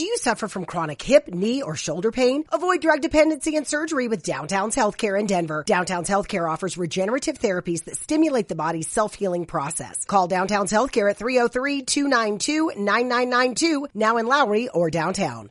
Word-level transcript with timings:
Do 0.00 0.06
you 0.06 0.16
suffer 0.16 0.48
from 0.48 0.64
chronic 0.64 1.02
hip, 1.02 1.28
knee, 1.28 1.60
or 1.60 1.76
shoulder 1.76 2.10
pain? 2.10 2.44
Avoid 2.50 2.80
drug 2.80 3.02
dependency 3.02 3.56
and 3.56 3.66
surgery 3.66 4.08
with 4.08 4.22
Downtown's 4.22 4.74
Healthcare 4.74 5.20
in 5.20 5.26
Denver. 5.26 5.62
Downtown's 5.66 6.08
Healthcare 6.08 6.50
offers 6.50 6.78
regenerative 6.78 7.38
therapies 7.38 7.84
that 7.84 7.98
stimulate 7.98 8.48
the 8.48 8.54
body's 8.54 8.88
self-healing 8.88 9.44
process. 9.44 10.06
Call 10.06 10.26
Downtown's 10.26 10.72
Healthcare 10.72 11.10
at 11.10 11.18
303-292-9992, 11.18 13.88
now 13.94 14.16
in 14.16 14.24
Lowry 14.24 14.70
or 14.70 14.88
downtown. 14.88 15.50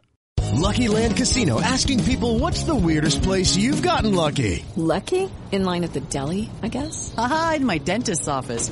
Lucky 0.54 0.88
Land 0.88 1.16
Casino 1.16 1.62
asking 1.62 2.04
people 2.06 2.40
what's 2.40 2.64
the 2.64 2.74
weirdest 2.74 3.22
place 3.22 3.56
you've 3.56 3.84
gotten 3.84 4.16
lucky? 4.16 4.66
Lucky? 4.76 5.30
In 5.52 5.64
line 5.64 5.84
at 5.84 5.94
the 5.94 6.02
deli, 6.02 6.50
I 6.64 6.70
guess? 6.70 7.14
Aha, 7.18 7.54
in 7.58 7.68
my 7.68 7.78
dentist's 7.78 8.28
office. 8.28 8.72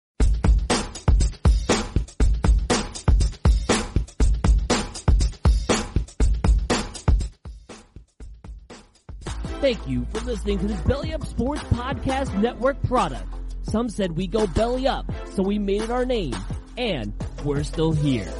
Thank 9.61 9.87
you 9.87 10.07
for 10.11 10.21
listening 10.21 10.57
to 10.57 10.65
this 10.65 10.81
Belly 10.81 11.13
Up 11.13 11.23
Sports 11.23 11.61
Podcast 11.65 12.35
Network 12.41 12.81
product. 12.81 13.31
Some 13.61 13.89
said 13.89 14.17
we 14.17 14.25
go 14.25 14.47
belly 14.47 14.87
up, 14.87 15.05
so 15.35 15.43
we 15.43 15.59
made 15.59 15.83
it 15.83 15.91
our 15.91 16.03
name, 16.03 16.33
and 16.77 17.13
we're 17.45 17.61
still 17.61 17.91
here. 17.91 18.33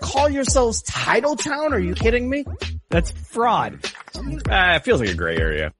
Call 0.00 0.28
yourselves 0.28 0.82
Title 0.82 1.36
Town? 1.36 1.72
Are 1.72 1.78
you 1.78 1.94
kidding 1.94 2.28
me? 2.28 2.44
That's 2.90 3.12
fraud. 3.12 3.78
Uh, 4.14 4.74
it 4.76 4.84
feels 4.84 5.00
like 5.00 5.08
a 5.08 5.14
gray 5.14 5.38
area. 5.38 5.72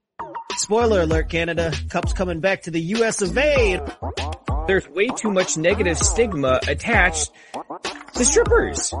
Spoiler 0.57 1.01
alert, 1.01 1.29
Canada. 1.29 1.71
Cup's 1.89 2.13
coming 2.13 2.39
back 2.39 2.63
to 2.63 2.71
the 2.71 2.81
US 2.81 3.21
of 3.21 3.37
A. 3.37 3.79
There's 4.67 4.87
way 4.89 5.07
too 5.07 5.31
much 5.31 5.57
negative 5.57 5.97
stigma 5.97 6.59
attached 6.67 7.31
to 8.13 8.25
strippers. 8.25 8.93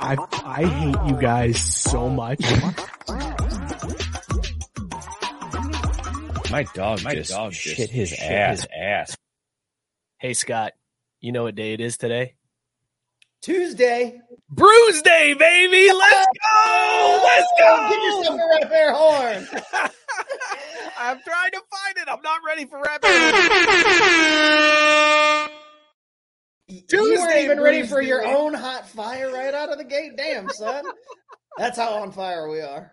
I 0.00 0.16
I 0.44 0.64
hate 0.64 1.10
you 1.10 1.20
guys 1.20 1.60
so 1.60 2.08
much. 2.08 2.40
My 6.50 6.62
dog 6.74 7.04
My 7.04 7.14
just 7.14 7.30
dog 7.30 7.52
shit, 7.52 7.76
just 7.76 7.92
his, 7.92 8.08
shit 8.10 8.20
ass. 8.20 8.60
his 8.60 8.68
ass. 8.76 9.16
Hey 10.18 10.34
Scott, 10.34 10.72
you 11.20 11.32
know 11.32 11.44
what 11.44 11.54
day 11.54 11.72
it 11.74 11.80
is 11.80 11.96
today? 11.98 12.34
Tuesday. 13.42 14.20
Bruise 14.50 15.02
Day, 15.02 15.34
baby! 15.34 15.92
Let's 15.92 16.26
go! 16.54 17.20
Let's 17.24 17.48
go! 17.58 17.88
Get 17.90 18.02
yourself 18.02 18.40
a 18.40 18.60
rap 18.60 18.72
air 18.72 18.92
horn. 18.94 19.46
I'm 20.98 21.20
trying 21.20 21.52
to 21.52 21.60
find 21.70 21.96
it. 21.96 22.08
I'm 22.08 22.22
not 22.22 22.40
ready 22.46 22.66
for 22.66 22.80
rap. 22.80 23.02
Tuesday, 26.88 27.04
you 27.04 27.18
weren't 27.20 27.36
even 27.36 27.60
ready 27.60 27.86
for 27.86 28.02
your 28.02 28.26
own 28.26 28.52
hot 28.54 28.88
fire 28.88 29.32
right 29.32 29.54
out 29.54 29.70
of 29.70 29.78
the 29.78 29.84
gate. 29.84 30.16
Damn, 30.16 30.48
son. 30.50 30.84
That's 31.56 31.78
how 31.78 32.02
on 32.02 32.12
fire 32.12 32.48
we 32.48 32.60
are. 32.60 32.92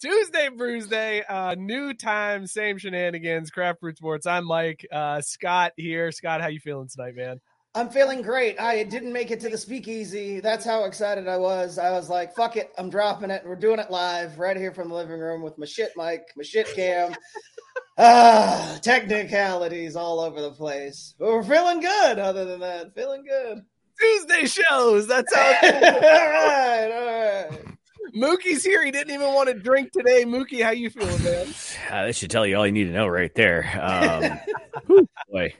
Tuesday, 0.00 0.48
Bruise 0.48 0.86
Day, 0.88 1.22
uh, 1.28 1.54
new 1.56 1.94
time, 1.94 2.46
same 2.46 2.78
shenanigans. 2.78 3.50
Craft 3.50 3.80
Brewed 3.80 3.96
Sports. 3.96 4.26
I'm 4.26 4.46
Mike. 4.46 4.86
Uh, 4.90 5.20
Scott 5.20 5.72
here. 5.76 6.10
Scott, 6.12 6.40
how 6.40 6.48
you 6.48 6.60
feeling 6.60 6.88
tonight, 6.88 7.14
man? 7.14 7.40
I'm 7.74 7.88
feeling 7.88 8.20
great. 8.20 8.60
I 8.60 8.82
didn't 8.82 9.14
make 9.14 9.30
it 9.30 9.40
to 9.40 9.48
the 9.48 9.56
speakeasy. 9.56 10.40
That's 10.40 10.64
how 10.64 10.84
excited 10.84 11.26
I 11.26 11.38
was. 11.38 11.78
I 11.78 11.90
was 11.92 12.10
like, 12.10 12.34
fuck 12.34 12.56
it. 12.56 12.70
I'm 12.76 12.90
dropping 12.90 13.30
it. 13.30 13.42
We're 13.46 13.56
doing 13.56 13.78
it 13.78 13.90
live 13.90 14.38
right 14.38 14.58
here 14.58 14.74
from 14.74 14.90
the 14.90 14.94
living 14.94 15.18
room 15.18 15.42
with 15.42 15.56
my 15.56 15.64
shit 15.64 15.92
mic, 15.96 16.22
my 16.36 16.42
shit 16.42 16.66
cam. 16.74 17.14
ah, 17.98 18.78
technicalities 18.82 19.96
all 19.96 20.20
over 20.20 20.42
the 20.42 20.50
place. 20.50 21.14
But 21.18 21.28
we're 21.28 21.42
feeling 21.42 21.80
good 21.80 22.18
other 22.18 22.44
than 22.44 22.60
that. 22.60 22.94
Feeling 22.94 23.24
good. 23.24 23.62
Tuesday 23.98 24.46
shows. 24.46 25.06
That's 25.06 25.34
how 25.34 25.40
all 25.62 25.70
right, 25.70 26.90
all 26.92 27.06
right. 27.06 27.76
Mookie's 28.14 28.62
here. 28.62 28.84
He 28.84 28.90
didn't 28.90 29.14
even 29.14 29.32
want 29.32 29.48
to 29.48 29.54
drink 29.54 29.92
today. 29.92 30.24
Mookie, 30.24 30.62
how 30.62 30.70
you 30.72 30.90
feeling, 30.90 31.22
man? 31.24 31.46
Uh, 31.90 32.06
this 32.06 32.16
should 32.16 32.30
tell 32.30 32.46
you 32.46 32.56
all 32.56 32.66
you 32.66 32.72
need 32.72 32.84
to 32.84 32.92
know 32.92 33.06
right 33.06 33.34
there. 33.34 34.40
Um, 34.88 35.04
boy. 35.30 35.52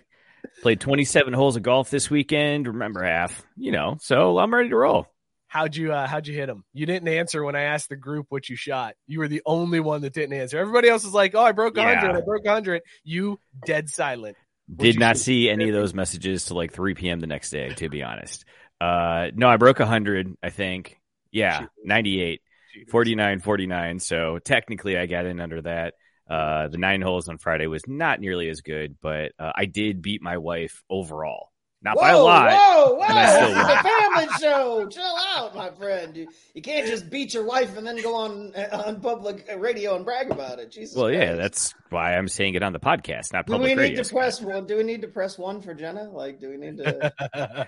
Played 0.63 0.81
27 0.81 1.33
holes 1.33 1.57
of 1.57 1.63
golf 1.65 1.91
this 1.91 2.09
weekend. 2.09 2.69
Remember 2.69 3.03
half, 3.03 3.45
you 3.57 3.73
know. 3.73 3.97
So 4.01 4.39
I'm 4.39 4.55
ready 4.55 4.69
to 4.69 4.77
roll. 4.77 5.09
How'd 5.49 5.77
you 5.77 5.93
uh, 5.93 6.07
how'd 6.07 6.27
you 6.29 6.35
hit 6.35 6.47
them? 6.47 6.65
You 6.73 6.87
didn't 6.87 7.09
answer 7.09 7.43
when 7.45 7.57
I 7.57 7.63
asked 7.63 7.89
the 7.89 7.97
group 7.97 8.27
what 8.31 8.49
you 8.49 8.57
shot. 8.57 8.95
You 9.07 9.19
were 9.19 9.29
the 9.29 9.43
only 9.45 9.81
one 9.81 10.01
that 10.03 10.15
didn't 10.15 10.39
answer. 10.39 10.59
Everybody 10.59 10.89
else 10.89 11.05
was 11.05 11.13
like, 11.13 11.35
"Oh, 11.35 11.43
I 11.43 11.53
broke 11.53 11.77
100. 11.77 12.01
Yeah. 12.01 12.17
I 12.17 12.21
broke 12.23 12.45
100." 12.45 12.81
You 13.05 13.39
dead 13.67 13.91
silent. 13.91 14.37
What'd 14.69 14.95
Did 14.95 15.01
not 15.01 15.17
shoot? 15.17 15.25
see 15.25 15.51
any 15.51 15.69
of 15.69 15.75
those 15.75 15.93
messages 15.93 16.47
till 16.47 16.57
like 16.57 16.73
3 16.73 16.95
p.m. 16.95 17.21
the 17.21 17.27
next 17.27 17.51
day. 17.51 17.69
To 17.71 17.89
be 17.91 18.03
honest, 18.03 18.45
uh, 18.81 19.27
no, 19.35 19.49
I 19.49 19.57
broke 19.57 19.81
100. 19.81 20.37
I 20.43 20.51
think. 20.51 20.99
Yeah, 21.33 21.67
98, 21.85 22.41
49, 22.89 23.41
49. 23.41 23.99
So 23.99 24.39
technically, 24.39 24.97
I 24.97 25.07
got 25.07 25.27
in 25.27 25.41
under 25.41 25.61
that. 25.63 25.95
Uh, 26.33 26.69
the 26.69 26.79
nine 26.79 27.03
holes 27.03 27.29
on 27.29 27.37
Friday 27.37 27.67
was 27.67 27.83
not 27.87 28.19
nearly 28.19 28.49
as 28.49 28.63
good, 28.63 28.97
but 29.03 29.33
uh, 29.39 29.53
I 29.55 29.67
did 29.67 30.01
beat 30.01 30.23
my 30.23 30.39
wife 30.39 30.83
overall. 30.89 31.53
Not 31.83 31.97
whoa, 31.97 32.03
by 32.03 32.11
a 32.11 32.19
lot. 32.19 32.53
Whoa, 32.53 32.95
whoa! 32.95 33.15
This 33.15 33.51
is 33.51 33.57
a 33.57 33.83
family 33.83 34.29
show. 34.41 34.89
Chill 34.89 35.17
out, 35.37 35.55
my 35.55 35.71
friend. 35.73 36.17
You, 36.17 36.29
you, 36.55 36.63
can't 36.63 36.87
just 36.87 37.11
beat 37.11 37.35
your 37.35 37.45
wife 37.45 37.77
and 37.77 37.85
then 37.85 38.01
go 38.01 38.15
on 38.15 38.55
uh, 38.55 38.85
on 38.87 39.01
public 39.01 39.47
radio 39.59 39.97
and 39.97 40.05
brag 40.05 40.31
about 40.31 40.61
it. 40.61 40.71
Jesus. 40.71 40.97
Well, 40.97 41.07
Christ. 41.07 41.21
yeah, 41.21 41.35
that's 41.35 41.75
why 41.91 42.15
I'm 42.15 42.29
saying 42.29 42.55
it 42.55 42.63
on 42.63 42.73
the 42.73 42.79
podcast, 42.79 43.33
not 43.33 43.47
public. 43.47 43.47
do 43.47 43.53
public 43.53 43.61
we 43.63 43.75
need 43.75 43.77
radio. 43.91 44.03
to 44.05 44.11
press 44.11 44.41
one? 44.41 44.67
Do 44.67 44.77
we 44.77 44.85
need 44.85 45.03
to 45.03 45.09
press 45.09 45.37
one 45.37 45.61
for 45.61 45.75
Jenna? 45.75 46.09
Like, 46.09 46.39
do 46.39 46.51
we 46.51 46.57
need 46.57 46.77
to? 46.79 47.13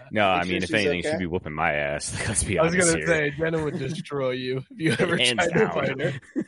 no, 0.12 0.28
I 0.28 0.44
mean, 0.44 0.62
if 0.62 0.72
anything, 0.72 1.00
okay? 1.00 1.10
she'd 1.10 1.18
be 1.18 1.26
whooping 1.26 1.52
my 1.52 1.72
ass. 1.72 2.16
Let's 2.28 2.44
be 2.44 2.56
honest. 2.58 2.76
I 2.76 2.78
was 2.78 2.94
gonna 2.94 3.06
say 3.06 3.30
Jenna 3.36 3.64
would 3.64 3.78
destroy 3.78 4.30
you 4.30 4.58
if 4.70 4.78
you 4.78 4.92
ever 4.98 5.16
Hands 5.16 5.34
tried 5.34 5.52
down. 5.52 5.68
to 5.68 5.74
fight 5.74 6.00
her. 6.00 6.43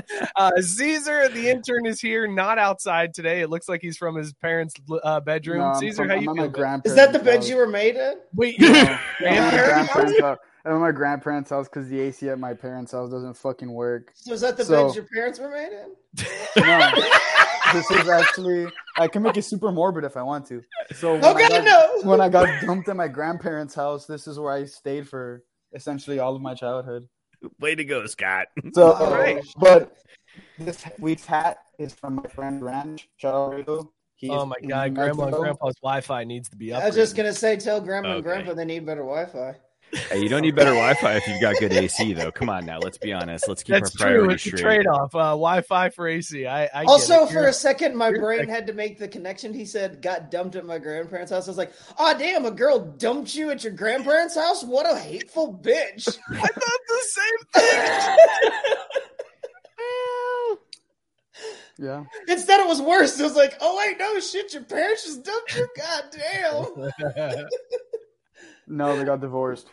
uh, 0.36 0.60
Cesar, 0.60 1.28
the 1.28 1.48
intern, 1.48 1.86
is 1.86 2.00
here, 2.00 2.26
not 2.26 2.58
outside 2.58 3.14
today. 3.14 3.40
It 3.40 3.50
looks 3.50 3.68
like 3.68 3.80
he's 3.80 3.96
from 3.96 4.16
his 4.16 4.32
parents' 4.32 4.74
uh, 5.02 5.20
bedroom. 5.20 5.58
No, 5.58 5.74
Cesar, 5.78 6.02
from, 6.02 6.08
how 6.10 6.14
you 6.16 6.34
feel? 6.34 6.80
Is 6.84 6.94
that 6.94 7.12
the 7.12 7.18
bed 7.18 7.44
you 7.44 7.56
were 7.56 7.66
made 7.66 7.96
in? 7.96 8.14
Wait, 8.34 8.60
no, 8.60 8.72
grandparents' 9.18 10.20
house. 10.20 10.38
I'm 10.64 10.74
at 10.74 10.78
my 10.78 10.92
grandparents' 10.92 11.50
house 11.50 11.68
because 11.68 11.88
the 11.88 11.98
AC 11.98 12.28
at 12.28 12.38
my 12.38 12.54
parents' 12.54 12.92
house 12.92 13.10
doesn't 13.10 13.34
fucking 13.34 13.72
work. 13.72 14.12
So 14.14 14.32
is 14.32 14.42
that 14.42 14.56
the 14.56 14.64
so, 14.64 14.86
bed 14.86 14.94
your 14.94 15.06
parents 15.12 15.40
were 15.40 15.50
made 15.50 15.72
in? 15.72 15.94
No, 16.56 16.92
this 17.72 17.90
is 17.90 18.08
actually. 18.08 18.66
I 18.96 19.08
can 19.08 19.22
make 19.22 19.36
it 19.36 19.42
super 19.42 19.72
morbid 19.72 20.04
if 20.04 20.16
I 20.16 20.22
want 20.22 20.46
to. 20.46 20.62
So 20.94 21.14
when 21.14 21.24
okay, 21.24 21.44
I 21.44 21.48
got, 21.48 21.64
no. 21.64 22.10
when 22.10 22.20
I 22.20 22.28
got 22.28 22.48
dumped 22.60 22.88
at 22.88 22.96
my 22.96 23.08
grandparents' 23.08 23.74
house, 23.74 24.06
this 24.06 24.28
is 24.28 24.38
where 24.38 24.52
I 24.52 24.64
stayed 24.64 25.08
for 25.08 25.42
essentially 25.72 26.18
all 26.18 26.36
of 26.36 26.42
my 26.42 26.54
childhood. 26.54 27.08
Way 27.60 27.74
to 27.74 27.84
go, 27.84 28.06
Scott. 28.06 28.48
So, 28.74 28.92
Right. 29.10 29.42
but 29.58 29.96
this 30.58 30.84
week's 30.98 31.26
hat 31.26 31.58
is 31.78 31.92
from 31.92 32.16
my 32.16 32.26
friend 32.28 32.62
Ranch. 32.62 33.08
Shout 33.16 33.34
out 33.68 33.86
He 34.16 34.30
Oh 34.30 34.46
my 34.46 34.56
god, 34.66 34.94
grandma 34.94 35.24
and 35.24 35.36
grandpa's 35.36 35.74
Wi-Fi 35.82 36.24
needs 36.24 36.48
to 36.50 36.56
be 36.56 36.72
up. 36.72 36.82
I 36.82 36.86
was 36.86 36.94
just 36.96 37.16
gonna 37.16 37.32
say, 37.32 37.56
tell 37.56 37.80
grandma 37.80 38.14
and 38.16 38.24
grandpa 38.24 38.54
they 38.54 38.64
need 38.64 38.86
better 38.86 39.02
Wi-Fi. 39.02 39.56
Hey, 40.10 40.20
you 40.22 40.28
don't 40.30 40.40
need 40.40 40.54
better 40.54 40.70
Wi-Fi 40.70 41.16
if 41.16 41.26
you've 41.28 41.40
got 41.40 41.54
good 41.58 41.72
AC, 41.72 42.14
though. 42.14 42.30
Come 42.32 42.48
on 42.48 42.64
now, 42.64 42.78
let's 42.78 42.96
be 42.96 43.12
honest. 43.12 43.46
Let's 43.46 43.62
keep 43.62 43.74
That's 43.74 43.94
our 44.00 44.08
true. 44.08 44.16
priorities 44.20 44.46
It's 44.46 44.54
a 44.54 44.56
straight. 44.56 44.76
trade-off. 44.84 45.14
Uh, 45.14 45.18
Wi-Fi 45.32 45.90
for 45.90 46.08
AC. 46.08 46.46
I, 46.46 46.64
I 46.64 46.84
Also, 46.84 47.24
it. 47.26 47.30
for 47.32 47.46
a 47.46 47.52
second, 47.52 47.94
my 47.94 48.10
brain 48.10 48.48
had 48.48 48.66
to 48.68 48.72
make 48.72 48.98
the 48.98 49.06
connection. 49.06 49.52
He 49.52 49.66
said, 49.66 50.00
"Got 50.00 50.30
dumped 50.30 50.56
at 50.56 50.64
my 50.64 50.78
grandparents' 50.78 51.30
house." 51.30 51.46
I 51.46 51.50
was 51.50 51.58
like, 51.58 51.72
"Oh 51.98 52.16
damn, 52.18 52.46
a 52.46 52.50
girl 52.50 52.78
dumped 52.78 53.34
you 53.34 53.50
at 53.50 53.64
your 53.64 53.74
grandparents' 53.74 54.34
house? 54.34 54.64
What 54.64 54.90
a 54.90 54.96
hateful 54.98 55.58
bitch!" 55.62 56.08
I 56.30 56.36
thought 56.46 56.80
the 56.88 57.02
same 57.02 57.38
thing. 57.54 58.50
Yeah. 61.78 62.04
Instead, 62.28 62.60
it 62.60 62.68
was 62.68 62.80
worse. 62.80 63.18
It 63.18 63.24
was 63.24 63.34
like, 63.34 63.54
"Oh 63.60 63.76
wait, 63.78 63.98
no 63.98 64.20
shit, 64.20 64.52
your 64.52 64.62
parents 64.62 65.04
just 65.04 65.24
dumped 65.24 65.56
you." 65.56 65.66
God 65.76 66.04
damn. 67.04 67.46
No, 68.68 68.96
they 68.96 69.04
got 69.04 69.20
divorced. 69.20 69.66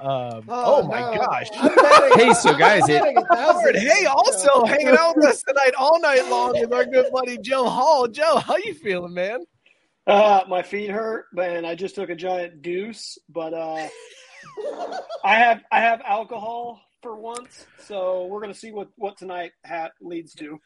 Um, 0.00 0.44
oh, 0.48 0.86
my 0.86 1.00
no. 1.00 1.16
gosh. 1.16 1.48
Hey, 2.18 2.32
so 2.34 2.56
guys, 2.56 2.88
it- 2.88 3.00
betting 3.00 3.16
a 3.18 3.22
thousand. 3.34 3.74
Howard, 3.74 3.76
hey, 3.76 4.04
also 4.06 4.64
hanging 4.64 4.88
out 4.96 5.16
with 5.16 5.26
us 5.26 5.42
tonight 5.42 5.72
all 5.78 6.00
night 6.00 6.26
long 6.28 6.56
is 6.56 6.68
our 6.70 6.84
good 6.84 7.06
buddy 7.12 7.38
Joe 7.38 7.68
Hall. 7.68 8.06
Joe, 8.08 8.36
how 8.38 8.56
you 8.56 8.74
feeling, 8.74 9.14
man? 9.14 9.40
Uh, 10.06 10.42
my 10.48 10.62
feet 10.62 10.90
hurt, 10.90 11.26
and 11.38 11.66
I 11.66 11.74
just 11.74 11.94
took 11.94 12.10
a 12.10 12.14
giant 12.16 12.62
deuce. 12.62 13.18
But 13.28 13.52
uh, 13.54 13.88
I 15.24 15.34
have 15.36 15.62
I 15.70 15.80
have 15.80 16.00
alcohol 16.06 16.80
for 17.02 17.14
once, 17.16 17.66
so 17.84 18.26
we're 18.26 18.40
gonna 18.40 18.54
see 18.54 18.72
what 18.72 18.88
what 18.96 19.18
tonight 19.18 19.52
ha- 19.66 19.90
leads 20.00 20.34
to. 20.36 20.58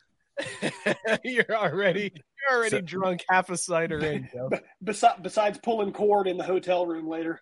you're 1.24 1.44
already 1.50 2.12
you're 2.14 2.56
already 2.58 2.70
So- 2.76 2.80
drunk 2.82 3.24
half 3.28 3.50
a 3.50 3.56
cider 3.56 3.98
in, 3.98 4.28
Joe. 4.32 4.50
Besides, 4.82 5.18
besides 5.22 5.58
pulling 5.62 5.92
cord 5.92 6.28
in 6.28 6.36
the 6.36 6.44
hotel 6.44 6.86
room 6.86 7.08
later. 7.08 7.40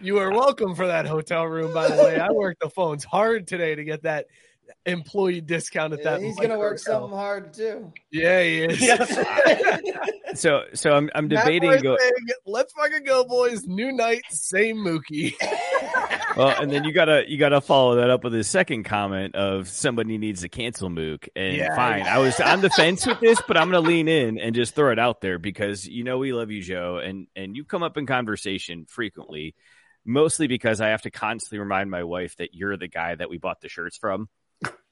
You 0.00 0.18
are 0.18 0.30
welcome 0.30 0.76
for 0.76 0.86
that 0.86 1.06
hotel 1.06 1.44
room, 1.44 1.74
by 1.74 1.88
the 1.88 1.96
way. 2.02 2.20
I 2.20 2.30
worked 2.30 2.60
the 2.60 2.70
phones 2.70 3.02
hard 3.02 3.48
today 3.48 3.74
to 3.74 3.82
get 3.82 4.02
that 4.04 4.26
employee 4.86 5.40
discount 5.40 5.92
at 5.92 6.00
Yeah, 6.00 6.12
that. 6.12 6.22
he's 6.22 6.36
gonna 6.36 6.58
work 6.58 6.78
hotel. 6.78 7.00
something 7.02 7.18
hard 7.18 7.52
too. 7.54 7.92
Yeah, 8.10 8.42
he 8.42 8.64
is. 8.64 8.80
So, 10.34 10.64
so 10.74 10.92
I'm 10.92 11.10
I'm 11.14 11.26
debating. 11.28 11.80
Go, 11.80 11.96
saying, 11.98 12.12
Let's 12.44 12.72
fucking 12.74 13.04
go, 13.04 13.24
boys! 13.24 13.66
New 13.66 13.90
night, 13.92 14.22
same 14.28 14.76
Mookie. 14.76 15.32
well, 16.36 16.54
and 16.60 16.70
then 16.70 16.84
you 16.84 16.92
gotta 16.92 17.24
you 17.26 17.38
gotta 17.38 17.62
follow 17.62 17.96
that 17.96 18.10
up 18.10 18.24
with 18.24 18.34
his 18.34 18.46
second 18.46 18.84
comment 18.84 19.34
of 19.34 19.68
somebody 19.68 20.18
needs 20.18 20.42
to 20.42 20.48
cancel 20.50 20.90
Mook. 20.90 21.28
And 21.34 21.56
Yeah. 21.56 21.74
fine, 21.74 22.02
I 22.02 22.18
was 22.18 22.38
on 22.40 22.60
the 22.60 22.68
fence 22.70 23.06
with 23.06 23.18
this, 23.20 23.40
but 23.48 23.56
I'm 23.56 23.70
gonna 23.70 23.80
lean 23.88 24.06
in 24.06 24.38
and 24.38 24.54
just 24.54 24.74
throw 24.74 24.92
it 24.92 24.98
out 24.98 25.22
there 25.22 25.38
because 25.38 25.88
you 25.88 26.04
know 26.04 26.18
we 26.18 26.32
love 26.34 26.50
you, 26.50 26.60
Joe, 26.62 27.00
and 27.02 27.26
and 27.34 27.56
you 27.56 27.64
come 27.64 27.82
up 27.82 27.96
in 27.96 28.04
conversation 28.06 28.84
frequently, 28.86 29.54
mostly 30.04 30.46
because 30.46 30.80
I 30.82 30.88
have 30.88 31.02
to 31.02 31.10
constantly 31.10 31.58
remind 31.58 31.90
my 31.90 32.04
wife 32.04 32.36
that 32.36 32.50
you're 32.52 32.76
the 32.76 32.86
guy 32.88 33.14
that 33.14 33.30
we 33.30 33.38
bought 33.38 33.62
the 33.62 33.70
shirts 33.70 33.96
from. 33.96 34.28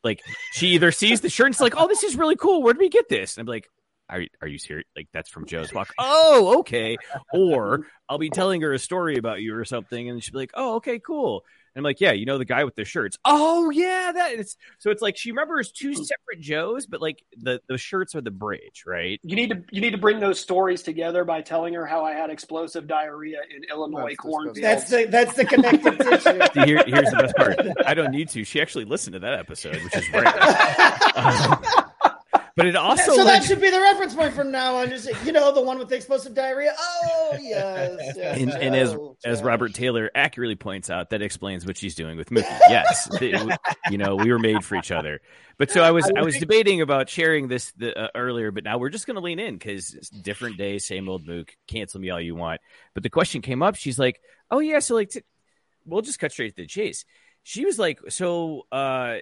Like 0.04 0.22
she 0.52 0.68
either 0.68 0.92
sees 0.92 1.20
the 1.20 1.28
shirt 1.28 1.46
and 1.46 1.54
it's 1.54 1.60
like, 1.60 1.74
oh, 1.76 1.88
this 1.88 2.02
is 2.02 2.16
really 2.16 2.36
cool. 2.36 2.62
Where 2.62 2.72
did 2.74 2.80
we 2.80 2.88
get 2.88 3.08
this? 3.08 3.36
And 3.36 3.48
I'm 3.48 3.52
like. 3.52 3.68
Are, 4.08 4.22
are 4.40 4.46
you 4.46 4.58
serious? 4.58 4.86
Like 4.94 5.08
that's 5.12 5.28
from 5.28 5.46
Joe's 5.46 5.74
walk. 5.74 5.92
Oh, 5.98 6.60
okay. 6.60 6.96
Or 7.32 7.88
I'll 8.08 8.18
be 8.18 8.30
telling 8.30 8.60
her 8.60 8.72
a 8.72 8.78
story 8.78 9.16
about 9.16 9.40
you 9.40 9.52
or 9.56 9.64
something, 9.64 10.08
and 10.08 10.22
she'll 10.22 10.34
be 10.34 10.38
like, 10.38 10.52
"Oh, 10.54 10.76
okay, 10.76 11.00
cool." 11.00 11.42
And 11.76 11.84
I'm 11.84 11.90
like, 11.90 12.00
"Yeah, 12.00 12.12
you 12.12 12.24
know 12.24 12.38
the 12.38 12.46
guy 12.46 12.64
with 12.64 12.74
the 12.74 12.86
shirts." 12.86 13.18
Oh, 13.26 13.68
yeah, 13.68 14.10
that 14.14 14.32
is. 14.32 14.56
So 14.78 14.90
it's 14.90 15.02
like 15.02 15.18
she 15.18 15.30
remembers 15.30 15.70
two 15.70 15.92
separate 15.92 16.40
Joes, 16.40 16.86
but 16.86 17.02
like 17.02 17.22
the 17.36 17.60
the 17.68 17.76
shirts 17.76 18.14
are 18.14 18.22
the 18.22 18.30
bridge, 18.30 18.84
right? 18.86 19.20
You 19.22 19.36
need 19.36 19.50
to 19.50 19.62
you 19.70 19.82
need 19.82 19.90
to 19.90 19.98
bring 19.98 20.18
those 20.18 20.40
stories 20.40 20.82
together 20.82 21.22
by 21.24 21.42
telling 21.42 21.74
her 21.74 21.84
how 21.84 22.02
I 22.02 22.12
had 22.12 22.30
explosive 22.30 22.86
diarrhea 22.86 23.40
in 23.54 23.62
Illinois 23.70 24.08
That's 24.08 24.16
cornfields. 24.16 24.60
That's 24.60 24.88
the 24.88 25.04
that's 25.04 25.34
the 25.34 25.44
connective 25.44 25.98
tissue. 26.54 26.64
Here, 26.64 26.82
here's 26.86 27.10
the 27.10 27.18
best 27.20 27.36
part. 27.36 27.60
I 27.84 27.92
don't 27.92 28.10
need 28.10 28.30
to. 28.30 28.42
She 28.42 28.58
actually 28.58 28.86
listened 28.86 29.12
to 29.12 29.18
that 29.18 29.34
episode, 29.34 29.76
which 29.84 29.96
is 29.96 30.10
rare. 30.14 30.26
Um, 31.14 31.58
but 32.56 32.66
it 32.66 32.74
also 32.74 33.14
so 33.14 33.22
like, 33.22 33.42
that 33.42 33.44
should 33.44 33.60
be 33.60 33.68
the 33.68 33.80
reference 33.80 34.14
point 34.14 34.32
from 34.32 34.50
now 34.50 34.76
on. 34.76 34.88
Just 34.88 35.08
you 35.26 35.32
know, 35.32 35.52
the 35.52 35.60
one 35.60 35.78
with 35.78 35.88
the 35.88 35.96
explosive 35.96 36.34
diarrhea. 36.34 36.72
Oh 36.78 37.36
yes, 37.40 38.14
yes. 38.16 38.40
and, 38.40 38.50
and 38.50 38.74
as 38.74 38.92
Joe, 38.92 39.16
as 39.26 39.42
Robert 39.42 39.74
Taylor 39.74 40.10
accurately 40.14 40.56
points 40.56 40.88
out, 40.88 41.10
that 41.10 41.20
explains 41.20 41.66
what 41.66 41.76
she's 41.76 41.94
doing 41.94 42.16
with 42.16 42.30
Mookie. 42.30 42.58
Yes, 42.70 43.08
The- 43.18 43.58
you 43.90 43.98
know 43.98 44.16
we 44.16 44.32
were 44.32 44.38
made 44.38 44.64
for 44.64 44.76
each 44.76 44.90
other. 44.90 45.20
But 45.58 45.70
so 45.70 45.82
I 45.82 45.90
was 45.90 46.10
I 46.16 46.22
was 46.22 46.38
debating 46.38 46.80
about 46.80 47.10
sharing 47.10 47.48
this 47.48 47.72
the, 47.72 47.98
uh, 47.98 48.08
earlier, 48.14 48.50
but 48.50 48.64
now 48.64 48.78
we're 48.78 48.88
just 48.88 49.06
going 49.06 49.16
to 49.16 49.22
lean 49.22 49.38
in 49.38 49.54
because 49.54 49.90
different 50.22 50.56
day, 50.56 50.78
same 50.78 51.08
old 51.10 51.26
Mook. 51.26 51.54
Cancel 51.68 52.00
me 52.00 52.08
all 52.10 52.20
you 52.20 52.34
want. 52.34 52.60
But 52.94 53.02
the 53.02 53.10
question 53.10 53.42
came 53.42 53.62
up. 53.62 53.76
She's 53.76 53.98
like, 53.98 54.20
"Oh 54.50 54.60
yeah, 54.60 54.78
so 54.78 54.94
like, 54.94 55.10
t- 55.10 55.22
we'll 55.84 56.02
just 56.02 56.18
cut 56.18 56.32
straight 56.32 56.56
to 56.56 56.62
the 56.62 56.66
chase." 56.66 57.04
She 57.42 57.66
was 57.66 57.78
like, 57.78 58.00
"So 58.08 58.62
uh, 58.72 59.16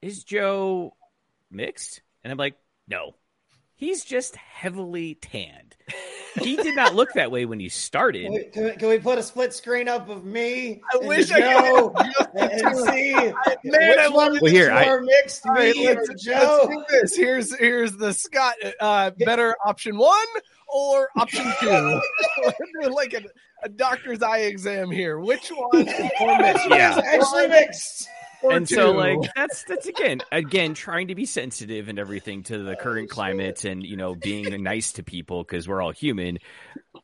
is 0.00 0.24
Joe 0.24 0.94
mixed?" 1.52 2.02
And 2.24 2.30
I'm 2.30 2.38
like, 2.38 2.56
"No." 2.88 3.14
He's 3.74 4.04
just 4.04 4.36
heavily 4.36 5.16
tanned. 5.16 5.74
He 6.40 6.54
did 6.54 6.76
not 6.76 6.94
look 6.94 7.14
that 7.14 7.32
way 7.32 7.46
when 7.46 7.58
he 7.58 7.68
started. 7.68 8.22
Can 8.22 8.32
we, 8.32 8.44
can, 8.44 8.64
we, 8.64 8.70
can 8.76 8.88
we 8.88 8.98
put 9.00 9.18
a 9.18 9.24
split 9.24 9.52
screen 9.52 9.88
up 9.88 10.08
of 10.08 10.24
me? 10.24 10.80
I 10.94 10.98
wish 10.98 11.32
I 11.32 11.40
could. 11.40 11.92
and, 12.40 12.78
see 12.86 13.12
Man, 13.12 13.34
which 13.64 13.98
I 13.98 14.08
one 14.08 14.38
Well, 14.40 14.52
here, 14.52 14.70
I- 14.70 15.00
mixed, 15.00 15.44
right, 15.46 15.74
me 15.74 15.88
let's, 15.88 16.08
or 16.08 16.30
let's 16.30 16.66
do 16.68 16.84
this. 16.90 17.16
Here's 17.16 17.58
here's 17.58 17.96
the 17.96 18.12
Scott. 18.12 18.54
Uh, 18.78 19.10
better 19.18 19.56
option 19.64 19.98
one 19.98 20.26
or 20.72 21.08
option 21.18 21.44
two? 21.60 22.00
Like 22.88 23.14
a, 23.14 23.22
a 23.64 23.68
doctor's 23.68 24.22
eye 24.22 24.42
exam 24.42 24.92
here. 24.92 25.18
Which 25.18 25.50
one 25.50 25.88
is 25.88 26.10
more 26.20 26.38
mixed? 26.38 26.68
Yeah. 26.68 27.00
Actually 27.04 27.48
mixed. 27.48 28.08
Or 28.42 28.52
and 28.52 28.68
so 28.68 28.92
like 28.92 29.18
that's 29.36 29.64
that's 29.64 29.86
again 29.86 30.20
again 30.32 30.74
trying 30.74 31.08
to 31.08 31.14
be 31.14 31.26
sensitive 31.26 31.88
and 31.88 31.98
everything 31.98 32.42
to 32.44 32.58
the 32.58 32.74
current 32.74 33.08
climate 33.08 33.64
and 33.64 33.84
you 33.84 33.96
know 33.96 34.14
being 34.14 34.62
nice 34.62 34.92
to 34.94 35.02
people 35.02 35.44
because 35.44 35.68
we're 35.68 35.80
all 35.80 35.92
human 35.92 36.38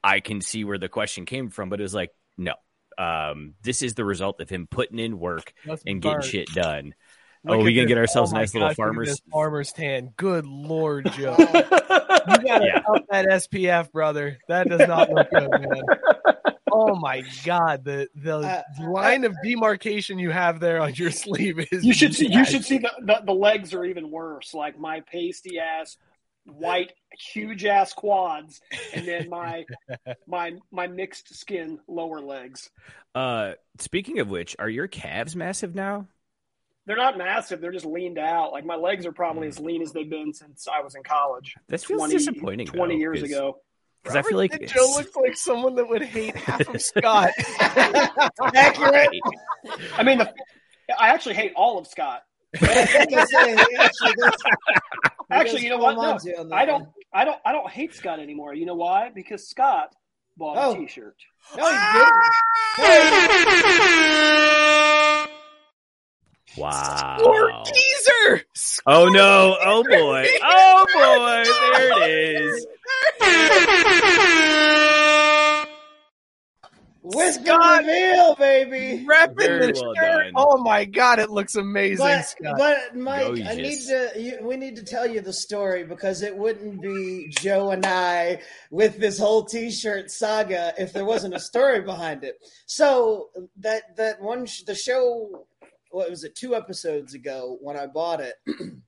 i 0.02 0.19
can 0.20 0.40
see 0.40 0.64
where 0.64 0.79
the 0.79 0.88
question 0.88 1.26
came 1.26 1.49
from 1.50 1.69
but 1.69 1.79
it 1.79 1.82
was 1.85 1.94
like 1.94 2.11
no 2.37 2.55
um 2.99 3.55
this 3.62 3.82
is 3.82 3.94
the 3.94 4.05
result 4.05 4.40
of 4.40 4.49
him 4.50 4.67
putting 4.69 4.98
in 4.98 5.19
work 5.19 5.53
Let's 5.65 5.82
and 5.86 6.03
getting 6.03 6.19
burn. 6.20 6.29
shit 6.29 6.53
done 6.53 6.94
Look 7.44 7.60
oh 7.60 7.63
we 7.63 7.72
gonna 7.74 7.86
get 7.86 7.98
ourselves 7.98 8.32
Oh 8.32 8.34
a 8.34 8.34
my 8.34 8.41
nice 8.41 8.55
little 8.55 8.69
gosh, 8.69 8.79
look 8.79 8.84
at 8.84 8.89
farmers 8.89 9.08
this 9.08 9.20
farmer's 9.31 9.72
tan. 9.72 10.13
Good 10.17 10.44
lord, 10.44 11.08
Joe. 11.13 11.36
you 11.39 11.46
gotta 11.46 12.65
Yeah. 12.67 12.82
up 12.93 13.05
that 13.10 13.27
SPF, 13.27 13.93
brother. 13.93 14.39
That 14.48 14.69
does 14.69 14.86
not 14.89 15.08
look 15.08 15.31
good, 15.31 15.48
man. 15.48 15.82
Oh 16.72 16.94
my 16.96 17.22
god, 17.44 17.84
the 17.84 18.08
the 18.15 18.37
Uh, 18.39 18.63
line 18.81 19.25
of 19.25 19.34
demarcation 19.43 20.19
you 20.19 20.31
have 20.31 20.60
there 20.60 20.81
on 20.81 20.94
your 20.94 21.10
sleeve 21.25 21.58
is 21.72 21.84
You 21.84 21.93
should 21.93 22.15
see. 22.15 22.29
You 22.32 22.44
should 22.44 22.65
see 22.65 22.79
the, 22.79 22.91
the 23.01 23.22
the 23.27 23.34
legs 23.34 23.75
are 23.75 23.84
even 23.84 24.10
worse. 24.10 24.55
Like 24.55 24.79
my 24.79 25.01
pasty 25.01 25.58
ass, 25.58 25.96
white, 26.44 26.93
huge 27.32 27.65
ass 27.65 27.93
quads, 27.93 28.60
and 28.94 29.06
then 29.06 29.29
my 29.29 29.65
my 30.27 30.53
my 30.70 30.87
mixed 30.87 31.34
skin 31.34 31.79
lower 31.89 32.20
legs. 32.20 32.70
uh 33.15 33.53
speaking 33.79 34.19
of 34.20 34.29
which 34.29 34.56
are 34.58 34.69
your 34.69 34.87
calves 34.89 35.34
massive 35.37 35.75
now 35.75 36.06
They're 36.87 36.96
not 36.96 37.19
massive. 37.19 37.60
They're 37.60 37.72
just 37.72 37.84
leaned 37.87 38.19
out. 38.19 38.53
Like 38.53 38.65
my 38.65 38.77
legs 38.77 39.05
are 39.06 39.13
probably 39.13 39.48
as 39.48 39.58
lean 39.60 39.82
as 39.82 39.93
they've 39.93 40.08
been 40.08 40.32
since 40.32 40.67
I 40.67 40.81
was 40.82 40.94
in 40.94 41.03
college. 41.03 41.55
This 41.69 41.84
feels 41.84 42.08
disappointing, 42.10 42.67
Twenty 42.67 42.94
though, 42.94 43.01
years 43.01 43.20
'cause- 43.20 43.31
ago. 43.31 43.60
Because 44.02 44.17
i 44.17 44.22
feel 44.22 44.38
like 44.38 44.52
Joe 44.52 44.58
it's- 44.64 44.96
looks 44.96 45.17
like 45.17 45.36
someone 45.36 45.74
that 45.76 45.88
would 45.88 46.02
hate 46.02 46.34
half 46.36 46.69
of 46.69 46.81
Scott. 46.90 47.31
Accurate. 47.60 49.08
I 49.96 50.02
mean, 50.02 50.19
the, 50.19 50.32
I 50.98 51.08
actually 51.08 51.34
hate 51.34 51.52
all 51.56 51.78
of 51.78 51.86
Scott. 51.86 52.22
Like 52.60 52.70
I 52.70 52.84
say, 53.26 53.56
he 53.56 53.76
actually 53.76 54.12
does- 54.14 54.43
he 54.44 54.50
Actually, 55.31 55.55
does 55.56 55.62
you 55.64 55.70
know 55.70 55.76
what? 55.78 55.94
No, 55.96 56.00
on 56.02 56.19
to 56.20 56.28
you 56.31 56.36
on 56.38 56.48
that 56.48 56.55
I 56.56 56.64
don't. 56.64 56.88
I 57.12 57.24
don't. 57.26 57.38
I 57.44 57.52
don't 57.52 57.69
hate 57.70 57.93
Scott 57.94 58.19
anymore. 58.19 58.55
You 58.55 58.64
know 58.64 58.76
why? 58.76 59.10
Because 59.14 59.46
Scott 59.48 59.94
bought 60.38 60.56
Oh. 60.58 60.72
a 60.74 60.78
T-shirt. 60.78 61.17
No, 61.56 61.67
he 61.67 61.98
didn't. 61.98 63.28
wow 66.56 67.19
Or 67.24 67.52
teaser. 67.64 68.43
oh 68.86 69.08
no 69.10 69.56
oh 69.60 69.82
boy 69.84 70.26
oh 70.43 70.86
boy 70.94 71.44
there 71.76 72.08
it 72.08 72.40
is 72.43 72.67
with 77.03 77.35
Scott 77.35 77.85
the 77.85 78.37
baby. 78.39 79.07
repping 79.07 79.37
the 79.37 79.73
well 79.81 79.95
shirt. 79.95 80.25
done. 80.25 80.33
Oh 80.37 80.59
my 80.59 80.85
god, 80.85 81.19
it 81.19 81.31
looks 81.31 81.55
amazing, 81.55 82.05
But, 82.05 82.35
but 82.59 82.97
Mike, 82.97 83.41
I 83.47 83.55
need 83.55 83.81
to. 83.87 84.13
You, 84.17 84.39
we 84.43 84.57
need 84.57 84.77
to 84.77 84.85
tell 84.85 85.07
you 85.07 85.21
the 85.21 85.33
story 85.33 85.85
because 85.85 86.23
it 86.23 86.37
wouldn't 86.37 86.83
be 86.83 87.29
Joe 87.31 87.71
and 87.71 87.85
I 87.87 88.41
with 88.71 88.99
this 88.99 89.19
whole 89.19 89.45
T-shirt 89.45 90.11
saga 90.11 90.75
if 90.79 90.93
there 90.93 91.05
wasn't 91.05 91.35
a 91.35 91.41
story 91.41 91.81
behind 91.81 92.25
it. 92.25 92.37
So 92.67 93.29
that 93.59 93.97
that 93.97 94.21
one, 94.21 94.47
sh- 94.47 94.63
the 94.63 94.75
show, 94.75 95.47
what 95.91 96.11
was 96.11 96.25
it? 96.25 96.35
Two 96.35 96.55
episodes 96.55 97.15
ago 97.15 97.59
when 97.61 97.77
I 97.77 97.87
bought 97.87 98.21
it. 98.21 98.35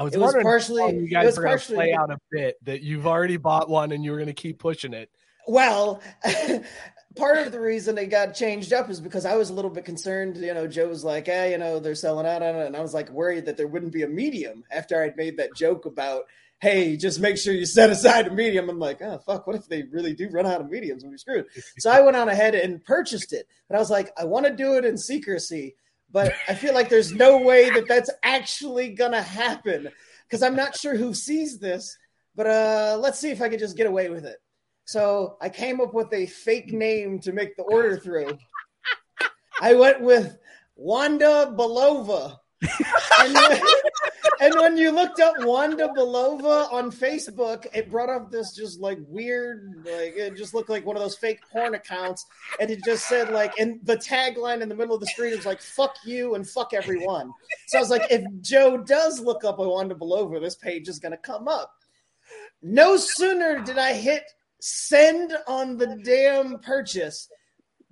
I 0.00 0.02
was 0.02 0.14
it 0.14 0.18
was 0.20 0.34
partially- 0.42 0.94
you 0.96 1.04
it 1.04 1.10
guys 1.10 1.26
was 1.26 1.36
were 1.36 1.42
going 1.44 1.58
to 1.58 1.58
partially- 1.58 1.76
play 1.76 1.92
out 1.92 2.10
a 2.10 2.18
bit 2.32 2.56
that 2.64 2.80
you've 2.82 3.06
already 3.06 3.36
bought 3.36 3.68
one 3.68 3.92
and 3.92 4.02
you 4.02 4.12
were 4.12 4.16
going 4.16 4.28
to 4.28 4.32
keep 4.32 4.58
pushing 4.58 4.94
it. 4.94 5.10
Well, 5.46 6.00
part 7.16 7.38
of 7.38 7.52
the 7.52 7.60
reason 7.60 7.98
it 7.98 8.06
got 8.06 8.34
changed 8.34 8.72
up 8.72 8.88
is 8.88 9.00
because 9.00 9.26
I 9.26 9.34
was 9.36 9.50
a 9.50 9.52
little 9.52 9.70
bit 9.70 9.84
concerned. 9.84 10.38
You 10.38 10.54
know, 10.54 10.66
Joe 10.66 10.88
was 10.88 11.04
like, 11.04 11.26
"Hey, 11.26 11.52
you 11.52 11.58
know, 11.58 11.78
they're 11.80 11.94
selling 11.94 12.26
out 12.26 12.42
on 12.42 12.54
it," 12.56 12.66
and 12.66 12.76
I 12.76 12.80
was 12.80 12.94
like 12.94 13.10
worried 13.10 13.44
that 13.46 13.56
there 13.56 13.66
wouldn't 13.66 13.92
be 13.92 14.02
a 14.02 14.08
medium 14.08 14.64
after 14.70 15.02
I'd 15.02 15.16
made 15.16 15.36
that 15.38 15.54
joke 15.54 15.84
about, 15.86 16.24
"Hey, 16.60 16.96
just 16.96 17.20
make 17.20 17.36
sure 17.36 17.52
you 17.52 17.66
set 17.66 17.90
aside 17.90 18.26
a 18.28 18.30
medium." 18.30 18.68
I'm 18.70 18.78
like, 18.78 19.02
"Oh 19.02 19.18
fuck, 19.18 19.46
what 19.46 19.56
if 19.56 19.66
they 19.68 19.82
really 19.82 20.14
do 20.14 20.28
run 20.30 20.46
out 20.46 20.60
of 20.60 20.70
mediums 20.70 21.02
and 21.02 21.10
we 21.10 21.18
screwed?" 21.18 21.46
So 21.78 21.90
I 21.90 22.00
went 22.00 22.16
on 22.16 22.28
ahead 22.28 22.54
and 22.54 22.82
purchased 22.84 23.32
it, 23.32 23.46
but 23.68 23.76
I 23.76 23.78
was 23.78 23.90
like, 23.90 24.12
I 24.16 24.24
want 24.24 24.46
to 24.46 24.54
do 24.54 24.74
it 24.74 24.84
in 24.84 24.96
secrecy, 24.96 25.74
but 26.12 26.32
I 26.48 26.54
feel 26.54 26.74
like 26.74 26.88
there's 26.88 27.12
no 27.12 27.38
way 27.38 27.70
that 27.70 27.88
that's 27.88 28.10
actually 28.22 28.90
gonna 28.90 29.22
happen 29.22 29.88
because 30.28 30.42
I'm 30.42 30.56
not 30.56 30.76
sure 30.76 30.96
who 30.96 31.14
sees 31.14 31.58
this. 31.58 31.96
But 32.36 32.46
uh, 32.46 32.98
let's 33.00 33.18
see 33.18 33.30
if 33.30 33.42
I 33.42 33.48
can 33.48 33.58
just 33.58 33.76
get 33.76 33.86
away 33.86 34.08
with 34.08 34.24
it. 34.24 34.38
So 34.84 35.36
I 35.40 35.48
came 35.48 35.80
up 35.80 35.94
with 35.94 36.12
a 36.12 36.26
fake 36.26 36.72
name 36.72 37.20
to 37.20 37.32
make 37.32 37.56
the 37.56 37.62
order 37.64 37.96
through. 37.96 38.38
I 39.60 39.74
went 39.74 40.00
with 40.00 40.38
Wanda 40.74 41.54
Belova. 41.56 42.38
And, 43.18 43.34
when, 43.34 43.60
and 44.40 44.54
when 44.54 44.76
you 44.76 44.90
looked 44.90 45.20
up 45.20 45.34
Wanda 45.40 45.88
Belova 45.88 46.72
on 46.72 46.90
Facebook, 46.90 47.66
it 47.74 47.90
brought 47.90 48.10
up 48.10 48.30
this 48.30 48.52
just 48.52 48.80
like 48.80 48.98
weird, 49.06 49.76
like 49.84 50.14
it 50.16 50.36
just 50.36 50.54
looked 50.54 50.68
like 50.68 50.84
one 50.84 50.96
of 50.96 51.02
those 51.02 51.16
fake 51.16 51.40
porn 51.50 51.74
accounts. 51.74 52.26
And 52.60 52.70
it 52.70 52.84
just 52.84 53.08
said 53.08 53.30
like, 53.30 53.58
and 53.58 53.80
the 53.84 53.96
tagline 53.96 54.60
in 54.60 54.68
the 54.68 54.74
middle 54.74 54.94
of 54.94 55.00
the 55.00 55.06
screen 55.06 55.36
was 55.36 55.46
like, 55.46 55.60
fuck 55.60 55.96
you 56.04 56.34
and 56.34 56.48
fuck 56.48 56.72
everyone. 56.74 57.32
So 57.66 57.78
I 57.78 57.80
was 57.80 57.90
like, 57.90 58.10
if 58.10 58.24
Joe 58.40 58.78
does 58.78 59.20
look 59.20 59.44
up 59.44 59.58
a 59.58 59.68
Wanda 59.68 59.94
Belova, 59.94 60.40
this 60.40 60.56
page 60.56 60.88
is 60.88 60.98
going 60.98 61.12
to 61.12 61.18
come 61.18 61.48
up. 61.48 61.72
No 62.62 62.96
sooner 62.96 63.60
did 63.60 63.78
I 63.78 63.94
hit 63.94 64.24
send 64.60 65.36
on 65.46 65.76
the 65.76 65.98
damn 66.04 66.58
purchase, 66.58 67.28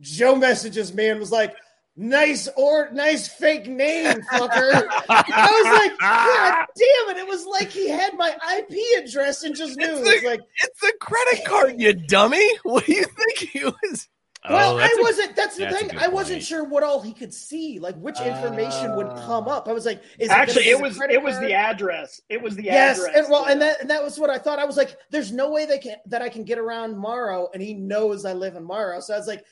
Joe 0.01 0.37
messages 0.37 0.95
me 0.95 1.09
and 1.09 1.19
was 1.19 1.33
like, 1.33 1.55
"Nice 1.99 2.49
or 2.57 2.91
nice 2.93 3.27
fake 3.29 3.67
name, 3.67 4.21
fucker." 4.33 4.87
I 5.09 5.51
was 5.51 5.89
like, 5.91 5.99
"God 5.99 6.67
damn 6.77 7.17
it!" 7.17 7.21
It 7.21 7.27
was 7.29 7.45
like 7.47 7.69
he 7.71 7.89
had 7.89 8.15
my 8.17 8.31
IP 8.57 9.05
address 9.05 9.43
and 9.43 9.55
just 9.55 9.77
knew. 9.77 9.85
It 9.85 10.01
was 10.01 10.23
like, 10.23 10.41
It's 10.63 10.83
a 10.83 10.93
credit 11.01 11.45
card, 11.45 11.75
you 11.81 11.93
dummy. 11.93 12.49
What 12.63 12.87
do 12.87 12.93
you 12.93 13.05
think 13.05 13.39
he 13.39 13.65
was? 13.65 14.09
Oh, 14.45 14.55
well, 14.55 14.75
Oh, 14.77 14.79
I 14.79 14.97
wasn't. 15.01 15.35
That's 15.35 15.57
the 15.57 15.65
that's 15.65 15.81
thing. 15.83 15.99
I 15.99 16.07
wasn't 16.07 16.37
point. 16.37 16.45
sure 16.45 16.63
what 16.65 16.85
all 16.85 17.03
he 17.03 17.13
could 17.13 17.35
see, 17.35 17.81
like 17.81 17.97
which 17.97 18.21
information 18.21 18.95
would 18.95 19.09
ah. 19.09 19.27
come 19.27 19.49
up. 19.49 19.67
I 19.69 19.73
was 19.73 19.85
like, 19.85 20.01
"Is 20.21 20.31
Actually, 20.31 20.69
it, 20.69 20.79
it 20.79 20.81
was 20.81 20.91
his 20.93 20.99
credit 20.99 21.15
it 21.15 21.23
was 21.23 21.35
card? 21.35 21.49
the 21.49 21.55
address. 21.55 22.21
It 22.29 22.41
was 22.41 22.55
the 22.55 22.63
Yes, 22.63 22.99
address. 23.01 23.17
and 23.17 23.27
well, 23.31 23.47
and 23.47 23.61
that 23.61 23.81
and 23.81 23.91
that 23.91 24.03
was 24.03 24.17
what 24.19 24.31
I 24.31 24.39
thought. 24.39 24.61
I 24.61 24.65
was 24.65 24.77
like, 24.77 24.97
"There's 25.11 25.33
no 25.33 25.51
way 25.51 25.67
they 25.67 25.79
can 25.79 25.97
that 26.07 26.23
I 26.23 26.29
can 26.29 26.45
get 26.45 26.57
around 26.59 26.97
Morrow, 26.97 27.49
and 27.53 27.61
he 27.61 27.75
knows 27.75 28.25
I 28.25 28.33
live 28.33 28.55
in 28.55 28.63
Morrow." 28.63 29.01
So 29.01 29.13
I 29.13 29.19
was 29.19 29.27
like, 29.27 29.45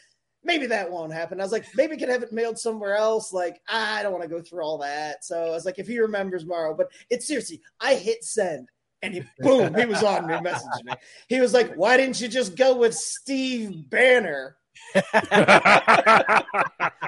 maybe 0.46 0.66
that 0.66 0.90
won't 0.90 1.12
happen. 1.12 1.40
I 1.40 1.42
was 1.42 1.52
like, 1.52 1.66
maybe 1.74 1.94
we 1.94 1.98
could 1.98 2.08
have 2.08 2.22
it 2.22 2.32
mailed 2.32 2.58
somewhere 2.58 2.96
else. 2.96 3.32
Like, 3.32 3.60
I 3.68 4.02
don't 4.02 4.12
want 4.12 4.22
to 4.22 4.30
go 4.30 4.40
through 4.40 4.62
all 4.62 4.78
that. 4.78 5.24
So 5.24 5.46
I 5.46 5.50
was 5.50 5.66
like, 5.66 5.78
if 5.78 5.86
he 5.86 5.98
remembers 5.98 6.46
Morrow, 6.46 6.74
but 6.74 6.90
it's 7.10 7.26
seriously, 7.26 7.60
I 7.80 7.96
hit 7.96 8.24
send. 8.24 8.68
And 9.02 9.12
he 9.12 9.22
boom, 9.40 9.74
he 9.74 9.84
was 9.84 10.02
on 10.02 10.26
me, 10.26 10.32
messaging 10.34 10.84
me. 10.84 10.94
He 11.28 11.38
was 11.38 11.52
like, 11.52 11.74
"Why 11.74 11.98
didn't 11.98 12.18
you 12.18 12.28
just 12.28 12.56
go 12.56 12.76
with 12.78 12.94
Steve 12.94 13.90
Banner?" 13.90 14.56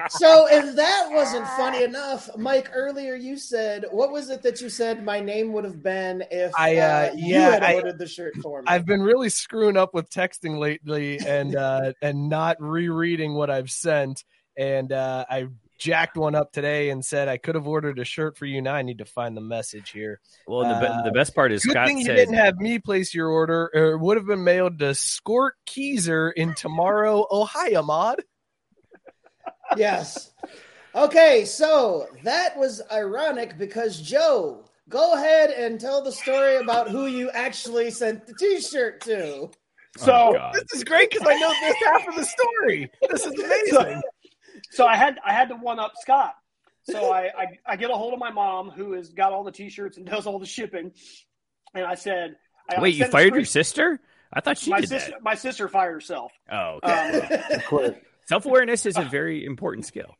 so 0.09 0.47
if 0.47 0.75
that 0.75 1.09
wasn't 1.11 1.47
funny 1.47 1.83
enough, 1.83 2.29
Mike, 2.37 2.69
earlier 2.73 3.15
you 3.15 3.37
said 3.37 3.85
what 3.91 4.11
was 4.11 4.29
it 4.29 4.41
that 4.43 4.61
you 4.61 4.69
said 4.69 5.03
my 5.03 5.19
name 5.19 5.53
would 5.53 5.63
have 5.63 5.81
been 5.83 6.23
if 6.31 6.53
I, 6.57 6.77
uh, 6.77 6.81
uh, 6.81 7.11
you 7.15 7.33
yeah, 7.33 7.51
had 7.51 7.63
I- 7.63 7.73
ordered 7.75 7.99
the 7.99 8.07
shirt 8.07 8.35
for 8.41 8.61
me? 8.61 8.67
I've 8.69 8.85
been 8.85 9.01
really 9.01 9.29
screwing 9.29 9.77
up 9.77 9.93
with 9.93 10.09
texting 10.09 10.59
lately 10.59 11.19
and 11.19 11.55
uh 11.55 11.93
and 12.01 12.29
not 12.29 12.57
rereading 12.59 13.33
what 13.33 13.49
I've 13.49 13.71
sent. 13.71 14.23
And 14.57 14.91
uh 14.91 15.25
I 15.29 15.47
jacked 15.79 16.17
one 16.17 16.35
up 16.35 16.51
today 16.51 16.89
and 16.89 17.03
said 17.03 17.27
I 17.27 17.37
could 17.37 17.55
have 17.55 17.67
ordered 17.67 17.97
a 17.99 18.03
shirt 18.05 18.37
for 18.37 18.45
you. 18.45 18.61
Now 18.61 18.75
I 18.75 18.81
need 18.83 18.97
to 18.99 19.05
find 19.05 19.35
the 19.35 19.41
message 19.41 19.89
here. 19.91 20.19
Well, 20.47 20.61
and 20.61 20.71
the, 20.71 20.79
be- 20.79 20.93
Uh, 20.93 21.01
the 21.03 21.11
best 21.11 21.33
part 21.33 21.51
is 21.51 21.63
Good 21.63 21.71
Scott 21.71 21.87
thing 21.87 21.97
you 21.99 22.05
didn't 22.05 22.35
have 22.35 22.57
me 22.57 22.77
place 22.79 23.13
your 23.13 23.29
order, 23.29 23.71
or 23.73 23.93
it 23.93 23.97
would 23.99 24.17
have 24.17 24.27
been 24.27 24.43
mailed 24.43 24.77
to 24.79 24.87
Skort 24.91 25.51
Keezer 25.65 26.31
in 26.35 26.53
Tomorrow, 26.53 27.25
Ohio, 27.31 27.81
Mod. 27.81 28.21
yes. 29.77 30.31
Okay, 30.95 31.45
so 31.45 32.07
that 32.23 32.57
was 32.57 32.81
ironic 32.91 33.57
because 33.57 34.01
Joe, 34.01 34.65
go 34.89 35.13
ahead 35.13 35.51
and 35.51 35.79
tell 35.79 36.03
the 36.03 36.11
story 36.11 36.57
about 36.57 36.89
who 36.89 37.05
you 37.07 37.29
actually 37.31 37.91
sent 37.91 38.25
the 38.25 38.33
T-shirt 38.33 39.01
to. 39.01 39.49
So 39.97 40.35
Oh, 40.39 40.49
This 40.53 40.63
is 40.75 40.83
great 40.83 41.11
because 41.11 41.27
I 41.27 41.35
know 41.39 41.51
this 41.61 41.75
half 41.85 42.07
of 42.07 42.15
the 42.15 42.25
story. 42.25 42.89
This 43.09 43.25
is 43.25 43.33
amazing. 43.73 44.01
So 44.69 44.85
I 44.85 44.95
had 44.95 45.19
I 45.25 45.33
had 45.33 45.49
to 45.49 45.55
one 45.55 45.79
up 45.79 45.93
Scott. 45.99 46.33
So 46.83 47.11
I, 47.11 47.29
I 47.37 47.45
I 47.65 47.75
get 47.75 47.91
a 47.91 47.93
hold 47.93 48.13
of 48.13 48.19
my 48.19 48.31
mom 48.31 48.71
who 48.71 48.93
has 48.93 49.09
got 49.09 49.31
all 49.31 49.43
the 49.43 49.51
T-shirts 49.51 49.97
and 49.97 50.05
does 50.05 50.25
all 50.25 50.39
the 50.39 50.45
shipping, 50.45 50.91
and 51.73 51.85
I 51.85 51.95
said, 51.95 52.35
I 52.69 52.81
"Wait, 52.81 52.95
you 52.95 53.05
fired 53.05 53.35
your 53.35 53.45
sister? 53.45 53.99
I 54.31 54.41
thought 54.41 54.57
she 54.57 54.71
my 54.71 54.81
did 54.81 54.89
sister 54.89 55.11
that." 55.11 55.23
my 55.23 55.35
sister 55.35 55.67
fired 55.67 55.93
herself. 55.93 56.31
Oh, 56.51 56.79
okay. 56.83 57.61
Um, 57.71 57.95
self 58.25 58.45
awareness 58.45 58.85
is 58.85 58.97
a 58.97 59.03
very 59.03 59.45
important 59.45 59.85
skill. 59.85 60.15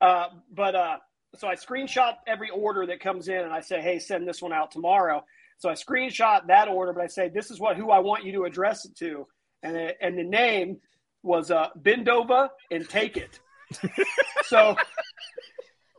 Uh, 0.00 0.28
but 0.52 0.74
uh, 0.74 0.96
so 1.36 1.48
I 1.48 1.54
screenshot 1.54 2.14
every 2.26 2.50
order 2.50 2.86
that 2.86 3.00
comes 3.00 3.28
in, 3.28 3.38
and 3.38 3.52
I 3.52 3.60
say, 3.60 3.80
"Hey, 3.80 3.98
send 3.98 4.26
this 4.26 4.40
one 4.42 4.52
out 4.52 4.70
tomorrow." 4.70 5.24
So 5.58 5.68
I 5.68 5.74
screenshot 5.74 6.46
that 6.48 6.68
order, 6.68 6.92
but 6.92 7.02
I 7.02 7.06
say, 7.06 7.28
"This 7.28 7.50
is 7.50 7.60
what 7.60 7.76
who 7.76 7.90
I 7.90 8.00
want 8.00 8.24
you 8.24 8.32
to 8.32 8.44
address 8.44 8.84
it 8.84 8.96
to," 8.98 9.26
and 9.62 9.76
it, 9.76 9.96
and 10.00 10.18
the 10.18 10.24
name 10.24 10.78
was 11.22 11.50
uh, 11.50 11.68
Bendova 11.80 12.50
and 12.70 12.88
Take 12.88 13.16
It. 13.16 13.40
so, 14.44 14.76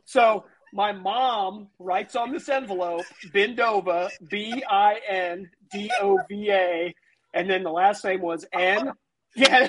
so 0.04 0.44
my 0.72 0.92
mom 0.92 1.68
writes 1.78 2.16
on 2.16 2.32
this 2.32 2.48
envelope 2.48 3.04
Bendova, 3.32 4.10
B 4.28 4.62
I 4.68 5.00
N 5.08 5.50
D 5.72 5.90
O 6.00 6.18
V 6.28 6.50
A, 6.50 6.94
and 7.34 7.48
then 7.48 7.62
the 7.62 7.70
last 7.70 8.04
name 8.04 8.20
was 8.20 8.44
N. 8.52 8.92
Yeah. 9.38 9.68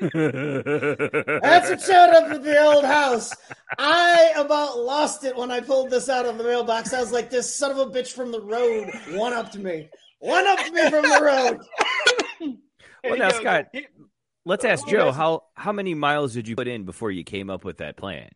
That's 0.00 1.70
what 1.70 1.80
showed 1.82 2.14
up 2.14 2.30
at 2.30 2.42
the 2.42 2.62
old 2.62 2.84
house. 2.84 3.34
I 3.78 4.32
about 4.36 4.78
lost 4.78 5.24
it 5.24 5.36
when 5.36 5.50
I 5.50 5.60
pulled 5.60 5.90
this 5.90 6.08
out 6.08 6.24
of 6.24 6.38
the 6.38 6.44
mailbox. 6.44 6.94
I 6.94 7.00
was 7.00 7.12
like, 7.12 7.28
this 7.28 7.54
son 7.54 7.72
of 7.72 7.78
a 7.78 7.86
bitch 7.86 8.12
from 8.12 8.32
the 8.32 8.40
road 8.40 8.88
one 9.10 9.34
upped 9.34 9.58
me. 9.58 9.90
One 10.20 10.46
upped 10.46 10.72
me 10.72 10.88
from 10.88 11.02
the 11.02 11.20
road. 11.20 11.60
Well, 13.04 13.12
he 13.12 13.18
now, 13.20 13.30
goes, 13.30 13.40
Scott, 13.40 13.66
he- 13.72 13.86
let's 14.48 14.64
ask 14.64 14.86
Joe 14.88 15.04
goes- 15.06 15.14
how 15.16 15.44
how 15.54 15.72
many 15.72 15.94
miles 15.94 16.34
did 16.34 16.48
you 16.48 16.56
put 16.56 16.66
in 16.68 16.84
before 16.84 17.10
you 17.10 17.22
came 17.24 17.50
up 17.50 17.64
with 17.64 17.78
that 17.78 17.96
plan? 17.96 18.28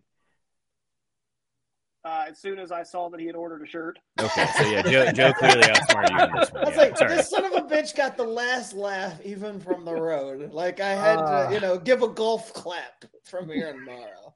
uh, 2.05 2.25
as 2.31 2.39
soon 2.39 2.59
as 2.59 2.73
I 2.73 2.83
saw 2.83 3.09
that 3.11 3.21
he 3.21 3.27
had 3.27 3.37
ordered 3.37 3.63
a 3.63 3.67
shirt. 3.67 3.97
Okay, 4.21 4.47
so 4.59 4.65
yeah, 4.69 4.83
Joe, 4.83 5.13
Joe 5.13 5.33
clearly 5.39 5.71
outsmarted 5.71 6.11
you 6.11 6.19
on 6.19 6.31
this 6.41 6.51
one. 6.53 6.65
I 6.65 6.67
was 6.67 6.75
Yeah, 6.77 6.83
like, 6.83 6.99
sorry. 6.99 7.15
this 7.17 7.31
son 7.31 7.45
of 7.45 7.53
a 7.53 7.61
bitch 7.63 7.97
got 7.97 8.17
the 8.17 8.25
last 8.25 8.75
laugh 8.75 9.21
even 9.25 9.61
from 9.61 9.85
the 9.85 9.95
road. 9.95 10.51
Like 10.53 10.81
I 10.81 10.91
had 10.95 11.19
Ah. 11.21 11.47
to, 11.49 11.55
you 11.55 11.61
know, 11.61 11.79
give 11.79 12.03
a 12.03 12.09
golf 12.09 12.53
clap 12.55 13.05
from 13.25 13.49
here 13.49 13.69
and 13.69 13.87
tomorrow. 13.87 14.35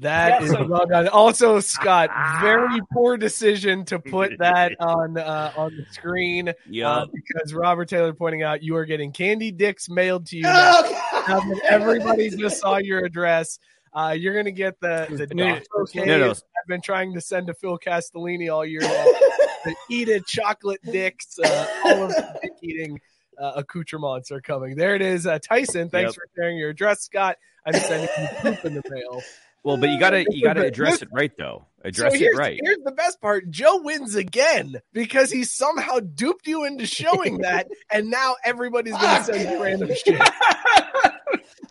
That 0.00 0.40
Yeah, 0.40 0.46
is 0.46 0.50
so- 0.50 0.66
well 0.66 0.86
done. 0.86 1.06
Also, 1.06 1.60
Scott, 1.60 2.10
very 2.40 2.80
poor 2.92 3.16
decision 3.16 3.84
to 3.84 4.00
put 4.00 4.32
that 4.40 4.72
on 4.80 5.16
uh, 5.16 5.52
on 5.56 5.70
the 5.76 5.86
screen 5.92 6.52
Yeah. 6.68 6.90
uh, 6.90 7.06
because 7.06 7.54
Robert 7.54 7.88
Taylor 7.88 8.12
pointing 8.12 8.42
out 8.42 8.60
you 8.64 8.74
are 8.74 8.84
getting 8.86 9.12
candy 9.12 9.52
dicks 9.52 9.88
mailed 9.88 10.26
to 10.26 10.36
you. 10.36 10.42
Oh, 10.48 11.13
That 11.26 11.60
everybody 11.70 12.30
just 12.30 12.60
saw 12.60 12.76
your 12.76 13.04
address. 13.04 13.58
Uh, 13.92 14.14
you're 14.18 14.34
gonna 14.34 14.50
get 14.50 14.80
the 14.80 15.06
the 15.10 15.34
No, 15.34 15.60
no, 16.04 16.18
no. 16.18 16.30
I've 16.30 16.68
been 16.68 16.80
trying 16.80 17.14
to 17.14 17.20
send 17.20 17.46
to 17.46 17.54
Phil 17.54 17.78
Castellini 17.78 18.52
all 18.52 18.64
year 18.64 18.80
long. 18.80 18.90
the 19.64 19.74
eat 19.88 20.08
it 20.08 20.26
chocolate 20.26 20.80
dicks, 20.82 21.38
uh, 21.38 21.66
all 21.84 22.02
of 22.04 22.08
the 22.10 22.38
dick 22.42 22.52
eating 22.62 23.00
uh, 23.38 23.52
accoutrements 23.56 24.30
are 24.30 24.40
coming. 24.40 24.76
There 24.76 24.94
it 24.94 25.02
is, 25.02 25.26
uh, 25.26 25.38
Tyson. 25.38 25.90
Thanks 25.90 26.08
Yep. 26.10 26.14
for 26.14 26.22
sharing 26.36 26.58
your 26.58 26.70
address, 26.70 27.02
Scott. 27.02 27.36
I'm 27.64 27.74
sending 27.74 28.08
you 28.18 28.28
poop 28.42 28.64
in 28.64 28.74
the 28.74 28.82
mail. 28.90 29.22
Well, 29.62 29.78
but 29.78 29.88
you 29.88 29.98
gotta 29.98 30.26
you 30.28 30.42
gotta 30.42 30.66
address 30.66 31.00
it 31.00 31.08
right 31.10 31.32
though. 31.38 31.66
Address 31.82 32.18
so 32.18 32.24
it 32.24 32.36
right. 32.36 32.60
Here's 32.62 32.82
the 32.84 32.92
best 32.92 33.18
part: 33.20 33.48
Joe 33.50 33.80
wins 33.82 34.14
again 34.14 34.76
because 34.92 35.30
he 35.30 35.44
somehow 35.44 36.00
duped 36.00 36.46
you 36.46 36.64
into 36.64 36.84
showing 36.84 37.38
that, 37.42 37.68
and 37.90 38.10
now 38.10 38.34
everybody's 38.44 38.92
going 38.94 39.16
to 39.16 39.24
send 39.24 39.50
you 39.50 39.62
random 39.62 39.88
shit. 40.04 40.20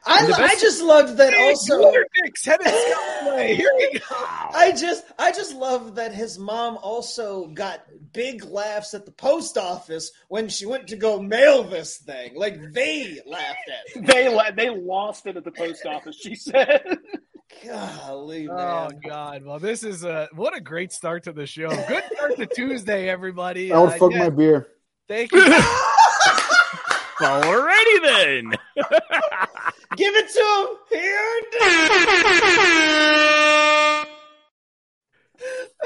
I, 0.05 0.25
The 0.25 0.33
I 0.35 0.55
just 0.59 0.81
loved 0.83 1.17
that 1.17 1.33
also. 1.33 1.79
Warnick's 1.81 2.45
headed 2.45 2.67
Scott's 2.67 3.25
way. 3.27 3.55
Here 3.55 3.71
we 3.77 3.99
go. 3.99 4.05
I 4.09 4.73
just 4.77 5.05
I 5.17 5.31
just 5.31 5.55
love 5.55 5.95
that 5.95 6.13
his 6.13 6.37
mom 6.37 6.77
also 6.81 7.47
got 7.47 7.81
big 8.11 8.43
laughs 8.43 8.93
at 8.93 9.05
the 9.05 9.11
post 9.13 9.57
office 9.57 10.11
when 10.27 10.49
she 10.49 10.65
went 10.65 10.87
to 10.89 10.97
go 10.97 11.21
mail 11.21 11.63
this 11.63 11.97
thing. 11.99 12.33
Like 12.35 12.73
they 12.73 13.21
laughed 13.25 13.69
at 13.69 13.95
it. 14.01 14.05
They 14.07 14.27
la- 14.33 14.51
they 14.51 14.69
lost 14.69 15.25
it 15.25 15.37
at 15.37 15.43
the 15.45 15.51
post 15.51 15.85
office. 15.85 16.17
She 16.17 16.35
said. 16.35 16.83
Golly, 17.65 18.49
Oh 18.49 18.55
man. 18.55 18.99
God! 19.07 19.43
Well, 19.45 19.59
this 19.59 19.83
is 19.83 20.03
a 20.03 20.27
what 20.33 20.57
a 20.57 20.59
great 20.59 20.91
start 20.91 21.23
to 21.25 21.31
the 21.33 21.45
show. 21.45 21.69
Good 21.69 22.03
start 22.13 22.35
to 22.37 22.45
Tuesday, 22.47 23.07
everybody. 23.09 23.71
I 23.71 23.77
would 23.79 23.91
Uh, 23.91 23.97
fuck 23.97 24.11
yeah, 24.11 24.19
my 24.19 24.29
beer. 24.31 24.67
Thank 25.07 25.31
you. 25.31 25.41
Alrighty 27.19 28.01
then. 28.03 28.53
Give 29.95 30.15
it 30.15 30.29
to 30.33 30.77
him 30.91 30.99
here. 30.99 31.43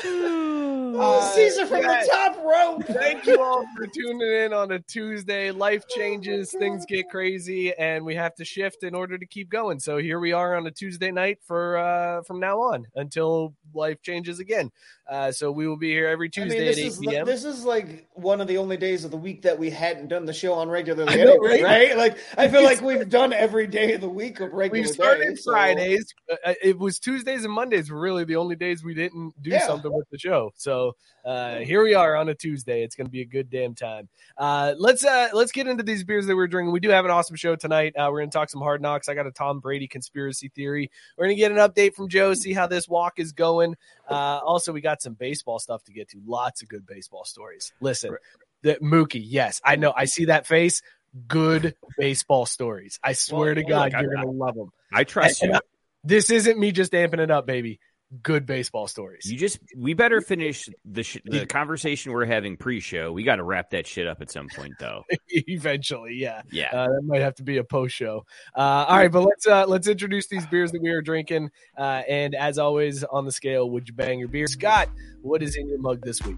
Uh, 0.99 1.21
Cesar 1.31 1.67
from 1.67 1.81
yeah. 1.81 2.01
the 2.01 2.09
top 2.09 2.37
rope. 2.43 2.83
Thank 2.85 3.27
you 3.27 3.39
all 3.39 3.63
for 3.75 3.85
tuning 3.85 4.31
in 4.45 4.51
on 4.51 4.71
a 4.71 4.79
Tuesday. 4.79 5.51
Life 5.51 5.87
changes, 5.87 6.51
things 6.51 6.87
get 6.87 7.07
crazy, 7.09 7.71
and 7.75 8.03
we 8.03 8.15
have 8.15 8.33
to 8.35 8.45
shift 8.45 8.83
in 8.83 8.95
order 8.95 9.15
to 9.15 9.25
keep 9.27 9.49
going. 9.49 9.79
So 9.79 9.97
here 9.97 10.19
we 10.19 10.31
are 10.31 10.55
on 10.55 10.65
a 10.65 10.71
Tuesday 10.71 11.11
night 11.11 11.37
for 11.45 11.77
uh, 11.77 12.23
from 12.23 12.39
now 12.39 12.59
on 12.59 12.87
until 12.95 13.53
life 13.75 14.01
changes 14.01 14.39
again. 14.39 14.71
Uh, 15.09 15.31
so 15.31 15.51
we 15.51 15.67
will 15.67 15.77
be 15.77 15.89
here 15.89 16.07
every 16.07 16.27
I 16.27 16.29
Tuesday 16.29 16.57
mean, 16.57 16.65
this 16.67 16.77
at 16.77 16.81
eight 16.83 16.87
is 16.87 16.97
p.m. 16.99 17.25
this 17.25 17.45
is 17.45 17.63
like 17.63 18.09
one 18.13 18.41
of 18.41 18.47
the 18.47 18.57
only 18.57 18.75
days 18.75 19.05
of 19.05 19.11
the 19.11 19.17
week 19.17 19.41
that 19.43 19.57
we 19.57 19.69
hadn't 19.69 20.09
done 20.09 20.25
the 20.25 20.33
show 20.33 20.53
on 20.53 20.69
regularly, 20.69 21.15
know, 21.15 21.31
anyway, 21.33 21.61
right? 21.61 21.63
right? 21.63 21.97
Like 21.97 22.17
I 22.37 22.49
feel 22.49 22.63
like 22.63 22.81
we've 22.81 23.07
done 23.07 23.31
every 23.31 23.67
day 23.67 23.93
of 23.93 24.01
the 24.01 24.09
week 24.09 24.41
of 24.41 24.51
regular. 24.51 24.85
we 24.85 24.87
started 24.91 25.29
days, 25.29 25.43
Fridays. 25.45 26.13
Uh, 26.29 26.53
it 26.61 26.77
was 26.77 26.99
Tuesdays 26.99 27.45
and 27.45 27.53
Mondays 27.53 27.89
were 27.89 27.99
really 27.99 28.25
the 28.25 28.35
only 28.35 28.55
days 28.55 28.83
we 28.83 28.93
didn't 28.93 29.33
do 29.41 29.51
Yeah. 29.51 29.65
something 29.65 29.93
with 29.93 30.09
the 30.11 30.17
show. 30.17 30.51
So 30.55 30.95
uh, 31.23 31.59
here 31.59 31.83
we 31.83 31.93
are 31.93 32.15
on 32.15 32.29
a 32.29 32.35
Tuesday. 32.35 32.83
It's 32.83 32.95
going 32.95 33.07
to 33.07 33.11
be 33.11 33.21
a 33.21 33.25
good 33.25 33.49
damn 33.49 33.75
time. 33.75 34.09
Uh, 34.37 34.73
let's 34.77 35.05
uh, 35.05 35.29
let's 35.33 35.51
get 35.51 35.67
into 35.67 35.83
these 35.83 36.03
beers 36.03 36.25
that 36.27 36.35
we're 36.35 36.47
drinking. 36.47 36.71
We 36.73 36.79
do 36.79 36.89
have 36.89 37.05
an 37.05 37.11
awesome 37.11 37.35
show 37.35 37.55
tonight. 37.55 37.93
Uh, 37.97 38.09
we're 38.11 38.19
going 38.19 38.29
to 38.29 38.37
talk 38.37 38.49
some 38.49 38.61
hard 38.61 38.81
knocks. 38.81 39.07
I 39.09 39.13
got 39.13 39.25
a 39.27 39.31
Tom 39.31 39.59
Brady 39.59 39.87
conspiracy 39.87 40.49
theory. 40.49 40.91
We're 41.17 41.25
going 41.25 41.35
to 41.35 41.39
get 41.39 41.51
an 41.51 41.57
update 41.57 41.95
from 41.95 42.09
Joe, 42.09 42.33
see 42.33 42.53
how 42.53 42.67
this 42.67 42.87
walk 42.87 43.19
is 43.19 43.31
going. 43.31 43.75
Uh, 44.09 44.39
also, 44.43 44.71
we 44.71 44.81
got 44.81 45.01
some 45.01 45.13
baseball 45.13 45.59
stuff 45.59 45.83
to 45.85 45.91
get 45.91 46.09
to. 46.09 46.21
Lots 46.25 46.61
of 46.61 46.69
good 46.69 46.85
baseball 46.85 47.25
stories. 47.25 47.73
Listen, 47.81 48.15
the 48.61 48.75
Mookie. 48.75 49.21
Yes, 49.23 49.61
I 49.63 49.75
know. 49.75 49.93
I 49.95 50.05
see 50.05 50.25
that 50.25 50.47
face. 50.47 50.81
Good 51.27 51.75
baseball 51.97 52.45
stories. 52.45 52.99
I 53.03 53.13
swear 53.13 53.53
to 53.53 53.63
God, 53.63 53.93
look, 53.93 54.01
you're 54.01 54.13
going 54.13 54.25
to 54.25 54.31
love 54.31 54.55
them. 54.55 54.69
I 54.93 55.03
trust 55.03 55.41
And 55.41 55.51
you. 55.51 55.57
I- 55.57 55.61
this 56.03 56.29
isn't 56.29 56.57
me 56.57 56.71
just 56.71 56.93
amping 56.93 57.19
it 57.19 57.31
up, 57.31 57.45
baby. 57.45 57.79
Good 58.23 58.45
baseball 58.45 58.87
stories. 58.87 59.29
You 59.29 59.37
just 59.37 59.59
we 59.75 59.93
better 59.93 60.21
finish 60.21 60.69
the 60.85 61.03
sh- 61.03 61.17
the 61.25 61.45
conversation 61.49 62.13
we're 62.13 62.23
having 62.25 62.55
pre-show. 62.55 63.11
We 63.11 63.23
got 63.23 63.35
to 63.35 63.43
wrap 63.43 63.71
that 63.71 63.85
shit 63.85 64.07
up 64.07 64.21
at 64.21 64.31
some 64.31 64.47
point, 64.55 64.75
though. 64.79 65.03
Eventually, 65.29 66.13
yeah, 66.15 66.41
Yeah. 66.49 66.69
Uh, 66.71 66.87
that 66.87 67.01
might 67.03 67.21
have 67.21 67.35
to 67.35 67.43
be 67.43 67.57
a 67.57 67.65
post 67.65 67.93
show. 67.93 68.25
Uh, 68.55 68.85
all 68.87 68.97
right, 68.97 69.11
but 69.11 69.23
let's 69.23 69.45
uh, 69.45 69.65
let's 69.67 69.87
introduce 69.87 70.27
these 70.27 70.45
beers 70.47 70.71
that 70.71 70.81
we 70.81 70.89
are 70.89 71.01
drinking. 71.01 71.51
Uh, 71.77 72.03
and 72.07 72.33
as 72.33 72.57
always, 72.57 73.03
on 73.03 73.25
the 73.25 73.31
scale, 73.31 73.69
would 73.71 73.89
you 73.89 73.93
bang 73.93 74.19
your 74.19 74.29
beer, 74.29 74.47
Scott? 74.47 74.87
What 75.21 75.43
is 75.43 75.57
in 75.57 75.67
your 75.67 75.79
mug 75.79 76.01
this 76.01 76.23
week? 76.23 76.37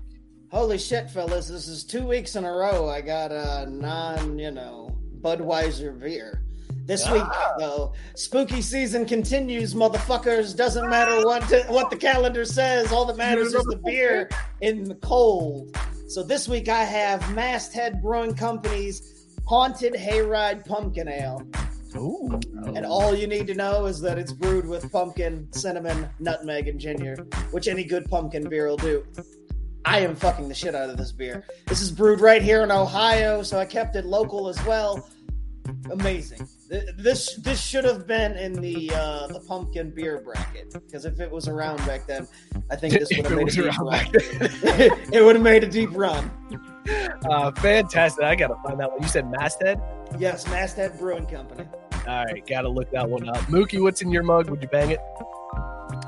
Holy 0.51 0.79
shit, 0.79 1.11
fellas! 1.11 1.49
This 1.49 1.67
is 1.67 1.83
two 1.83 2.07
weeks 2.07 2.35
in 2.35 2.45
a 2.45 2.51
row. 2.51 2.89
I 2.89 3.01
got 3.01 3.31
a 3.31 3.67
non, 3.69 4.39
you 4.39 4.49
know, 4.49 4.97
Budweiser 5.21 5.99
beer. 5.99 6.41
This 6.89 7.07
week, 7.11 7.21
though, 7.59 7.93
spooky 8.15 8.63
season 8.63 9.05
continues, 9.05 9.75
motherfuckers. 9.75 10.57
Doesn't 10.57 10.89
matter 10.89 11.23
what 11.23 11.43
what 11.69 11.91
the 11.91 11.95
calendar 11.95 12.43
says. 12.45 12.91
All 12.91 13.05
that 13.05 13.15
matters 13.15 13.53
is 13.53 13.63
the 13.65 13.79
beer 13.85 14.27
in 14.61 14.85
the 14.85 14.95
cold. 14.95 15.77
So 16.07 16.23
this 16.23 16.47
week, 16.47 16.67
I 16.67 16.83
have 16.83 17.21
Masthead 17.35 18.01
Brewing 18.01 18.33
Company's 18.33 19.27
Haunted 19.45 19.93
Hayride 19.93 20.65
Pumpkin 20.65 21.07
Ale. 21.07 21.47
Ooh. 21.95 22.39
And 22.73 22.87
all 22.87 23.13
you 23.13 23.27
need 23.27 23.45
to 23.45 23.53
know 23.53 23.85
is 23.85 24.01
that 24.01 24.17
it's 24.17 24.33
brewed 24.33 24.65
with 24.65 24.91
pumpkin, 24.91 25.47
cinnamon, 25.51 26.09
nutmeg, 26.17 26.69
and 26.69 26.79
ginger, 26.79 27.17
which 27.51 27.67
any 27.67 27.83
good 27.83 28.09
pumpkin 28.09 28.49
beer 28.49 28.67
will 28.67 28.77
do. 28.77 29.05
I 29.85 29.99
am 29.99 30.15
fucking 30.15 30.49
the 30.49 30.55
shit 30.55 30.73
out 30.73 30.89
of 30.89 30.97
this 30.97 31.11
beer. 31.11 31.45
This 31.67 31.81
is 31.81 31.91
brewed 31.91 32.19
right 32.19 32.41
here 32.41 32.63
in 32.63 32.71
Ohio, 32.71 33.43
so 33.43 33.59
I 33.59 33.65
kept 33.65 33.95
it 33.95 34.07
local 34.07 34.47
as 34.47 34.63
well. 34.65 35.07
Amazing. 35.91 36.47
This 36.97 37.35
this 37.35 37.61
should 37.61 37.83
have 37.85 38.05
been 38.07 38.33
in 38.37 38.53
the 38.53 38.91
uh, 38.93 39.27
the 39.27 39.39
pumpkin 39.39 39.91
beer 39.91 40.21
bracket 40.21 40.71
because 40.73 41.05
if 41.05 41.19
it 41.19 41.29
was 41.31 41.47
around 41.47 41.77
back 41.85 42.05
then, 42.05 42.27
I 42.69 42.75
think 42.75 42.93
this 42.93 43.09
would 43.15 43.25
have 43.25 43.39
it 43.39 43.45
made 43.45 43.47
a 43.47 43.51
deep 43.61 43.79
run. 43.79 43.89
back 43.89 44.09
it 45.13 45.23
would 45.23 45.35
have 45.35 45.43
made 45.43 45.63
a 45.63 45.67
deep 45.69 45.89
run. 45.93 46.29
Uh, 47.29 47.51
fantastic! 47.53 48.23
I 48.23 48.35
gotta 48.35 48.55
find 48.65 48.79
that 48.79 48.91
one. 48.91 49.01
You 49.01 49.07
said 49.07 49.29
Masthead. 49.29 49.81
Yes, 50.17 50.47
Masthead 50.47 50.97
Brewing 50.97 51.25
Company. 51.25 51.67
All 52.07 52.25
right, 52.25 52.45
gotta 52.47 52.69
look 52.69 52.89
that 52.91 53.09
one 53.09 53.27
up. 53.27 53.37
Mookie, 53.45 53.81
what's 53.81 54.01
in 54.01 54.11
your 54.11 54.23
mug? 54.23 54.49
Would 54.49 54.61
you 54.61 54.69
bang 54.69 54.91
it? 54.91 54.99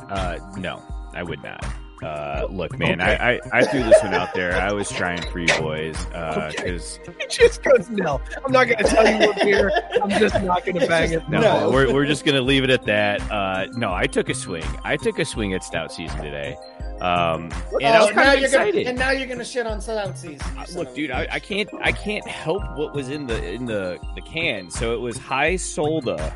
Uh, 0.10 0.38
no, 0.58 0.82
I 1.14 1.24
would 1.24 1.44
not. 1.44 1.66
Uh, 2.02 2.48
look, 2.50 2.78
man, 2.80 3.00
I, 3.00 3.34
I 3.36 3.40
I 3.54 3.64
threw 3.66 3.84
this 3.84 4.02
one 4.02 4.14
out 4.14 4.34
there. 4.34 4.54
I 4.54 4.72
was 4.74 4.90
trying 4.90 5.22
for 5.32 5.40
you 5.40 5.48
boys 5.60 5.96
because 6.06 7.00
It 7.20 7.30
just 7.30 7.62
goes 7.64 7.90
no. 7.90 8.20
I'm 8.44 8.52
not 8.52 8.68
gonna 8.68 8.84
tell 8.84 9.08
you 9.08 9.28
what 9.28 9.36
beer. 9.42 9.72
I'm 10.02 10.10
just 10.10 10.42
not 10.42 10.66
gonna 10.66 10.88
bang 10.88 11.12
it. 11.14 11.30
no, 11.30 11.70
we're 11.72 11.94
we're 11.94 12.06
just 12.08 12.26
gonna 12.26 12.42
leave 12.42 12.64
it 12.64 12.70
at 12.72 12.86
that. 12.86 13.22
Uh, 13.32 13.68
no, 13.74 13.94
I 13.94 14.08
took 14.08 14.30
a 14.30 14.34
swing. 14.34 14.66
I 14.84 14.98
took 14.98 15.20
a 15.20 15.26
swing 15.26 15.54
at 15.54 15.64
stout 15.64 15.92
season 15.92 16.22
today. 16.22 16.58
Um, 17.02 17.44
and 17.46 17.52
Oh, 17.84 18.06
was 18.06 18.10
now 18.10 18.12
kind 18.12 18.34
of 18.36 18.40
you're 18.42 18.52
gonna, 18.52 18.78
and 18.90 18.98
now 18.98 19.10
you're 19.12 19.28
gonna 19.28 19.44
shit 19.46 19.66
on 19.66 19.82
stout 19.82 20.18
Season. 20.18 20.40
Look, 20.76 20.94
dude, 20.94 21.10
I, 21.12 21.28
I 21.32 21.40
can't 21.40 21.70
I 21.82 21.92
can't 21.92 22.28
help 22.28 22.62
what 22.78 22.94
was 22.94 23.10
in 23.10 23.26
the 23.28 23.44
in 23.52 23.66
the 23.66 24.00
the 24.16 24.22
can. 24.22 24.70
So 24.70 24.94
it 24.94 25.00
was 25.00 25.18
High 25.18 25.56
Solda 25.56 26.36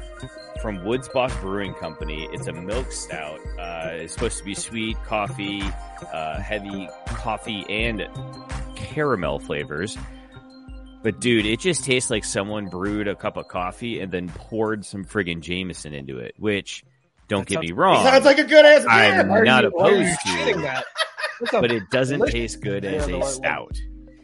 from 0.66 0.84
Woods 0.84 1.08
Boss 1.10 1.32
Brewing 1.42 1.76
Company. 1.76 2.28
It's 2.34 2.48
a 2.48 2.52
milk 2.52 2.92
stout. 2.92 3.40
Uh, 3.60 3.90
it's 3.92 4.14
supposed 4.14 4.40
to 4.40 4.44
be 4.44 4.56
sweet, 4.56 4.98
coffee, 5.04 5.62
uh, 6.12 6.40
heavy 6.40 6.90
coffee, 7.06 7.64
and 7.70 8.08
caramel 8.76 9.38
flavors. 9.38 9.96
But 11.04 11.20
dude, 11.20 11.46
it 11.46 11.60
just 11.60 11.86
tastes 11.86 12.10
like 12.10 12.24
someone 12.24 12.66
brewed 12.66 13.08
a 13.08 13.16
cup 13.16 13.38
of 13.38 13.48
coffee 13.48 14.00
and 14.00 14.12
then 14.12 14.28
poured 14.28 14.88
some 14.88 15.06
friggin' 15.06 15.42
Jameson 15.42 15.94
into 15.94 16.18
it. 16.18 16.34
Which, 16.40 16.84
don't 17.28 17.48
That 17.48 17.54
get 17.54 17.62
me 17.62 17.72
wrong, 17.72 18.04
Sounds 18.04 18.26
like 18.26 18.40
a 18.40 18.44
good 18.44 18.66
ass. 18.66 18.88
I'm 18.90 19.30
are 19.30 19.46
not 19.46 19.66
you- 19.66 19.70
why 19.70 19.90
are 19.92 19.94
you 19.94 20.08
opposed 20.14 20.20
to? 20.22 20.62
That 20.62 20.84
but 21.52 21.72
it 21.72 21.92
doesn't 21.92 22.26
taste 22.32 22.60
good 22.62 22.86
as 22.86 23.08
a 23.08 23.22
stout. 23.22 23.78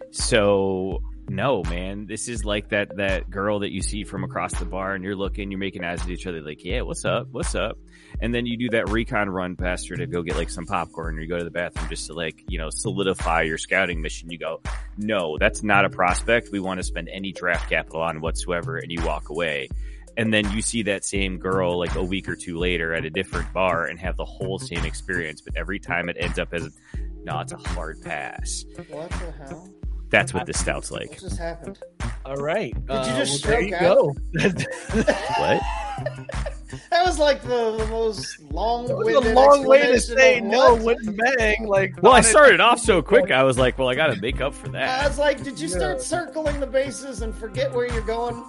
So 0.09 1.03
no, 1.31 1.63
man, 1.63 2.07
this 2.07 2.27
is 2.27 2.43
like 2.43 2.69
that 2.69 2.97
that 2.97 3.29
girl 3.29 3.59
that 3.59 3.71
you 3.71 3.81
see 3.81 4.03
from 4.03 4.25
across 4.25 4.53
the 4.59 4.65
bar, 4.65 4.93
and 4.93 5.03
you're 5.03 5.15
looking, 5.15 5.49
you're 5.49 5.59
making 5.59 5.83
eyes 5.83 6.01
at 6.01 6.09
each 6.09 6.27
other, 6.27 6.41
like, 6.41 6.63
yeah, 6.65 6.81
what's 6.81 7.05
up, 7.05 7.27
what's 7.31 7.55
up, 7.55 7.77
and 8.19 8.35
then 8.35 8.45
you 8.45 8.57
do 8.57 8.69
that 8.71 8.89
recon 8.89 9.29
run 9.29 9.55
past 9.55 9.87
her 9.87 9.95
to 9.95 10.07
go 10.07 10.23
get 10.23 10.35
like 10.35 10.49
some 10.49 10.65
popcorn, 10.65 11.17
or 11.17 11.21
you 11.21 11.29
go 11.29 11.37
to 11.37 11.43
the 11.45 11.49
bathroom 11.49 11.87
just 11.89 12.07
to 12.07 12.13
like 12.13 12.43
you 12.49 12.57
know 12.57 12.69
solidify 12.69 13.43
your 13.43 13.57
scouting 13.57 14.01
mission. 14.01 14.29
You 14.29 14.39
go, 14.39 14.61
no, 14.97 15.37
that's 15.37 15.63
not 15.63 15.85
a 15.85 15.89
prospect. 15.89 16.49
We 16.51 16.59
want 16.59 16.79
to 16.79 16.83
spend 16.83 17.07
any 17.07 17.31
draft 17.31 17.69
capital 17.69 18.01
on 18.01 18.19
whatsoever, 18.19 18.77
and 18.77 18.91
you 18.91 19.01
walk 19.03 19.29
away. 19.29 19.69
And 20.17 20.33
then 20.33 20.51
you 20.51 20.61
see 20.61 20.83
that 20.83 21.05
same 21.05 21.37
girl 21.37 21.79
like 21.79 21.95
a 21.95 22.03
week 22.03 22.27
or 22.27 22.35
two 22.35 22.59
later 22.59 22.93
at 22.93 23.05
a 23.05 23.09
different 23.09 23.53
bar 23.53 23.85
and 23.85 23.97
have 24.01 24.17
the 24.17 24.25
whole 24.25 24.59
same 24.59 24.83
experience, 24.83 25.39
but 25.39 25.55
every 25.55 25.79
time 25.79 26.09
it 26.09 26.17
ends 26.19 26.37
up 26.37 26.53
as 26.53 26.77
no, 27.23 27.39
it's 27.39 27.53
a 27.53 27.57
hard 27.57 28.01
pass. 28.01 28.65
What 28.89 29.09
the 29.11 29.31
hell? 29.31 29.69
That's 30.11 30.33
what 30.33 30.45
this 30.45 30.59
stout's 30.59 30.91
like. 30.91 31.09
What 31.09 31.19
just 31.21 31.39
happened? 31.39 31.79
All 32.25 32.35
right. 32.35 32.73
Did 32.73 32.89
you 32.89 32.95
uh, 32.95 33.15
just 33.17 33.43
there 33.43 33.67
stroke 33.67 33.69
you 33.69 33.75
out? 33.75 33.81
go. 33.81 35.03
What? 35.37 35.61
That 36.89 37.05
was 37.05 37.19
like 37.19 37.41
the, 37.41 37.77
the 37.77 37.85
most 37.87 38.39
long. 38.51 38.87
That 38.87 38.95
was 38.97 39.13
a 39.13 39.33
long 39.33 39.65
way 39.65 39.87
to 39.91 39.99
say 39.99 40.39
no, 40.39 40.75
wouldn't 40.75 41.17
bang. 41.17 41.67
Like, 41.67 42.01
Well, 42.01 42.13
I 42.13 42.21
started 42.21 42.61
off 42.61 42.79
so 42.79 43.01
quick. 43.01 43.29
I 43.29 43.43
was 43.43 43.57
like, 43.57 43.77
well, 43.77 43.89
I 43.89 43.95
got 43.95 44.07
to 44.07 44.21
make 44.21 44.39
up 44.39 44.53
for 44.53 44.69
that. 44.69 45.03
I 45.03 45.07
was 45.07 45.19
like, 45.19 45.43
did 45.43 45.59
you 45.59 45.67
start 45.67 46.01
circling 46.01 46.59
the 46.59 46.67
bases 46.67 47.23
and 47.23 47.35
forget 47.35 47.73
where 47.73 47.91
you're 47.91 48.01
going? 48.01 48.41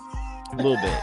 A 0.52 0.56
little 0.56 0.76
bit. 0.76 0.92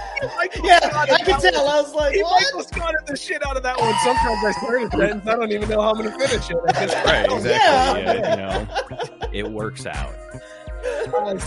Yeah, 0.64 0.80
I 0.94 1.18
can 1.24 1.40
tell. 1.40 1.68
I 1.68 1.82
was 1.82 1.94
like, 1.94 2.14
He 2.16 2.22
what? 2.24 2.44
Michael 2.44 2.64
Scotted 2.64 3.06
the 3.08 3.16
shit 3.16 3.46
out 3.46 3.56
of 3.56 3.64
that 3.64 3.80
one. 3.80 3.94
Sometimes 4.04 4.44
I 4.44 4.52
start 4.52 4.84
a 4.84 4.90
sentence, 4.90 5.28
I 5.28 5.36
don't 5.36 5.52
even 5.52 5.70
know 5.70 5.82
how 5.82 5.92
I'm 5.92 5.98
going 5.98 6.12
to 6.12 6.28
finish 6.28 6.50
it. 6.50 6.56
Right, 6.56 7.26
exactly. 7.32 7.50
Yeah. 7.52 7.98
Yeah, 7.98 8.14
you 8.14 8.38
know, 9.28 9.30
it 9.32 9.50
works 9.50 9.86
out. 9.86 10.14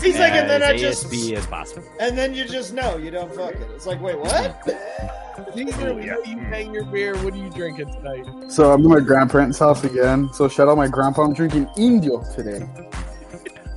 He's 0.02 0.18
like, 0.18 0.32
and 0.32 0.48
then 0.48 0.62
I 0.62 0.76
just, 0.76 1.06
ASB 1.06 1.32
as 1.34 1.46
possible. 1.46 1.86
and 2.00 2.16
then 2.16 2.34
you 2.34 2.44
just 2.44 2.72
know 2.74 2.96
you 2.96 3.10
don't 3.10 3.32
fuck 3.34 3.54
it. 3.54 3.68
It's 3.74 3.86
like, 3.86 4.00
wait, 4.00 4.18
what? 4.18 4.56
Cesar, 5.54 5.94
when 5.94 6.02
you 6.04 6.36
bang 6.50 6.72
your 6.72 6.84
beer, 6.84 7.14
what 7.24 7.34
are 7.34 7.36
you 7.36 7.50
drinking 7.50 7.92
tonight? 7.92 8.26
So 8.50 8.72
I'm 8.72 8.82
at 8.84 8.88
my 8.88 9.00
grandparents' 9.00 9.58
house 9.58 9.84
again. 9.84 10.28
So 10.32 10.48
shout 10.48 10.68
out 10.68 10.76
my 10.76 10.88
grandpa. 10.88 11.22
I'm 11.22 11.34
drinking 11.34 11.68
Indio 11.76 12.22
today. 12.34 12.66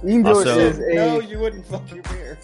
Indio 0.04 0.36
Also- 0.36 0.60
is 0.60 0.80
a 0.80 0.94
No, 0.94 1.20
you 1.20 1.40
wouldn't 1.40 1.66
fuck 1.66 1.90
your 1.94 2.04
beer. 2.04 2.38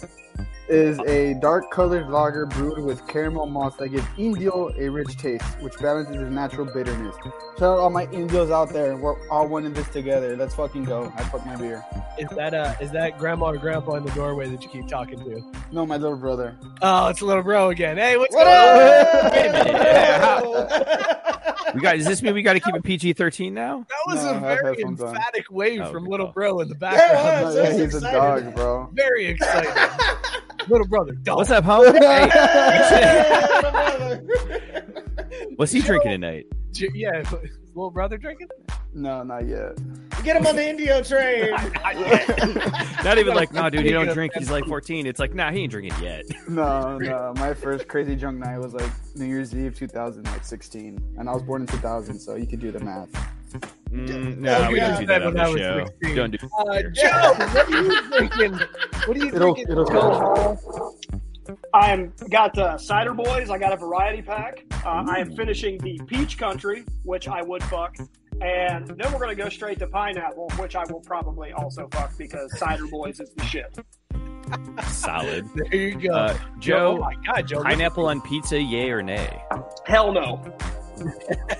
Is 0.72 0.98
a 1.00 1.34
dark 1.34 1.70
colored 1.70 2.08
lager 2.08 2.46
brewed 2.46 2.78
with 2.78 3.06
caramel 3.06 3.46
malts 3.46 3.76
that 3.76 3.88
gives 3.88 4.06
Indio 4.16 4.70
a 4.78 4.88
rich 4.88 5.16
taste, 5.18 5.44
which 5.60 5.78
balances 5.78 6.16
its 6.16 6.30
natural 6.30 6.64
bitterness. 6.72 7.14
Shout 7.58 7.62
out 7.62 7.78
all 7.78 7.90
my 7.90 8.06
Indios 8.10 8.50
out 8.50 8.70
there. 8.70 8.96
We're 8.96 9.28
all 9.28 9.46
one 9.48 9.64
in 9.66 9.74
this 9.74 9.88
together. 9.88 10.36
Let's 10.36 10.54
fucking 10.54 10.84
go. 10.84 11.12
I 11.16 11.24
fuck 11.24 11.44
my 11.44 11.56
beer. 11.56 11.84
Is 12.18 12.28
that 12.36 12.54
uh 12.54 12.74
is 12.80 12.90
that 12.92 13.18
grandma 13.18 13.46
or 13.50 13.58
grandpa 13.58 13.94
in 13.96 14.04
the 14.04 14.10
doorway 14.12 14.48
that 14.48 14.62
you 14.62 14.68
keep 14.68 14.88
talking 14.88 15.18
to? 15.20 15.42
No, 15.70 15.84
my 15.84 15.96
little 15.98 16.16
brother. 16.16 16.56
Oh, 16.80 17.08
it's 17.08 17.20
a 17.20 17.24
little 17.26 17.42
bro 17.42 17.70
again. 17.70 17.96
Hey, 17.98 18.16
what's 18.16 18.34
What 18.34 18.44
going 18.44 18.56
up? 18.56 19.24
on? 19.24 19.30
Wait 19.32 19.46
a 19.46 19.52
minute. 19.52 19.72
Yeah, 21.64 21.72
We 21.74 21.80
got. 21.80 21.96
Does 21.96 22.04
this 22.06 22.22
mean 22.22 22.34
we 22.34 22.42
got 22.42 22.52
to 22.54 22.60
keep 22.60 22.74
it 22.74 22.82
PG 22.82 23.14
thirteen 23.14 23.54
now? 23.54 23.86
That 23.88 24.14
was 24.14 24.22
No, 24.24 24.30
a 24.30 24.32
I 24.32 24.34
have 24.34 24.42
very 24.42 24.76
headphones 24.76 25.00
on. 25.02 25.08
emphatic 25.16 25.46
wave 25.50 25.80
Oh, 25.82 25.92
from 25.92 26.04
little 26.06 26.28
bro 26.28 26.60
in 26.60 26.68
the 26.68 26.74
Yeah, 26.74 26.90
background. 26.90 27.40
it 27.40 27.44
was. 27.44 27.54
Yeah, 27.56 27.62
I 27.62 27.68
was 27.68 27.76
he's 27.78 27.94
a 27.94 28.12
dog, 28.12 28.54
bro. 28.54 28.90
Very 28.92 29.26
excited. 29.26 29.72
little 30.68 30.86
brother, 30.86 31.12
dog. 31.12 31.38
What's 31.38 31.50
up, 31.50 31.64
home? 31.64 31.94
Hey, 32.02 32.28
what's 35.56 35.72
he 35.72 35.80
drinking 35.80 36.10
tonight? 36.12 36.46
Yeah, 36.74 37.22
little 37.74 37.90
brother 37.90 38.18
drinking? 38.18 38.48
No, 38.94 39.22
not 39.22 39.46
yet. 39.46 39.78
Get 40.22 40.36
him 40.36 40.46
on 40.46 40.56
the 40.56 40.68
Indio 40.68 41.02
train. 41.02 41.50
Not 43.04 43.18
even 43.18 43.34
like, 43.34 43.52
no, 43.52 43.70
dude, 43.70 43.84
he 43.84 43.90
don't 43.90 44.12
drink. 44.12 44.34
He's 44.36 44.50
like 44.50 44.66
fourteen. 44.66 45.06
It's 45.06 45.18
like, 45.18 45.34
nah, 45.34 45.50
he 45.50 45.60
ain't 45.60 45.70
drinking 45.70 46.00
yet. 46.02 46.24
No, 46.48 46.98
no. 46.98 47.32
My 47.36 47.54
first 47.54 47.88
crazy 47.88 48.14
drunk 48.14 48.38
night 48.38 48.58
was 48.58 48.74
like 48.74 48.90
New 49.16 49.24
Year's 49.24 49.54
Eve 49.54 49.74
2016, 49.76 51.14
and 51.18 51.28
I 51.28 51.32
was 51.32 51.42
born 51.42 51.62
in 51.62 51.66
2000, 51.66 52.18
so 52.18 52.36
you 52.36 52.46
could 52.46 52.60
do 52.60 52.70
the 52.70 52.80
math. 52.80 53.08
Mm, 53.90 54.38
no, 54.38 54.70
we 54.70 54.80
don't 54.80 55.00
do 55.00 55.06
that 55.06 55.22
on 55.22 55.34
When 55.34 55.40
I 55.42 55.46
the 55.46 55.52
was 55.52 55.60
show. 55.60 55.86
16. 56.00 56.16
Don't 56.16 56.30
do. 56.30 56.48
Uh, 56.58 56.82
Joe, 56.94 57.34
what 57.36 57.68
are 57.68 57.82
you 57.82 58.10
drinking? 58.10 58.52
What 59.06 59.16
are 59.16 59.20
you 59.20 59.26
It'll- 59.28 59.54
drinking? 59.54 59.66
it'll 59.72 59.84
Joe 59.84 60.56
come. 61.46 61.56
I'm 61.74 62.12
got 62.30 62.56
uh, 62.56 62.78
cider 62.78 63.12
boys. 63.14 63.50
I 63.50 63.58
got 63.58 63.72
a 63.72 63.76
variety 63.76 64.22
pack. 64.22 64.64
Uh, 64.84 65.04
I 65.08 65.18
am 65.18 65.34
finishing 65.36 65.76
the 65.78 66.00
peach 66.06 66.38
country, 66.38 66.84
which 67.04 67.26
I 67.28 67.42
would 67.42 67.62
fuck, 67.64 67.96
and 68.40 68.86
then 68.86 69.12
we're 69.12 69.18
gonna 69.18 69.34
go 69.34 69.48
straight 69.48 69.78
to 69.80 69.86
pineapple, 69.88 70.50
which 70.56 70.76
I 70.76 70.84
will 70.90 71.00
probably 71.00 71.52
also 71.52 71.88
fuck 71.92 72.16
because 72.16 72.56
cider 72.58 72.86
boys 72.86 73.20
is 73.20 73.30
the 73.34 73.44
shit. 73.44 73.76
Solid. 74.86 75.46
There 75.54 75.74
you 75.74 75.94
go. 75.96 76.12
Uh, 76.14 76.36
oh 76.38 76.46
Joe, 76.58 76.96
my 76.98 77.14
god, 77.26 77.46
Joe. 77.48 77.62
pineapple 77.62 78.06
on 78.06 78.20
pizza, 78.22 78.60
yay 78.60 78.90
or 78.90 79.02
nay? 79.02 79.42
Hell 79.86 80.12
no. 80.12 80.42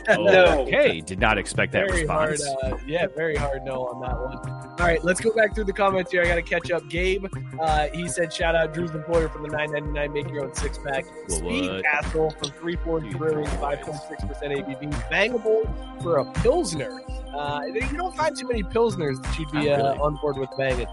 Oh, 0.09 0.62
Okay, 0.62 1.01
did 1.01 1.18
not 1.18 1.38
expect 1.38 1.73
that 1.73 1.88
very 1.88 2.07
hard. 2.07 2.31
response. 2.33 2.57
Uh, 2.62 2.77
yeah, 2.87 3.07
very 3.14 3.37
hard 3.37 3.64
no 3.64 3.87
on 3.87 4.01
that 4.01 4.18
one. 4.18 4.37
All 4.81 4.87
right, 4.87 5.03
let's 5.05 5.21
go 5.21 5.33
back 5.33 5.55
through 5.55 5.64
the 5.64 5.73
comments 5.73 6.11
here. 6.11 6.23
I 6.23 6.27
got 6.27 6.35
to 6.37 6.42
catch 6.42 6.71
up. 6.71 6.88
Gabe, 6.88 7.27
uh, 7.61 7.88
he 7.92 8.09
said, 8.09 8.33
"Shout 8.33 8.55
out 8.55 8.75
Drew's 8.75 8.90
employer 8.92 9.29
for 9.29 9.38
the 9.38 9.49
9.99 9.49 10.12
make 10.12 10.29
your 10.29 10.45
own 10.45 10.55
six 10.55 10.79
pack." 10.79 11.05
Speed 11.29 11.71
what? 11.71 11.85
Castle 11.85 12.31
from 12.31 12.51
Three 12.53 12.77
Forks 12.77 13.14
Brewing, 13.14 13.47
5.6 13.47 14.29
percent 14.29 14.53
ABV, 14.53 14.92
bangable 15.11 16.03
for 16.03 16.18
a 16.18 16.25
pilsner. 16.42 17.01
Uh, 17.35 17.62
you 17.66 17.97
don't 17.97 18.14
find 18.14 18.37
too 18.37 18.47
many 18.47 18.62
pilsners 18.62 19.23
that 19.23 19.38
you'd 19.38 19.51
be 19.51 19.71
uh, 19.71 19.77
really. 19.77 19.99
on 19.99 20.16
board 20.16 20.37
with 20.37 20.51
banging. 20.57 20.87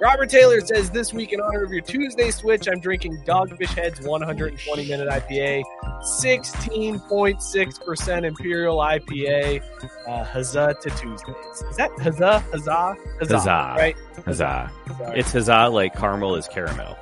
Robert 0.00 0.28
Taylor 0.28 0.60
says, 0.60 0.90
"This 0.90 1.12
week 1.12 1.32
in 1.32 1.40
honor 1.40 1.62
of 1.62 1.72
your 1.72 1.82
Tuesday 1.82 2.30
switch, 2.30 2.68
I'm 2.68 2.80
drinking 2.80 3.22
Dogfish 3.26 3.74
Head's 3.74 4.00
120 4.00 4.88
minute 4.88 5.08
IPA, 5.08 5.62
16.6 6.02 7.84
percent 7.84 8.26
Imperial 8.26 8.78
IPA." 8.78 9.62
Uh, 10.06 10.24
huzzah 10.24 10.76
to 10.82 10.90
Tuesdays. 10.90 11.36
Is 11.70 11.76
that 11.76 11.90
huzzah? 12.00 12.40
Huzzah? 12.50 12.96
Huzzah. 13.18 13.38
Huzzah. 13.38 13.74
Right? 13.76 13.96
Huzzah. 14.24 14.72
Sorry. 14.98 15.18
It's 15.20 15.32
huzzah 15.32 15.68
like 15.68 15.94
caramel 15.94 16.34
is 16.36 16.48
caramel. 16.48 16.96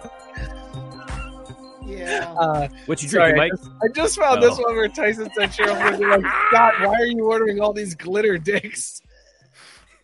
Yeah. 1.99 2.33
Uh, 2.39 2.69
What 2.87 3.03
you 3.03 3.09
sorry, 3.09 3.33
drinking, 3.33 3.59
Mike? 3.63 3.73
I 3.83 3.89
just, 3.89 3.93
I 3.93 4.03
just 4.03 4.19
found 4.19 4.43
this 4.43 4.59
Oh. 4.59 4.63
one 4.63 4.77
where 4.77 4.89
Tyson 4.89 5.31
said, 5.37 5.51
Cheryl, 5.51 5.79
like, 6.01 6.21
Scott, 6.49 6.75
why 6.81 6.95
are 6.95 7.07
you 7.07 7.25
ordering 7.31 7.61
all 7.61 7.73
these 7.73 7.95
glitter 7.95 8.39
dicks? 8.39 9.01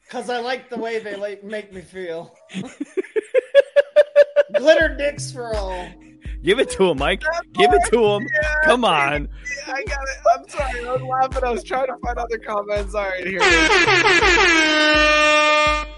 Because 0.09 0.31
I 0.31 0.38
like 0.40 0.70
the 0.70 0.79
way 0.79 1.01
they 1.01 1.16
like 1.16 1.44
make 1.44 1.70
me 1.70 1.83
feel. 1.83 2.35
Glitter 4.57 4.96
dicks 4.96 5.31
for 5.31 5.55
all. 5.55 5.87
Give 6.42 6.59
it 6.61 6.70
to 6.70 6.88
him, 6.88 6.96
Mike. 6.98 7.20
Give 7.53 7.70
it 7.74 7.83
to 7.90 8.03
him. 8.03 8.22
Yeah, 8.42 8.55
Come 8.64 8.87
on. 8.87 9.29
Yeah, 9.66 9.74
I 9.74 9.85
got 9.85 10.01
it. 10.01 10.18
I'm 10.35 10.48
sorry. 10.48 10.87
I 10.88 10.92
was 10.94 11.03
laughing. 11.03 11.44
I 11.44 11.51
was 11.51 11.62
trying 11.62 11.88
to 11.88 11.96
find 12.03 12.16
other 12.18 12.38
comments. 12.38 12.94
All 12.94 13.03
right, 13.05 13.27
here 13.27 13.38
it 13.42 13.44
is. 15.83 15.94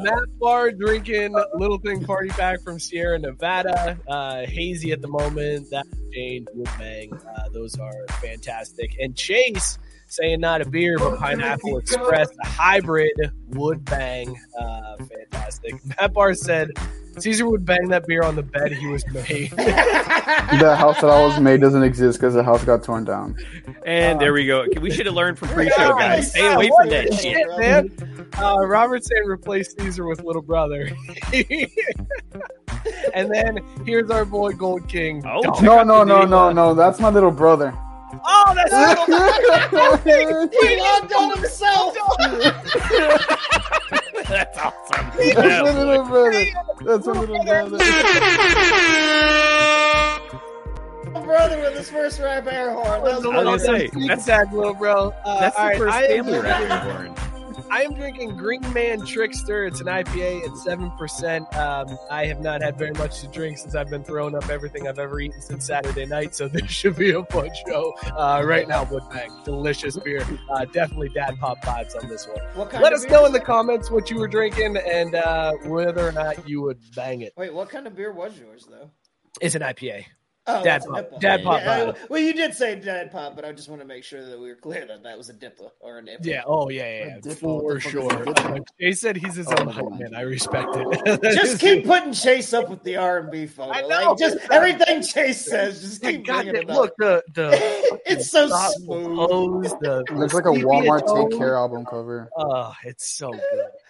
Matt 0.00 0.38
Bar 0.38 0.72
drinking 0.72 1.34
Little 1.54 1.78
Thing 1.78 2.04
Party 2.04 2.28
Pack 2.28 2.60
from 2.62 2.78
Sierra 2.78 3.18
Nevada. 3.18 3.98
Uh, 4.06 4.46
hazy 4.46 4.92
at 4.92 5.00
the 5.00 5.08
moment. 5.08 5.70
That 5.70 5.86
Jane 6.12 6.46
would 6.54 6.70
bang. 6.78 7.12
Uh, 7.12 7.48
those 7.52 7.78
are 7.78 8.06
fantastic. 8.20 8.96
And 9.00 9.16
Chase 9.16 9.78
saying 10.06 10.40
not 10.40 10.60
a 10.60 10.68
beer, 10.68 10.98
but 10.98 11.18
Pineapple 11.18 11.78
Express, 11.78 12.28
a 12.42 12.46
hybrid 12.46 13.12
would 13.48 13.84
bang. 13.84 14.36
Uh, 14.58 14.96
fantastic. 14.96 15.74
Matt 15.84 16.12
Bar 16.12 16.34
said 16.34 16.70
Cesar 17.20 17.48
would 17.48 17.64
bang 17.64 17.88
that 17.88 18.06
beer 18.06 18.22
on 18.22 18.36
the 18.36 18.42
bed 18.42 18.72
he 18.72 18.86
was 18.86 19.04
made. 19.12 19.52
The 20.48 20.76
house 20.76 21.00
that 21.02 21.10
I 21.10 21.22
was 21.26 21.38
made 21.40 21.60
doesn't 21.60 21.82
exist 21.82 22.18
because 22.18 22.32
the 22.34 22.42
house 22.42 22.64
got 22.64 22.82
torn 22.82 23.04
down. 23.04 23.36
And 23.84 24.18
there 24.20 24.32
we 24.32 24.46
go. 24.46 24.64
We 24.80 24.90
should 24.90 25.04
have 25.06 25.14
learned 25.14 25.38
from 25.38 25.48
pre-show, 25.54 25.90
guys. 25.98 26.30
Stay 26.30 26.52
away 26.52 26.70
from 26.74 26.88
that 26.88 27.10
the 27.10 27.16
shit. 27.16 27.46
man. 27.58 28.28
Uh, 28.38 28.56
Robert 28.66 29.04
saying 29.04 29.24
replace 29.26 29.74
Cesar 29.78 30.06
with 30.06 30.22
little 30.22 30.40
brother. 30.42 30.90
and 33.14 33.32
then 33.32 33.58
here's 33.84 34.10
our 34.10 34.24
boy 34.24 34.52
Gold 34.52 34.88
King. 34.88 35.22
Oh, 35.26 35.40
No, 35.60 35.82
no, 35.82 36.02
no, 36.04 36.24
no, 36.24 36.52
no. 36.52 36.74
That's 36.74 36.98
my 37.00 37.10
little 37.10 37.30
brother. 37.30 37.76
Oh, 38.24 38.54
that's 38.54 38.72
little 40.02 40.48
He 40.48 40.76
logged 40.80 41.12
on 41.12 41.30
himself. 41.38 41.94
That's 44.28 44.58
awesome. 44.58 45.10
That's 45.16 45.74
my 45.74 45.84
little 45.84 46.04
brother. 46.04 46.44
That's 46.80 47.06
my 47.06 47.12
little 47.20 47.44
brother. 47.44 47.78
brother 51.24 51.58
with 51.60 51.76
his 51.76 51.90
first 51.90 52.20
rap 52.20 52.46
air 52.46 52.72
horn. 52.72 53.04
That 53.04 53.16
was 53.16 53.24
I 53.24 53.28
was 53.28 53.44
gonna 53.44 53.58
say, 53.78 53.90
that's 54.06 54.24
attack, 54.24 54.52
little 54.52 54.74
bro. 54.74 55.12
Uh, 55.24 55.40
that's 55.40 55.56
the 55.56 55.62
right, 55.62 55.78
first 55.78 55.94
I 55.94 56.06
family 56.08 56.32
drinking- 56.40 56.68
rap 56.68 56.84
born. 56.84 57.37
I 57.70 57.82
am 57.82 57.94
drinking 57.94 58.36
Green 58.36 58.60
Man 58.72 59.04
Trickster. 59.04 59.66
It's 59.66 59.80
an 59.80 59.86
IPA 59.86 60.48
at 60.48 60.56
seven 60.56 60.90
percent. 60.92 61.54
Um, 61.56 61.98
I 62.10 62.26
have 62.26 62.40
not 62.40 62.62
had 62.62 62.78
very 62.78 62.92
much 62.92 63.20
to 63.20 63.28
drink 63.28 63.58
since 63.58 63.74
I've 63.74 63.90
been 63.90 64.02
throwing 64.02 64.34
up 64.34 64.48
everything 64.48 64.88
I've 64.88 64.98
ever 64.98 65.20
eaten 65.20 65.40
since 65.40 65.66
Saturday 65.66 66.06
night. 66.06 66.34
So 66.34 66.48
this 66.52 66.70
should 66.70 66.96
be 66.96 67.10
a 67.10 67.24
fun 67.24 67.50
show. 67.66 67.94
Uh, 68.16 68.42
right 68.44 68.66
now, 68.66 68.84
Woodbank, 68.84 69.44
delicious 69.44 69.98
beer. 69.98 70.26
Uh, 70.50 70.64
definitely 70.66 71.10
dad 71.10 71.38
pop 71.38 71.62
vibes 71.62 71.94
on 72.00 72.08
this 72.08 72.26
one. 72.26 72.70
Let 72.80 72.92
us 72.92 73.04
know 73.04 73.26
in 73.26 73.32
the 73.32 73.40
comments 73.40 73.90
what 73.90 74.10
you 74.10 74.18
were 74.18 74.28
drinking 74.28 74.76
and 74.76 75.14
uh, 75.14 75.52
whether 75.66 76.06
or 76.06 76.12
not 76.12 76.48
you 76.48 76.62
would 76.62 76.78
bang 76.94 77.20
it. 77.20 77.32
Wait, 77.36 77.52
what 77.52 77.68
kind 77.68 77.86
of 77.86 77.94
beer 77.94 78.12
was 78.12 78.38
yours 78.38 78.66
though? 78.70 78.90
It's 79.40 79.54
an 79.54 79.62
IPA. 79.62 80.04
Oh, 80.50 80.64
Dad 80.64 80.82
that's 80.82 80.86
a 80.86 80.88
pop. 80.88 81.20
Dad 81.20 81.42
pop 81.44 81.60
Yeah, 81.60 81.66
vibe. 81.86 81.94
I- 81.94 82.06
well, 82.08 82.20
you 82.20 82.32
did 82.32 82.54
say 82.54 82.74
dad 82.80 83.12
pop, 83.12 83.36
but 83.36 83.44
I 83.44 83.52
just 83.52 83.68
want 83.68 83.82
to 83.82 83.86
make 83.86 84.02
sure 84.02 84.24
that 84.24 84.40
we 84.40 84.48
were 84.48 84.54
clear 84.54 84.86
that 84.86 85.02
that 85.02 85.18
was 85.18 85.28
a 85.28 85.34
dipper 85.34 85.68
or 85.80 85.98
a 85.98 86.02
nipple. 86.02 86.26
Yeah. 86.26 86.42
Oh, 86.46 86.70
yeah, 86.70 87.04
yeah, 87.06 87.18
yeah. 87.22 87.34
For 87.34 87.62
what 87.62 87.82
sure. 87.82 88.10
is 88.22 88.28
a 88.28 88.32
dippo? 88.32 88.94
Said 88.96 89.16
he's 89.16 89.34
his 89.36 89.46
Oh, 89.48 89.56
own 89.58 89.68
hype 89.68 89.90
man. 89.92 90.14
I 90.14 90.22
respect 90.22 90.68
it. 90.74 91.22
Just 91.34 91.60
keep 91.60 91.84
putting 91.84 92.12
Chase 92.12 92.52
up 92.54 92.70
with 92.70 92.82
the 92.82 92.96
R 92.96 93.18
and 93.18 93.30
B 93.30 93.46
photo. 93.46 93.72
I 93.72 93.82
know. 93.82 93.88
Like, 94.10 94.18
just 94.18 94.38
everything 94.50 95.02
Chase 95.02 95.44
says. 95.44 95.80
Just 95.82 96.02
keep 96.02 96.24
God, 96.26 96.44
bringing 96.44 96.62
it 96.62 96.66
look 96.68 96.94
the 96.98 97.22
the 97.34 97.50
it's 98.06 98.30
so 98.30 98.46
stop 98.48 98.72
smooth. 98.72 99.16
pose, 99.16 99.74
the 99.80 100.04
It 100.08 100.14
looks 100.16 100.32
like 100.34 100.46
a 100.46 100.48
Walmart. 100.48 101.28
Take 101.30 101.38
Care 101.38 101.56
album 101.56 101.84
cover. 101.84 102.28
Oh, 102.36 102.72
it's 102.84 103.08
so 103.08 103.30
good. 103.30 103.40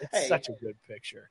It's 0.00 0.18
Hey. 0.18 0.26
such 0.28 0.48
a 0.48 0.52
good 0.52 0.76
picture. 0.88 1.30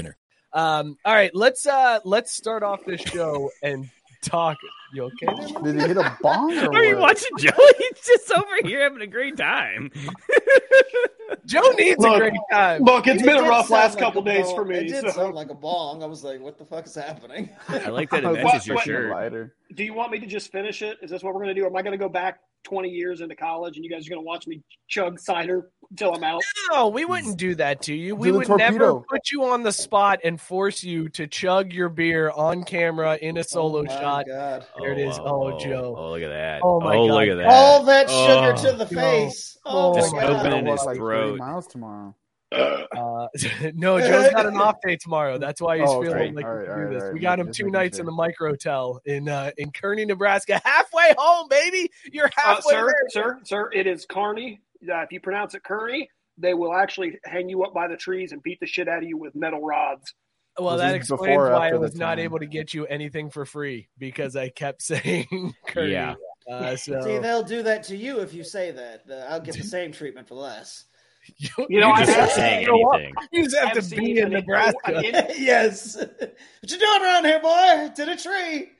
Um, 0.53 0.97
all 1.05 1.13
right, 1.13 1.31
let's 1.33 1.65
uh 1.65 1.99
let's 2.03 2.31
start 2.33 2.61
off 2.63 2.83
this 2.85 3.01
show 3.01 3.49
and 3.63 3.89
talk. 4.21 4.57
You 4.93 5.03
okay? 5.03 5.27
There? 5.53 5.61
Did 5.73 5.81
he 5.81 5.87
hit 5.87 5.97
a 5.97 6.17
bong? 6.21 6.57
Or 6.57 6.73
Are 6.75 6.83
you 6.83 6.95
what? 6.97 7.01
watching 7.15 7.37
Joe? 7.37 7.51
He's 7.77 8.05
just 8.05 8.31
over 8.33 8.55
here 8.65 8.81
having 8.81 9.01
a 9.01 9.07
great 9.07 9.37
time. 9.37 9.89
Joe 11.45 11.71
needs 11.77 11.97
Look, 11.99 12.15
a 12.15 12.19
great 12.19 12.39
time. 12.51 12.83
Look, 12.83 13.07
it's 13.07 13.21
It 13.21 13.25
been 13.25 13.37
a 13.37 13.47
rough 13.47 13.69
last 13.69 13.93
like 13.95 14.03
couple 14.03 14.21
days 14.21 14.47
bong. 14.47 14.55
for 14.55 14.65
me. 14.65 14.77
It 14.79 14.87
did 14.89 15.01
so- 15.05 15.09
sound 15.11 15.33
like 15.35 15.49
a 15.49 15.53
bong. 15.55 16.03
I 16.03 16.05
was 16.05 16.23
like, 16.25 16.41
"What 16.41 16.57
the 16.57 16.65
fuck 16.65 16.85
is 16.85 16.93
happening?" 16.95 17.49
I 17.69 17.87
like 17.87 18.09
that 18.09 18.23
it 18.25 18.27
What- 18.27 18.43
matches 18.43 18.67
your 18.67 18.75
what- 18.75 18.83
shirt. 18.85 19.11
Lighter. 19.11 19.55
Do 19.73 19.83
you 19.85 19.93
want 19.93 20.11
me 20.11 20.19
to 20.19 20.25
just 20.25 20.51
finish 20.51 20.81
it? 20.81 20.97
Is 21.01 21.09
this 21.09 21.23
what 21.23 21.33
we're 21.33 21.43
going 21.43 21.55
to 21.55 21.59
do? 21.61 21.63
Or 21.65 21.67
am 21.67 21.75
I 21.77 21.81
going 21.81 21.93
to 21.93 21.97
go 21.97 22.09
back 22.09 22.39
20 22.65 22.89
years 22.89 23.21
into 23.21 23.35
college 23.35 23.77
and 23.77 23.85
you 23.85 23.89
guys 23.89 24.05
are 24.05 24.09
going 24.09 24.21
to 24.21 24.25
watch 24.25 24.45
me 24.45 24.61
chug 24.89 25.17
cider 25.19 25.71
until 25.91 26.15
I'm 26.15 26.23
out? 26.23 26.41
No, 26.71 26.87
we 26.87 27.05
wouldn't 27.05 27.37
do 27.37 27.53
that 27.55 27.81
to 27.83 27.93
you. 27.93 28.15
We 28.15 28.29
Do 28.29 28.31
the 28.33 28.37
would 28.39 28.57
never 28.57 28.95
put 29.01 29.29
you 29.31 29.43
on 29.45 29.61
the 29.63 29.71
spot 29.71 30.19
and 30.23 30.39
force 30.41 30.83
you 30.83 31.09
to 31.09 31.27
chug 31.27 31.71
your 31.73 31.89
beer 31.89 32.31
on 32.31 32.63
camera 32.63 33.17
in 33.21 33.37
a 33.37 33.43
solo 33.43 33.79
Oh 33.79 33.83
my 33.83 33.91
shot. 33.91 34.25
God. 34.27 34.65
There 34.79 34.91
it 34.93 34.97
is. 34.99 35.19
Oh, 35.19 35.59
Joe. 35.59 35.95
Oh, 35.97 36.11
look 36.11 36.23
at 36.23 36.29
that. 36.29 36.61
Oh, 36.63 36.79
my 36.79 36.95
oh, 36.95 37.07
God. 37.07 37.13
look 37.13 37.27
at 37.29 37.35
that. 37.37 37.45
All 37.47 37.83
that 37.83 38.09
sugar 38.09 38.55
Oh. 38.57 38.71
to 38.71 38.77
the 38.77 38.87
face. 38.87 39.57
Oh, 39.65 39.93
Just 39.93 40.13
my 40.15 40.23
open 40.23 40.43
God. 40.51 40.53
it. 40.53 40.57
In 40.59 40.65
walk 40.65 40.79
his 40.79 40.85
like 40.87 40.97
throat. 40.97 41.37
miles 41.37 41.67
tomorrow. 41.67 42.15
Uh, 42.53 43.27
no, 43.75 43.97
Joe's 43.99 44.29
got 44.31 44.45
an 44.45 44.57
off 44.57 44.75
day 44.85 44.97
tomorrow. 45.01 45.37
That's 45.37 45.61
why 45.61 45.77
he's 45.79 45.87
Oh, 45.89 46.01
feeling 46.01 46.17
okay. 46.17 46.31
like 46.31 46.45
All 46.45 46.53
right, 46.55 46.65
do 46.65 46.71
right, 46.71 46.89
this. 46.93 47.01
all 47.01 47.07
right. 47.07 47.13
We 47.13 47.19
got 47.21 47.39
him 47.39 47.51
two 47.51 47.69
nights 47.69 47.95
sure. 47.97 48.01
in 48.01 48.05
the 48.07 48.11
micro 48.11 48.49
hotel 48.49 48.99
in 49.05 49.29
uh, 49.29 49.51
in 49.57 49.71
Kearney, 49.71 50.03
Nebraska. 50.03 50.59
Halfway 50.65 51.13
home, 51.17 51.47
baby. 51.49 51.89
You're 52.11 52.25
Uh, 52.25 52.29
halfway 52.35 52.71
sir, 52.73 52.85
there. 52.87 53.07
sir, 53.09 53.39
sir, 53.43 53.69
it 53.73 53.87
is 53.87 54.05
Kearney. 54.05 54.59
Uh, 54.89 55.01
if 55.01 55.11
you 55.11 55.19
pronounce 55.19 55.53
it 55.55 55.63
Curry, 55.63 56.09
they 56.37 56.53
will 56.53 56.73
actually 56.73 57.19
hang 57.25 57.49
you 57.49 57.63
up 57.63 57.73
by 57.73 57.87
the 57.87 57.97
trees 57.97 58.31
and 58.31 58.41
beat 58.41 58.59
the 58.59 58.65
shit 58.67 58.87
out 58.87 58.99
of 59.03 59.09
you 59.09 59.17
with 59.17 59.35
metal 59.35 59.61
rods. 59.61 60.13
Well, 60.57 60.71
Was 60.73 60.81
that 60.81 60.95
explains 60.95 61.37
why 61.37 61.69
I 61.69 61.73
was 61.73 61.95
not 61.95 62.19
able 62.19 62.39
to 62.39 62.45
get 62.45 62.73
you 62.73 62.85
anything 62.85 63.29
for 63.29 63.45
free 63.45 63.87
because 63.97 64.35
I 64.35 64.49
kept 64.49 64.81
saying 64.83 65.53
Kearney. 65.67 65.93
Yeah. 65.93 66.15
Uh, 66.49 66.75
so 66.75 66.99
See, 67.01 67.17
they'll 67.19 67.43
do 67.43 67.63
that 67.63 67.83
to 67.83 67.95
you 67.95 68.19
if 68.19 68.33
you 68.33 68.43
say 68.43 68.71
that. 68.71 69.03
Uh, 69.09 69.25
I'll 69.29 69.39
get 69.39 69.55
the 69.55 69.63
same 69.63 69.91
treatment 69.91 70.27
for 70.27 70.35
less. 70.35 70.85
you, 71.37 71.49
You 71.69 71.79
know, 71.79 71.87
You 71.89 71.93
I 71.93 71.99
just 72.05 72.11
have 72.11 72.19
not 72.27 72.29
saying 72.31 72.61
you 72.63 72.67
know 72.67 72.89
anything. 72.91 73.13
You 73.31 73.43
just 73.43 73.55
have 73.57 73.77
I've 73.77 73.87
to 73.89 73.95
be 73.95 74.19
in 74.19 74.25
an- 74.25 74.31
Nebraska. 74.33 75.01
in- 75.01 75.25
yes. 75.43 75.95
What 75.95 76.35
you 76.63 76.77
doing 76.79 77.01
around 77.03 77.25
here, 77.25 77.39
boy? 77.39 77.89
To 77.95 78.05
the 78.05 78.15
tree. 78.17 78.71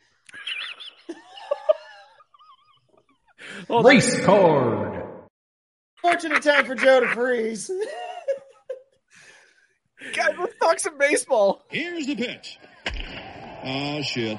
Race 3.69 4.25
card. 4.25 5.00
Fortunate 6.01 6.41
time 6.41 6.65
for 6.65 6.75
Joe 6.75 6.99
to 7.01 7.07
freeze. 7.09 7.69
Guys, 10.15 10.29
let's 10.39 10.57
talk 10.57 10.79
some 10.79 10.97
baseball. 10.97 11.63
Here's 11.69 12.07
the 12.07 12.15
pitch. 12.15 12.57
Oh 13.63 14.01
shit. 14.01 14.37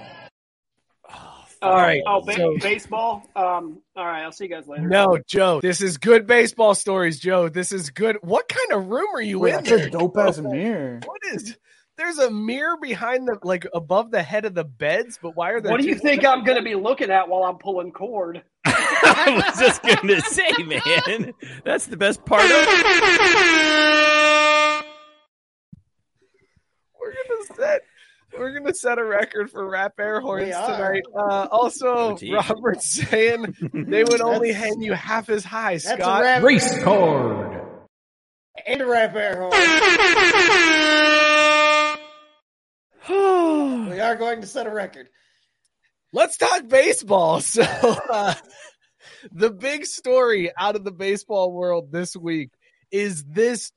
All 1.62 1.76
right. 1.76 2.02
Oh, 2.04 2.20
ba- 2.22 2.34
so- 2.34 2.56
baseball. 2.60 3.22
Um, 3.36 3.80
all 3.94 4.04
right, 4.04 4.24
I'll 4.24 4.32
see 4.32 4.44
you 4.46 4.50
guys 4.50 4.66
later. 4.66 4.88
No, 4.88 5.16
Joe, 5.28 5.60
this 5.60 5.80
is 5.80 5.96
good 5.98 6.26
baseball 6.26 6.74
stories, 6.74 7.20
Joe. 7.20 7.48
This 7.48 7.70
is 7.70 7.90
good. 7.90 8.16
What 8.22 8.48
kind 8.48 8.72
of 8.82 8.88
room 8.88 9.06
are 9.14 9.22
you 9.22 9.38
Wait, 9.38 9.50
in? 9.50 9.56
that's 9.58 9.70
there? 9.70 9.86
a 9.86 9.90
dope 9.90 10.18
ass 10.18 10.38
mirror. 10.38 10.98
What 11.04 11.20
is? 11.32 11.56
There's 11.96 12.18
a 12.18 12.32
mirror 12.32 12.76
behind 12.82 13.28
the 13.28 13.38
like 13.44 13.64
above 13.72 14.10
the 14.10 14.22
head 14.24 14.44
of 14.44 14.54
the 14.54 14.64
beds, 14.64 15.20
but 15.22 15.36
why 15.36 15.50
are 15.52 15.60
there? 15.60 15.70
What 15.70 15.80
do 15.80 15.86
you 15.86 15.94
think 15.94 16.24
I'm 16.24 16.42
going 16.42 16.58
to 16.58 16.64
be 16.64 16.74
looking 16.74 17.12
at 17.12 17.28
while 17.28 17.44
I'm 17.44 17.58
pulling 17.58 17.92
cord? 17.92 18.42
I 19.16 19.30
was 19.34 19.58
just 19.60 19.82
going 19.82 20.08
to 20.16 20.20
say, 20.22 20.50
man, 20.64 21.32
that's 21.64 21.86
the 21.86 21.96
best 21.96 22.24
part 22.24 22.44
of 22.44 22.50
it. 22.50 22.68
We're 27.00 27.12
gonna 27.12 27.44
set. 27.56 27.80
We're 28.38 28.58
gonna 28.58 28.74
set 28.74 28.98
a 28.98 29.04
record 29.04 29.50
for 29.50 29.68
rap 29.68 29.94
air 29.98 30.20
horns 30.20 30.54
tonight. 30.54 31.02
Uh, 31.14 31.46
also, 31.50 32.16
Oh. 32.16 32.18
Robert's 32.48 32.88
saying 32.90 33.54
they 33.72 34.04
would 34.04 34.20
only 34.20 34.52
That's- 34.52 34.70
hang 34.72 34.82
you 34.82 34.92
half 34.94 35.28
as 35.28 35.44
high. 35.44 35.72
That's 35.72 35.84
Scott, 36.02 36.20
a 36.20 36.24
rap 36.24 36.42
Race 36.42 36.82
card. 36.82 37.60
and 38.66 38.80
a 38.80 38.86
rap 38.86 39.14
air 39.14 39.36
horn. 39.36 39.50
we 43.90 44.00
are 44.00 44.16
going 44.16 44.40
to 44.40 44.46
set 44.46 44.66
a 44.66 44.70
record. 44.70 45.08
let's 46.12 46.36
talk 46.36 46.66
baseball. 46.68 47.40
So, 47.40 47.62
uh, 47.62 48.34
the 49.30 49.50
big 49.50 49.86
story 49.86 50.50
out 50.58 50.76
of 50.76 50.84
the 50.84 50.92
baseball 50.92 51.52
world 51.52 51.92
this 51.92 52.16
week 52.16 52.50
is 52.90 53.24
this 53.24 53.72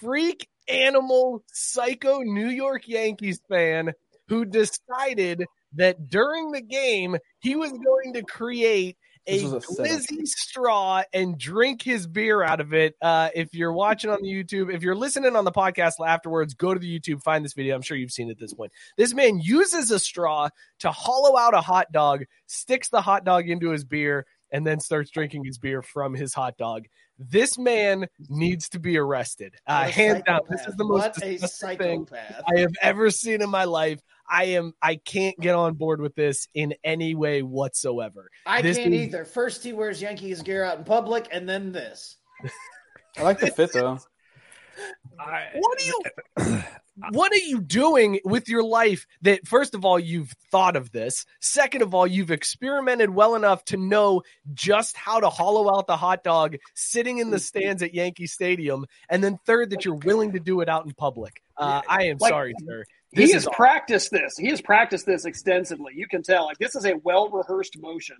freak 0.00 0.48
animal 0.68 1.42
psycho 1.52 2.20
New 2.20 2.48
York 2.48 2.88
Yankees 2.88 3.40
fan 3.48 3.92
who 4.28 4.44
decided 4.44 5.44
that 5.74 6.08
during 6.08 6.52
the 6.52 6.60
game 6.60 7.16
he 7.40 7.56
was 7.56 7.72
going 7.72 8.14
to 8.14 8.22
create 8.22 8.96
a, 9.28 9.44
a 9.44 9.60
glizzy 9.60 10.26
straw 10.26 11.02
and 11.12 11.38
drink 11.38 11.82
his 11.82 12.06
beer 12.06 12.42
out 12.42 12.60
of 12.60 12.72
it. 12.72 12.94
Uh, 13.00 13.28
if 13.34 13.52
you're 13.52 13.72
watching 13.72 14.10
on 14.10 14.22
the 14.22 14.28
YouTube, 14.28 14.74
if 14.74 14.82
you're 14.82 14.94
listening 14.94 15.36
on 15.36 15.44
the 15.44 15.52
podcast 15.52 15.94
afterwards, 16.04 16.54
go 16.54 16.72
to 16.72 16.80
the 16.80 16.98
YouTube, 16.98 17.22
find 17.22 17.44
this 17.44 17.52
video. 17.52 17.74
I'm 17.74 17.82
sure 17.82 17.96
you've 17.96 18.10
seen 18.10 18.28
it 18.28 18.32
at 18.32 18.38
this 18.38 18.54
point. 18.54 18.72
This 18.96 19.12
man 19.12 19.38
uses 19.38 19.90
a 19.90 19.98
straw 19.98 20.48
to 20.80 20.90
hollow 20.90 21.36
out 21.36 21.54
a 21.54 21.60
hot 21.60 21.92
dog, 21.92 22.24
sticks 22.46 22.88
the 22.88 23.02
hot 23.02 23.24
dog 23.24 23.48
into 23.48 23.70
his 23.70 23.84
beer, 23.84 24.24
and 24.50 24.66
then 24.66 24.80
starts 24.80 25.10
drinking 25.10 25.44
his 25.44 25.58
beer 25.58 25.82
from 25.82 26.14
his 26.14 26.34
hot 26.34 26.56
dog. 26.56 26.86
This 27.18 27.58
man 27.58 28.06
needs 28.28 28.68
to 28.70 28.78
be 28.78 28.96
arrested. 28.96 29.54
Uh, 29.66 29.82
What 29.84 29.90
hands 29.94 30.22
down, 30.24 30.40
this 30.48 30.66
is 30.66 30.76
the 30.76 30.84
most 30.84 31.14
disgusting 31.20 32.06
thing. 32.06 32.18
I 32.46 32.60
have 32.60 32.72
ever 32.80 33.10
seen 33.10 33.42
in 33.42 33.50
my 33.50 33.64
life. 33.64 34.00
I 34.30 34.44
am 34.44 34.74
I 34.82 34.96
can't 34.96 35.38
get 35.40 35.54
on 35.54 35.74
board 35.74 36.00
with 36.00 36.14
this 36.14 36.48
in 36.54 36.74
any 36.84 37.14
way 37.14 37.42
whatsoever. 37.42 38.30
I 38.46 38.60
This 38.62 38.76
can't 38.76 38.92
is- 38.94 39.00
either. 39.02 39.24
First, 39.24 39.64
he 39.64 39.72
wears 39.72 40.00
Yankees 40.02 40.42
gear 40.42 40.64
out 40.64 40.78
in 40.78 40.84
public, 40.84 41.28
and 41.32 41.48
then 41.48 41.72
this. 41.72 42.16
I 43.16 43.22
like 43.22 43.40
the 43.40 43.48
fit 43.48 43.72
though. 43.72 43.98
What 45.16 45.80
are 45.80 45.84
you 45.84 46.00
What 47.10 47.32
are 47.32 47.36
you 47.36 47.60
doing 47.60 48.20
with 48.24 48.48
your 48.48 48.62
life 48.62 49.06
that 49.22 49.46
first 49.46 49.74
of 49.74 49.84
all 49.84 49.98
you've 49.98 50.32
thought 50.50 50.76
of 50.76 50.90
this, 50.90 51.26
second 51.40 51.82
of 51.82 51.94
all 51.94 52.06
you've 52.06 52.30
experimented 52.30 53.10
well 53.10 53.34
enough 53.34 53.64
to 53.66 53.76
know 53.76 54.22
just 54.54 54.96
how 54.96 55.20
to 55.20 55.28
hollow 55.28 55.74
out 55.76 55.86
the 55.86 55.96
hot 55.96 56.24
dog 56.24 56.56
sitting 56.74 57.18
in 57.18 57.30
the 57.30 57.38
stands 57.38 57.82
at 57.82 57.94
Yankee 57.94 58.26
Stadium, 58.26 58.86
and 59.08 59.22
then 59.22 59.38
third 59.46 59.70
that 59.70 59.84
you're 59.84 59.94
willing 59.94 60.32
to 60.32 60.40
do 60.40 60.60
it 60.60 60.68
out 60.68 60.84
in 60.86 60.92
public. 60.92 61.42
Uh, 61.56 61.82
I 61.88 62.04
am 62.04 62.18
Like, 62.18 62.30
sorry, 62.30 62.54
sir. 62.66 62.84
He 63.10 63.32
has 63.32 63.48
practiced 63.52 64.10
this. 64.10 64.36
He 64.36 64.48
has 64.48 64.60
practiced 64.60 65.06
this 65.06 65.24
extensively. 65.24 65.92
You 65.96 66.06
can 66.06 66.22
tell. 66.22 66.46
Like 66.46 66.58
this 66.58 66.74
is 66.74 66.84
a 66.84 66.96
well 67.02 67.28
rehearsed 67.30 67.76
motion. 67.80 68.16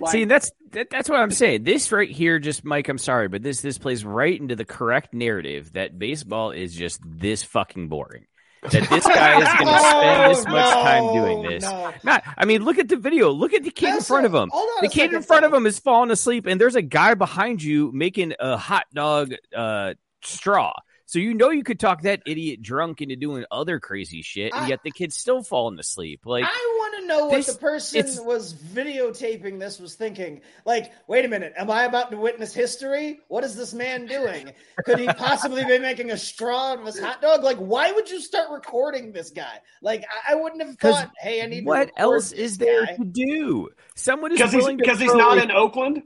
Like, 0.00 0.12
See, 0.12 0.24
that's 0.24 0.50
that, 0.70 0.88
that's 0.90 1.08
what 1.08 1.20
I'm 1.20 1.30
saying. 1.30 1.64
This 1.64 1.92
right 1.92 2.08
here, 2.10 2.38
just 2.38 2.64
Mike. 2.64 2.88
I'm 2.88 2.98
sorry, 2.98 3.28
but 3.28 3.42
this 3.42 3.60
this 3.60 3.78
plays 3.78 4.04
right 4.04 4.38
into 4.40 4.56
the 4.56 4.64
correct 4.64 5.12
narrative 5.14 5.72
that 5.74 5.98
baseball 5.98 6.50
is 6.52 6.74
just 6.74 7.00
this 7.04 7.42
fucking 7.42 7.88
boring. 7.88 8.26
That 8.62 8.88
this 8.88 9.06
guy 9.06 9.40
is 9.42 9.48
going 9.58 9.66
to 9.74 9.80
spend 9.80 10.30
this 10.30 10.44
No, 10.46 10.52
much 10.52 10.72
time 10.72 11.12
doing 11.12 11.42
this. 11.42 11.64
no. 11.64 11.92
Not, 12.02 12.24
I 12.38 12.46
mean, 12.46 12.64
look 12.64 12.78
at 12.78 12.88
the 12.88 12.96
video. 12.96 13.30
Look 13.30 13.52
at 13.52 13.62
the 13.62 13.70
kid 13.70 13.94
in 13.96 14.00
front 14.00 14.24
a- 14.24 14.28
of 14.28 14.34
him. 14.34 14.50
The 14.80 14.88
kid 14.88 15.12
in 15.12 15.22
front 15.22 15.44
of 15.44 15.52
him 15.52 15.66
is 15.66 15.78
falling 15.78 16.10
asleep, 16.10 16.46
and 16.46 16.58
there's 16.58 16.74
a 16.76 16.80
guy 16.82 17.12
behind 17.14 17.62
you 17.62 17.90
making 17.92 18.32
a 18.40 18.56
hot 18.56 18.86
dog 18.94 19.34
uh, 19.54 19.94
straw. 20.22 20.72
So 21.06 21.18
you 21.18 21.34
know 21.34 21.50
you 21.50 21.62
could 21.64 21.78
talk 21.78 22.02
that 22.02 22.22
idiot 22.26 22.62
drunk 22.62 23.02
into 23.02 23.14
doing 23.16 23.44
other 23.50 23.78
crazy 23.78 24.22
shit, 24.22 24.52
and 24.54 24.64
I- 24.64 24.68
yet 24.68 24.80
the 24.82 24.90
kid's 24.90 25.16
still 25.16 25.42
falling 25.42 25.78
asleep. 25.78 26.20
Like 26.24 26.44
I 26.44 26.76
want 26.78 27.00
to 27.02 27.06
know 27.06 27.26
what 27.26 27.44
the 27.46 27.54
person 27.54 27.98
it's- 27.98 28.20
was 28.20 28.54
videotaping 28.54 29.58
this 29.60 29.78
was 29.78 29.94
thinking. 29.94 30.40
Like, 30.64 30.92
wait 31.06 31.24
a 31.24 31.28
minute, 31.28 31.52
am 31.56 31.70
I 31.70 31.84
about 31.84 32.10
to 32.10 32.16
witness 32.16 32.54
history? 32.54 33.20
What 33.28 33.44
is 33.44 33.56
this 33.56 33.74
man 33.74 34.06
doing? 34.06 34.52
Could 34.84 34.98
he 34.98 35.06
possibly 35.06 35.64
be 35.64 35.78
making 35.78 36.10
a 36.10 36.16
straw 36.16 36.74
of 36.74 36.86
his 36.86 36.98
hot 36.98 37.20
dog? 37.20 37.42
Like, 37.42 37.58
why 37.58 37.92
would 37.92 38.10
you 38.10 38.20
start 38.20 38.50
recording 38.50 39.12
this 39.12 39.30
guy? 39.30 39.60
Like, 39.82 40.04
I, 40.28 40.32
I 40.32 40.34
wouldn't 40.36 40.62
have 40.62 40.78
thought, 40.78 41.10
hey, 41.20 41.42
I 41.42 41.46
need 41.46 41.66
what 41.66 41.80
record 41.88 41.92
else 41.98 42.32
is 42.32 42.56
there 42.58 42.86
guy. 42.86 42.96
to 42.96 43.04
do? 43.04 43.68
Someone 43.94 44.32
is 44.32 44.38
because 44.38 44.52
he's 44.52 44.62
willing 44.62 44.76
because 44.78 44.98
he's 44.98 45.12
not 45.14 45.38
a- 45.38 45.42
in 45.42 45.50
Oakland. 45.50 46.02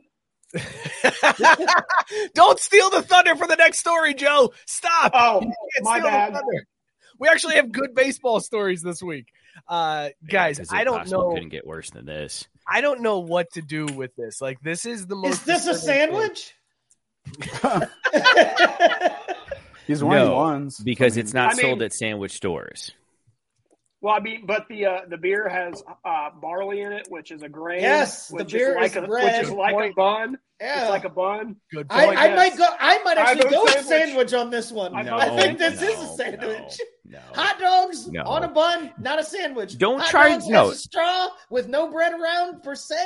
Don't 2.34 2.58
steal 2.58 2.90
the 2.90 3.02
thunder 3.02 3.36
for 3.36 3.46
the 3.46 3.56
next 3.56 3.78
story, 3.78 4.14
Joe. 4.14 4.52
Stop. 4.66 5.12
Oh, 5.14 5.42
my 5.82 6.00
bad. 6.00 6.40
We 7.18 7.28
actually 7.28 7.56
have 7.56 7.72
good 7.72 7.94
baseball 7.94 8.40
stories 8.40 8.82
this 8.82 9.02
week. 9.02 9.26
Uh 9.66 10.10
guys, 10.28 10.58
Because 10.58 10.72
I 10.72 10.84
don't 10.84 10.98
possibly 10.98 11.18
know 11.18 11.32
Couldn't 11.34 11.48
get 11.48 11.66
worse 11.66 11.90
than 11.90 12.06
this. 12.06 12.46
I 12.66 12.80
don't 12.80 13.00
know 13.02 13.18
what 13.18 13.50
to 13.54 13.62
do 13.62 13.86
with 13.86 14.14
this. 14.14 14.40
Like 14.40 14.60
this 14.60 14.86
is 14.86 15.06
the 15.08 15.16
most 15.16 15.32
Is 15.32 15.42
this 15.44 15.66
a 15.66 15.74
sandwich? 15.74 16.54
He's 19.86 20.04
one 20.04 20.16
No, 20.16 20.34
ones 20.36 20.78
because 20.78 21.16
it's 21.16 21.34
not 21.34 21.52
I 21.52 21.54
mean- 21.54 21.66
sold 21.66 21.82
at 21.82 21.92
sandwich 21.92 22.32
stores. 22.32 22.92
Well, 24.00 24.14
I 24.14 24.20
mean, 24.20 24.46
but 24.46 24.66
the 24.68 24.86
uh, 24.86 25.00
the 25.08 25.16
beer 25.16 25.48
has 25.48 25.82
uh, 26.04 26.30
barley 26.40 26.82
in 26.82 26.92
it, 26.92 27.06
which 27.10 27.32
is 27.32 27.42
a 27.42 27.48
grain. 27.48 27.80
Yes, 27.80 28.28
the 28.28 28.36
which 28.36 28.52
beer 28.52 28.78
is 28.80 28.90
is 28.90 28.96
like 28.96 29.04
a, 29.04 29.06
bread. 29.08 29.24
which 29.42 29.42
is 29.44 29.50
like 29.50 29.90
a 29.90 29.94
bun. 29.94 30.38
Yeah. 30.60 30.80
It's 30.82 30.90
like 30.90 31.04
a 31.04 31.08
bun. 31.08 31.56
Good 31.72 31.86
I, 31.90 32.06
point. 32.06 32.18
I 32.18 32.26
yes. 32.28 32.36
might 32.36 32.58
go. 32.58 32.66
I 32.78 33.02
might 33.02 33.18
actually 33.18 33.42
vote 33.44 33.50
go 33.50 33.62
with 33.64 33.72
sandwich. 33.86 33.88
sandwich 34.08 34.34
on 34.34 34.50
this 34.50 34.70
one. 34.72 34.94
I 34.94 35.00
I 35.00 35.28
think 35.36 35.58
sandwich. 35.58 35.80
this 35.80 35.98
is 35.98 36.10
a 36.10 36.14
sandwich. 36.14 36.80
No. 37.04 37.18
Hot 37.34 37.58
dogs 37.58 38.06
No. 38.08 38.22
on 38.24 38.44
a 38.44 38.48
bun, 38.48 38.92
not 39.00 39.18
a 39.18 39.24
sandwich. 39.24 39.78
Don't 39.78 39.98
Hot 40.00 40.10
try- 40.10 40.28
dogs 40.30 40.46
no. 40.48 40.70
a 40.70 40.74
straw 40.74 41.28
with 41.50 41.66
no 41.68 41.90
bread 41.90 42.12
around 42.12 42.62
per 42.62 42.74
se. 42.74 42.96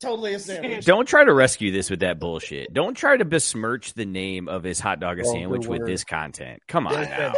Totally 0.00 0.34
a 0.34 0.38
sandwich. 0.38 0.84
Don't 0.84 1.06
try 1.06 1.24
to 1.24 1.32
rescue 1.32 1.70
this 1.72 1.90
with 1.90 2.00
that 2.00 2.18
bullshit. 2.20 2.72
Don't 2.72 2.94
try 2.94 3.16
to 3.16 3.24
besmirch 3.24 3.94
the 3.94 4.04
name 4.06 4.48
of 4.48 4.62
his 4.62 4.78
hot 4.80 5.00
dog 5.00 5.18
a 5.18 5.22
Oh, 5.26 5.32
sandwich 5.32 5.66
with 5.66 5.86
this 5.86 6.04
content. 6.04 6.62
Come 6.68 6.86
on 6.86 7.02
now. 7.02 7.32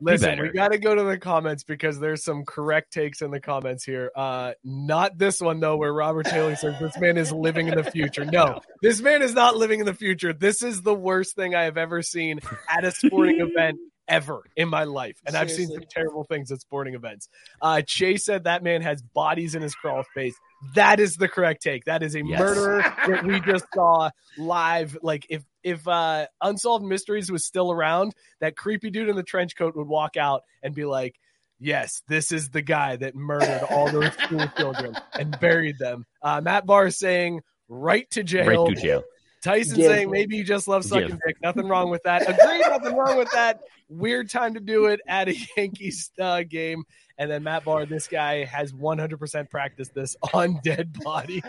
Listen, 0.00 0.40
we 0.40 0.50
got 0.50 0.72
to 0.72 0.78
go 0.78 0.94
to 0.94 1.02
the 1.04 1.18
comments 1.18 1.64
because 1.64 1.98
there's 1.98 2.22
some 2.22 2.44
correct 2.44 2.92
takes 2.92 3.22
in 3.22 3.30
the 3.30 3.40
comments 3.40 3.84
here. 3.84 4.10
Uh, 4.14 4.52
not 4.62 5.16
this 5.16 5.40
one 5.40 5.60
though, 5.60 5.76
where 5.76 5.92
Robert 5.92 6.26
Taylor 6.26 6.56
says 6.56 6.78
this 6.78 6.98
man 6.98 7.16
is 7.16 7.32
living 7.32 7.68
in 7.68 7.76
the 7.76 7.84
future. 7.84 8.24
No, 8.24 8.60
this 8.82 9.00
man 9.00 9.22
is 9.22 9.34
not 9.34 9.56
living 9.56 9.80
in 9.80 9.86
the 9.86 9.94
future. 9.94 10.32
This 10.32 10.62
is 10.62 10.82
the 10.82 10.94
worst 10.94 11.34
thing 11.34 11.54
I 11.54 11.64
have 11.64 11.78
ever 11.78 12.02
seen 12.02 12.40
at 12.68 12.84
a 12.84 12.90
sporting 12.90 13.40
event 13.56 13.78
ever 14.08 14.42
in 14.56 14.68
my 14.68 14.84
life, 14.84 15.16
and 15.26 15.36
I've 15.36 15.50
seen 15.50 15.68
some 15.68 15.84
terrible 15.90 16.24
things 16.24 16.50
at 16.52 16.60
sporting 16.60 16.94
events. 16.94 17.28
Uh, 17.60 17.82
Chase 17.82 18.24
said 18.24 18.44
that 18.44 18.62
man 18.62 18.82
has 18.82 19.02
bodies 19.02 19.54
in 19.54 19.62
his 19.62 19.74
crawl 19.74 20.04
space. 20.10 20.34
That 20.74 21.00
is 21.00 21.16
the 21.16 21.28
correct 21.28 21.62
take. 21.62 21.84
That 21.84 22.02
is 22.02 22.14
a 22.14 22.24
Yes. 22.24 22.38
murderer 22.38 22.82
that 23.06 23.24
we 23.24 23.40
just 23.40 23.66
saw 23.74 24.10
live. 24.38 24.96
Like 25.02 25.26
if 25.28 25.42
if 25.62 25.86
uh, 25.88 26.26
Unsolved 26.40 26.84
Mysteries 26.84 27.30
was 27.30 27.44
still 27.44 27.70
around, 27.72 28.14
that 28.40 28.56
creepy 28.56 28.90
dude 28.90 29.08
in 29.08 29.16
the 29.16 29.22
trench 29.22 29.56
coat 29.56 29.76
would 29.76 29.88
walk 29.88 30.16
out 30.16 30.42
and 30.62 30.74
be 30.74 30.84
like, 30.84 31.16
"Yes, 31.58 32.02
this 32.08 32.32
is 32.32 32.50
the 32.50 32.62
guy 32.62 32.96
that 32.96 33.14
murdered 33.14 33.62
all 33.70 33.90
those 33.90 34.12
school 34.24 34.46
children 34.56 34.94
and 35.18 35.38
buried 35.40 35.78
them." 35.78 36.06
Uh, 36.22 36.40
Matt 36.40 36.66
Barr 36.66 36.86
is 36.86 36.98
saying, 36.98 37.40
"Right 37.68 38.08
to 38.10 38.22
jail." 38.22 38.46
Right 38.64 38.74
to 38.76 38.80
jail. 38.80 39.02
Tyson 39.46 39.78
Yeah. 39.78 39.86
saying 39.88 40.10
maybe 40.10 40.36
you 40.36 40.44
just 40.44 40.66
love 40.66 40.84
sucking 40.84 41.08
Yeah. 41.08 41.16
dick. 41.26 41.36
Nothing 41.42 41.68
wrong 41.68 41.88
with 41.88 42.02
that. 42.02 42.22
Agree, 42.28 42.58
nothing 42.60 42.96
wrong 42.96 43.16
with 43.16 43.30
that. 43.30 43.60
Weird 43.88 44.28
time 44.28 44.54
to 44.54 44.60
do 44.60 44.86
it 44.86 45.00
at 45.06 45.28
a 45.28 45.36
Yankees 45.56 46.10
uh, 46.20 46.42
game. 46.42 46.82
And 47.18 47.30
then 47.30 47.44
Matt 47.44 47.64
Barr, 47.64 47.86
this 47.86 48.08
guy 48.08 48.44
has 48.44 48.72
100% 48.72 49.48
practiced 49.48 49.94
this 49.94 50.16
on 50.34 50.58
dead 50.64 50.92
body. 51.02 51.42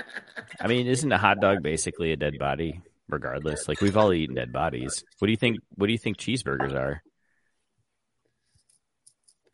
I 0.60 0.66
mean, 0.66 0.86
isn't 0.88 1.10
a 1.10 1.18
hot 1.18 1.40
dog 1.40 1.62
basically 1.62 2.12
a 2.12 2.16
dead 2.16 2.38
body? 2.38 2.80
Regardless, 3.08 3.68
like 3.68 3.80
we've 3.80 3.96
all 3.96 4.12
eaten 4.12 4.34
dead 4.34 4.52
bodies. 4.52 5.04
What 5.20 5.26
do 5.26 5.30
you 5.30 5.36
think? 5.36 5.58
What 5.76 5.86
do 5.86 5.92
you 5.92 5.98
think 5.98 6.16
cheeseburgers 6.16 6.74
are? 6.74 7.00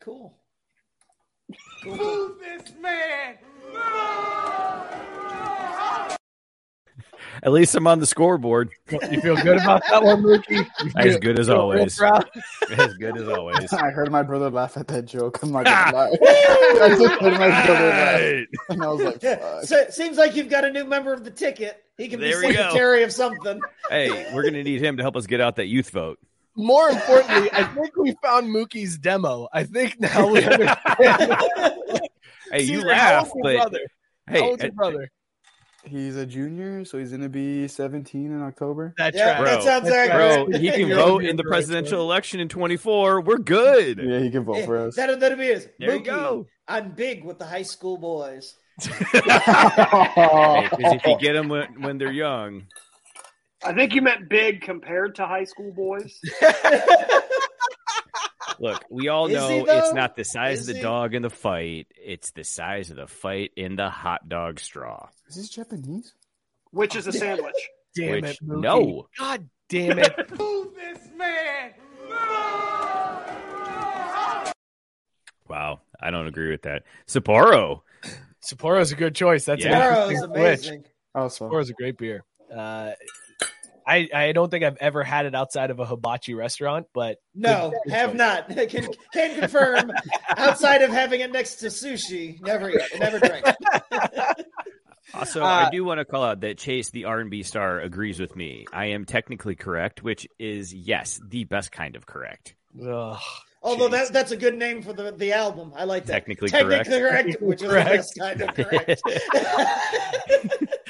Cool. 0.01 0.35
Move 1.85 2.39
this 2.39 2.73
man! 2.81 3.37
At 7.43 7.51
least 7.51 7.75
I'm 7.75 7.85
on 7.87 7.99
the 7.99 8.05
scoreboard. 8.05 8.71
You 8.89 9.19
feel 9.19 9.35
good 9.35 9.57
about 9.57 9.83
that 9.89 10.01
one, 10.01 10.23
Mookie? 10.23 10.65
As 10.95 11.11
feel- 11.13 11.19
good 11.19 11.39
as 11.39 11.49
always. 11.49 11.99
As 12.01 12.93
good 12.93 13.17
as 13.17 13.27
always. 13.27 13.73
I 13.73 13.89
heard 13.91 14.09
my 14.11 14.23
brother 14.23 14.49
laugh 14.49 14.77
at 14.77 14.87
that 14.87 15.03
joke. 15.05 15.43
I'm 15.43 15.51
not 15.51 15.65
gonna 15.65 15.93
lie. 15.95 16.07
I 16.21 16.87
just 16.97 17.21
heard 17.21 17.33
my 17.33 17.65
brother 17.65 17.73
laugh, 17.89 18.21
Right. 18.21 18.47
and 18.69 18.83
I 18.83 18.87
was 18.87 19.01
like, 19.03 19.21
Fuck. 19.21 19.63
so 19.65 19.77
it 19.77 19.93
seems 19.93 20.17
like 20.17 20.35
you've 20.37 20.49
got 20.49 20.63
a 20.63 20.71
new 20.71 20.85
member 20.85 21.11
of 21.11 21.25
the 21.25 21.31
ticket. 21.31 21.83
He 21.97 22.07
can 22.07 22.21
There 22.21 22.41
be 22.41 22.47
go. 22.47 22.53
secretary 22.53 23.03
of 23.03 23.11
something. 23.11 23.59
Hey, 23.89 24.33
we're 24.33 24.43
gonna 24.43 24.63
need 24.63 24.81
him 24.81 24.95
to 24.97 25.03
help 25.03 25.17
us 25.17 25.27
get 25.27 25.41
out 25.41 25.57
that 25.57 25.67
youth 25.67 25.89
vote. 25.89 26.19
More 26.55 26.87
importantly, 26.89 27.49
I 27.51 27.63
think 27.65 27.97
we 27.97 28.15
found 28.23 28.47
Mookie's 28.55 28.97
demo. 28.97 29.49
I 29.51 29.63
think 29.65 29.99
now 29.99 30.31
we 30.31 30.43
understand. 30.45 31.99
Hey, 32.51 32.61
you 32.61 32.77
Cesar, 32.77 32.93
how 32.93 33.11
laugh, 33.19 33.23
old's 33.23 33.35
your 33.35 33.43
but 33.43 33.53
brother? 33.71 33.79
hey, 34.29 34.39
how 34.39 34.45
old's 34.47 34.63
your 34.63 34.71
uh, 34.71 34.75
brother? 34.75 35.11
He's 35.85 36.15
a 36.15 36.25
junior, 36.25 36.85
so 36.85 36.97
he's 36.97 37.11
gonna 37.11 37.27
be 37.29 37.67
17 37.67 38.31
in 38.31 38.41
October. 38.41 38.93
That 38.97 39.13
Yeah, 39.13 39.37
tracks. 39.39 39.49
that 39.49 39.63
sounds 39.63 39.83
That's 39.89 39.95
accurate. 40.11 40.49
bro, 40.51 40.59
he 40.59 40.71
can 40.71 40.89
vote 40.95 41.25
in 41.25 41.35
the 41.35 41.43
presidential 41.43 41.97
right, 41.99 42.03
election 42.05 42.39
in 42.39 42.47
24. 42.49 43.21
We're 43.21 43.37
good. 43.37 43.99
Yeah, 44.01 44.19
he 44.19 44.29
can 44.31 44.43
vote 44.45 44.59
Yeah, 44.59 44.65
for 44.65 44.77
us. 44.77 44.95
That'll, 44.95 45.17
that'll 45.17 45.37
be 45.37 45.47
it. 45.47 45.75
There 45.79 45.95
you 45.95 46.01
go. 46.03 46.47
I'm 46.67 46.91
big 46.91 47.25
with 47.25 47.37
the 47.39 47.45
high 47.45 47.63
school 47.63 47.97
boys. 47.97 48.55
Because 48.77 49.01
if 50.93 51.05
you 51.05 51.17
get 51.19 51.33
them 51.33 51.49
when, 51.49 51.81
when 51.81 51.97
they're 51.97 52.11
young, 52.11 52.63
I 53.65 53.73
think 53.73 53.93
you 53.93 54.01
meant 54.01 54.29
big 54.29 54.61
compared 54.61 55.15
to 55.15 55.25
high 55.25 55.43
school 55.43 55.73
boys. 55.73 56.19
look, 58.59 58.83
we 58.89 59.07
all 59.09 59.27
Is 59.27 59.33
know 59.33 59.49
he, 59.49 59.59
it's 59.59 59.93
not 59.93 60.15
the 60.15 60.23
size 60.23 60.59
Is 60.61 60.69
of 60.69 60.73
the 60.73 60.79
he? 60.79 60.83
dog 60.83 61.13
in 61.13 61.21
the 61.21 61.29
fight; 61.29 61.87
it's 61.95 62.31
the 62.31 62.43
size 62.43 62.89
of 62.89 62.97
the 62.97 63.07
fight 63.07 63.51
in 63.55 63.75
the 63.75 63.89
hot 63.89 64.27
dog 64.29 64.59
straw. 64.59 65.09
Is 65.27 65.35
this 65.35 65.49
Japanese? 65.49 66.13
Which 66.71 66.95
is 66.95 67.07
a 67.07 67.11
sandwich. 67.13 67.53
Damn 67.95 68.11
Which- 68.21 68.25
it, 68.25 68.43
Mookie. 68.43 68.61
no. 68.61 69.07
God 69.19 69.49
damn 69.69 69.99
it. 69.99 70.15
Move 70.39 70.73
this 70.75 70.99
man! 71.15 71.73
Wow, 75.47 75.81
I 76.01 76.09
don't 76.09 76.27
agree 76.27 76.49
with 76.51 76.63
that. 76.63 76.83
Sapporo, 77.07 77.81
Sapporo's 78.43 78.91
a 78.91 78.95
good 78.95 79.13
choice. 79.15 79.45
That's 79.45 79.63
Yeah. 79.63 80.07
an 80.07 80.09
Sapporo's 80.09 80.11
interesting 80.11 80.27
switch. 80.29 80.37
amazing. 80.69 80.85
Also, 81.13 81.49
Sapporo's 81.49 81.69
a 81.69 81.73
great 81.73 81.97
beer. 81.97 82.23
Uh, 82.51 82.91
I 83.85 84.09
I 84.13 84.31
don't 84.31 84.49
think 84.49 84.63
I've 84.63 84.77
ever 84.77 85.03
had 85.03 85.25
it 85.25 85.35
outside 85.35 85.69
of 85.71 85.79
a 85.79 85.85
hibachi 85.85 86.33
restaurant, 86.33 86.87
but 86.93 87.17
No, 87.35 87.69
good- 87.71 87.79
good 87.85 87.93
have 87.93 88.09
choice. 88.11 88.17
not. 88.17 88.47
Can, 88.69 88.87
can 89.13 89.39
confirm. 89.39 89.91
outside 90.37 90.81
of 90.81 90.89
having 90.91 91.21
it 91.21 91.31
next 91.31 91.55
to 91.57 91.67
sushi, 91.67 92.41
never 92.41 92.69
eat, 92.69 92.81
never 92.99 93.19
drink. 93.19 93.45
Also, 95.15 95.43
Uh, 95.43 95.45
I 95.45 95.69
do 95.69 95.83
want 95.83 95.99
to 95.99 96.05
call 96.05 96.23
out 96.23 96.39
that 96.41 96.57
Chase, 96.57 96.89
the 96.89 97.05
R&B 97.05 97.43
star, 97.43 97.79
agrees 97.79 98.19
with 98.19 98.35
me. 98.35 98.65
I 98.73 98.85
am 98.87 99.05
technically 99.05 99.53
correct, 99.53 100.01
which 100.01 100.27
is 100.39 100.73
yes, 100.73 101.19
the 101.29 101.43
best 101.43 101.71
kind 101.71 101.95
of 101.95 102.07
correct. 102.07 102.55
Ugh. 102.81 103.19
Although 103.61 103.89
Jeez. 103.89 103.91
that, 103.91 104.13
that's 104.13 104.31
a 104.31 104.37
good 104.37 104.55
name 104.57 104.81
for 104.81 104.91
the, 104.91 105.11
the 105.11 105.33
album. 105.33 105.71
I 105.75 105.83
like 105.83 106.05
that. 106.05 106.13
Technically 106.13 106.49
Technically 106.49 106.99
correct. 106.99 107.25
correct, 107.27 107.41
which 107.43 107.61
is 107.61 107.69
Correct. 107.69 107.89
the 107.89 107.95
best 107.95 108.17
kind 108.19 108.41
of 108.41 108.55
correct. 108.55 109.01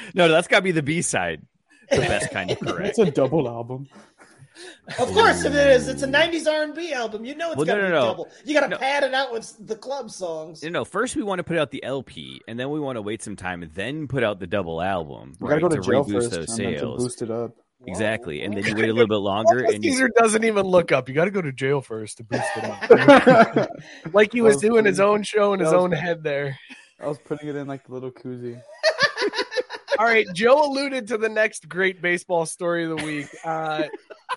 no, 0.14 0.28
that's 0.28 0.48
got 0.48 0.58
to 0.58 0.62
be 0.62 0.72
the 0.72 0.82
B 0.82 1.02
side. 1.02 1.42
The 1.90 1.98
best 1.98 2.30
kind 2.30 2.50
of 2.50 2.58
correct. 2.60 2.88
it's 2.90 2.98
a 2.98 3.10
double 3.10 3.48
album. 3.48 3.88
of 5.00 5.08
course, 5.12 5.44
if 5.44 5.52
it 5.52 5.66
is, 5.68 5.88
it's 5.88 6.02
a 6.02 6.06
'90s 6.06 6.46
R&B 6.46 6.92
album. 6.92 7.24
You 7.24 7.34
know 7.34 7.48
it's 7.50 7.56
Well, 7.56 7.66
got 7.66 7.74
to 7.74 7.82
no, 7.82 7.86
be 7.88 7.92
no, 7.92 8.00
no. 8.02 8.06
double. 8.06 8.28
You 8.44 8.54
got 8.54 8.60
to 8.60 8.68
No. 8.68 8.76
pad 8.78 9.02
it 9.02 9.12
out 9.14 9.32
with 9.32 9.52
the 9.66 9.74
club 9.76 10.10
songs. 10.10 10.62
You 10.62 10.70
know, 10.70 10.84
first 10.84 11.16
we 11.16 11.22
want 11.24 11.40
to 11.40 11.44
put 11.44 11.58
out 11.58 11.70
the 11.72 11.82
LP, 11.82 12.40
and 12.46 12.58
then 12.58 12.70
we 12.70 12.78
want 12.78 12.96
to 12.96 13.02
wait 13.02 13.20
some 13.22 13.34
time, 13.36 13.62
and 13.62 13.72
then 13.72 14.06
put 14.06 14.22
out 14.22 14.38
the 14.38 14.46
double 14.46 14.80
album. 14.80 15.32
We 15.40 15.48
right, 15.48 15.60
gotta 15.60 15.76
go 15.76 15.82
to, 15.82 15.90
jail 15.90 16.04
first 16.04 16.30
those 16.30 16.48
and 16.50 16.58
then 16.58 16.72
to 16.74 16.78
sales. 16.78 17.02
boost 17.02 17.22
it 17.22 17.30
up. 17.30 17.52
Exactly, 17.86 18.42
and 18.44 18.54
then 18.56 18.64
you 18.64 18.74
wait 18.76 18.88
a 18.88 18.92
little 18.94 19.08
bit 19.08 19.16
longer, 19.16 19.64
and 19.64 19.84
you 19.84 19.90
Cesar 19.92 20.08
doesn't 20.16 20.44
even 20.44 20.64
look 20.64 20.92
up. 20.92 21.08
You 21.08 21.14
got 21.16 21.24
to 21.26 21.30
go 21.32 21.42
to 21.42 21.52
jail 21.52 21.80
first 21.80 22.18
to 22.18 22.24
boost 22.24 22.44
it 22.56 22.64
up. 22.64 23.70
like 24.14 24.32
he 24.32 24.40
was 24.40 24.54
was 24.54 24.62
doing 24.62 24.84
his 24.84 25.00
own 25.00 25.22
show 25.24 25.52
in 25.52 25.60
his 25.60 25.66
was 25.72 25.74
own 25.74 25.90
head 25.92 26.22
there. 26.22 26.56
I 27.00 27.08
was 27.08 27.18
putting 27.18 27.48
it 27.48 27.56
in 27.56 27.66
like 27.66 27.84
the 27.86 27.92
little 27.92 28.12
koozie. 28.12 28.62
All 29.98 30.04
right, 30.06 30.26
Joe 30.34 30.64
alluded 30.64 31.08
to 31.08 31.18
the 31.18 31.28
next 31.28 31.68
great 31.68 32.00
baseball 32.02 32.46
story 32.46 32.84
of 32.90 32.98
the 32.98 33.04
week. 33.04 33.26
Uh, 33.44 33.84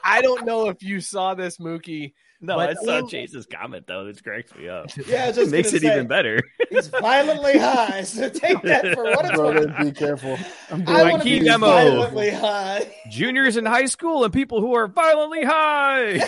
I 0.03 0.21
don't 0.21 0.45
know 0.45 0.69
if 0.69 0.83
you 0.83 1.01
saw 1.01 1.33
this, 1.33 1.57
Mookie. 1.57 2.13
no, 2.41 2.55
but 2.57 2.69
I 2.69 2.73
saw 2.75 2.97
in- 2.99 3.07
Chase's 3.07 3.45
comment 3.47 3.85
though. 3.87 4.05
This 4.05 4.21
cracks 4.21 4.53
me 4.55 4.69
up. 4.69 4.87
Yeah, 5.07 5.25
I 5.25 5.27
it 5.29 5.35
just 5.35 5.51
makes 5.51 5.73
it 5.73 5.81
say, 5.81 5.91
even 5.93 6.07
better. 6.07 6.41
He's 6.69 6.87
violently 6.87 7.57
high, 7.57 8.03
so 8.03 8.29
take 8.29 8.61
that 8.63 8.93
for 8.93 9.03
what 9.05 9.25
it's 9.25 9.37
worth. 9.37 9.77
be 9.79 9.91
careful. 9.91 10.37
I'm 10.69 10.81
I 10.81 10.85
doing 10.85 11.09
want 11.11 11.23
to 11.23 11.29
key 11.29 11.39
be 11.39 11.45
demo. 11.45 11.65
violently 11.67 12.29
high. 12.29 12.91
Juniors 13.09 13.57
in 13.57 13.65
high 13.65 13.85
school 13.85 14.23
and 14.23 14.33
people 14.33 14.61
who 14.61 14.73
are 14.75 14.87
violently 14.87 15.43
high. 15.43 16.19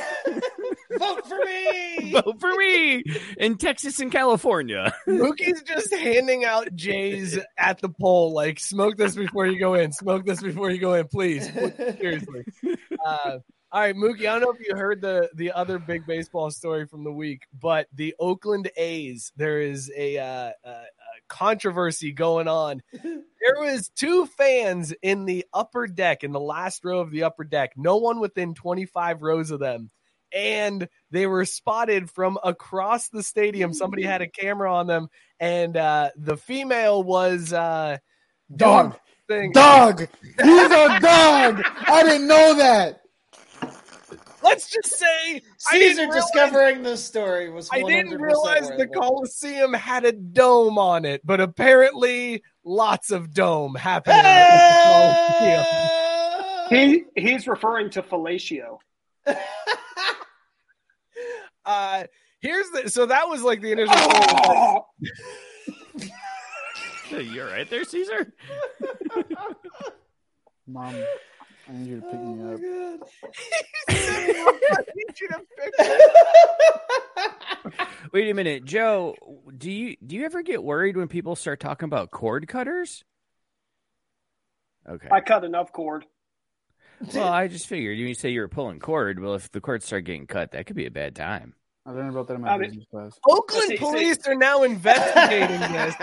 Vote 0.98 1.28
for 1.28 1.38
me. 1.46 1.99
Vote 2.26 2.40
for 2.40 2.56
me 2.56 3.04
in 3.38 3.58
Texas 3.58 4.00
and 4.00 4.12
California. 4.12 4.94
Mookie's 5.08 5.62
just 5.64 5.94
handing 5.94 6.46
out 6.46 6.74
J's 6.76 7.38
at 7.58 7.80
the 7.80 7.90
poll, 7.90 8.34
like 8.34 8.60
smoke 8.60 8.98
this 8.98 9.16
before 9.16 9.48
you 9.48 9.60
go 9.60 9.74
in, 9.76 9.92
smoke 9.92 10.26
this 10.26 10.42
before 10.42 10.72
you 10.72 10.80
go 10.80 10.94
in, 10.94 11.08
please. 11.08 11.50
Seriously. 12.00 12.46
Uh, 13.06 13.40
all 13.72 13.82
right, 13.82 13.96
Mookie. 13.96 14.22
I 14.22 14.38
don't 14.38 14.42
know 14.42 14.52
if 14.52 14.60
you 14.60 14.76
heard 14.76 15.00
the 15.00 15.30
the 15.36 15.52
other 15.52 15.80
big 15.80 16.06
baseball 16.06 16.52
story 16.52 16.86
from 16.86 17.04
the 17.04 17.12
week, 17.14 17.44
but 17.58 17.88
the 17.94 18.16
Oakland 18.20 18.70
A's. 18.76 19.32
There 19.38 19.62
is 19.62 19.92
a, 19.96 20.18
uh, 20.18 20.52
a, 20.66 20.70
a 20.70 20.84
controversy 21.30 22.12
going 22.12 22.48
on. 22.48 22.82
There 22.92 23.60
was 23.60 23.90
two 23.96 24.26
fans 24.26 24.94
in 25.02 25.26
the 25.26 25.46
upper 25.54 25.88
deck, 25.88 26.24
in 26.24 26.32
the 26.32 26.40
last 26.40 26.84
row 26.84 27.00
of 27.00 27.12
the 27.12 27.24
upper 27.24 27.44
deck. 27.44 27.74
No 27.78 27.98
one 27.98 28.20
within 28.20 28.54
twenty 28.54 28.86
five 28.86 29.22
rows 29.22 29.52
of 29.52 29.60
them. 29.60 29.92
And 30.34 30.88
they 31.12 31.26
were 31.26 31.46
spotted 31.46 32.10
from 32.10 32.38
across 32.44 33.10
the 33.10 33.24
stadium. 33.24 33.74
Somebody 33.74 34.04
had 34.04 34.22
a 34.22 34.28
camera 34.42 34.74
on 34.74 34.88
them, 34.88 35.10
and 35.40 35.76
uh, 35.76 36.10
the 36.16 36.38
female 36.38 37.04
was 37.04 37.52
uh, 37.54 37.98
Dog. 38.56 38.98
thing. 39.28 39.52
Dog. 39.52 40.00
He's 40.24 40.38
a 40.40 41.00
dog. 41.00 41.64
I 41.88 42.04
didn't 42.04 42.28
know 42.28 42.56
that. 42.56 43.02
Let's 44.42 44.70
just 44.70 44.98
say 44.98 45.06
I 45.36 45.40
Cesar 45.58 45.80
didn't 45.80 45.98
realize, 46.10 46.32
discovering 46.32 46.84
this 46.84 47.04
story 47.04 47.50
was. 47.50 47.70
I 47.72 47.82
didn't 47.84 48.20
realize 48.22 48.70
the 48.70 48.84
it. 48.84 48.94
Coliseum 48.94 49.74
had 49.74 50.06
a 50.06 50.14
dome 50.14 50.78
on 50.78 51.04
it, 51.06 51.22
but 51.26 51.42
apparently 51.42 52.42
lots 52.64 53.12
of 53.12 53.34
dome 53.34 53.76
happening. 53.76 54.18
at 54.24 55.40
the 55.40 56.70
Coliseum. 56.70 57.06
He 57.16 57.22
he's 57.22 57.48
referring 57.48 57.90
to 57.92 58.02
fellatio. 58.02 58.78
Uh, 61.70 62.04
Here's 62.40 62.70
the 62.72 62.90
so 62.90 63.06
that 63.06 63.30
was 63.30 63.44
like 63.44 63.62
the 63.62 63.74
initial. 63.74 63.94
story. 63.96 64.82
You're 67.34 67.48
right 67.48 67.70
there, 67.70 67.84
Cesar. 67.84 68.34
Mom, 70.68 70.96
I 71.68 71.72
need 71.74 71.88
you 71.88 72.00
to 72.00 72.08
pick 72.08 72.20
me 72.20 72.54
up. 72.54 72.60
I 73.90 74.78
need 74.96 75.20
you 75.20 75.28
to 75.28 75.42
pick 75.58 75.74
Wait 78.14 78.30
a 78.30 78.34
minute, 78.34 78.64
Joe. 78.66 79.16
Do 79.56 79.70
you 79.70 79.96
do 80.06 80.16
you 80.16 80.26
ever 80.26 80.42
get 80.42 80.64
worried 80.64 80.98
when 80.98 81.08
people 81.08 81.36
start 81.36 81.60
talking 81.60 81.86
about 81.86 82.10
cord 82.10 82.48
cutters? 82.48 83.04
Okay. 84.88 85.10
I 85.12 85.20
cut 85.22 85.44
enough 85.44 85.72
cord. 85.72 86.06
Well, 87.14 87.28
I 87.28 87.48
just 87.48 87.68
figured 87.68 87.98
you 87.98 88.14
say 88.14 88.30
you 88.30 88.42
were 88.42 88.48
pulling 88.48 88.80
cord. 88.80 89.20
Well, 89.20 89.36
if 89.36 89.52
the 89.52 89.62
cords 89.62 89.86
start 89.86 90.06
getting 90.06 90.26
cut, 90.26 90.52
that 90.52 90.66
could 90.66 90.76
be 90.76 90.86
a 90.86 90.92
bad 90.92 91.16
time. 91.16 91.54
I 91.86 91.92
learned 91.92 92.12
about 92.12 92.28
that 92.28 92.36
in 92.36 92.42
my 92.42 92.50
I 92.50 92.58
mean- 92.58 92.70
business 92.70 92.86
class. 92.92 93.20
Oakland 93.28 93.64
See- 93.70 93.70
see- 93.70 93.78
police 93.78 94.28
are 94.28 94.36
now 94.36 94.64
investigating 94.64 95.60
this. 95.60 95.96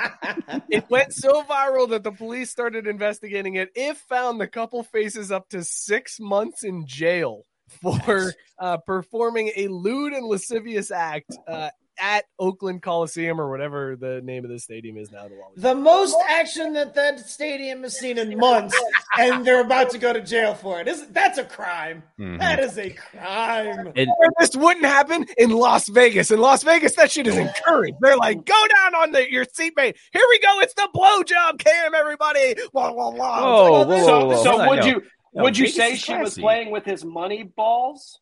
It 0.71 0.91
went 0.91 1.13
so 1.13 1.43
viral 1.43 1.89
that 1.91 2.03
the 2.03 2.13
police 2.13 2.51
started 2.51 2.87
investigating 2.87 3.55
it. 3.55 3.71
If 3.75 3.99
found, 4.09 4.41
the 4.41 4.49
couple 4.49 4.83
faces 4.83 5.31
up 5.31 5.49
to 5.51 5.63
six 5.63 6.19
months 6.19 6.65
in 6.65 6.87
jail 6.87 7.45
for 7.83 8.33
uh, 8.59 8.79
performing 8.79 9.53
a 9.57 9.69
lewd 9.69 10.13
and 10.13 10.27
lascivious 10.27 10.91
act 10.91 11.37
uh, 11.47 11.71
at 12.01 12.25
Oakland 12.39 12.83
Coliseum 12.83 13.41
or 13.41 13.51
whatever 13.51 13.97
the 13.97 14.21
name 14.23 14.45
of 14.45 14.51
the 14.51 14.59
stadium 14.59 14.97
is 14.97 15.11
now. 15.11 15.27
The 15.57 15.75
most 15.75 16.17
action 16.29 16.73
that 16.75 16.95
that 16.95 17.21
stadium 17.29 17.83
has 17.83 17.99
seen 17.99 18.19
in 18.19 18.37
months, 18.39 18.77
and 19.19 19.47
they're 19.47 19.61
about 19.61 19.91
to 19.91 19.99
go 19.99 20.13
to 20.13 20.21
jail 20.21 20.55
for 20.55 20.81
it. 20.81 20.89
Isn't 20.89 21.13
that's 21.15 21.39
a 21.39 21.45
crime? 21.45 22.03
Mhm. 22.19 22.39
That 22.39 22.61
is 22.61 22.79
a 22.79 22.91
crime. 22.91 23.93
And 23.97 24.09
this 24.39 24.55
wouldn't 24.57 24.85
happen 24.87 25.27
in 25.39 25.51
Las 25.51 25.89
Vegas. 25.89 26.31
In 26.31 26.41
Las 26.41 26.63
Vegas, 26.63 26.95
that 26.97 27.11
shit 27.11 27.27
is 27.27 27.37
encouraged. 27.37 27.97
They're 28.01 28.17
like, 28.17 28.45
go 28.45 28.67
down 28.77 28.95
on 28.95 29.13
the, 29.13 29.31
your 29.31 29.45
seatmate. 29.45 29.97
Here 30.13 30.25
we 30.29 30.39
go. 30.41 30.61
It's 30.61 30.75
the 30.75 30.89
blowjob 30.95 31.59
cam, 31.59 31.95
everybody. 31.95 32.55
Blah, 32.73 32.93
blah, 32.93 33.11
blah. 33.11 33.43
Whoa, 33.43 33.81
It's 33.83 33.89
like, 33.89 33.99
whoa, 33.99 34.07
so, 34.07 34.19
whoa, 34.19 34.37
whoa, 34.37 34.43
so 34.43 34.69
would 34.69 34.85
you 34.85 35.03
No, 35.35 35.43
would 35.45 35.59
you 35.59 35.67
Vegas 35.67 35.77
say 35.77 35.97
she 35.97 36.17
was 36.17 36.39
playing 36.39 36.71
with 36.71 36.85
his 36.85 37.05
money 37.05 37.43
balls? 37.43 38.21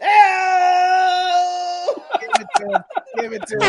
Ew! 0.00 0.06
Give 2.20 2.30
it 2.40 2.46
to 2.56 2.64
him. 2.66 2.82
Give 3.18 3.32
it 3.32 3.46
to 3.46 3.54
him. 3.54 3.60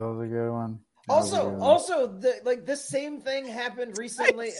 That 0.00 0.06
was 0.06 0.20
a 0.24 0.26
good 0.28 0.50
one. 0.52 0.78
That 1.08 1.14
was 1.16 1.32
a 1.32 1.36
Also, 1.36 1.50
good 1.50 1.58
one. 1.58 1.62
also, 1.70 2.06
the, 2.06 2.34
like 2.44 2.64
this 2.66 2.88
same 2.88 3.20
thing 3.20 3.46
happened 3.46 3.98
recently. 3.98 4.52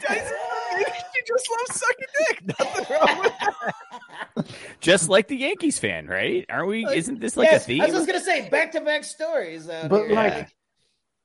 Tyson, 0.00 0.32
she 0.76 1.20
just 1.26 1.48
loves 1.50 1.80
sucking 1.80 2.06
dick. 2.18 2.58
Nothing 2.58 2.86
wrong 2.96 3.18
with 3.20 3.32
that. 3.40 4.46
Just 4.80 5.08
like 5.08 5.28
the 5.28 5.36
Yankees 5.36 5.78
fan, 5.78 6.06
right? 6.06 6.44
Aren't 6.48 6.68
we? 6.68 6.86
Isn't 6.86 7.20
this 7.20 7.36
like 7.36 7.48
yes, 7.50 7.62
a 7.62 7.66
theme? 7.66 7.80
I 7.82 7.86
was 7.86 7.94
just 7.94 8.06
gonna 8.06 8.20
say 8.20 8.48
back 8.48 8.72
to 8.72 8.80
back 8.80 9.04
stories. 9.04 9.66
But 9.66 10.06
here. 10.06 10.14
like, 10.14 10.48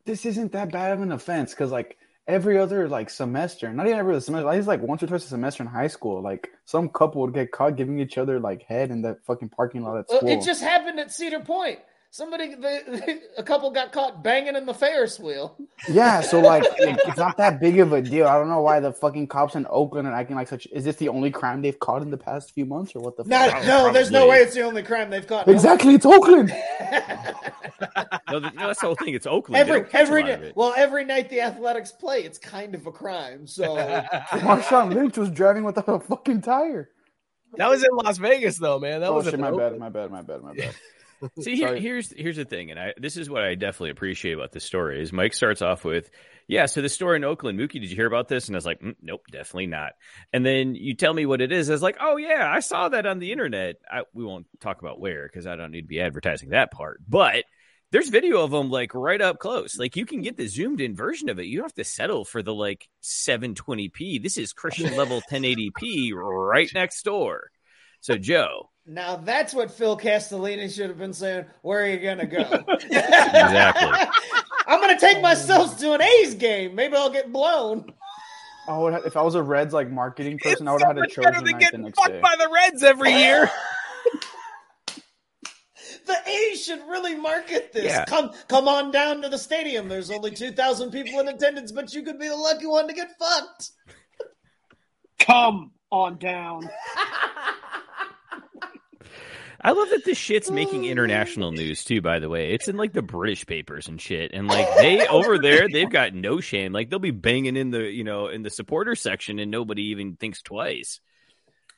this 0.06 0.26
isn't 0.26 0.52
that 0.54 0.72
bad 0.72 0.92
of 0.94 1.02
an 1.02 1.12
offense 1.12 1.52
because 1.52 1.72
like 1.72 1.98
every 2.28 2.58
other 2.58 2.88
like 2.90 3.10
semester, 3.10 3.72
not 3.72 3.88
even 3.88 4.00
every 4.00 4.14
other 4.14 4.22
semester, 4.22 4.46
like 4.46 4.60
it's 4.60 4.68
like 4.68 4.82
once 4.82 5.02
or 5.02 5.08
twice 5.08 5.26
a 5.26 5.28
semester 5.28 5.64
in 5.64 5.68
high 5.70 5.88
school, 5.88 6.22
like 6.22 6.50
some 6.66 6.90
couple 6.90 7.22
would 7.22 7.34
get 7.34 7.52
caught 7.52 7.76
giving 7.76 8.00
each 8.00 8.18
other 8.18 8.40
like 8.40 8.64
head 8.64 8.92
in 8.92 9.02
that 9.04 9.24
fucking 9.26 9.50
parking 9.50 9.84
lot 9.84 9.98
at 9.98 10.10
school. 10.10 10.28
it 10.28 10.44
just 10.44 10.62
happened 10.62 11.00
at 11.00 11.12
Cedar 11.12 11.40
Point. 11.40 11.80
Somebody, 12.10 12.56
they, 12.56 13.20
a 13.38 13.44
couple 13.44 13.70
got 13.72 13.92
caught 13.92 14.24
banging 14.24 14.56
in 14.56 14.66
the 14.66 14.74
Ferris 14.74 15.20
wheel. 15.20 15.58
Yeah, 15.90 16.22
so 16.22 16.40
like 16.42 16.64
it's 16.78 17.18
not 17.18 17.38
that 17.38 17.60
big 17.60 17.80
of 17.80 17.94
a 17.94 18.02
deal. 18.02 18.28
I 18.28 18.38
don't 18.38 18.50
know 18.50 18.62
why 18.62 18.80
the 18.80 18.94
fucking 18.94 19.28
cops 19.28 19.56
in 19.56 19.68
Oakland 19.70 20.08
are 20.08 20.14
acting 20.14 20.36
like 20.36 20.48
such. 20.48 20.68
Is 20.72 20.84
this 20.84 20.96
the 20.96 21.10
only 21.10 21.32
crime 21.32 21.62
they've 21.62 21.80
caught 21.80 22.02
in 22.02 22.10
the 22.10 22.18
past 22.18 22.54
few 22.54 22.66
months, 22.66 22.96
or 22.96 23.02
what 23.02 23.18
the? 23.18 23.24
No, 23.26 23.50
fuck? 23.50 23.66
no, 23.66 23.94
there's 23.94 24.12
no 24.12 24.28
way 24.28 24.38
it's 24.38 24.56
the 24.56 24.62
only 24.62 24.84
crime 24.84 25.10
they've 25.10 25.28
caught. 25.28 25.48
Exactly, 25.48 25.96
it's 25.96 26.06
Oakland. 26.06 26.50
no, 28.30 28.40
th- 28.40 28.54
no, 28.54 28.68
that's 28.68 28.80
the 28.80 28.88
whole 28.88 28.96
thing. 28.96 29.14
It's 29.14 29.28
Oakland. 29.28 29.60
Every 29.60 29.82
don't 29.82 29.90
catch 29.90 30.02
a 30.02 30.04
every 30.04 30.24
lot 30.24 30.56
well, 30.56 30.74
every 30.78 31.04
night 31.04 31.30
the 31.30 31.42
Athletics 31.42 31.92
play, 31.92 32.20
it's 32.20 32.38
kind 32.38 32.74
of 32.74 32.88
a 32.88 32.92
crime. 32.92 33.46
So 33.46 33.76
Marshawn 33.76 34.94
Lynch 34.94 35.18
was 35.18 35.30
driving 35.30 35.64
without 35.64 35.90
a 35.90 36.00
fucking 36.00 36.42
tire. 36.42 36.90
That 37.56 37.70
was 37.70 37.84
in 37.84 37.90
Las 37.92 38.18
Vegas, 38.18 38.58
though, 38.58 38.80
man. 38.80 39.02
That 39.02 39.10
oh 39.10 39.16
was 39.16 39.26
shit, 39.26 39.40
my 39.40 39.52
bad, 39.52 39.78
my 39.80 39.90
bad, 39.90 40.12
my 40.12 40.22
bad, 40.22 40.42
my 40.42 40.54
bad. 40.54 40.76
See, 41.40 41.56
here, 41.56 41.76
here's 41.76 42.12
here's 42.12 42.36
the 42.36 42.46
thing, 42.46 42.72
and 42.72 42.80
I 42.80 42.94
this 42.98 43.18
is 43.18 43.30
what 43.30 43.44
I 43.44 43.56
definitely 43.56 43.90
appreciate 43.92 44.34
about 44.34 44.52
this 44.52 44.64
story 44.64 45.02
is 45.02 45.12
Mike 45.12 45.34
starts 45.34 45.62
off 45.62 45.84
with, 45.84 46.10
yeah, 46.48 46.68
so 46.68 46.82
the 46.82 46.90
story 46.90 47.18
in 47.18 47.24
Oakland, 47.24 47.60
Mookie, 47.60 47.74
did 47.74 47.90
you 47.90 47.96
hear 47.96 48.06
about 48.06 48.28
this? 48.28 48.48
And 48.48 48.56
I 48.56 48.58
was 48.58 48.66
like, 48.66 48.82
mm, 48.82 48.96
nope, 49.02 49.22
definitely 49.32 49.68
not. 49.68 49.94
And 50.32 50.46
then 50.46 50.76
you 50.76 50.94
tell 50.94 51.14
me 51.14 51.26
what 51.26 51.42
it 51.42 51.52
is. 51.52 51.70
I 51.70 51.74
was 51.74 51.82
like, 51.82 51.98
oh 52.00 52.18
yeah, 52.18 52.50
I 52.52 52.60
saw 52.60 52.90
that 52.90 53.06
on 53.06 53.20
the 53.20 53.32
internet. 53.32 53.78
I, 53.90 54.04
we 54.14 54.24
won't 54.26 54.46
talk 54.60 54.80
about 54.82 55.00
where 55.00 55.28
because 55.28 55.48
I 55.48 55.56
don't 55.56 55.72
need 55.72 55.82
to 55.82 55.88
be 55.88 56.02
advertising 56.02 56.50
that 56.50 56.72
part, 56.72 57.02
but. 57.08 57.44
There's 57.90 58.10
video 58.10 58.44
of 58.44 58.52
them 58.52 58.70
like 58.70 58.94
right 58.94 59.22
up 59.22 59.40
close. 59.40 59.80
Like 59.80 59.96
you 59.96 60.06
can 60.06 60.22
get 60.22 60.36
the 60.36 60.48
zoomed 60.48 60.82
in 60.82 60.94
version 60.94 61.30
of 61.30 61.40
it. 61.40 61.46
You 61.46 61.60
don't 61.60 61.68
have 61.68 61.74
to 61.76 61.86
settle 61.86 62.26
for 62.26 62.44
the 62.44 62.54
like 62.54 62.90
720p. 63.02 64.22
This 64.22 64.38
is 64.38 64.52
Christian 64.52 64.98
level 64.98 65.22
1080p 65.32 66.12
right 66.14 66.70
next 66.74 67.04
door. 67.04 67.50
So 68.02 68.18
Joe, 68.18 68.72
now 68.88 69.18
that's 69.18 69.54
what 69.54 69.70
Phil 69.72 69.98
Castellini 69.98 70.74
should 70.74 70.90
have 70.90 70.98
been 70.98 71.14
saying. 71.14 71.46
Where 71.62 71.84
are 71.84 71.88
you 71.88 72.00
gonna 72.00 72.26
go? 72.26 72.40
exactly. 72.68 74.12
I'm 74.68 74.82
gonna 74.82 75.00
take 75.00 75.22
myself 75.22 75.78
to 75.80 75.94
an 75.94 76.02
A's 76.02 76.36
game. 76.36 76.76
Maybe 76.76 76.96
I'll 76.96 77.10
get 77.10 77.32
blown. 77.32 77.94
I 78.68 78.78
would 78.78 78.94
have, 78.94 79.06
if 79.06 79.16
I 79.16 79.22
was 79.22 79.36
a 79.36 79.42
Reds 79.44 79.74
like 79.74 79.90
marketing 79.90 80.40
person, 80.40 80.68
I 80.68 80.74
would 80.74 80.82
have 80.82 80.90
had 80.90 80.98
a 80.98 81.02
Much 81.02 81.16
better 81.16 81.32
than 81.42 81.44
night 81.46 81.54
the 81.54 81.60
getting 81.60 81.82
next 81.84 81.98
fucked 81.98 82.12
day. 82.12 82.20
by 82.22 82.36
the 82.38 82.50
Reds 82.54 82.84
every 82.84 83.12
year. 83.14 83.50
The 86.06 86.16
A's 86.26 86.64
should 86.64 86.80
really 86.88 87.16
market 87.16 87.74
this. 87.74 87.84
Yeah. 87.86 88.06
Come, 88.06 88.32
come 88.48 88.70
on 88.70 88.92
down 88.92 89.22
to 89.24 89.30
the 89.30 89.38
stadium. 89.38 89.90
There's 89.90 90.10
only 90.10 90.32
two 90.32 90.52
thousand 90.54 90.92
people 90.92 91.20
in 91.20 91.28
attendance, 91.28 91.74
but 91.74 91.94
you 91.94 92.02
could 92.02 92.18
be 92.18 92.30
the 92.30 92.36
lucky 92.36 92.66
one 92.66 92.88
to 92.88 92.94
get 92.94 93.10
fucked. 93.20 93.72
Come 95.20 95.72
on 95.92 96.18
down. 96.18 96.62
I 99.60 99.72
love 99.72 99.90
that 99.90 100.06
this 100.06 100.18
shit's 100.18 100.52
making 100.52 100.86
international 100.86 101.52
news 101.52 101.84
too. 101.84 102.02
By 102.02 102.20
the 102.20 102.30
way, 102.30 102.54
it's 102.54 102.68
in 102.68 102.78
like 102.78 102.94
the 102.94 103.02
British 103.02 103.46
papers 103.46 103.88
and 103.88 104.00
shit, 104.00 104.32
and 104.34 104.48
like 104.48 104.68
they 104.78 105.08
over 105.08 105.40
there, 105.40 105.68
they've 105.72 105.90
got 105.90 106.14
no 106.14 106.40
shame. 106.40 106.74
Like 106.74 106.90
they'll 106.90 107.00
be 107.00 107.12
banging 107.12 107.58
in 107.58 107.72
the 107.72 107.84
you 107.84 108.04
know 108.04 108.28
in 108.28 108.44
the 108.44 108.50
supporter 108.50 108.96
section, 108.96 109.40
and 109.40 109.50
nobody 109.50 109.84
even 109.86 110.16
thinks 110.16 110.42
twice. 110.42 111.00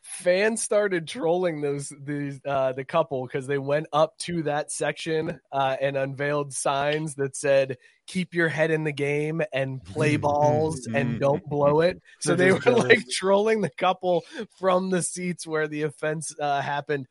Fans 0.02 0.62
started 0.62 1.08
trolling 1.08 1.62
those 1.62 1.94
these 2.04 2.40
uh, 2.46 2.74
the 2.74 2.84
couple 2.84 3.26
because 3.26 3.48
they 3.48 3.58
went 3.58 3.88
up 3.94 4.18
to 4.20 4.44
that 4.44 4.72
section 4.72 5.40
uh, 5.52 5.76
and 5.80 5.96
unveiled 5.96 6.54
signs 6.54 7.16
that 7.16 7.36
said 7.36 7.78
"Keep 8.08 8.34
your 8.34 8.50
head 8.50 8.72
in 8.72 8.84
the 8.84 8.92
game 8.92 9.42
and 9.54 9.84
play 9.84 10.18
balls 10.18 10.88
and 10.88 11.20
don't 11.20 11.44
blow 11.46 11.82
it." 11.82 12.02
So 12.22 12.36
they 12.36 12.52
were 12.52 12.60
like 12.60 13.08
trolling 13.10 13.62
the 13.62 13.70
couple 13.70 14.26
from 14.60 14.90
the 14.90 15.02
seats 15.02 15.48
where 15.48 15.68
the 15.68 15.84
offense 15.84 16.36
uh, 16.40 16.62
happened. 16.62 17.08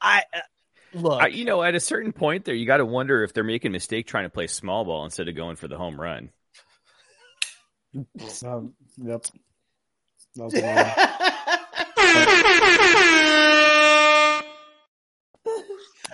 I 0.00 0.22
uh, 0.34 0.38
look. 0.94 1.22
Uh, 1.22 1.26
you 1.26 1.44
know, 1.44 1.62
at 1.62 1.74
a 1.74 1.80
certain 1.80 2.12
point 2.12 2.44
there, 2.44 2.54
you 2.54 2.66
got 2.66 2.78
to 2.78 2.86
wonder 2.86 3.22
if 3.22 3.32
they're 3.32 3.44
making 3.44 3.70
a 3.70 3.72
mistake 3.72 4.06
trying 4.06 4.24
to 4.24 4.30
play 4.30 4.46
small 4.46 4.84
ball 4.84 5.04
instead 5.04 5.28
of 5.28 5.34
going 5.34 5.56
for 5.56 5.68
the 5.68 5.76
home 5.76 6.00
run. 6.00 6.30
Um, 8.44 8.74
yep. 8.98 9.24
That 10.36 10.44
was 10.44 10.54
a 10.54 10.60
good. 10.60 10.64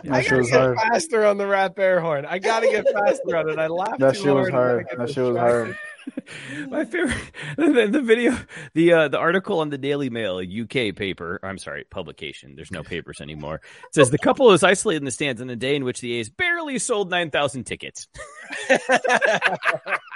I 0.02 0.22
gotta 0.22 0.36
was 0.38 0.50
get 0.50 0.60
hard. 0.60 0.78
faster 0.78 1.26
on 1.26 1.36
the 1.36 1.46
rap 1.46 1.78
air 1.78 2.00
horn. 2.00 2.24
I 2.24 2.38
gotta 2.38 2.66
get 2.66 2.86
faster 2.92 3.36
on 3.36 3.50
it. 3.50 3.58
I 3.58 3.66
laughed. 3.66 3.98
That 4.00 4.14
too 4.14 4.22
shit 4.22 4.34
was 4.34 4.48
hard. 4.48 4.52
hard. 4.52 4.86
and 4.90 5.00
That 5.00 5.10
shit 5.12 5.24
was 5.24 5.36
hard. 5.36 5.76
My 6.68 6.84
favorite, 6.84 7.16
the, 7.56 7.88
the 7.90 8.02
video, 8.02 8.36
the 8.74 8.92
uh, 8.92 9.08
the 9.08 9.18
article 9.18 9.60
on 9.60 9.70
the 9.70 9.78
Daily 9.78 10.10
Mail, 10.10 10.38
UK 10.38 10.94
paper. 10.94 11.40
I'm 11.42 11.58
sorry, 11.58 11.84
publication. 11.90 12.54
There's 12.56 12.70
no 12.70 12.82
papers 12.82 13.20
anymore. 13.20 13.56
It 13.56 13.94
says 13.94 14.10
the 14.10 14.18
couple 14.18 14.52
is 14.52 14.62
isolated 14.62 14.98
in 14.98 15.04
the 15.04 15.10
stands 15.10 15.40
on 15.40 15.50
a 15.50 15.56
day 15.56 15.76
in 15.76 15.84
which 15.84 16.00
the 16.00 16.14
A's 16.14 16.28
barely 16.28 16.78
sold 16.78 17.10
nine 17.10 17.30
thousand 17.30 17.64
tickets. 17.64 18.08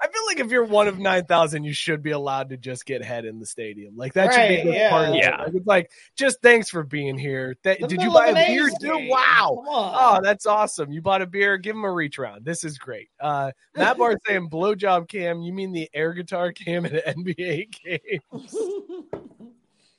I 0.00 0.08
feel 0.08 0.26
like 0.26 0.40
if 0.40 0.50
you're 0.50 0.64
one 0.64 0.88
of 0.88 0.98
nine 0.98 1.24
thousand, 1.24 1.64
you 1.64 1.72
should 1.72 2.02
be 2.02 2.10
allowed 2.10 2.50
to 2.50 2.56
just 2.56 2.86
get 2.86 3.04
head 3.04 3.24
in 3.24 3.38
the 3.38 3.46
stadium. 3.46 3.96
Like 3.96 4.14
that 4.14 4.32
should 4.32 4.48
be 4.48 4.70
the 4.70 4.76
yeah. 4.76 4.90
part 4.90 5.08
of 5.08 5.14
it. 5.14 5.18
Yeah. 5.18 5.42
Like, 5.42 5.54
it's 5.54 5.66
like 5.66 5.90
just 6.16 6.42
thanks 6.42 6.68
for 6.68 6.82
being 6.82 7.18
here. 7.18 7.56
That, 7.64 7.80
did 7.80 8.02
you 8.02 8.12
buy 8.12 8.28
a 8.28 8.34
beer 8.34 8.68
A's 8.68 8.78
too? 8.80 8.88
game. 8.88 9.08
Wow. 9.08 9.64
Oh, 9.66 10.20
that's 10.22 10.46
awesome. 10.46 10.92
You 10.92 11.02
bought 11.02 11.22
a 11.22 11.26
beer. 11.26 11.58
Give 11.58 11.74
him 11.74 11.84
a 11.84 11.92
reach 11.92 12.18
round. 12.18 12.44
This 12.44 12.64
is 12.64 12.78
great. 12.78 13.08
Uh, 13.20 13.52
Matt 13.76 13.98
Barr 13.98 14.16
saying 14.26 14.50
blowjob 14.50 15.08
cam. 15.08 15.42
You 15.42 15.52
mean 15.52 15.72
the 15.72 15.90
air 15.94 16.12
guitar 16.12 16.52
cam 16.52 16.84
at 16.86 17.16
NBA 17.16 17.72
games? 17.82 18.56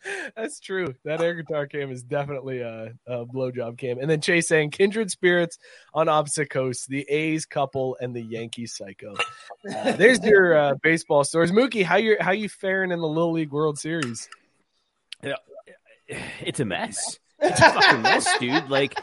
That's 0.35 0.59
true. 0.59 0.93
That 1.05 1.21
air 1.21 1.35
guitar 1.35 1.67
cam 1.67 1.91
is 1.91 2.03
definitely 2.03 2.59
a, 2.59 2.93
a 3.07 3.25
blowjob 3.25 3.77
cam. 3.77 3.99
And 3.99 4.09
then 4.09 4.21
Chase 4.21 4.47
saying 4.47 4.71
kindred 4.71 5.11
spirits 5.11 5.57
on 5.93 6.09
opposite 6.09 6.49
coasts, 6.49 6.85
the 6.87 7.03
A's 7.09 7.45
couple 7.45 7.97
and 7.99 8.15
the 8.15 8.21
Yankees 8.21 8.75
psycho. 8.75 9.15
Uh, 9.75 9.93
there's 9.93 10.19
your 10.23 10.55
uh, 10.55 10.75
baseball 10.81 11.23
stories. 11.23 11.51
Mookie, 11.51 11.83
how 11.83 11.97
you 11.97 12.17
how 12.19 12.31
you 12.31 12.49
faring 12.49 12.91
in 12.91 12.99
the 12.99 13.07
Little 13.07 13.33
League 13.33 13.51
World 13.51 13.77
Series? 13.77 14.27
Yeah, 15.23 15.35
it's 16.41 16.59
a 16.59 16.65
mess. 16.65 17.19
It's 17.39 17.59
a 17.59 17.71
fucking 17.71 18.01
mess, 18.01 18.37
dude. 18.39 18.69
Like 18.69 18.99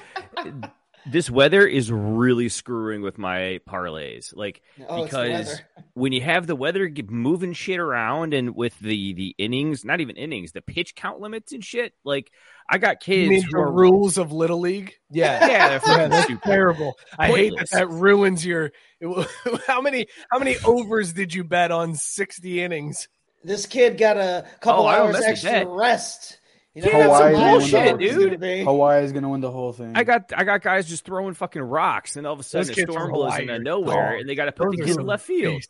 this 1.06 1.30
weather 1.30 1.66
is 1.66 1.90
really 1.90 2.48
screwing 2.48 3.02
with 3.02 3.18
my 3.18 3.60
parlays. 3.68 4.34
Like 4.34 4.62
Oh, 4.88 5.04
because 5.04 5.60
when 5.94 6.12
you 6.12 6.20
have 6.20 6.46
the 6.46 6.56
weather 6.56 6.90
moving 7.08 7.52
shit 7.52 7.78
around 7.78 8.34
and 8.34 8.54
with 8.54 8.78
the 8.80 9.12
the 9.14 9.34
innings, 9.38 9.84
not 9.84 10.00
even 10.00 10.16
innings, 10.16 10.52
the 10.52 10.60
pitch 10.62 10.94
count 10.94 11.20
limits 11.20 11.52
and 11.52 11.64
shit. 11.64 11.92
Like 12.04 12.30
I 12.70 12.78
got 12.78 13.00
kids 13.00 13.24
You 13.24 13.30
mean 13.30 13.42
who 13.42 13.50
the 13.52 13.58
are 13.58 13.72
rules 13.72 14.18
of 14.18 14.32
Little 14.32 14.60
League? 14.60 14.94
Yeah, 15.10 15.46
Yeah, 15.46 15.68
they're 15.68 15.80
fucking 15.80 16.10
that's 16.10 16.24
stupid. 16.24 16.42
terrible. 16.44 16.94
I 17.18 17.28
hate 17.28 17.52
that 17.56 17.70
that 17.70 17.88
ruins 17.90 18.44
your. 18.44 18.72
How 19.66 19.80
many 19.80 20.08
how 20.30 20.38
many 20.38 20.56
overs 20.64 21.12
did 21.12 21.32
you 21.32 21.44
bet 21.44 21.70
on 21.70 21.94
sixty 21.94 22.60
innings? 22.62 23.08
This 23.44 23.66
kid 23.66 23.96
got 23.98 24.16
a 24.16 24.44
couple 24.60 24.84
Oh, 24.84 24.88
hours 24.88 25.16
extra 25.22 25.64
rest. 25.66 26.40
You 26.84 26.90
Yeah, 26.90 26.98
that's 26.98 27.04
Hawaii 27.04 27.34
some 27.34 27.42
is 27.44 27.50
bullshit, 27.50 27.72
gonna 27.72 27.90
win 27.90 28.30
the 28.30 28.36
dude. 28.36 28.64
whole- 28.64 28.74
Hawaii 28.74 29.04
is 29.04 29.12
gonna 29.12 29.28
win 29.28 29.40
the 29.40 29.50
whole 29.50 29.72
thing. 29.72 29.92
I 29.94 30.04
got 30.04 30.32
I 30.36 30.44
got 30.44 30.62
guys 30.62 30.88
just 30.88 31.04
throwing 31.04 31.34
fucking 31.34 31.62
rocks, 31.62 32.16
and 32.16 32.26
all 32.26 32.32
of 32.34 32.40
a 32.40 32.42
sudden 32.42 32.68
Those 32.68 32.78
a 32.78 32.82
storm 32.82 33.02
from 33.02 33.12
blows 33.12 33.32
Hawaii 33.34 33.42
into 33.42 33.58
nowhere, 33.58 34.10
dogs. 34.12 34.20
and 34.20 34.28
they 34.28 34.34
got 34.34 34.44
to 34.46 34.52
put 34.52 34.64
Those 34.66 34.76
the 34.76 34.82
are 34.82 34.84
kid 34.86 34.90
in 34.90 34.96
some 34.96 35.06
left 35.06 35.24
field. 35.26 35.62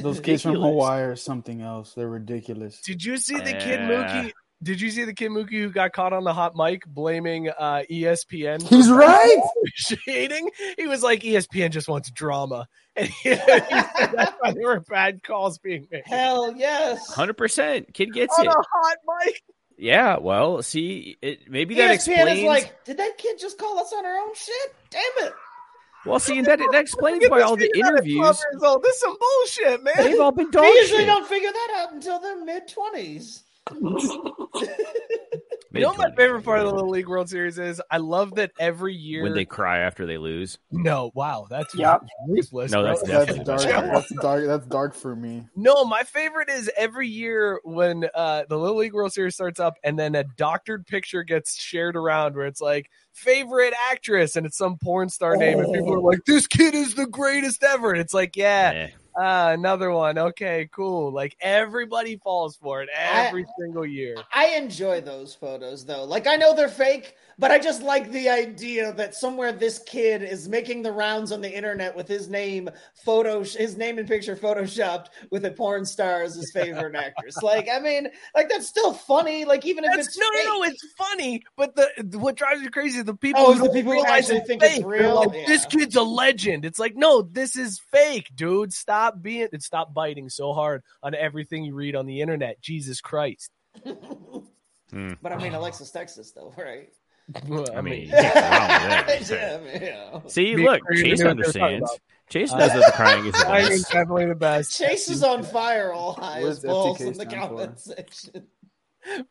Those 0.00 0.20
kids 0.20 0.42
from 0.42 0.54
Hawaii 0.54 1.02
are 1.02 1.16
something 1.16 1.60
else. 1.62 1.94
They're 1.94 2.08
ridiculous. 2.08 2.80
Did 2.80 3.04
you 3.04 3.16
see 3.16 3.36
the 3.36 3.52
kid 3.52 3.80
Yeah. 3.80 3.88
Mookie? 3.88 4.32
Did 4.62 4.78
you 4.80 4.90
see 4.90 5.04
the 5.06 5.14
kid 5.14 5.30
Mookie 5.30 5.52
who 5.62 5.70
got 5.70 5.92
caught 5.94 6.12
on 6.12 6.22
the 6.22 6.34
hot 6.34 6.52
mic 6.54 6.84
blaming 6.86 7.48
uh, 7.48 7.82
ESPN? 7.90 8.60
He's 8.62 8.90
right. 8.90 9.40
Shading. 9.74 10.50
He 10.76 10.86
was 10.86 11.02
like, 11.02 11.22
ESPN 11.22 11.70
just 11.70 11.88
wants 11.88 12.10
drama, 12.10 12.68
and 12.96 13.08
he, 13.08 13.30
he 13.30 13.36
said 13.36 13.66
that's 14.14 14.32
why 14.38 14.52
there 14.52 14.66
were 14.66 14.80
bad 14.80 15.22
calls 15.22 15.58
being 15.58 15.86
made. 15.90 16.02
Hell 16.04 16.54
yes. 16.56 17.08
Hundred 17.12 17.38
percent, 17.38 17.94
kid 17.94 18.12
gets 18.12 18.38
on 18.38 18.44
it. 18.46 18.48
a 18.50 18.52
hot 18.52 18.96
mic. 19.24 19.42
Yeah, 19.80 20.18
well, 20.18 20.62
see, 20.62 21.16
it, 21.22 21.50
maybe 21.50 21.74
that 21.76 21.90
explains. 21.90 22.40
is 22.40 22.44
like, 22.44 22.84
did 22.84 22.98
that 22.98 23.16
kid 23.16 23.38
just 23.40 23.56
call 23.56 23.78
us 23.78 23.90
on 23.96 24.04
our 24.04 24.18
own 24.18 24.34
shit? 24.34 24.74
Damn 24.90 25.00
it. 25.28 25.32
well, 26.04 26.20
see, 26.20 26.36
and 26.36 26.46
that 26.46 26.58
that 26.58 26.74
explains 26.82 27.26
why 27.30 27.40
all 27.40 27.56
the 27.56 27.70
kid 27.72 27.82
at 27.86 27.88
12 27.88 27.94
interviews 27.96 28.16
years 28.52 28.62
old. 28.62 28.82
This 28.82 28.94
is 28.96 29.00
some 29.00 29.16
bullshit, 29.18 29.82
man. 29.82 29.94
they've 29.96 30.20
all 30.20 30.32
been 30.32 30.50
dog 30.50 30.64
They 30.64 30.68
usually 30.80 30.98
shit. 30.98 31.06
don't 31.06 31.26
figure 31.26 31.50
that 31.50 31.70
out 31.78 31.94
until 31.94 32.20
their 32.20 32.44
mid 32.44 32.68
twenties. 32.68 33.42
You 35.72 35.82
know 35.82 35.88
what 35.90 35.98
my 35.98 36.14
favorite 36.16 36.42
part 36.44 36.58
of 36.58 36.66
the 36.66 36.74
Little 36.74 36.90
League 36.90 37.08
World 37.08 37.28
Series 37.30 37.58
is? 37.58 37.80
I 37.90 37.98
love 37.98 38.34
that 38.34 38.50
every 38.58 38.94
year. 38.94 39.22
when 39.22 39.34
they 39.34 39.44
cry 39.44 39.78
after 39.78 40.04
they 40.04 40.18
lose. 40.18 40.58
no, 40.72 41.12
wow, 41.14 41.46
that's 41.48 41.74
Yep. 41.74 42.02
ruthless. 42.28 42.72
No, 42.72 42.82
bro. 42.82 42.88
that's 42.90 43.02
That's 43.02 43.26
definitely 43.26 43.44
dark. 43.44 43.92
That's 43.92 44.14
dark. 44.20 44.46
That's 44.46 44.66
dark 44.66 44.94
for 44.94 45.14
me. 45.14 45.46
No, 45.54 45.84
my 45.84 46.02
favorite 46.02 46.48
is 46.48 46.70
every 46.76 47.06
year 47.06 47.60
when 47.62 48.08
uh, 48.14 48.44
the 48.48 48.56
Little 48.58 48.78
League 48.78 48.94
World 48.94 49.12
Series 49.12 49.34
starts 49.34 49.60
up, 49.60 49.74
and 49.84 49.96
then 49.98 50.14
a 50.16 50.24
doctored 50.36 50.86
picture 50.86 51.22
gets 51.22 51.60
shared 51.60 51.94
around 51.96 52.34
where 52.34 52.46
it's 52.46 52.60
like 52.60 52.90
favorite 53.12 53.74
actress, 53.92 54.34
and 54.34 54.46
it's 54.46 54.58
some 54.58 54.76
porn 54.76 55.08
star 55.08 55.36
name, 55.36 55.60
and 55.60 55.72
people 55.72 55.94
are 55.94 56.00
like, 56.00 56.24
"This 56.26 56.46
kid 56.48 56.74
is 56.74 56.94
the 56.96 57.06
greatest 57.06 57.62
ever," 57.62 57.92
and 57.92 58.00
it's 58.00 58.14
like, 58.14 58.36
yeah, 58.36 58.72
Eh. 58.74 58.88
Uh, 59.16 59.50
another 59.52 59.90
one. 59.90 60.18
Okay, 60.18 60.68
cool. 60.72 61.12
Like 61.12 61.36
everybody 61.40 62.16
falls 62.16 62.56
for 62.56 62.82
it 62.82 62.88
every 62.94 63.46
single 63.58 63.86
year. 63.86 64.16
I 64.32 64.48
enjoy 64.48 65.00
those 65.00 65.34
photos 65.34 65.84
though. 65.84 66.04
Like 66.04 66.26
I 66.26 66.36
know 66.36 66.54
they're 66.54 66.68
fake, 66.68 67.16
but 67.40 67.50
I 67.50 67.58
just 67.58 67.82
like 67.82 68.10
the 68.12 68.28
idea 68.28 68.92
that 68.92 69.14
somewhere 69.16 69.50
this 69.50 69.80
kid 69.80 70.22
is 70.22 70.48
making 70.48 70.82
the 70.82 70.92
rounds 70.92 71.32
on 71.32 71.40
the 71.40 71.52
internet 71.52 71.96
with 71.96 72.06
his 72.06 72.28
name 72.28 72.68
photo 73.04 73.42
his 73.42 73.76
name 73.76 73.98
and 73.98 74.06
picture 74.06 74.36
photoshopped 74.36 75.06
with 75.30 75.44
a 75.46 75.50
porn 75.50 75.84
star 75.84 76.22
as 76.22 76.34
his 76.36 76.52
favorite 76.52 76.94
actress. 77.06 77.42
Like 77.42 77.68
I 77.72 77.80
mean, 77.80 78.08
like 78.34 78.48
that's 78.48 78.68
still 78.68 78.92
funny. 78.92 79.44
Like 79.44 79.64
even 79.66 79.84
if 79.84 79.92
That's, 79.96 80.08
it's 80.08 80.18
no, 80.18 80.26
fake. 80.32 80.44
no, 80.46 80.58
no. 80.58 80.62
It's 80.64 80.92
funny, 80.96 81.42
but 81.56 81.74
the 81.74 82.18
what 82.18 82.36
drives 82.36 82.60
me 82.60 82.68
crazy 82.68 82.98
is 82.98 83.04
the 83.04 83.14
people 83.16 83.40
Oh, 83.42 83.52
who 83.54 83.58
the 83.60 83.64
don't 83.66 83.74
people 83.74 83.92
who 83.92 83.98
realize 84.02 84.24
actually 84.30 84.38
it's 84.38 84.46
think 84.46 84.62
it's 84.62 84.74
fake. 84.74 84.82
They're 84.82 84.90
real? 85.00 85.14
like, 85.16 85.32
Yeah. 85.34 85.46
this 85.46 85.64
kid's 85.66 85.96
a 85.96 86.02
legend. 86.02 86.64
It's 86.66 86.78
like, 86.78 86.94
no, 86.94 87.22
this 87.22 87.56
is 87.56 87.80
fake, 87.90 88.28
dude. 88.34 88.72
Stop 88.72 89.22
being, 89.22 89.48
stop 89.60 89.94
biting 89.94 90.28
so 90.28 90.52
hard 90.52 90.82
on 91.02 91.14
everything 91.14 91.64
you 91.64 91.74
read 91.74 91.96
on 91.96 92.04
the 92.06 92.20
internet. 92.20 92.60
Jesus 92.60 93.00
Christ. 93.00 93.50
Hmm. 94.90 95.12
But 95.22 95.30
I 95.32 95.36
mean, 95.36 95.54
Alexis 95.54 95.92
Texas 95.92 96.32
though, 96.32 96.52
right? 96.58 96.88
Well, 97.46 97.66
I 97.76 97.80
mean, 97.80 98.08
yeah, 98.08 98.98
wrong 98.98 99.06
with 99.06 99.28
that. 99.28 99.62
yeah, 99.64 99.80
yeah. 99.82 100.20
See, 100.28 100.56
Me- 100.56 100.64
look, 100.64 100.80
Chase 100.94 101.18
knew 101.20 101.26
what 101.26 101.36
they 101.36 101.42
were 101.42 101.52
talking 101.52 101.62
understands. 101.62 102.00
Chase 102.28 102.52
knows 102.52 102.72
that 102.72 102.86
the 102.86 102.92
crying 102.92 103.26
is 103.26 103.32
the 103.32 103.38
I 103.48 103.58
am 103.60 103.68
best. 103.68 103.92
definitely 103.92 104.26
the 104.26 104.34
best. 104.34 104.78
Chase 104.78 105.08
is 105.10 105.22
on 105.24 105.42
fire 105.42 105.92
all 105.92 106.12
high 106.14 106.42
as 106.42 106.60
balls 106.60 107.00
in 107.00 107.08
the 107.08 107.14
stand 107.14 107.30
for? 107.32 107.48
comment 107.48 107.78
section. 107.80 108.46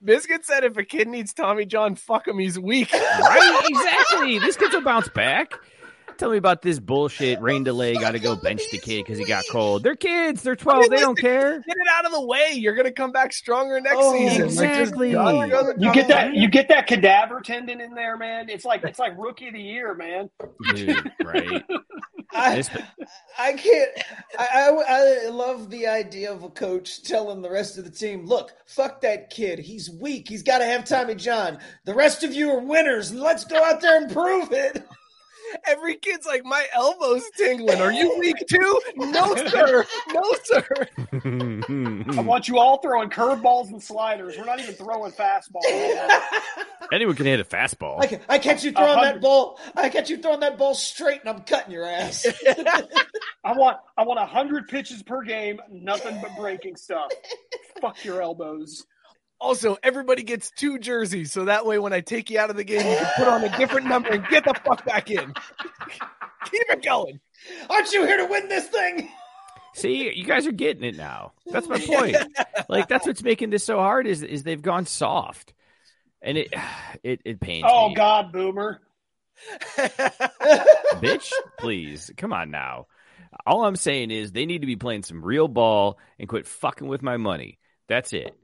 Biscuit 0.03 0.45
said 0.45 0.63
if 0.63 0.75
a 0.77 0.83
kid 0.83 1.07
needs 1.07 1.33
Tommy 1.33 1.65
John, 1.65 1.95
fuck 1.95 2.27
him. 2.27 2.39
He's 2.39 2.57
weak. 2.59 2.91
right? 2.91 3.61
Exactly. 3.69 4.39
This 4.39 4.55
kid's 4.57 4.73
will 4.73 4.81
bounce 4.81 5.09
back. 5.09 5.51
Tell 6.19 6.29
me 6.31 6.35
about 6.37 6.61
this 6.61 6.79
bullshit. 6.81 7.39
Rain 7.39 7.63
delay. 7.63 7.93
Got 7.93 8.11
to 8.11 8.19
go 8.19 8.35
bench 8.35 8.61
the 8.71 8.77
kid 8.77 9.05
because 9.05 9.17
he 9.17 9.23
got 9.23 9.45
cold. 9.49 9.83
They're 9.83 9.95
kids. 9.95 10.43
They're 10.43 10.57
twelve. 10.57 10.89
They 10.89 10.97
don't 10.97 11.17
care. 11.17 11.59
Get 11.61 11.77
it 11.77 11.87
out 11.97 12.05
of 12.05 12.11
the 12.11 12.25
way. 12.25 12.49
You're 12.55 12.75
gonna 12.75 12.91
come 12.91 13.13
back 13.13 13.31
stronger 13.31 13.79
next 13.79 13.95
Oh, 13.97 14.11
season. 14.17 14.41
Like, 14.47 14.49
just 14.49 14.61
exactly. 14.81 15.11
go- 15.13 15.47
go- 15.47 15.73
You 15.77 15.93
get 15.93 16.09
that 16.09 16.33
you 16.33 16.49
get 16.49 16.67
that 16.67 16.87
cadaver 16.87 17.39
tendon 17.39 17.79
in 17.79 17.93
there, 17.93 18.17
man. 18.17 18.49
It's 18.49 18.65
like 18.65 18.83
it's 18.83 18.99
like 18.99 19.17
rookie 19.17 19.47
of 19.47 19.53
the 19.53 19.61
year, 19.61 19.95
man. 19.95 20.29
Dude, 20.75 21.09
right? 21.23 21.63
I, 22.31 22.63
I 23.39 23.53
can't. 23.53 23.89
I, 24.37 24.45
I 24.87 25.25
I 25.25 25.29
love 25.29 25.69
the 25.69 25.87
idea 25.87 26.31
of 26.33 26.43
a 26.43 26.49
coach 26.49 27.01
telling 27.01 27.41
the 27.41 27.49
rest 27.49 27.77
of 27.77 27.85
the 27.85 27.89
team, 27.91 28.25
"Look, 28.25 28.51
fuck 28.67 28.99
that 29.01 29.29
kid. 29.29 29.57
He's 29.57 29.89
weak. 29.89 30.27
He's 30.27 30.43
got 30.43 30.57
to 30.59 30.65
have 30.65 30.83
Tommy 30.83 31.15
John. 31.15 31.59
The 31.85 31.93
rest 31.95 32.23
of 32.25 32.33
you 32.33 32.51
are 32.51 32.59
winners. 32.59 33.13
Let's 33.13 33.45
go 33.45 33.63
out 33.63 33.79
there 33.79 34.01
and 34.01 34.11
prove 34.11 34.51
it." 34.51 34.85
Every 35.65 35.95
kid's 35.95 36.25
like, 36.25 36.43
my 36.45 36.65
elbow's 36.73 37.23
tingling. 37.37 37.81
Are 37.81 37.91
you 37.91 38.17
weak 38.19 38.35
too? 38.49 38.81
No, 38.95 39.35
sir. 39.35 39.85
No, 40.13 40.23
sir. 40.43 40.65
I 42.17 42.21
want 42.21 42.47
you 42.47 42.57
all 42.59 42.77
throwing 42.79 43.09
curveballs 43.09 43.69
and 43.69 43.81
sliders. 43.81 44.37
We're 44.37 44.45
not 44.45 44.59
even 44.59 44.75
throwing 44.75 45.11
fastballs. 45.11 45.63
Anyone 46.91 47.15
can 47.15 47.25
hit 47.27 47.39
a 47.39 47.43
fastball. 47.43 48.01
I, 48.01 48.07
ca- 48.07 48.19
I 48.27 48.39
catch 48.39 48.63
you 48.63 48.71
throwing 48.71 48.97
A 48.97 49.01
that 49.01 49.21
ball. 49.21 49.59
I 49.75 49.89
catch 49.89 50.09
you 50.09 50.17
throwing 50.17 50.39
that 50.39 50.57
ball 50.57 50.73
straight, 50.73 51.21
and 51.21 51.29
I'm 51.29 51.41
cutting 51.41 51.71
your 51.71 51.85
ass. 51.85 52.25
I 53.43 53.53
want 53.53 53.77
I 53.97 54.03
want 54.03 54.19
hundred 54.27 54.67
pitches 54.67 55.03
per 55.03 55.21
game, 55.21 55.59
nothing 55.69 56.19
but 56.21 56.35
breaking 56.35 56.75
stuff. 56.75 57.11
Fuck 57.79 58.03
your 58.03 58.21
elbows. 58.21 58.85
Also, 59.41 59.77
everybody 59.83 60.23
gets 60.23 60.51
two 60.51 60.79
jerseys, 60.79 61.31
so 61.31 61.45
that 61.45 61.65
way 61.65 61.79
when 61.79 61.93
I 61.93 62.01
take 62.01 62.29
you 62.29 62.39
out 62.39 62.49
of 62.49 62.57
the 62.57 62.63
game, 62.63 62.79
you 62.79 62.97
can 62.97 63.11
put 63.17 63.27
on 63.27 63.43
a 63.43 63.57
different 63.57 63.87
number 63.87 64.09
and 64.09 64.27
get 64.27 64.43
the 64.43 64.53
fuck 64.65 64.83
back 64.85 65.09
in. 65.09 65.33
Keep 66.45 66.63
it 66.69 66.83
going. 66.83 67.19
Aren't 67.69 67.91
you 67.93 68.05
here 68.05 68.17
to 68.17 68.25
win 68.25 68.49
this 68.49 68.67
thing? 68.67 69.09
See, 69.73 70.13
you 70.13 70.25
guys 70.25 70.45
are 70.45 70.51
getting 70.51 70.83
it 70.83 70.97
now. 70.97 71.33
That's 71.45 71.67
my 71.67 71.79
point. 71.85 72.17
like 72.67 72.89
that's 72.89 73.07
what's 73.07 73.23
making 73.23 73.49
this 73.49 73.63
so 73.63 73.77
hard 73.77 74.07
is 74.07 74.23
is 74.23 74.43
they've 74.43 74.61
gone 74.61 74.85
soft, 74.85 75.53
and 76.21 76.37
it 76.37 76.53
it 77.03 77.21
it 77.23 77.39
pains 77.39 77.63
me. 77.63 77.69
Oh 77.71 77.89
me. 77.89 77.95
God, 77.95 78.31
Boomer. 78.31 78.81
bitch, 79.77 81.31
please 81.57 82.11
come 82.17 82.33
on 82.33 82.51
now. 82.51 82.87
All 83.45 83.63
I'm 83.63 83.77
saying 83.77 84.11
is 84.11 84.33
they 84.33 84.45
need 84.45 84.61
to 84.61 84.67
be 84.67 84.75
playing 84.75 85.03
some 85.03 85.23
real 85.23 85.47
ball 85.47 85.97
and 86.17 86.27
quit 86.27 86.45
fucking 86.45 86.87
with 86.87 87.01
my 87.01 87.15
money. 87.15 87.57
That's 87.87 88.11
it. 88.11 88.35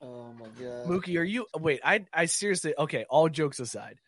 Oh 0.00 0.32
my 0.38 0.46
god. 0.60 0.86
Mookie, 0.86 1.18
are 1.18 1.24
you 1.24 1.46
wait, 1.58 1.80
I 1.84 2.04
I 2.12 2.26
seriously 2.26 2.74
okay, 2.78 3.04
all 3.08 3.28
jokes 3.28 3.60
aside. 3.60 3.98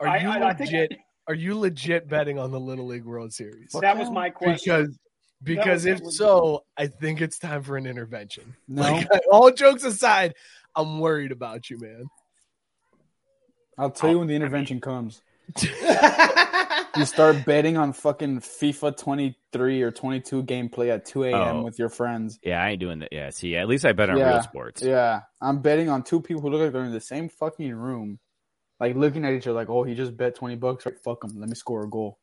Are 0.00 0.18
you 0.18 0.28
I- 0.28 0.48
I 0.48 0.54
think- 0.54 0.70
legit 0.70 0.98
are 1.28 1.34
you 1.34 1.56
legit 1.58 2.08
betting 2.08 2.38
on 2.38 2.50
the 2.50 2.58
Little 2.58 2.86
League 2.86 3.04
World 3.04 3.32
Series? 3.32 3.70
That 3.80 3.96
was 3.96 4.10
my 4.10 4.30
question. 4.30 4.58
Because 4.64 4.98
because 5.42 5.86
if 5.86 6.04
so, 6.12 6.64
I 6.76 6.86
think 6.86 7.20
it's 7.20 7.38
time 7.38 7.62
for 7.62 7.76
an 7.76 7.86
intervention. 7.86 8.54
No. 8.68 8.82
Like, 8.82 9.08
all 9.30 9.50
jokes 9.50 9.84
aside, 9.84 10.34
I'm 10.74 10.98
worried 11.00 11.32
about 11.32 11.68
you, 11.70 11.78
man. 11.80 12.06
I'll 13.78 13.90
tell 13.90 14.10
you 14.10 14.18
when 14.18 14.28
the 14.28 14.34
intervention 14.34 14.80
comes. 14.80 15.22
You 16.96 17.06
start 17.06 17.46
betting 17.46 17.78
on 17.78 17.94
fucking 17.94 18.40
FIFA 18.40 18.96
23 18.96 19.82
or 19.82 19.90
22 19.90 20.42
gameplay 20.42 20.90
at 20.90 21.06
2 21.06 21.24
a.m. 21.24 21.56
Oh. 21.56 21.62
with 21.62 21.78
your 21.78 21.88
friends. 21.88 22.38
Yeah, 22.42 22.62
I 22.62 22.70
ain't 22.70 22.80
doing 22.80 22.98
that. 22.98 23.08
Yeah, 23.10 23.30
see, 23.30 23.56
at 23.56 23.66
least 23.66 23.86
I 23.86 23.92
bet 23.92 24.10
on 24.10 24.18
yeah. 24.18 24.34
real 24.34 24.42
sports. 24.42 24.82
Yeah, 24.82 25.22
I'm 25.40 25.60
betting 25.60 25.88
on 25.88 26.02
two 26.02 26.20
people 26.20 26.42
who 26.42 26.50
look 26.50 26.60
like 26.60 26.72
they're 26.72 26.84
in 26.84 26.92
the 26.92 27.00
same 27.00 27.30
fucking 27.30 27.74
room, 27.74 28.18
like 28.78 28.94
looking 28.94 29.24
at 29.24 29.32
each 29.32 29.46
other 29.46 29.56
like, 29.56 29.70
"Oh, 29.70 29.84
he 29.84 29.94
just 29.94 30.16
bet 30.16 30.34
20 30.34 30.56
bucks. 30.56 30.84
Right, 30.84 30.98
fuck 30.98 31.24
him. 31.24 31.40
Let 31.40 31.48
me 31.48 31.54
score 31.54 31.84
a 31.84 31.88
goal." 31.88 32.18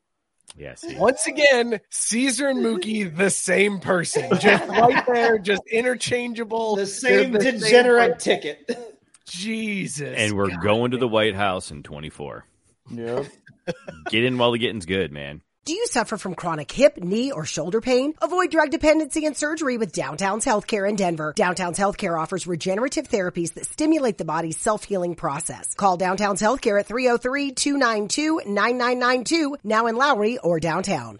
Yeah. 0.55 0.75
Once 0.97 1.25
again, 1.27 1.79
Cesar 1.89 2.49
and 2.49 2.59
Mookie, 2.59 3.15
the 3.15 3.29
same 3.29 3.79
person. 3.79 4.29
Just 4.39 4.67
right 4.67 5.05
there, 5.07 5.39
just 5.39 5.63
interchangeable. 5.71 6.75
The 6.75 6.85
same 6.85 7.31
the 7.31 7.39
degenerate 7.39 8.13
person. 8.13 8.41
ticket. 8.41 8.95
Jesus. 9.25 10.15
And 10.15 10.33
we're 10.35 10.49
God. 10.49 10.61
going 10.61 10.91
to 10.91 10.97
the 10.97 11.07
White 11.07 11.35
House 11.35 11.71
in 11.71 11.83
24. 11.83 12.45
Yep. 12.91 13.25
Get 14.09 14.23
in 14.23 14.37
while 14.37 14.51
the 14.51 14.59
getting's 14.59 14.85
good, 14.85 15.11
man. 15.11 15.41
Do 15.65 15.73
you 15.73 15.87
suffer 15.87 16.17
from 16.17 16.33
chronic 16.33 16.71
hip, 16.71 16.97
knee, 16.97 17.31
or 17.31 17.45
shoulder 17.45 17.79
pain? 17.79 18.15
Avoid 18.21 18.49
drug 18.49 18.71
dependency 18.71 19.27
and 19.27 19.37
surgery 19.37 19.77
with 19.77 19.91
Downtown's 19.91 20.45
Healthcare 20.45 20.89
in 20.89 20.95
Denver. 20.95 21.33
Downtown's 21.35 21.77
Healthcare 21.77 22.19
offers 22.19 22.47
regenerative 22.47 23.07
therapies 23.07 23.53
that 23.53 23.67
stimulate 23.67 24.17
the 24.17 24.25
body's 24.25 24.57
self-healing 24.57 25.13
process. 25.13 25.75
Call 25.75 25.97
Downtown's 25.97 26.41
Healthcare 26.41 26.79
at 26.79 26.87
303-292-9992, 26.87 29.57
now 29.63 29.85
in 29.85 29.95
Lowry 29.95 30.39
or 30.39 30.59
downtown. 30.59 31.19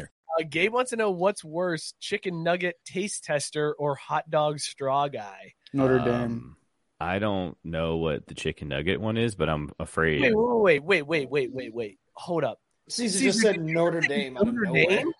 Uh, 0.41 0.47
Gabe 0.49 0.73
wants 0.73 0.89
to 0.91 0.97
know 0.97 1.11
what's 1.11 1.43
worse, 1.43 1.93
chicken 1.99 2.43
nugget 2.43 2.75
taste 2.85 3.23
tester 3.23 3.73
or 3.73 3.95
hot 3.95 4.29
dog 4.29 4.59
straw 4.59 5.07
guy. 5.07 5.53
Notre 5.73 5.99
Um, 5.99 6.05
Dame. 6.05 6.55
I 6.99 7.17
don't 7.19 7.57
know 7.63 7.97
what 7.97 8.27
the 8.27 8.35
chicken 8.35 8.67
nugget 8.67 9.01
one 9.01 9.17
is, 9.17 9.33
but 9.35 9.49
I'm 9.49 9.71
afraid. 9.79 10.21
Wait, 10.21 10.33
wait, 10.35 10.83
wait, 10.83 11.01
wait, 11.03 11.29
wait, 11.29 11.51
wait, 11.51 11.73
wait. 11.73 11.99
Hold 12.13 12.43
up. 12.43 12.59
Cesar, 12.89 13.19
just 13.23 13.39
said 13.39 13.59
Notre 13.59 14.01
Dame. 14.01 14.37
out 14.37 14.45
Notre 14.45 14.65
nowhere. 14.65 14.85
Dame? 14.85 15.11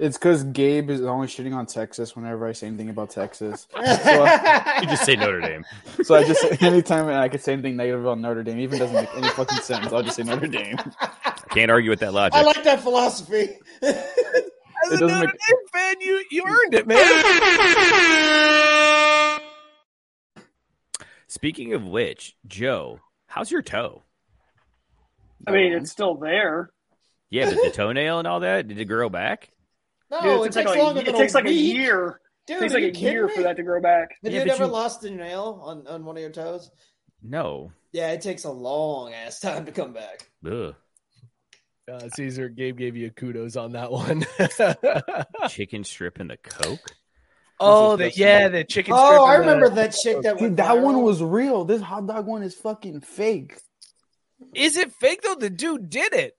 It's 0.00 0.16
because 0.16 0.44
Gabe 0.44 0.88
is 0.88 1.04
always 1.04 1.28
shitting 1.30 1.54
on 1.54 1.66
Texas 1.66 2.16
whenever 2.16 2.48
I 2.48 2.52
say 2.52 2.68
anything 2.68 2.88
about 2.88 3.10
Texas. 3.10 3.68
So, 3.76 4.24
you 4.80 4.86
just 4.86 5.04
say 5.04 5.14
Notre 5.14 5.40
Dame. 5.40 5.64
so 6.02 6.14
I 6.14 6.24
just 6.24 6.62
anytime 6.62 7.06
I 7.08 7.28
could 7.28 7.42
say 7.42 7.52
anything 7.52 7.76
negative 7.76 8.00
about 8.00 8.18
Notre 8.18 8.42
Dame, 8.42 8.58
even 8.60 8.78
doesn't 8.78 8.94
make 8.96 9.14
any 9.14 9.28
fucking 9.28 9.58
sense. 9.58 9.92
I'll 9.92 10.02
just 10.02 10.16
say 10.16 10.22
Notre 10.22 10.46
Dame. 10.46 10.78
Can't 11.50 11.70
argue 11.70 11.90
with 11.90 12.00
that 12.00 12.14
logic. 12.14 12.34
I 12.34 12.42
like 12.42 12.64
that 12.64 12.80
philosophy. 12.80 13.58
As 14.92 15.00
a 15.00 15.06
Notre 15.06 15.20
make- 15.26 15.30
Dame 15.30 15.66
fan, 15.72 16.00
you 16.00 16.24
you 16.30 16.44
earned 16.46 16.74
it, 16.74 16.86
man. 16.86 17.00
Speaking 21.28 21.74
of 21.74 21.84
which, 21.84 22.36
Joe, 22.46 23.00
how's 23.26 23.50
your 23.50 23.62
toe? 23.62 24.02
I 25.46 25.52
mean, 25.52 25.72
it's 25.72 25.90
still 25.90 26.16
there. 26.16 26.70
Yeah, 27.30 27.46
but 27.50 27.54
the 27.62 27.70
toenail 27.74 28.18
and 28.18 28.26
all 28.28 28.40
that, 28.40 28.66
did 28.68 28.78
it 28.78 28.84
grow 28.86 29.08
back? 29.08 29.50
No, 30.10 30.20
Dude, 30.20 30.30
it, 30.32 30.42
takes 30.42 30.54
takes 30.56 30.70
like, 30.70 30.78
longer 30.78 31.00
a, 31.00 31.04
than 31.04 31.14
it 31.14 31.18
takes 31.18 31.34
a 31.34 31.36
like 31.38 31.46
a 31.46 31.52
year. 31.52 32.20
Dude, 32.48 32.56
it 32.56 32.60
takes 32.60 32.74
like 32.74 32.82
a 32.82 32.98
year 32.98 33.28
me? 33.28 33.34
for 33.34 33.42
that 33.42 33.56
to 33.56 33.62
grow 33.62 33.80
back. 33.80 34.08
Have 34.24 34.32
Yeah, 34.32 34.44
you 34.44 34.50
ever 34.50 34.64
you- 34.64 34.70
lost 34.70 35.04
a 35.04 35.10
nail 35.10 35.60
on, 35.64 35.86
on 35.86 36.04
one 36.04 36.16
of 36.16 36.20
your 36.20 36.32
toes? 36.32 36.70
No. 37.22 37.70
Yeah, 37.92 38.10
it 38.10 38.22
takes 38.22 38.42
a 38.44 38.50
long 38.50 39.12
ass 39.12 39.38
time 39.40 39.66
to 39.66 39.72
come 39.72 39.92
back. 39.92 40.28
Ugh. 40.44 40.74
Uh, 41.90 42.08
Cesar, 42.10 42.48
Gabe 42.48 42.76
gave 42.78 42.96
you 42.96 43.10
kudos 43.10 43.56
on 43.56 43.72
that 43.72 43.90
one. 43.90 44.24
Chicken 45.48 45.84
strip 45.84 46.18
and 46.20 46.30
the 46.30 46.36
Coke? 46.36 46.92
oh, 47.58 47.96
the, 47.96 48.10
yeah, 48.12 48.48
the 48.48 48.64
chicken 48.64 48.94
strip. 48.94 49.10
Oh, 49.10 49.24
I 49.24 49.34
and 49.34 49.44
the- 49.44 49.48
remember 49.54 49.74
that 49.76 49.94
shit 49.94 50.22
that 50.22 50.38
Dude, 50.38 50.56
that 50.58 50.78
one 50.80 51.02
was 51.02 51.22
real. 51.22 51.64
This 51.64 51.82
hot 51.82 52.06
dog 52.06 52.26
one 52.26 52.42
is 52.42 52.54
fucking 52.54 53.00
fake. 53.02 53.58
Is 54.54 54.76
it 54.76 54.92
fake 54.92 55.20
though? 55.22 55.34
The 55.34 55.50
dude 55.50 55.90
did 55.90 56.14
it. 56.14 56.36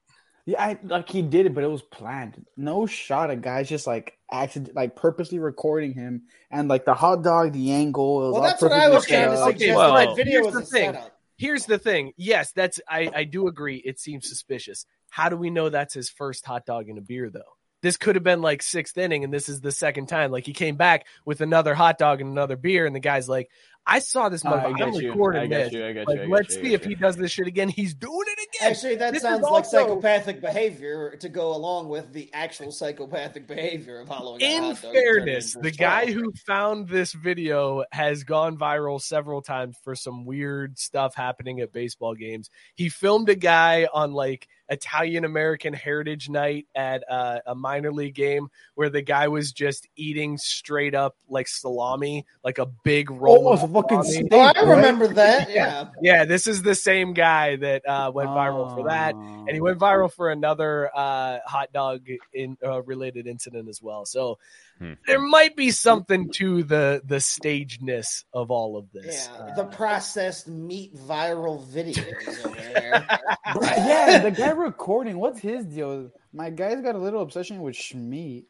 Yeah, 0.48 0.64
I, 0.64 0.80
like 0.84 1.08
he 1.08 1.22
did 1.22 1.46
it, 1.46 1.54
but 1.54 1.64
it 1.64 1.68
was 1.70 1.84
planned. 1.84 2.44
No 2.58 2.88
shot 2.88 3.30
of 3.30 3.44
guys 3.44 3.70
just 3.70 3.86
like 3.86 4.18
accident, 4.32 4.76
like 4.76 4.96
purposely 4.96 5.38
recording 5.38 5.94
him, 5.94 6.24
and 6.50 6.68
like 6.68 6.84
the 6.86 6.96
hot 6.96 7.24
dog, 7.24 7.54
the 7.54 7.72
angle. 7.74 8.24
It 8.24 8.26
was 8.30 8.34
Well, 8.34 8.42
all 8.42 8.48
that's 8.48 8.62
what 8.64 8.72
I 8.72 8.90
was 8.90 9.08
set 9.08 9.26
trying 9.26 9.36
to 9.38 9.42
up. 9.44 9.52
suggest. 9.52 9.78
well, 9.78 9.94
that 9.94 10.16
video 10.16 10.42
here's 10.42 10.46
was 10.56 10.56
the 10.56 10.76
thing. 10.78 10.94
setup. 10.94 11.18
Here's 11.38 11.66
the 11.68 11.78
thing. 11.78 12.14
Yes, 12.18 12.52
that's 12.54 12.80
I, 12.90 13.12
I 13.16 13.24
do 13.26 13.48
agree. 13.48 13.78
It 13.78 14.00
seems 14.00 14.28
suspicious. 14.28 14.86
How 15.12 15.30
do 15.30 15.38
we 15.38 15.50
know 15.52 15.70
that's 15.70 15.94
his 15.94 16.10
first 16.10 16.46
hot 16.46 16.66
dog 16.66 16.90
and 16.90 16.98
a 16.98 17.02
beer 17.02 17.30
though? 17.30 17.42
This 17.84 17.98
could 17.98 18.16
have 18.16 18.24
been 18.24 18.42
like 18.42 18.62
sixth 18.62 18.98
inning, 18.98 19.24
and 19.24 19.34
this 19.34 19.50
is 19.50 19.60
the 19.62 19.72
second 19.72 20.06
time. 20.08 20.32
Like 20.32 20.46
he 20.46 20.54
came 20.54 20.76
back 20.78 21.06
with 21.26 21.42
another 21.42 21.74
hot 21.76 21.98
dog 21.98 22.22
and 22.22 22.30
another 22.32 22.56
beer, 22.56 22.86
and 22.86 22.96
the 22.96 23.00
guy's 23.00 23.28
like, 23.28 23.50
"I 23.88 23.98
saw 23.98 24.30
this 24.30 24.46
I 24.46 24.52
motherfucker. 24.52 24.78
got 24.78 24.88
I'm 24.90 24.94
you. 24.94 25.10
recording 25.10 25.42
I 25.42 25.48
this. 25.48 25.74
you. 25.74 25.84
I 25.84 25.92
Like, 26.04 26.18
you. 26.18 26.24
I 26.24 26.26
let's 26.28 26.56
you. 26.56 26.62
See 26.64 26.70
got 26.70 26.74
if 26.76 26.84
you. 26.84 26.90
he 26.90 26.96
does 26.96 27.18
this 27.18 27.32
shit 27.32 27.48
again. 27.48 27.70
He's 27.70 27.96
doing 27.96 28.22
it 28.28 28.40
again. 28.56 28.70
Actually, 28.72 28.96
that 28.98 29.14
This 29.14 29.24
sounds 29.24 29.38
is 29.40 29.42
like 29.46 29.52
also- 29.52 29.78
psychopathic 29.88 30.42
behavior 30.42 31.16
to 31.22 31.28
go 31.28 31.56
along 31.56 31.90
with 31.90 32.14
the 32.14 32.30
actual 32.34 32.72
psychopathic 32.72 33.48
behavior 33.48 34.02
of 34.02 34.10
following. 34.10 34.44
a 34.44 34.46
In 34.46 34.62
hot 34.62 34.68
dog 34.68 34.70
and 34.70 34.94
turning 34.94 35.04
fairness, 35.26 35.54
the 35.60 35.74
straw. 35.74 35.88
guy 35.88 36.12
who 36.12 36.32
found 36.46 36.88
this 36.88 37.14
video 37.14 37.84
has 37.92 38.24
gone 38.24 38.60
viral 38.60 39.02
several 39.02 39.42
times 39.42 39.76
for 39.84 39.96
some 39.96 40.24
weird 40.26 40.78
stuff 40.78 41.16
happening 41.16 41.62
at 41.62 41.74
baseball 41.74 42.14
games. 42.14 42.52
He 42.76 42.90
filmed 42.90 43.30
a 43.30 43.36
guy 43.36 43.88
on 43.92 44.14
like 44.14 44.48
Italian 44.72 45.26
American 45.26 45.74
Heritage 45.74 46.30
Night 46.30 46.66
at 46.76 47.04
uh, 47.10 47.40
a 47.46 47.54
minor 47.54 47.92
league 47.92 48.16
game 48.16 48.48
where 48.76 48.90
the 48.90 49.02
guy 49.02 49.28
was 49.28 49.52
just 49.52 49.88
eating 49.98 50.38
straight 50.38 50.96
up 50.96 51.16
like 51.30 51.48
salami, 51.48 52.26
like 52.44 52.58
a 52.58 52.66
big 52.84 53.12
roll. 53.12 53.50
Oh, 53.50 53.52
of 53.54 53.60
it's 53.62 53.70
a 53.70 53.74
fucking 53.74 54.04
salami. 54.04 54.28
steak, 54.28 54.32
Oh, 54.32 54.40
I 54.40 54.52
right? 54.64 54.76
remember 54.78 55.08
that. 55.10 55.52
Yeah. 55.52 55.90
Yeah, 56.02 56.26
this 56.26 56.48
is 56.48 56.62
the 56.62 56.74
same 56.74 57.14
guy 57.14 57.58
that 57.58 57.88
uh, 57.88 58.12
went 58.14 58.30
viral 58.30 58.74
for 58.74 58.88
that, 58.88 59.14
and 59.14 59.50
he 59.50 59.60
went 59.60 59.78
viral 59.78 60.12
for 60.12 60.32
another 60.32 60.90
uh, 60.96 61.40
hot 61.46 61.72
dog 61.74 62.08
in 62.34 62.58
uh, 62.66 62.82
related 62.84 63.28
incident 63.28 63.68
as 63.68 63.82
well. 63.82 64.06
So 64.06 64.40
Hmm. 64.82 64.94
there 65.06 65.20
might 65.20 65.56
be 65.56 65.70
something 65.70 66.32
to 66.38 66.64
the 66.64 67.04
the 67.06 67.20
stagedness 67.20 68.24
of 68.34 68.50
all 68.50 68.78
of 68.78 68.92
this. 68.92 69.30
Yeah, 69.32 69.54
the 69.56 69.66
processed 69.66 70.48
meat 70.48 70.96
viral 70.96 71.64
videos 71.64 72.02
yeah, 73.62 74.18
the 74.18 74.32
guy 74.32 74.50
recording. 74.50 75.20
What's 75.20 75.40
his 75.40 75.68
deal? 75.68 76.10
My 76.34 76.50
guy's 76.50 76.82
got 76.82 76.96
a 76.96 76.98
little 76.98 77.22
obsession 77.22 77.62
with 77.62 77.76
Schmeat. 77.76 78.46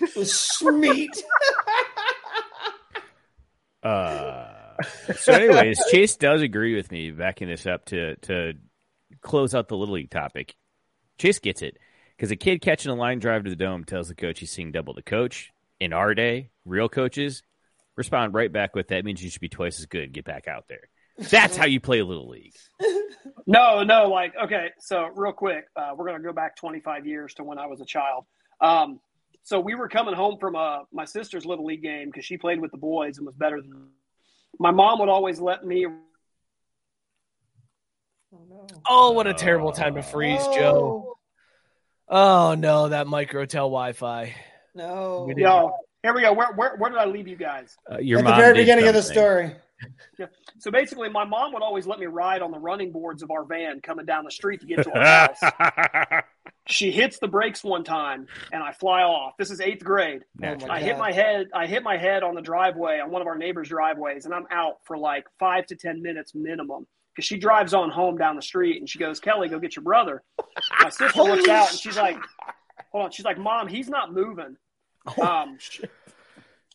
With 0.00 0.28
Schmeat. 0.28 1.22
Uh, 3.80 4.74
so, 5.16 5.32
anyways, 5.32 5.78
Chase 5.92 6.16
does 6.16 6.42
agree 6.42 6.74
with 6.74 6.90
me 6.90 7.12
backing 7.12 7.48
this 7.48 7.64
up 7.64 7.84
to 7.86 8.16
to 8.16 8.54
close 9.22 9.54
out 9.54 9.68
the 9.68 9.76
little 9.76 9.94
league 9.94 10.10
topic. 10.10 10.56
Chase 11.16 11.38
gets 11.38 11.62
it 11.62 11.78
because 12.18 12.32
a 12.32 12.36
kid 12.36 12.60
catching 12.60 12.90
a 12.90 12.96
line 12.96 13.20
drive 13.20 13.44
to 13.44 13.50
the 13.50 13.56
dome 13.56 13.84
tells 13.84 14.08
the 14.08 14.14
coach 14.14 14.40
he's 14.40 14.50
seeing 14.50 14.72
double 14.72 14.92
the 14.92 15.02
coach. 15.02 15.50
In 15.78 15.92
our 15.92 16.12
day, 16.12 16.50
real 16.64 16.88
coaches 16.88 17.44
respond 17.96 18.34
right 18.34 18.52
back 18.52 18.74
with 18.74 18.88
that 18.88 19.04
means 19.04 19.22
you 19.22 19.30
should 19.30 19.40
be 19.40 19.48
twice 19.48 19.78
as 19.78 19.86
good. 19.86 20.12
Get 20.12 20.24
back 20.24 20.48
out 20.48 20.64
there. 20.68 20.88
That's 21.16 21.56
how 21.56 21.66
you 21.66 21.80
play 21.80 22.02
little 22.02 22.28
league. 22.28 22.54
No, 23.46 23.82
no, 23.82 24.08
like 24.08 24.34
okay. 24.44 24.68
So 24.78 25.08
real 25.14 25.32
quick, 25.32 25.64
uh, 25.74 25.92
we're 25.96 26.06
gonna 26.06 26.22
go 26.22 26.34
back 26.34 26.54
25 26.56 27.06
years 27.06 27.32
to 27.34 27.44
when 27.44 27.58
I 27.58 27.66
was 27.66 27.80
a 27.80 27.86
child. 27.86 28.26
Um, 28.60 29.00
so 29.42 29.58
we 29.58 29.74
were 29.74 29.88
coming 29.88 30.14
home 30.14 30.36
from 30.38 30.54
uh, 30.54 30.80
my 30.92 31.06
sister's 31.06 31.46
little 31.46 31.64
league 31.64 31.82
game 31.82 32.08
because 32.08 32.26
she 32.26 32.36
played 32.36 32.60
with 32.60 32.72
the 32.72 32.76
boys 32.76 33.16
and 33.16 33.26
was 33.26 33.34
better 33.34 33.60
than. 33.62 33.88
My 34.58 34.70
mom 34.70 34.98
would 35.00 35.08
always 35.08 35.40
let 35.40 35.64
me. 35.64 35.86
Oh, 38.86 39.12
what 39.12 39.26
a 39.26 39.32
terrible 39.32 39.72
time 39.72 39.94
to 39.94 40.02
freeze, 40.02 40.46
Joe. 40.54 41.17
Oh 42.08 42.54
no, 42.54 42.88
that 42.88 43.06
microtel 43.06 43.68
Wi-Fi. 43.68 44.34
No. 44.74 45.26
We 45.28 45.42
Yo, 45.42 45.72
here 46.02 46.14
we 46.14 46.22
go. 46.22 46.32
Where, 46.32 46.52
where, 46.52 46.76
where 46.76 46.90
did 46.90 46.98
I 46.98 47.04
leave 47.04 47.28
you 47.28 47.36
guys? 47.36 47.76
Uh, 47.90 47.98
your 47.98 48.20
At 48.20 48.24
the 48.24 48.34
very 48.34 48.54
did 48.54 48.62
beginning 48.62 48.88
of 48.88 48.94
the 48.94 49.02
story. 49.02 49.54
Yeah. 50.18 50.26
So 50.58 50.70
basically, 50.70 51.08
my 51.08 51.24
mom 51.24 51.52
would 51.52 51.62
always 51.62 51.86
let 51.86 51.98
me 52.00 52.06
ride 52.06 52.42
on 52.42 52.50
the 52.50 52.58
running 52.58 52.90
boards 52.90 53.22
of 53.22 53.30
our 53.30 53.44
van 53.44 53.80
coming 53.80 54.06
down 54.06 54.24
the 54.24 54.30
street 54.30 54.60
to 54.60 54.66
get 54.66 54.82
to 54.82 54.92
our 54.92 55.04
house. 56.10 56.24
she 56.66 56.90
hits 56.90 57.18
the 57.18 57.28
brakes 57.28 57.62
one 57.62 57.84
time, 57.84 58.26
and 58.50 58.62
I 58.62 58.72
fly 58.72 59.02
off. 59.02 59.34
This 59.38 59.50
is 59.50 59.60
eighth 59.60 59.84
grade. 59.84 60.24
Naturally. 60.36 60.70
I 60.70 60.80
hit 60.80 60.98
my 60.98 61.12
head. 61.12 61.46
I 61.54 61.66
hit 61.66 61.82
my 61.82 61.96
head 61.96 62.22
on 62.22 62.34
the 62.34 62.42
driveway 62.42 62.98
on 62.98 63.10
one 63.10 63.22
of 63.22 63.28
our 63.28 63.38
neighbors' 63.38 63.68
driveways, 63.68 64.24
and 64.24 64.34
I'm 64.34 64.46
out 64.50 64.78
for 64.84 64.98
like 64.98 65.26
five 65.38 65.66
to 65.66 65.76
ten 65.76 66.02
minutes 66.02 66.34
minimum. 66.34 66.86
Because 67.18 67.26
she 67.26 67.36
drives 67.36 67.74
on 67.74 67.90
home 67.90 68.16
down 68.16 68.36
the 68.36 68.42
street, 68.42 68.78
and 68.78 68.88
she 68.88 69.00
goes, 69.00 69.18
"Kelly, 69.18 69.48
go 69.48 69.58
get 69.58 69.74
your 69.74 69.82
brother." 69.82 70.22
My 70.80 70.88
sister 70.88 71.24
looks 71.24 71.48
out, 71.48 71.68
and 71.68 71.76
she's 71.76 71.96
like, 71.96 72.16
"Hold 72.92 73.06
on." 73.06 73.10
She's 73.10 73.24
like, 73.24 73.36
"Mom, 73.36 73.66
he's 73.66 73.88
not 73.88 74.12
moving." 74.12 74.56
Um, 75.20 75.58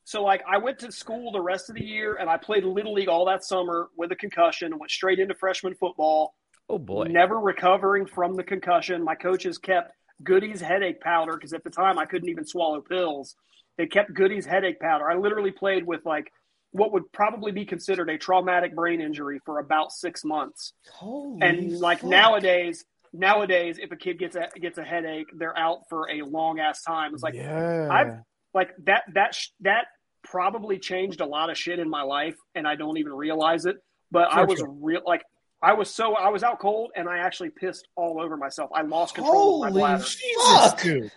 so 0.03 0.21
like 0.21 0.43
I 0.45 0.57
went 0.57 0.79
to 0.79 0.91
school 0.91 1.31
the 1.31 1.39
rest 1.39 1.69
of 1.69 1.77
the 1.77 1.85
year 1.85 2.15
and 2.15 2.29
I 2.29 2.35
played 2.35 2.65
little 2.65 2.93
league 2.93 3.07
all 3.07 3.23
that 3.27 3.45
summer 3.45 3.87
with 3.95 4.11
a 4.11 4.17
concussion 4.17 4.73
and 4.73 4.79
went 4.81 4.91
straight 4.91 5.19
into 5.19 5.33
freshman 5.33 5.75
football. 5.75 6.35
Oh 6.67 6.77
boy. 6.77 7.05
Never 7.05 7.39
recovering 7.39 8.05
from 8.05 8.35
the 8.35 8.43
concussion. 8.43 9.01
My 9.01 9.15
coaches 9.15 9.57
kept 9.57 9.93
Goody's 10.23 10.59
headache 10.59 10.99
powder 10.99 11.35
because 11.35 11.53
at 11.53 11.63
the 11.63 11.69
time 11.69 11.97
I 11.97 12.05
couldn't 12.05 12.27
even 12.27 12.45
swallow 12.45 12.81
pills. 12.81 13.37
They 13.77 13.87
kept 13.87 14.13
Goody's 14.13 14.45
headache 14.45 14.81
powder. 14.81 15.09
I 15.09 15.15
literally 15.15 15.51
played 15.51 15.87
with 15.87 16.05
like 16.05 16.33
what 16.73 16.91
would 16.91 17.09
probably 17.11 17.51
be 17.51 17.65
considered 17.65 18.09
a 18.09 18.17
traumatic 18.17 18.75
brain 18.75 18.99
injury 19.01 19.39
for 19.45 19.59
about 19.59 19.91
six 19.91 20.23
months. 20.25 20.73
Holy 20.91 21.39
and 21.41 21.79
like 21.79 22.01
fuck. 22.01 22.09
nowadays, 22.09 22.83
nowadays, 23.13 23.77
if 23.81 23.91
a 23.91 23.95
kid 23.95 24.19
gets 24.19 24.35
a 24.35 24.49
gets 24.59 24.77
a 24.77 24.83
headache, 24.83 25.27
they're 25.35 25.57
out 25.57 25.87
for 25.89 26.09
a 26.09 26.21
long 26.23 26.59
ass 26.59 26.83
time. 26.83 27.13
It's 27.13 27.23
like 27.23 27.35
Yeah. 27.35 27.87
I've 27.89 28.13
like 28.53 28.71
that 28.85 29.03
that 29.13 29.33
sh- 29.35 29.49
that 29.61 29.85
probably 30.23 30.79
changed 30.79 31.21
a 31.21 31.25
lot 31.25 31.49
of 31.49 31.57
shit 31.57 31.79
in 31.79 31.89
my 31.89 32.01
life, 32.03 32.35
and 32.55 32.67
I 32.67 32.75
don't 32.75 32.97
even 32.97 33.13
realize 33.13 33.65
it. 33.65 33.77
But 34.11 34.31
I 34.33 34.43
was 34.43 34.59
sure. 34.59 34.69
real 34.69 35.01
like 35.05 35.23
I 35.61 35.73
was 35.73 35.89
so 35.93 36.13
I 36.15 36.29
was 36.29 36.43
out 36.43 36.59
cold, 36.59 36.91
and 36.95 37.07
I 37.07 37.19
actually 37.19 37.49
pissed 37.49 37.87
all 37.95 38.21
over 38.21 38.35
myself. 38.37 38.69
I 38.73 38.81
lost 38.81 39.15
control 39.15 39.63
of 39.63 39.73
my 39.73 39.79
Holy 39.79 39.81
bladder. 39.81 40.03
fuck. 40.45 40.81
Dude. 40.81 41.11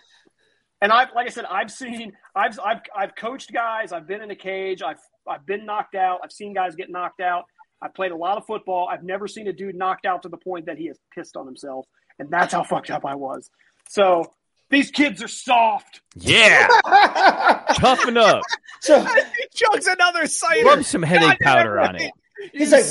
And 0.81 0.91
I've, 0.91 1.09
like 1.15 1.27
I 1.27 1.29
said, 1.29 1.45
I've 1.45 1.71
seen, 1.71 2.13
I've, 2.35 2.59
I've, 2.63 2.81
I've 2.95 3.15
coached 3.15 3.51
guys. 3.51 3.91
I've 3.91 4.07
been 4.07 4.21
in 4.21 4.29
a 4.29 4.35
cage. 4.35 4.81
I've, 4.81 4.99
I've 5.27 5.45
been 5.45 5.65
knocked 5.65 5.95
out. 5.95 6.19
I've 6.23 6.31
seen 6.31 6.53
guys 6.53 6.75
get 6.75 6.89
knocked 6.89 7.19
out. 7.19 7.45
I 7.81 7.87
played 7.87 8.11
a 8.11 8.15
lot 8.15 8.37
of 8.37 8.45
football. 8.45 8.87
I've 8.91 9.03
never 9.03 9.27
seen 9.27 9.47
a 9.47 9.53
dude 9.53 9.75
knocked 9.75 10.05
out 10.05 10.23
to 10.23 10.29
the 10.29 10.37
point 10.37 10.65
that 10.65 10.77
he 10.77 10.87
has 10.87 10.97
pissed 11.13 11.35
on 11.35 11.45
himself, 11.45 11.85
and 12.19 12.29
that's 12.29 12.53
how 12.53 12.63
fucked 12.63 12.89
up 12.89 13.05
I 13.05 13.15
was. 13.15 13.49
So 13.89 14.33
these 14.69 14.91
kids 14.91 15.21
are 15.23 15.27
soft. 15.27 16.01
Yeah. 16.15 16.67
Toughen 17.75 18.17
up. 18.17 18.41
So 18.81 18.99
he 19.05 19.65
chugs 19.65 19.91
another 19.91 20.27
cider. 20.27 20.65
Rub 20.65 20.83
some 20.83 21.03
headache 21.03 21.39
powder 21.39 21.79
on 21.79 21.95
it. 21.95 22.11
he's 22.51 22.71
like, 22.71 22.85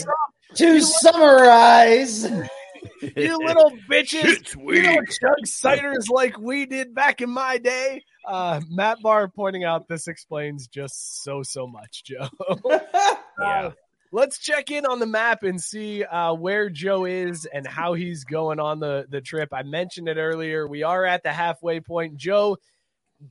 to 0.55 0.81
summarize, 0.81 2.31
you 3.17 3.39
little 3.39 3.73
bitches. 3.91 4.23
Shit's 4.23 4.55
You 4.55 4.83
don't 4.83 5.09
chug 5.09 5.45
ciders 5.45 6.09
like 6.09 6.39
we 6.39 6.67
did 6.67 6.95
back 6.95 7.21
in 7.21 7.31
my 7.31 7.59
day. 7.59 8.03
Uh, 8.27 8.61
Matt 8.69 8.99
Barr 9.03 9.29
pointing 9.29 9.65
out 9.65 9.89
this 9.89 10.09
explains 10.09 10.67
just 10.67 11.23
so 11.23 11.43
so 11.43 11.67
much, 11.67 12.05
Joe. 12.05 12.29
Yeah. 13.39 13.73
Let's 14.13 14.39
check 14.39 14.71
in 14.71 14.87
on 14.87 14.99
the 14.99 15.07
map 15.07 15.43
and 15.43 15.61
see 15.61 16.03
uh, 16.03 16.33
where 16.33 16.71
Joe 16.71 17.05
is 17.05 17.45
and 17.45 17.67
how 17.67 17.93
he's 17.93 18.25
going 18.25 18.59
on 18.59 18.81
the, 18.81 19.05
the 19.11 19.21
trip. 19.21 19.51
I 19.53 19.63
mentioned 19.63 20.09
it 20.09 20.17
earlier. 20.17 20.67
We 20.67 20.85
are 20.85 21.05
at 21.05 21.23
the 21.23 21.33
halfway 21.33 21.81
point. 21.81 22.17
Joe, 22.17 22.57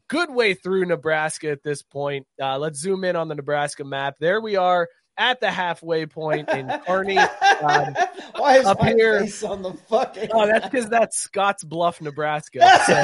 good 0.10 0.30
way 0.30 0.54
through 0.54 0.86
Nebraska 0.86 1.50
at 1.50 1.64
this 1.64 1.82
point. 1.82 2.28
Uh, 2.40 2.60
let's 2.60 2.78
zoom 2.78 3.04
in 3.04 3.16
on 3.16 3.30
the 3.30 3.36
Nebraska 3.36 3.84
map. 3.84 4.16
There 4.20 4.40
we 4.40 4.58
are 4.58 4.88
at 5.18 5.40
the 5.40 5.50
halfway 5.52 6.06
point 6.06 6.50
in 6.50 6.72
Kearney. 6.88 7.20
Um, 7.64 7.96
why 8.36 8.58
is 8.58 8.66
up 8.66 8.82
my 8.82 8.90
here- 8.90 9.22
face 9.22 9.42
on 9.42 9.62
the 9.62 9.72
fucking? 9.74 10.28
Oh, 10.34 10.46
that's 10.46 10.68
because 10.68 10.90
that's 10.90 11.18
Scotts 11.18 11.64
Bluff, 11.64 12.02
Nebraska. 12.02 12.60
So- 12.86 13.02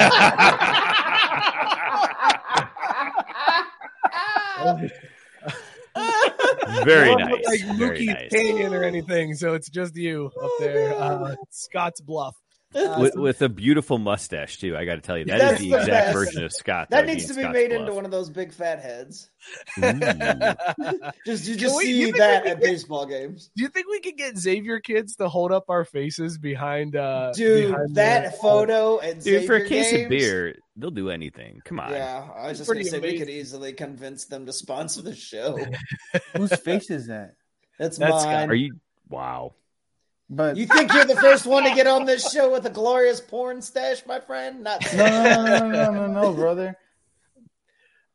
Very 6.84 7.14
nice. 7.14 7.30
look 7.30 7.40
Like 7.46 7.76
Very 7.76 7.98
Mookie's 8.00 8.06
nice. 8.08 8.30
Canyon 8.30 8.74
or 8.74 8.84
anything, 8.84 9.34
so 9.34 9.54
it's 9.54 9.68
just 9.68 9.96
you 9.96 10.30
up 10.42 10.50
there, 10.58 10.94
uh, 10.94 11.34
Scotts 11.50 12.00
Bluff. 12.00 12.36
Uh, 12.74 12.96
with, 13.00 13.14
with 13.16 13.42
a 13.42 13.48
beautiful 13.48 13.98
mustache 13.98 14.58
too. 14.58 14.76
I 14.76 14.84
got 14.84 14.94
to 14.96 15.00
tell 15.02 15.18
you, 15.18 15.24
that 15.26 15.34
is 15.36 15.40
That's 15.42 15.60
the 15.60 15.70
the 15.70 15.76
exact 15.80 16.06
best. 16.06 16.14
version 16.16 16.44
of 16.44 16.52
Scott. 16.52 16.88
That 16.90 17.06
needs 17.06 17.26
to 17.26 17.34
be 17.34 17.40
Scott's 17.42 17.52
made 17.54 17.68
Bluff. 17.68 17.80
into 17.80 17.92
one 17.92 18.04
of 18.04 18.10
those 18.10 18.30
big 18.30 18.52
fat 18.52 18.80
heads. 18.80 19.28
Ooh. 19.78 19.82
Just 21.26 21.46
you 21.48 21.56
just 21.56 21.76
we- 21.76 21.84
see 21.84 22.00
you 22.00 22.12
that 22.12 22.46
at 22.46 22.56
could- 22.56 22.60
baseball 22.62 23.06
games, 23.06 23.50
Do 23.56 23.62
you 23.62 23.68
think 23.68 23.86
we 23.88 24.00
could 24.00 24.16
get 24.16 24.38
Xavier 24.38 24.80
kids 24.80 25.16
to 25.16 25.28
hold 25.28 25.52
up 25.52 25.64
our 25.68 25.84
faces 25.84 26.38
behind? 26.38 26.96
Uh, 26.96 27.32
dude. 27.34 27.70
behind 27.72 27.94
that 27.96 28.32
the- 28.32 28.36
photo 28.38 28.98
and 28.98 29.22
Dude, 29.22 29.46
for 29.46 29.56
a 29.56 29.66
case 29.68 29.90
games, 29.90 30.04
of 30.04 30.08
beer, 30.10 30.54
they'll 30.76 30.90
do 30.90 31.10
anything. 31.10 31.60
Come 31.64 31.80
on. 31.80 31.90
Yeah, 31.92 32.28
I 32.34 32.48
was 32.48 32.58
just 32.58 32.68
Pretty 32.70 32.88
gonna 32.88 33.02
say 33.02 33.12
we 33.12 33.18
could 33.18 33.28
easily 33.30 33.72
convince 33.72 34.24
them 34.26 34.46
to 34.46 34.52
sponsor 34.52 35.02
the 35.02 35.14
show. 35.14 35.58
Whose 36.36 36.54
face 36.60 36.90
is 36.90 37.08
that? 37.08 37.34
That's, 37.78 37.98
That's 37.98 38.24
mine. 38.24 38.50
Are 38.50 38.54
you? 38.54 38.74
Wow. 39.08 39.54
But 40.34 40.56
You 40.56 40.66
think 40.66 40.92
you're 40.94 41.04
the 41.04 41.16
first 41.16 41.44
one 41.44 41.64
to 41.64 41.74
get 41.74 41.86
on 41.86 42.06
this 42.06 42.32
show 42.32 42.50
with 42.50 42.64
a 42.64 42.70
glorious 42.70 43.20
porn 43.20 43.60
stash, 43.60 44.06
my 44.06 44.18
friend? 44.18 44.62
Not 44.62 44.80
no, 44.96 45.06
no, 45.06 45.44
no, 45.44 45.58
no, 45.58 45.68
no, 45.70 45.92
no, 45.92 46.06
no, 46.22 46.32
brother. 46.32 46.74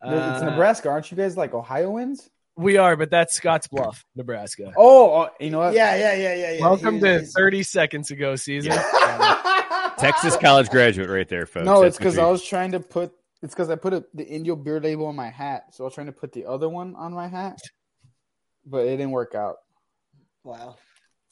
it's 0.04 0.42
Uh, 0.42 0.50
Nebraska. 0.50 0.90
Aren't 0.90 1.12
you 1.12 1.18
guys 1.18 1.38
like 1.38 1.54
Ohioans? 1.54 2.28
We 2.56 2.78
are, 2.78 2.96
but 2.96 3.12
that's 3.12 3.36
Scotts 3.36 3.68
Bluff, 3.68 4.04
Nebraska. 4.16 4.74
Oh, 4.76 5.12
oh, 5.12 5.30
you 5.40 5.52
know 5.52 5.60
what? 5.60 5.76
Yeah, 5.76 5.96
yeah, 5.96 6.16
yeah, 6.16 6.34
yeah, 6.34 6.52
yeah. 6.54 6.62
Welcome 6.62 6.96
He- 6.96 7.02
to 7.02 7.20
he's- 7.20 7.34
30 7.34 7.62
seconds 7.62 8.10
ago 8.10 8.36
season. 8.36 8.72
Texas 10.00 10.36
college 10.38 10.70
graduate 10.70 11.10
right 11.10 11.30
there, 11.30 11.46
folks. 11.46 11.66
No, 11.68 11.82
That's 11.82 11.90
it's 11.94 11.98
because 12.00 12.18
I 12.18 12.26
was 12.26 12.44
trying 12.44 12.72
to 12.72 12.80
put. 12.80 13.12
It's 13.44 13.54
because 13.54 13.70
I 13.70 13.76
put 13.76 13.94
a, 13.94 14.04
the 14.16 14.26
Indio 14.28 14.56
beer 14.56 14.80
label 14.80 15.06
on 15.06 15.16
my 15.16 15.30
hat, 15.30 15.66
so 15.72 15.84
I 15.84 15.86
was 15.86 15.94
trying 15.94 16.08
to 16.08 16.12
put 16.14 16.32
the 16.34 16.46
other 16.46 16.68
one 16.68 16.96
on 16.96 17.14
my 17.14 17.28
hat, 17.28 17.60
but 18.66 18.86
it 18.88 18.98
didn't 18.98 19.12
work 19.12 19.36
out. 19.36 19.58
Wow. 20.44 20.78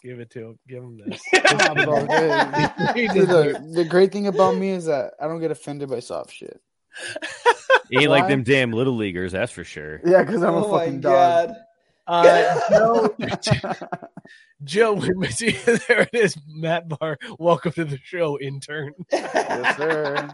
Give 0.06 0.20
it 0.20 0.30
to 0.32 0.50
him. 0.50 0.60
Give 0.68 0.84
him 0.84 1.02
this. 1.04 1.20
Nah, 1.34 1.74
bro, 1.74 1.96
the, 2.06 2.92
He 2.96 3.08
the, 3.08 3.72
the 3.74 3.86
great 3.86 4.12
thing 4.12 4.28
about 4.28 4.56
me 4.56 4.70
is 4.70 4.86
that 4.86 5.14
I 5.20 5.28
don't 5.28 5.40
get 5.40 5.50
offended 5.50 5.90
by 5.90 6.00
soft 6.00 6.32
shit. 6.32 6.62
You 7.88 8.00
ain't 8.00 8.10
like 8.10 8.24
Why? 8.24 8.30
them 8.30 8.42
damn 8.42 8.72
little 8.72 8.96
leaguers, 8.96 9.32
that's 9.32 9.52
for 9.52 9.64
sure. 9.64 10.02
Yeah, 10.04 10.24
because 10.24 10.42
I'm 10.42 10.56
oh 10.56 10.64
a 10.74 10.80
fucking 10.80 11.02
dog. 11.02 11.50
god. 11.50 11.56
Uh, 12.08 12.60
Joe, 12.72 13.16
Joe, 14.64 14.94
we 14.94 15.28
there 15.88 16.02
it 16.02 16.10
is. 16.14 16.36
Matt 16.48 16.90
Barr, 16.90 17.20
welcome 17.38 17.74
to 17.74 17.86
the 17.86 18.00
show, 18.04 18.40
intern. 18.40 18.92
yes, 19.12 19.78
sir. 19.78 20.28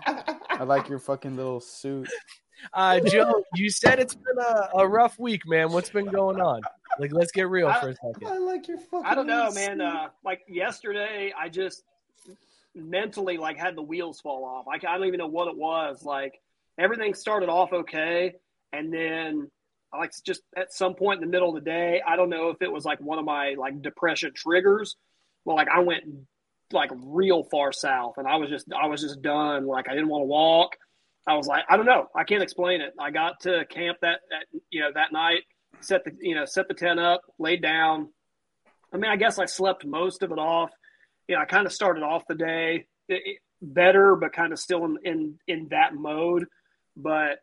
I 0.50 0.64
like 0.64 0.88
your 0.88 1.00
fucking 1.00 1.36
little 1.36 1.60
suit. 1.60 2.08
Uh, 2.74 3.00
Joe, 3.00 3.44
you 3.56 3.70
said 3.70 4.00
it's 4.00 4.16
been 4.16 4.38
a, 4.40 4.70
a 4.80 4.88
rough 4.88 5.18
week, 5.20 5.48
man. 5.48 5.72
What's 5.72 5.90
been 5.90 6.06
going 6.06 6.40
on? 6.40 6.62
Like, 7.00 7.14
let's 7.14 7.32
get 7.32 7.50
real 7.50 7.72
for 7.74 7.90
a 7.90 7.96
second. 7.96 8.28
I 8.28 8.38
like 8.38 8.68
your 8.68 8.78
fucking. 8.78 9.06
I 9.06 9.16
don't 9.16 9.28
know, 9.28 9.52
man. 9.52 9.82
Uh, 9.82 10.10
like 10.24 10.42
yesterday, 10.48 11.34
I 11.38 11.50
just 11.50 11.84
mentally 12.76 13.38
like 13.38 13.58
had 13.58 13.76
the 13.76 13.82
wheels 13.82 14.22
fall 14.22 14.46
off. 14.46 14.68
I, 14.68 14.76
I 14.88 14.98
don't 14.98 15.08
even 15.08 15.20
know 15.20 15.28
what 15.28 15.48
it 15.48 15.58
was. 15.58 16.04
Like 16.04 16.40
everything 16.78 17.14
started 17.14 17.50
off 17.50 17.74
okay, 17.74 18.36
and 18.72 18.94
then 18.94 19.50
like 19.98 20.14
just 20.26 20.42
at 20.56 20.74
some 20.74 20.96
point 20.96 21.22
in 21.22 21.28
the 21.28 21.32
middle 21.32 21.50
of 21.50 21.56
the 21.56 21.70
day, 21.70 22.02
I 22.06 22.16
don't 22.16 22.30
know 22.30 22.50
if 22.50 22.62
it 22.62 22.72
was 22.72 22.86
like 22.86 23.00
one 23.02 23.20
of 23.20 23.26
my 23.26 23.56
like 23.58 23.82
depression 23.82 24.32
triggers. 24.36 24.96
Well, 25.46 25.56
like 25.56 25.68
I 25.70 25.80
went 25.80 26.04
like 26.72 26.92
real 26.94 27.44
far 27.44 27.72
south, 27.72 28.16
and 28.18 28.28
I 28.28 28.38
was 28.38 28.50
just 28.50 28.68
I 28.74 28.88
was 28.88 29.02
just 29.02 29.22
done. 29.22 29.66
Like 29.66 29.90
I 29.90 29.94
didn't 29.94 30.10
want 30.10 30.24
to 30.24 30.28
walk. 30.28 30.78
I 31.28 31.36
was 31.36 31.48
like, 31.48 31.64
I 31.70 31.78
don't 31.78 31.86
know, 31.86 32.08
I 32.16 32.24
can't 32.24 32.42
explain 32.44 32.82
it. 32.82 32.94
I 33.00 33.12
got 33.12 33.42
to 33.42 33.66
camp 33.66 33.98
that, 34.02 34.22
that 34.32 34.60
you 34.70 34.82
know 34.82 34.90
that 34.94 35.12
night, 35.14 35.44
set 35.80 36.04
the 36.04 36.12
you 36.20 36.36
know 36.36 36.46
set 36.46 36.68
the 36.68 36.74
tent 36.74 37.00
up, 37.00 37.22
laid 37.38 37.62
down. 37.62 38.10
I 38.94 38.98
mean, 38.98 39.10
I 39.12 39.16
guess 39.16 39.40
I 39.40 39.46
slept 39.46 39.86
most 39.86 40.24
of 40.24 40.32
it 40.32 40.40
off. 40.40 40.72
You 41.28 41.36
know, 41.36 41.42
I 41.42 41.46
kind 41.46 41.66
of 41.66 41.72
started 41.72 42.04
off 42.04 42.24
the 42.28 42.36
day 42.36 42.88
it, 43.08 43.22
it- 43.26 43.38
better, 43.62 44.16
but 44.16 44.34
kind 44.34 44.52
of 44.52 44.58
still 44.60 44.84
in, 44.86 44.98
in 45.04 45.40
in 45.48 45.68
that 45.70 45.94
mode. 45.94 46.46
But 46.98 47.38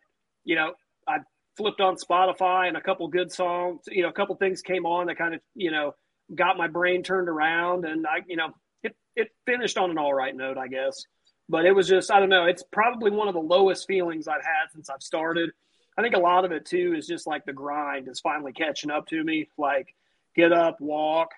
you 0.45 0.57
know, 0.57 0.73
I 1.07 1.19
flipped 1.57 1.81
on 1.81 1.95
Spotify 1.97 2.67
and 2.67 2.77
a 2.77 2.81
couple 2.81 3.07
good 3.09 3.31
songs. 3.31 3.83
You 3.87 4.03
know, 4.03 4.09
a 4.09 4.13
couple 4.13 4.35
things 4.37 4.61
came 4.61 4.85
on 4.87 5.07
that 5.07 5.17
kind 5.19 5.35
of 5.35 5.41
you 5.55 5.71
know 5.71 5.95
got 6.35 6.59
my 6.59 6.67
brain 6.67 7.05
turned 7.05 7.29
around, 7.29 7.85
and 7.85 8.05
I 8.07 8.19
you 8.27 8.37
know 8.37 8.49
it 8.83 8.97
it 9.15 9.29
finished 9.47 9.79
on 9.79 9.93
an 9.93 9.99
all 9.99 10.13
right 10.13 10.35
note, 10.35 10.59
I 10.59 10.67
guess. 10.67 11.05
But 11.49 11.65
it 11.65 11.75
was 11.75 11.89
just 11.89 12.11
I 12.11 12.21
don't 12.21 12.29
know. 12.29 12.45
It's 12.45 12.65
probably 12.73 13.11
one 13.11 13.29
of 13.29 13.35
the 13.35 13.41
lowest 13.41 13.87
feelings 13.87 14.29
I've 14.29 14.45
had 14.45 14.71
since 14.73 14.91
I've 14.91 15.03
started. 15.03 15.51
I 15.97 16.03
think 16.03 16.15
a 16.15 16.21
lot 16.21 16.45
of 16.45 16.53
it 16.53 16.65
too 16.65 16.95
is 16.97 17.07
just 17.07 17.27
like 17.27 17.45
the 17.45 17.53
grind 17.53 18.09
is 18.09 18.21
finally 18.21 18.53
catching 18.53 18.91
up 18.91 19.07
to 19.09 19.25
me. 19.25 19.49
Like 19.57 19.95
get 20.37 20.53
up, 20.53 20.81
walk, 20.81 21.31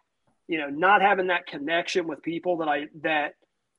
you 0.49 0.59
know, 0.59 0.69
not 0.69 1.01
having 1.01 1.29
that 1.29 1.47
connection 1.47 2.07
with 2.07 2.23
people 2.23 2.59
that 2.59 2.69
I 2.69 2.87
that 3.03 3.35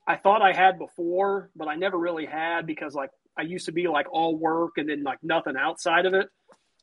I 0.08 0.16
thought 0.16 0.42
I 0.42 0.54
had 0.54 0.80
before, 0.80 1.50
but 1.56 1.68
I 1.68 1.76
never 1.76 1.98
really 1.98 2.26
had 2.26 2.66
because 2.66 2.96
like 2.96 3.12
I 3.38 3.44
used 3.44 3.66
to 3.68 3.72
be 3.72 3.88
like 3.88 4.08
all 4.12 4.36
work 4.36 4.78
and 4.78 4.90
then 4.90 5.04
like 5.04 5.20
nothing 5.22 5.56
outside 5.58 6.06
of 6.06 6.14
it. 6.14 6.28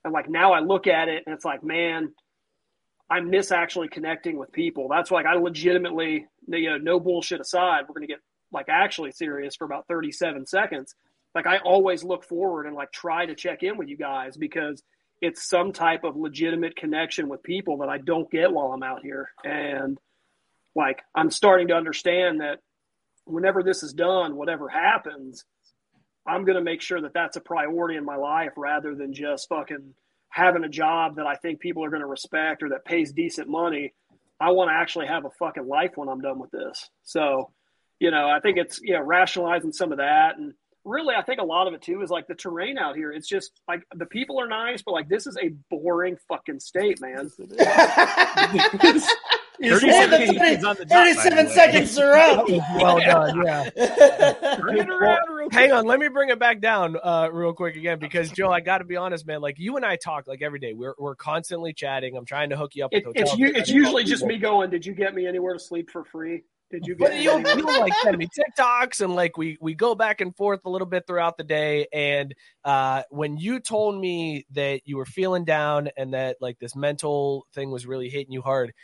And 0.05 0.13
like 0.13 0.29
now 0.29 0.53
I 0.53 0.61
look 0.61 0.87
at 0.87 1.09
it 1.09 1.25
and 1.27 1.35
it's 1.35 1.45
like, 1.45 1.65
man, 1.65 2.13
I 3.11 3.21
miss 3.21 3.51
actually 3.51 3.89
connecting 3.89 4.39
with 4.39 4.53
people. 4.53 4.89
That's 4.89 5.11
like 5.11 5.27
I 5.27 5.35
legitimately, 5.35 6.27
you 6.47 6.71
know, 6.71 6.79
no 6.79 7.01
bullshit 7.01 7.41
aside, 7.41 7.85
we're 7.89 7.95
gonna 7.95 8.07
get 8.07 8.21
like 8.53 8.67
actually 8.69 9.13
serious 9.13 9.57
for 9.57 9.65
about 9.65 9.87
37 9.89 10.47
seconds. 10.47 10.95
Like 11.35 11.47
I 11.47 11.59
always 11.59 12.03
look 12.05 12.25
forward 12.25 12.67
and 12.67 12.75
like 12.75 12.93
try 12.93 13.27
to 13.27 13.35
check 13.35 13.63
in 13.63 13.77
with 13.77 13.89
you 13.89 13.97
guys 13.97 14.37
because 14.37 14.83
it's 15.21 15.49
some 15.49 15.73
type 15.73 16.05
of 16.05 16.17
legitimate 16.17 16.77
connection 16.77 17.29
with 17.29 17.43
people 17.43 17.79
that 17.79 17.89
I 17.89 17.99
don't 17.99 18.31
get 18.31 18.53
while 18.53 18.73
I'm 18.73 18.83
out 18.83 19.03
here. 19.03 19.31
And 19.45 19.99
like 20.75 21.01
I'm 21.15 21.31
starting 21.31 21.69
to 21.69 21.75
understand 21.75 22.41
that 22.41 22.61
whenever 23.25 23.63
this 23.63 23.83
is 23.83 23.93
done, 23.93 24.37
whatever 24.37 24.69
happens, 24.69 25.45
I'm 26.27 26.45
going 26.45 26.57
to 26.57 26.65
make 26.65 26.83
sure 26.83 27.01
that 27.01 27.15
that's 27.15 27.37
a 27.37 27.41
priority 27.41 27.97
in 27.97 28.05
my 28.05 28.17
life 28.17 28.53
rather 28.57 28.95
than 28.95 29.13
just 29.13 29.49
fucking 29.49 29.95
having 30.31 30.65
a 30.65 30.69
job 30.69 31.17
that 31.17 31.27
I 31.27 31.35
think 31.37 31.61
people 31.61 31.85
are 31.85 31.91
going 31.91 32.03
to 32.03 32.07
respect 32.07 32.63
or 32.63 32.69
that 32.71 32.85
pays 32.85 33.13
decent 33.13 33.49
money. 33.49 33.95
I 34.41 34.51
want 34.51 34.71
to 34.71 34.75
actually 34.75 35.07
have 35.07 35.25
a 35.25 35.31
fucking 35.31 35.67
life 35.67 35.93
when 35.97 36.09
I'm 36.09 36.21
done 36.21 36.39
with 36.39 36.51
this. 36.51 36.91
So, 37.03 37.51
you 38.01 38.11
know, 38.11 38.29
I 38.29 38.41
think 38.41 38.59
it's, 38.59 38.81
you 38.83 38.95
know, 38.95 39.03
rationalizing 39.03 39.73
some 39.73 39.93
of 39.93 39.99
that. 39.99 40.37
And 40.39 40.55
really, 40.85 41.15
I 41.15 41.23
think 41.23 41.41
a 41.41 41.45
lot 41.45 41.67
of 41.67 41.75
it 41.75 41.83
too 41.83 42.01
is 42.03 42.11
like 42.11 42.27
the 42.29 42.35
terrain 42.35 42.79
out 42.79 42.97
here. 42.97 43.13
It's 43.13 43.29
just 43.29 43.53
like 43.69 43.83
the 43.95 44.07
people 44.07 44.41
are 44.41 44.49
nice, 44.49 44.83
but 44.83 44.93
like 44.93 45.09
this 45.09 45.27
is 45.27 45.37
a 45.43 45.51
boring 45.71 46.17
fucking 46.29 46.61
state, 46.61 47.01
man. 47.01 47.27
Is 47.27 49.09
37 49.61 50.11
walking. 50.21 50.39
seconds 50.39 50.65
on 50.65 50.77
the 50.77 50.85
dot, 50.85 51.05
by 51.05 51.13
the 51.13 51.15
37 51.15 51.47
way. 51.47 51.53
seconds 51.53 51.99
are 51.99 52.15
up. 52.15 52.49
well 52.77 53.01
done, 53.01 53.43
yeah. 53.45 53.71
Well, 55.39 55.49
hang 55.51 55.73
on, 55.73 55.87
let 55.87 55.99
me 55.99 56.09
bring 56.09 56.29
it 56.31 56.39
back 56.39 56.61
down 56.61 56.97
uh, 57.03 57.29
real 57.33 57.53
quick 57.53 57.75
again 57.77 57.99
because 57.99 58.31
Joe, 58.31 58.51
I 58.53 58.61
got 58.61 58.79
to 58.79 58.85
be 58.85 58.97
honest, 58.97 59.27
man. 59.27 59.41
Like 59.41 59.59
you 59.59 59.77
and 59.77 59.85
I 59.85 59.97
talk 59.97 60.27
like 60.29 60.43
every 60.43 60.59
day. 60.61 60.75
We're 60.75 60.95
we're 60.99 61.17
constantly 61.17 61.73
chatting. 61.73 62.17
I'm 62.17 62.25
trying 62.25 62.51
to 62.51 62.57
hook 62.57 62.77
you 62.77 62.85
up 62.85 62.93
It, 62.93 63.07
with 63.07 63.17
it's 63.17 63.31
hotels. 63.33 63.53
it's 63.57 63.71
usually 63.71 64.05
just 64.05 64.25
me 64.25 64.37
going. 64.39 64.71
Did 64.71 64.87
you 64.87 64.95
get 64.95 65.15
me 65.15 65.27
anywhere 65.27 65.55
to 65.55 65.59
sleep 65.61 65.91
for 65.91 66.05
free? 66.05 66.45
Did 66.71 66.87
you 66.87 66.95
get 66.95 67.11
But 67.11 67.21
you'll, 67.21 67.41
you'll 67.41 67.81
like 67.81 67.95
send 68.03 68.19
me 68.19 68.29
TikToks 68.29 69.01
and 69.01 69.15
like 69.15 69.37
we 69.39 69.57
we 69.61 69.75
go 69.75 69.95
back 69.95 70.21
and 70.21 70.37
forth 70.37 70.61
a 70.65 70.71
little 70.71 70.87
bit 70.87 71.07
throughout 71.07 71.39
the 71.39 71.45
day. 71.45 71.87
And 71.93 72.35
uh, 72.65 73.05
when 73.11 73.39
you 73.39 73.61
told 73.61 73.99
me 73.99 74.45
that 74.53 74.83
you 74.85 74.99
were 74.99 75.07
feeling 75.07 75.45
down 75.45 75.89
and 75.97 76.13
that 76.13 76.37
like 76.41 76.59
this 76.59 76.77
mental 76.77 77.47
thing 77.55 77.71
was 77.71 77.87
really 77.87 78.11
hitting 78.11 78.33
you 78.33 78.43
hard, 78.43 78.75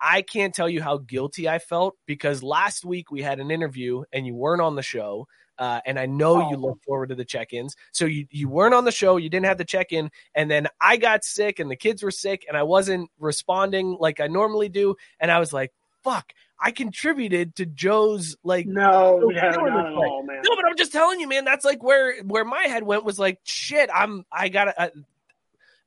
I 0.00 0.22
can't 0.22 0.54
tell 0.54 0.68
you 0.68 0.82
how 0.82 0.98
guilty 0.98 1.48
I 1.48 1.58
felt 1.58 1.96
because 2.06 2.42
last 2.42 2.84
week 2.84 3.10
we 3.10 3.22
had 3.22 3.40
an 3.40 3.50
interview 3.50 4.02
and 4.12 4.26
you 4.26 4.34
weren't 4.34 4.62
on 4.62 4.76
the 4.76 4.82
show. 4.82 5.26
Uh, 5.58 5.78
and 5.84 5.98
I 5.98 6.06
know 6.06 6.48
you 6.50 6.56
look 6.56 6.82
forward 6.86 7.10
to 7.10 7.14
the 7.14 7.24
check-ins. 7.24 7.76
So 7.92 8.06
you 8.06 8.26
you 8.30 8.48
weren't 8.48 8.72
on 8.72 8.84
the 8.84 8.92
show, 8.92 9.18
you 9.18 9.28
didn't 9.28 9.44
have 9.44 9.58
the 9.58 9.64
check-in, 9.64 10.10
and 10.34 10.50
then 10.50 10.68
I 10.80 10.96
got 10.96 11.22
sick 11.22 11.58
and 11.58 11.70
the 11.70 11.76
kids 11.76 12.02
were 12.02 12.10
sick, 12.10 12.46
and 12.48 12.56
I 12.56 12.62
wasn't 12.62 13.10
responding 13.18 13.96
like 14.00 14.20
I 14.20 14.26
normally 14.26 14.70
do, 14.70 14.96
and 15.20 15.30
I 15.30 15.38
was 15.38 15.52
like, 15.52 15.72
"Fuck." 16.02 16.32
I 16.60 16.72
contributed 16.72 17.56
to 17.56 17.66
Joe's 17.66 18.36
like 18.44 18.66
No, 18.66 19.18
not 19.18 19.44
at 19.44 19.56
all, 19.56 20.22
man. 20.24 20.42
No, 20.44 20.56
but 20.56 20.66
I'm 20.66 20.76
just 20.76 20.92
telling 20.92 21.18
you, 21.20 21.26
man. 21.28 21.44
That's 21.44 21.64
like 21.64 21.82
where 21.82 22.22
where 22.22 22.44
my 22.44 22.64
head 22.64 22.82
went 22.82 23.04
was 23.04 23.18
like, 23.18 23.40
shit. 23.44 23.88
I'm 23.92 24.24
I 24.30 24.48
gotta. 24.50 24.78
Uh, 24.78 24.88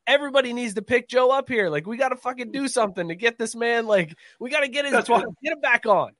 everybody 0.07 0.51
needs 0.53 0.73
to 0.73 0.81
pick 0.81 1.07
Joe 1.07 1.29
up 1.31 1.47
here. 1.47 1.69
Like 1.69 1.85
we 1.85 1.97
gotta 1.97 2.15
fucking 2.15 2.51
do 2.51 2.67
something 2.67 3.09
to 3.09 3.15
get 3.15 3.37
this 3.37 3.55
man. 3.55 3.85
Like 3.85 4.15
we 4.39 4.49
gotta 4.49 4.67
get 4.67 4.85
his 4.85 4.93
That's 4.93 5.09
why- 5.09 5.23
get 5.43 5.53
him 5.53 5.61
back 5.61 5.85
on. 5.85 6.13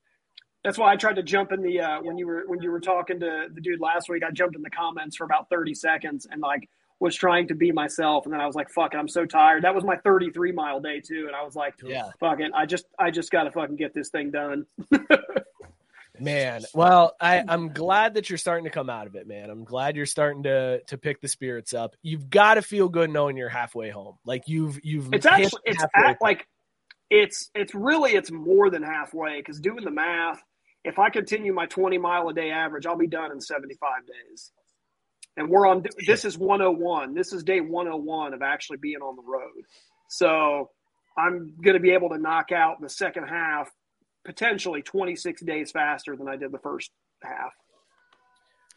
That's 0.63 0.77
why 0.77 0.93
I 0.93 0.95
tried 0.95 1.17
to 1.17 1.23
jump 1.23 1.51
in 1.51 1.61
the 1.61 1.81
uh, 1.81 2.01
when 2.01 2.17
you 2.17 2.25
were 2.25 2.43
when 2.47 2.61
you 2.61 2.71
were 2.71 2.79
talking 2.79 3.19
to 3.19 3.47
the 3.53 3.59
dude 3.59 3.81
last 3.81 4.07
week. 4.07 4.23
I 4.23 4.31
jumped 4.31 4.55
in 4.55 4.61
the 4.61 4.69
comments 4.69 5.17
for 5.17 5.25
about 5.25 5.49
thirty 5.49 5.73
seconds 5.73 6.25
and 6.29 6.41
like 6.41 6.69
was 7.03 7.15
trying 7.15 7.49
to 7.49 7.53
be 7.53 7.69
myself, 7.69 8.25
and 8.25 8.33
then 8.33 8.39
I 8.39 8.45
was 8.45 8.55
like, 8.55 8.69
"Fuck 8.69 8.93
it, 8.93 8.97
I'm 8.97 9.09
so 9.09 9.25
tired." 9.25 9.65
That 9.65 9.75
was 9.75 9.83
my 9.83 9.97
thirty-three 9.97 10.53
mile 10.53 10.79
day 10.79 11.01
too, 11.01 11.25
and 11.27 11.35
I 11.35 11.43
was 11.43 11.53
like, 11.53 11.75
Yeah. 11.83 12.09
fuck 12.17 12.39
it, 12.39 12.51
I 12.55 12.65
just 12.65 12.85
I 12.97 13.11
just 13.11 13.29
got 13.29 13.43
to 13.43 13.51
fucking 13.51 13.75
get 13.75 13.93
this 13.93 14.09
thing 14.09 14.31
done." 14.31 14.65
Man, 16.19 16.63
well, 16.75 17.15
I, 17.19 17.43
I'm 17.47 17.73
glad 17.73 18.13
that 18.13 18.29
you're 18.29 18.37
starting 18.37 18.65
to 18.65 18.69
come 18.69 18.87
out 18.87 19.07
of 19.07 19.15
it, 19.15 19.27
man. 19.27 19.49
I'm 19.49 19.63
glad 19.63 19.95
you're 19.95 20.05
starting 20.05 20.43
to 20.43 20.79
to 20.83 20.97
pick 20.97 21.19
the 21.21 21.27
spirits 21.27 21.73
up. 21.73 21.95
You've 22.03 22.29
got 22.29 22.53
to 22.53 22.61
feel 22.61 22.87
good 22.87 23.09
knowing 23.09 23.35
you're 23.35 23.49
halfway 23.49 23.89
home. 23.89 24.17
Like 24.23 24.43
you've 24.47 24.79
you've 24.83 25.11
It's 25.11 25.25
actually 25.25 25.61
it's 25.65 25.83
at, 25.95 26.21
like 26.21 26.47
it's 27.09 27.49
it's 27.55 27.73
really 27.73 28.11
it's 28.11 28.31
more 28.31 28.69
than 28.69 28.83
halfway 28.83 29.39
because 29.39 29.59
doing 29.59 29.83
the 29.83 29.91
math, 29.91 30.41
if 30.85 30.99
I 30.99 31.09
continue 31.09 31.51
my 31.51 31.65
twenty 31.65 31.97
mile 31.97 32.29
a 32.29 32.33
day 32.33 32.51
average, 32.51 32.85
I'll 32.85 32.95
be 32.95 33.07
done 33.07 33.31
in 33.31 33.41
seventy 33.41 33.75
five 33.75 34.05
days. 34.05 34.51
And 35.37 35.49
we're 35.49 35.67
on 35.67 35.83
this 36.05 36.25
is 36.25 36.37
one 36.37 36.59
hundred 36.59 36.77
one. 36.77 37.13
This 37.13 37.33
is 37.33 37.43
day 37.43 37.59
one 37.59 37.87
hundred 37.87 38.03
one 38.03 38.33
of 38.33 38.41
actually 38.41 38.77
being 38.77 39.01
on 39.01 39.15
the 39.15 39.23
road. 39.23 39.65
So 40.09 40.69
I'm 41.17 41.55
going 41.61 41.75
to 41.75 41.79
be 41.79 41.91
able 41.91 42.09
to 42.09 42.17
knock 42.17 42.51
out 42.51 42.81
the 42.81 42.89
second 42.89 43.27
half 43.27 43.71
potentially 44.25 44.81
26 44.81 45.41
days 45.41 45.71
faster 45.71 46.15
than 46.15 46.27
I 46.27 46.35
did 46.35 46.51
the 46.51 46.59
first 46.59 46.91
half. 47.23 47.51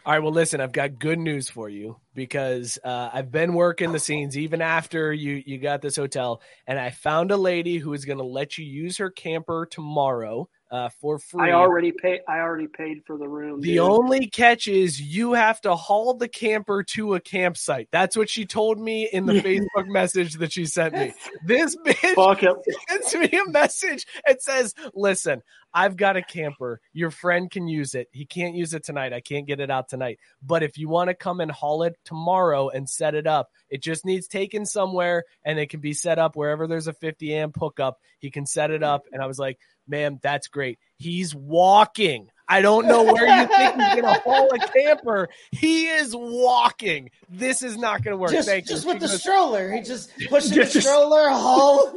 All 0.05 0.13
right, 0.13 0.23
well, 0.23 0.33
listen, 0.33 0.61
I've 0.61 0.73
got 0.73 1.01
good 1.01 1.19
news 1.19 1.51
for 1.51 1.69
you 1.69 1.97
because 2.15 2.79
uh, 2.85 3.11
I've 3.13 3.33
been 3.33 3.55
working 3.55 3.91
the 3.91 3.99
scenes 3.99 4.39
even 4.39 4.63
after 4.63 5.13
you 5.13 5.43
you 5.45 5.59
got 5.59 5.83
this 5.83 5.97
hotel, 5.97 6.43
and 6.65 6.79
I 6.79 6.91
found 6.91 7.33
a 7.33 7.37
lady 7.37 7.79
who 7.79 7.93
is 7.93 8.05
going 8.05 8.19
to 8.19 8.25
let 8.25 8.57
you 8.57 8.65
use 8.65 8.99
her 8.99 9.11
camper 9.11 9.67
tomorrow 9.69 10.49
uh, 10.71 10.89
for 11.01 11.19
free. 11.19 11.51
I 11.51 11.53
already 11.53 11.93
paid. 11.93 12.21
I 12.29 12.39
already 12.39 12.67
paid 12.67 13.03
for 13.07 13.17
the 13.17 13.29
room. 13.29 13.61
The 13.61 13.75
dude. 13.75 13.79
only 13.79 14.27
catch 14.27 14.67
is 14.67 15.01
you 15.01 15.35
have 15.35 15.61
to 15.62 15.77
haul 15.77 16.14
the 16.14 16.29
camper 16.29 16.83
to 16.95 17.14
a 17.14 17.21
campsite. 17.21 17.89
That's 17.93 18.17
what 18.17 18.29
she 18.29 18.47
told 18.47 18.79
me 18.79 19.09
in 19.12 19.27
the 19.27 19.33
Facebook 19.43 19.87
message 19.87 20.35
that 20.35 20.53
she 20.53 20.67
sent 20.67 20.95
me. 20.95 21.12
This 21.45 21.77
bitch 21.87 22.62
sends 22.89 23.14
me 23.14 23.39
a 23.39 23.51
message 23.51 24.07
and 24.27 24.41
says, 24.41 24.75
Listen, 24.95 25.43
I've 25.73 25.97
got 25.97 26.17
a 26.17 26.23
camper. 26.23 26.81
Your 26.93 27.11
friend 27.11 27.51
can 27.51 27.69
use 27.69 27.95
it. 27.95 28.09
He 28.11 28.25
can't 28.25 28.55
use 28.55 28.75
it 28.75 28.83
tonight. 28.83 29.12
I 29.12 29.21
can't 29.21 29.47
get 29.47 29.61
it 29.61 29.71
out 29.71 29.89
tonight. 29.89 30.19
But 30.43 30.62
if 30.62 30.79
you 30.79 30.89
want 30.89 31.09
to 31.09 31.14
come 31.14 31.41
and 31.41 31.51
haul 31.51 31.83
it 31.85 31.97
tomorrow 32.05 32.71
and 32.71 32.89
set 32.89 33.14
it 33.14 33.27
up, 33.27 33.51
it 33.69 33.83
just 33.83 34.05
needs 34.05 34.27
taken 34.27 34.67
somewhere 34.67 35.25
and 35.45 35.59
it 35.59 35.71
can 35.71 35.81
be 35.81 35.93
set 35.93 36.19
up 36.19 36.35
wherever 36.35 36.67
there's 36.67 36.89
a 36.89 36.93
50 36.93 37.35
amp 37.35 37.57
hookup. 37.61 37.99
He 38.19 38.31
can 38.31 38.47
set 38.47 38.71
it 38.71 38.83
up. 38.83 39.05
And 39.12 39.23
I 39.23 39.27
was 39.27 39.39
like, 39.39 39.59
Ma'am, 39.89 40.18
that's 40.22 40.49
great. 40.49 40.78
He's 40.97 41.34
walking. 41.34 42.28
I 42.49 42.62
don't 42.62 42.87
know 42.87 43.03
where 43.03 43.26
you 43.26 43.47
think 43.49 43.74
he's 43.74 44.01
going 44.01 44.03
to 44.05 44.20
haul 44.24 44.49
a 44.55 44.59
camper. 44.68 45.28
He 45.51 45.87
is 45.89 46.14
walking. 46.14 47.11
This 47.28 47.61
is 47.62 47.76
not 47.76 48.05
going 48.05 48.12
to 48.12 48.18
work. 48.18 48.30
Just, 48.30 48.49
Thank 48.49 48.66
just 48.68 48.84
you. 48.84 48.93
with 48.93 49.01
the 49.01 49.09
goes, 49.09 49.20
stroller. 49.20 49.72
He 49.72 49.82
just 49.82 50.11
pushing 50.28 50.53
Just- 50.53 50.74
the 50.74 50.80
stroller, 50.82 51.28
haul. 51.28 51.93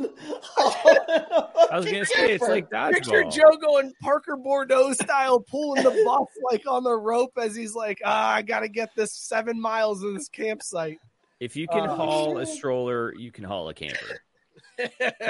I 0.57 1.77
was 1.77 1.85
gonna 1.85 2.05
say 2.05 2.33
it's 2.33 2.47
like 2.47 2.69
Picture. 2.71 3.23
Joe 3.25 3.57
going 3.61 3.93
Parker 4.01 4.37
Bordeaux 4.37 4.93
style, 4.93 5.39
pulling 5.39 5.83
the 5.83 5.91
bus 6.05 6.27
like 6.51 6.63
on 6.67 6.83
the 6.83 6.95
rope 6.97 7.33
as 7.39 7.55
he's 7.55 7.75
like, 7.75 7.99
ah, 8.03 8.33
I 8.33 8.41
got 8.41 8.61
to 8.61 8.69
get 8.69 8.89
this 8.95 9.13
seven 9.13 9.59
miles 9.61 10.03
of 10.03 10.13
this 10.15 10.29
campsite. 10.29 10.99
If 11.39 11.55
you 11.55 11.67
can 11.67 11.87
Oh, 11.89 11.95
haul 11.95 12.37
a 12.39 12.45
stroller, 12.45 13.13
you 13.15 13.31
can 13.31 13.43
haul 13.43 13.69
a 13.69 13.73
camper. 13.73 14.19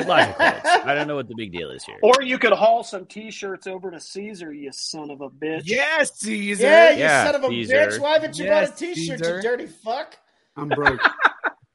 Logical. 0.06 0.36
I 0.86 0.94
don't 0.96 1.08
know 1.08 1.16
what 1.16 1.28
the 1.28 1.36
big 1.36 1.52
deal 1.52 1.72
is 1.72 1.84
here. 1.84 1.98
Or 2.02 2.22
you 2.22 2.38
could 2.38 2.54
haul 2.54 2.84
some 2.84 3.06
T-shirts 3.06 3.68
over 3.68 3.92
to 3.92 4.00
Cesar, 4.00 4.54
you 4.54 4.72
son 4.72 5.10
of 5.12 5.22
a 5.22 5.30
bitch. 5.30 5.64
Yes, 5.66 6.12
Cesar. 6.20 6.64
Yeah, 6.68 6.92
you 6.92 7.00
Yeah, 7.00 7.26
son 7.26 7.36
of 7.36 7.44
a 7.44 7.48
Cesar. 7.50 7.76
bitch. 7.88 8.00
Why 8.00 8.14
haven't 8.14 8.38
you 8.38 8.46
Yes, 8.46 8.70
bought 8.70 8.82
a 8.82 8.86
t-shirt, 8.86 9.20
Cesar. 9.20 9.36
you 9.38 9.42
dirty 9.42 9.66
fuck? 9.68 10.18
I'm 10.56 10.70
broke. 10.70 11.00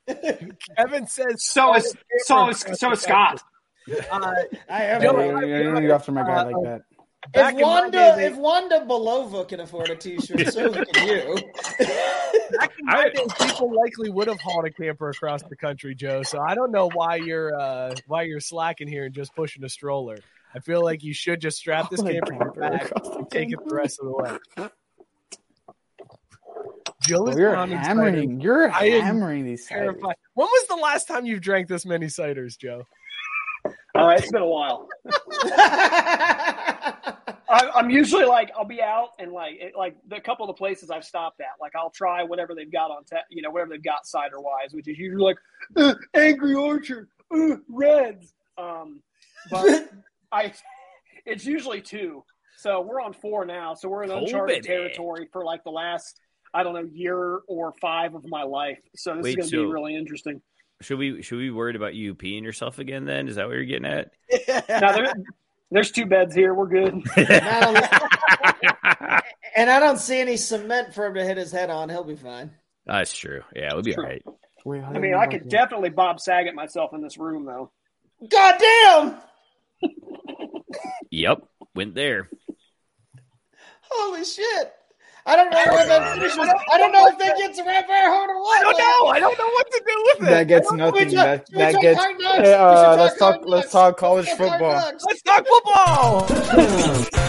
Kevin 0.76 1.06
says 1.06 1.42
So 1.44 1.74
is 1.74 1.96
so 2.26 2.48
is 2.48 2.60
so 2.74 2.92
is 2.92 3.00
Scott. 3.00 3.42
Uh, 4.10 4.32
I 4.68 4.84
am. 4.84 5.02
Yeah, 5.02 5.12
Joe, 5.12 5.40
you, 5.40 5.46
you 5.56 5.62
don't 5.64 5.80
get 5.82 5.90
after 5.90 6.12
my 6.12 6.22
guy 6.24 6.44
like 6.44 6.56
that. 6.62 6.82
back 7.32 7.54
if 7.54 7.60
Wanda, 7.60 7.90
day, 7.90 8.12
they- 8.16 8.26
if 8.26 8.36
Wanda 8.36 8.80
Belova 8.86 9.48
can 9.48 9.60
afford 9.60 9.90
a 9.90 9.96
t-shirt, 9.96 10.46
so 10.48 10.72
can 10.74 11.06
you. 11.06 11.50
back 12.86 13.14
in 13.14 13.26
my 13.26 13.34
day, 13.36 13.46
people 13.46 13.74
likely 13.74 14.10
would 14.10 14.28
have 14.28 14.40
hauled 14.40 14.66
a 14.66 14.70
camper 14.70 15.08
across 15.08 15.42
the 15.42 15.56
country, 15.56 15.94
Joe. 15.94 16.22
So 16.22 16.40
I 16.40 16.54
don't 16.54 16.70
know 16.70 16.90
why 16.90 17.16
you're 17.16 17.58
uh, 17.58 17.94
why 18.06 18.22
you're 18.22 18.40
slacking 18.40 18.88
here 18.88 19.04
and 19.04 19.14
just 19.14 19.34
pushing 19.34 19.64
a 19.64 19.68
stroller. 19.68 20.18
I 20.54 20.60
feel 20.60 20.82
like 20.82 21.02
you 21.02 21.12
should 21.12 21.40
just 21.40 21.58
strap 21.58 21.90
this 21.90 22.00
Haul 22.00 22.10
a 22.10 22.12
camper 22.12 22.32
to 22.32 22.34
your 22.34 22.44
camper 22.44 22.60
back 22.60 22.84
across 22.86 23.08
the 23.08 23.16
and 23.16 23.30
take 23.30 23.52
it 23.52 23.58
the 23.64 23.74
rest 23.74 24.00
of 24.00 24.06
the 24.06 24.12
way. 24.12 24.68
Joe 27.02 27.26
is 27.26 27.36
you're 27.36 27.54
hammering. 27.54 28.38
ciders. 28.38 28.42
You're 28.42 28.70
I 28.70 28.88
hammering 28.88 29.44
these 29.44 29.68
ciders. 29.68 30.00
When 30.00 30.46
was 30.46 30.66
the 30.68 30.76
last 30.76 31.08
time 31.08 31.26
you've 31.26 31.42
drank 31.42 31.68
this 31.68 31.84
many 31.84 32.06
ciders, 32.06 32.56
Joe? 32.58 32.84
All 33.94 34.06
right, 34.06 34.18
it's 34.18 34.32
been 34.32 34.42
a 34.42 34.46
while. 34.46 34.88
I, 37.48 37.70
I'm 37.74 37.90
usually 37.90 38.24
like 38.24 38.50
I'll 38.56 38.64
be 38.64 38.80
out 38.80 39.10
and 39.18 39.32
like 39.32 39.54
it, 39.60 39.74
like 39.76 39.96
the 40.08 40.20
couple 40.20 40.48
of 40.48 40.48
the 40.48 40.58
places 40.58 40.90
I've 40.90 41.04
stopped 41.04 41.40
at, 41.40 41.60
like 41.60 41.72
I'll 41.76 41.90
try 41.90 42.22
whatever 42.22 42.54
they've 42.54 42.70
got 42.72 42.90
on 42.90 43.04
tap, 43.04 43.24
you 43.30 43.42
know, 43.42 43.50
whatever 43.50 43.70
they've 43.70 43.82
got 43.82 44.06
cider 44.06 44.40
wise, 44.40 44.72
which 44.72 44.88
is 44.88 44.98
usually 44.98 45.22
like 45.22 45.36
uh, 45.76 45.94
Angry 46.14 46.54
Orchard, 46.54 47.08
uh, 47.34 47.56
Redd's. 47.68 48.32
Um, 48.56 49.02
but 49.50 49.90
I, 50.32 50.52
it's 51.26 51.44
usually 51.44 51.80
two. 51.80 52.24
So 52.56 52.80
we're 52.80 53.00
on 53.00 53.12
four 53.12 53.44
now. 53.44 53.74
So 53.74 53.88
we're 53.88 54.04
in 54.04 54.10
uncharted 54.10 54.62
territory 54.62 55.28
for 55.32 55.44
like 55.44 55.64
the 55.64 55.70
last 55.70 56.20
I 56.54 56.62
don't 56.62 56.74
know 56.74 56.88
year 56.92 57.40
or 57.48 57.74
five 57.80 58.14
of 58.14 58.24
my 58.26 58.44
life. 58.44 58.78
So 58.94 59.16
this 59.16 59.24
Wait, 59.24 59.38
is 59.38 59.50
going 59.50 59.64
to 59.64 59.68
be 59.68 59.72
really 59.72 59.96
interesting. 59.96 60.40
Should 60.80 60.98
we 60.98 61.22
should 61.22 61.38
we 61.38 61.44
be 61.44 61.50
worried 61.50 61.76
about 61.76 61.94
you 61.94 62.14
peeing 62.14 62.42
yourself 62.42 62.78
again? 62.78 63.04
Then 63.04 63.28
is 63.28 63.36
that 63.36 63.46
what 63.46 63.54
you're 63.54 63.64
getting 63.64 63.86
at? 63.86 64.10
Now 64.68 64.92
there, 64.92 65.12
there's 65.74 65.90
two 65.90 66.06
beds 66.06 66.34
here. 66.34 66.54
We're 66.54 66.68
good. 66.68 66.94
and 69.56 69.68
I 69.68 69.80
don't 69.80 69.98
see 69.98 70.20
any 70.20 70.36
cement 70.36 70.94
for 70.94 71.06
him 71.06 71.14
to 71.14 71.24
hit 71.24 71.36
his 71.36 71.50
head 71.50 71.68
on. 71.68 71.90
He'll 71.90 72.04
be 72.04 72.14
fine. 72.14 72.52
That's 72.86 73.12
true. 73.12 73.42
Yeah, 73.54 73.74
we'll 73.74 73.82
be 73.82 73.96
all 73.96 74.04
right. 74.04 74.22
I 74.66 74.98
mean, 74.98 75.14
I 75.14 75.26
could 75.26 75.48
definitely 75.48 75.90
Bob 75.90 76.20
Saget 76.20 76.54
myself 76.54 76.94
in 76.94 77.02
this 77.02 77.18
room, 77.18 77.44
though. 77.44 77.72
God 78.26 78.54
damn! 78.58 79.16
Yep, 81.10 81.42
went 81.74 81.94
there. 81.94 82.30
Holy 83.82 84.24
shit! 84.24 84.72
I 85.26 85.36
don't 85.36 85.50
know 85.50 85.64
where 85.72 85.86
that 85.86 86.14
finishes. 86.14 86.38
I 86.38 86.78
don't 86.78 86.92
know 86.92 87.06
if 87.06 87.18
that 87.18 87.36
gets 87.38 87.58
around 87.58 87.86
very 87.86 88.06
hard 88.10 88.28
or 88.30 88.40
what. 88.42 88.60
I 88.60 88.62
don't 88.64 88.78
know. 88.78 89.06
I 89.10 89.20
don't 89.20 89.38
know 89.38 89.46
what 89.46 89.70
to 89.70 89.82
do 89.86 90.04
with 90.06 90.18
that? 90.18 90.26
it. 90.26 90.30
That 90.30 90.48
gets 90.48 90.72
nothing. 90.72 91.10
talk- 91.10 91.24
That 91.24 91.46
that 91.52 91.72
talk 91.72 91.82
gets. 91.82 91.98
hard 91.98 92.20
knocks. 92.20 92.34
Hey, 92.36 92.40
We 92.42 92.46
should 92.46 92.54
uh, 92.60 92.96
let's 92.98 93.18
talk. 93.18 93.40
Let's 93.46 93.72
talk 93.72 93.96
college 93.96 94.26
Let's 94.26 94.38
talk 94.38 94.60
hard 94.60 94.60
football. 94.60 94.92
Let's 95.08 95.22
talk 95.22 95.46
football. 97.06 97.20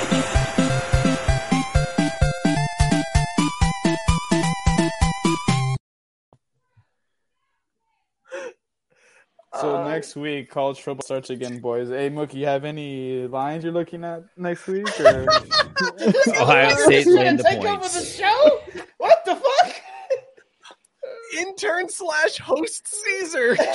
So 9.62 9.78
Uh, 9.78 9.88
next 9.88 10.16
week, 10.16 10.50
college 10.50 10.82
football 10.82 11.04
starts 11.04 11.30
again, 11.30 11.60
boys. 11.60 11.90
Hey, 11.90 12.10
Mookie, 12.10 12.34
you 12.36 12.46
have 12.46 12.66
any 12.66 13.28
lines 13.28 13.64
you're 13.64 13.72
looking 13.72 14.04
at 14.04 14.24
next 14.36 14.68
week? 14.68 14.88
Or... 15.00 15.28
Ohio 16.40 16.76
State 16.76 17.08
land 17.08 17.40
the 17.40 17.44
take 17.44 17.64
over 17.64 17.88
the 17.88 18.04
show? 18.04 18.62
What 18.98 19.24
the 19.26 19.36
fuck? 19.36 19.76
Intern 21.40 21.90
slash 21.90 22.38
host 22.38 22.88
Cesar 22.88 23.56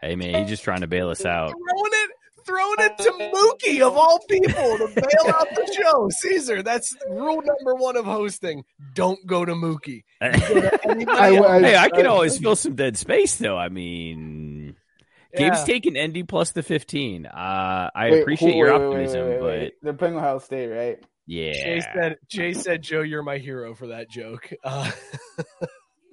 Hey 0.00 0.16
man, 0.16 0.34
he's 0.34 0.48
just 0.48 0.64
trying 0.64 0.80
to 0.80 0.86
bail 0.86 1.10
us 1.10 1.24
out. 1.24 1.50
throwing 1.50 1.92
it, 1.92 2.10
throwing 2.44 2.76
it 2.78 2.98
to 2.98 3.10
Mookie 3.12 3.86
of 3.86 3.96
all 3.96 4.18
people 4.28 4.52
to 4.78 4.88
bail 4.94 5.34
out 5.34 5.48
the 5.54 5.72
show. 5.80 6.08
Cesar, 6.10 6.62
that's 6.62 6.94
rule 7.08 7.42
number 7.42 7.74
one 7.74 7.96
of 7.96 8.04
hosting: 8.04 8.64
don't 8.94 9.18
go 9.26 9.44
to 9.44 9.52
Mookie. 9.54 10.04
Anybody 10.20 11.06
I- 11.06 11.56
I- 11.56 11.60
hey, 11.60 11.76
I 11.76 11.88
can 11.88 12.06
I- 12.06 12.10
always 12.10 12.38
fill 12.38 12.56
some 12.56 12.74
dead 12.74 12.96
space 12.96 13.36
though. 13.36 13.56
I 13.56 13.68
mean, 13.68 14.76
Gabe's 15.36 15.58
Yeah. 15.60 15.64
taking 15.64 15.94
ND 15.96 16.28
plus 16.28 16.52
the 16.52 16.62
fifteen. 16.62 17.26
Uh, 17.26 17.90
I 17.94 18.10
Wait, 18.10 18.20
appreciate 18.22 18.52
who- 18.52 18.58
your 18.58 18.72
wait, 18.72 18.78
wait, 18.80 18.86
optimism, 18.86 19.20
wait, 19.28 19.40
wait, 19.42 19.42
wait. 19.60 19.72
they're 19.82 19.92
playing 19.94 20.16
Ohio 20.16 20.38
State, 20.38 20.68
right? 20.68 20.98
yeah, 21.26 21.52
Jay 21.52 21.80
said, 21.94 22.16
Jay 22.28 22.52
said, 22.52 22.82
Joe, 22.82 23.00
you're 23.02 23.22
my 23.22 23.38
hero 23.38 23.74
for 23.74 23.88
that 23.88 24.10
joke. 24.10 24.50
Uh, 24.64 24.90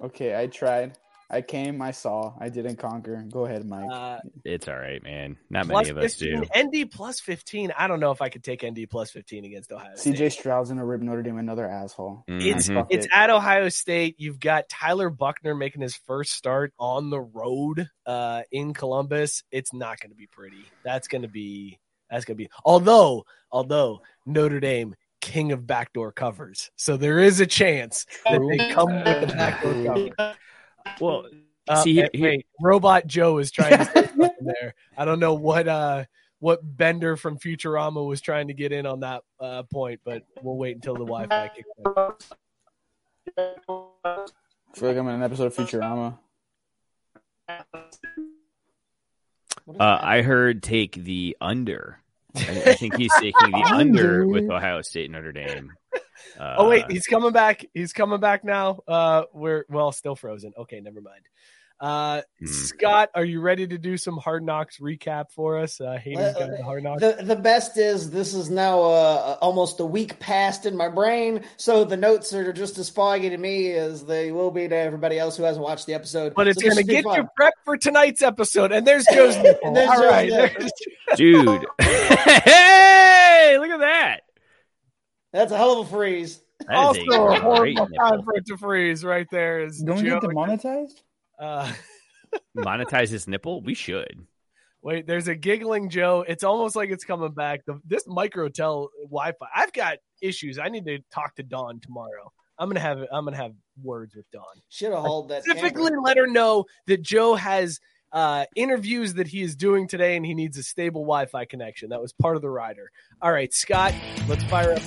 Okay, 0.02 0.34
I 0.38 0.46
tried. 0.46 0.96
I 1.32 1.42
came. 1.42 1.80
I 1.80 1.92
saw. 1.92 2.34
I 2.40 2.48
didn't 2.48 2.76
conquer. 2.76 3.24
Go 3.30 3.44
ahead, 3.46 3.64
Mike. 3.64 3.88
uh, 3.90 4.18
it's 4.44 4.66
all 4.66 4.76
right, 4.76 5.00
man. 5.02 5.36
Not 5.48 5.68
many 5.68 5.88
of 5.90 5.96
us 5.98 6.16
15, 6.16 6.48
do. 6.52 6.82
ND 6.84 6.90
plus 6.90 7.20
15. 7.20 7.72
I 7.78 7.86
don't 7.86 8.00
know 8.00 8.10
if 8.10 8.20
I 8.20 8.28
could 8.28 8.42
take 8.42 8.64
ND 8.66 8.86
plus 8.90 9.12
15 9.12 9.44
against 9.44 9.70
Ohio 9.70 9.94
State. 9.94 10.16
CJ 10.16 10.32
Stroud's 10.32 10.70
gonna 10.70 10.84
rip 10.84 11.00
Notre 11.00 11.22
Dame 11.22 11.38
another 11.38 11.68
asshole. 11.68 12.24
It's 12.26 12.68
Mhm. 12.68 12.74
Fuck 12.74 12.86
it's 12.90 13.06
it. 13.06 13.12
at 13.14 13.30
Ohio 13.30 13.68
State. 13.68 14.16
You've 14.18 14.40
got 14.40 14.68
Tyler 14.68 15.08
Buchner 15.08 15.54
making 15.54 15.82
his 15.82 15.94
first 15.94 16.32
start 16.32 16.72
on 16.80 17.10
the 17.10 17.20
road 17.20 17.88
uh, 18.06 18.42
in 18.50 18.74
Columbus. 18.74 19.44
It's 19.52 19.72
not 19.72 20.00
going 20.00 20.10
to 20.10 20.16
be 20.16 20.26
pretty. 20.26 20.64
That's 20.84 21.06
going 21.06 21.22
to 21.22 21.28
be 21.28 21.78
that's 22.10 22.24
going 22.24 22.36
to 22.38 22.42
be. 22.44 22.50
Although 22.64 23.24
although 23.52 24.02
Notre 24.26 24.58
Dame 24.58 24.96
king 25.20 25.52
of 25.52 25.64
backdoor 25.66 26.10
covers, 26.10 26.72
so 26.74 26.96
there 26.96 27.20
is 27.20 27.38
a 27.38 27.46
chance 27.46 28.04
that 28.24 28.40
they 28.40 28.70
come 28.72 28.92
with 28.92 29.20
the 29.20 29.26
backdoor 29.36 29.84
cover. 30.16 30.34
Well, 31.00 31.26
Uh, 31.68 31.82
see, 31.82 31.98
wait, 32.00 32.10
here- 32.14 32.24
wait, 32.30 32.46
Robot 32.60 33.06
Joe 33.06 33.38
is 33.38 33.50
trying 33.50 33.78
to 33.78 33.84
say 33.84 34.06
something 34.06 34.30
there. 34.40 34.74
I 34.96 35.04
don't 35.04 35.20
know 35.20 35.34
what 35.34 35.68
uh 35.68 36.04
what 36.40 36.60
Bender 36.62 37.16
from 37.16 37.38
Futurama 37.38 38.06
was 38.06 38.20
trying 38.22 38.48
to 38.48 38.54
get 38.54 38.72
in 38.72 38.86
on 38.86 39.00
that 39.00 39.22
uh, 39.38 39.62
point, 39.64 40.00
but 40.04 40.22
we'll 40.42 40.56
wait 40.56 40.74
until 40.74 40.94
the 40.94 41.04
Wi-Fi 41.04 41.48
kicks 41.54 41.68
in. 41.76 41.84
I 43.36 44.24
feel 44.74 44.88
like 44.88 44.96
I'm 44.96 45.06
in 45.08 45.14
an 45.16 45.22
episode 45.22 45.46
of 45.46 45.54
Futurama. 45.54 46.16
uh, 47.48 47.62
I 49.78 50.22
heard 50.22 50.62
take 50.62 50.94
the 50.94 51.36
under. 51.40 51.98
I, 52.34 52.40
I 52.66 52.74
think 52.74 52.96
he's 52.96 53.12
taking 53.20 53.50
the 53.50 53.70
under 53.72 54.26
with 54.26 54.48
Ohio 54.50 54.82
State 54.82 55.04
and 55.06 55.12
Notre 55.12 55.32
Dame. 55.32 55.72
Uh, 56.38 56.54
oh 56.58 56.68
wait, 56.68 56.90
he's 56.90 57.06
coming 57.06 57.32
back. 57.32 57.64
He's 57.74 57.92
coming 57.92 58.20
back 58.20 58.44
now. 58.44 58.80
Uh, 58.86 59.24
we're 59.32 59.64
well, 59.68 59.92
still 59.92 60.16
frozen. 60.16 60.52
Okay, 60.56 60.80
never 60.80 61.00
mind. 61.00 61.22
Uh, 61.80 62.20
Hmm. 62.38 62.46
Scott, 62.46 63.08
are 63.14 63.24
you 63.24 63.40
ready 63.40 63.66
to 63.66 63.78
do 63.78 63.96
some 63.96 64.18
Hard 64.18 64.44
Knocks 64.44 64.80
recap 64.80 65.30
for 65.30 65.56
us? 65.58 65.80
Uh, 65.80 65.96
haters 65.96 66.36
Uh, 66.36 66.38
guide 66.40 66.56
to 66.58 66.62
Hard 66.62 66.82
Knocks. 66.82 67.00
The 67.00 67.16
the 67.22 67.36
best 67.36 67.78
is 67.78 68.10
this 68.10 68.34
is 68.34 68.50
now 68.50 68.82
uh, 68.82 69.38
almost 69.40 69.80
a 69.80 69.86
week 69.86 70.18
past 70.18 70.66
in 70.66 70.76
my 70.76 70.88
brain, 70.90 71.42
so 71.56 71.84
the 71.84 71.96
notes 71.96 72.34
are 72.34 72.52
just 72.52 72.76
as 72.76 72.90
foggy 72.90 73.30
to 73.30 73.38
me 73.38 73.72
as 73.72 74.04
they 74.04 74.30
will 74.30 74.50
be 74.50 74.68
to 74.68 74.76
everybody 74.76 75.18
else 75.18 75.38
who 75.38 75.42
hasn't 75.44 75.64
watched 75.64 75.86
the 75.86 75.94
episode. 75.94 76.34
but 76.34 76.46
it's 76.48 76.62
So 76.62 76.68
going 76.68 76.76
to 76.76 76.82
get 76.84 77.04
fun. 77.04 77.16
you 77.16 77.28
prepped 77.40 77.52
for 77.64 77.78
tonight's 77.78 78.20
episode. 78.20 78.72
And 78.72 78.86
there's 78.86 79.06
Joe's 79.14 79.38
nipple. 79.38 79.68
And 79.68 79.74
there's 79.76 79.88
All 79.88 80.02
Joe's 80.02 80.10
right, 80.10 80.30
there's- 80.30 80.70
dude. 81.16 81.64
hey, 81.80 83.56
look 83.58 83.70
at 83.70 83.80
that. 83.80 84.20
That's 85.32 85.52
a 85.52 85.56
hell 85.56 85.80
of 85.80 85.86
a 85.86 85.90
freeze. 85.90 86.40
That 86.66 86.72
is 86.72 86.76
also 86.76 87.00
a 87.00 87.24
a 87.24 87.26
great 87.28 87.40
horrible 87.42 87.88
nipple. 87.88 87.96
time 88.08 88.22
for 88.22 88.34
it 88.36 88.46
to 88.46 88.56
freeze. 88.56 89.04
Right 89.04 89.26
there 89.30 89.62
is 89.64 89.78
Don't 89.82 89.96
we 89.96 90.08
Joe. 90.10 90.20
get 90.20 90.28
demonetized? 90.28 91.00
Uh, 91.38 91.72
Monetize 92.56 93.10
this 93.10 93.26
nipple? 93.26 93.62
We 93.62 93.74
should. 93.74 94.26
Wait, 94.82 95.06
there's 95.06 95.28
a 95.28 95.34
giggling 95.34 95.90
Joe. 95.90 96.24
It's 96.26 96.42
almost 96.44 96.74
like 96.74 96.90
it's 96.90 97.04
coming 97.04 97.32
back. 97.32 97.64
The, 97.66 97.80
this 97.86 98.04
microtel 98.06 98.88
Wi-Fi. 99.04 99.46
I've 99.54 99.72
got 99.72 99.98
issues. 100.22 100.58
I 100.58 100.68
need 100.68 100.86
to 100.86 100.98
talk 101.12 101.34
to 101.36 101.42
Dawn 101.42 101.80
tomorrow. 101.80 102.32
I'm 102.58 102.68
gonna 102.68 102.80
have 102.80 102.98
I'm 103.10 103.24
gonna 103.24 103.36
have 103.38 103.52
words 103.82 104.14
with 104.14 104.30
Dawn. 104.30 104.44
Should 104.68 104.92
have 104.92 105.00
hold 105.02 105.30
that. 105.30 105.44
Specifically, 105.44 105.84
camera. 105.90 106.02
let 106.02 106.16
her 106.18 106.26
know 106.26 106.66
that 106.86 107.00
Joe 107.02 107.34
has 107.34 107.80
uh, 108.12 108.46
interviews 108.56 109.14
that 109.14 109.26
he 109.26 109.42
is 109.42 109.56
doing 109.56 109.86
today, 109.88 110.16
and 110.16 110.24
he 110.26 110.34
needs 110.34 110.58
a 110.58 110.62
stable 110.62 111.02
Wi-Fi 111.02 111.44
connection. 111.44 111.90
That 111.90 112.00
was 112.00 112.12
part 112.12 112.36
of 112.36 112.42
the 112.42 112.50
rider. 112.50 112.90
All 113.22 113.32
right, 113.32 113.52
Scott, 113.52 113.94
let's 114.28 114.44
fire 114.44 114.72
up. 114.72 114.82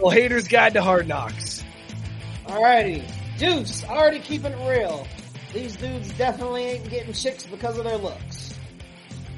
Well, 0.00 0.10
haters 0.10 0.48
guide 0.48 0.74
to 0.74 0.82
hard 0.82 1.06
knocks. 1.06 1.64
Alrighty. 2.46 3.08
Duce, 3.38 3.84
already 3.84 4.20
keeping 4.20 4.52
it 4.52 4.68
real. 4.68 5.06
These 5.52 5.76
dudes 5.76 6.12
definitely 6.14 6.64
ain't 6.64 6.90
getting 6.90 7.12
chicks 7.12 7.46
because 7.46 7.78
of 7.78 7.84
their 7.84 7.98
looks. 7.98 8.58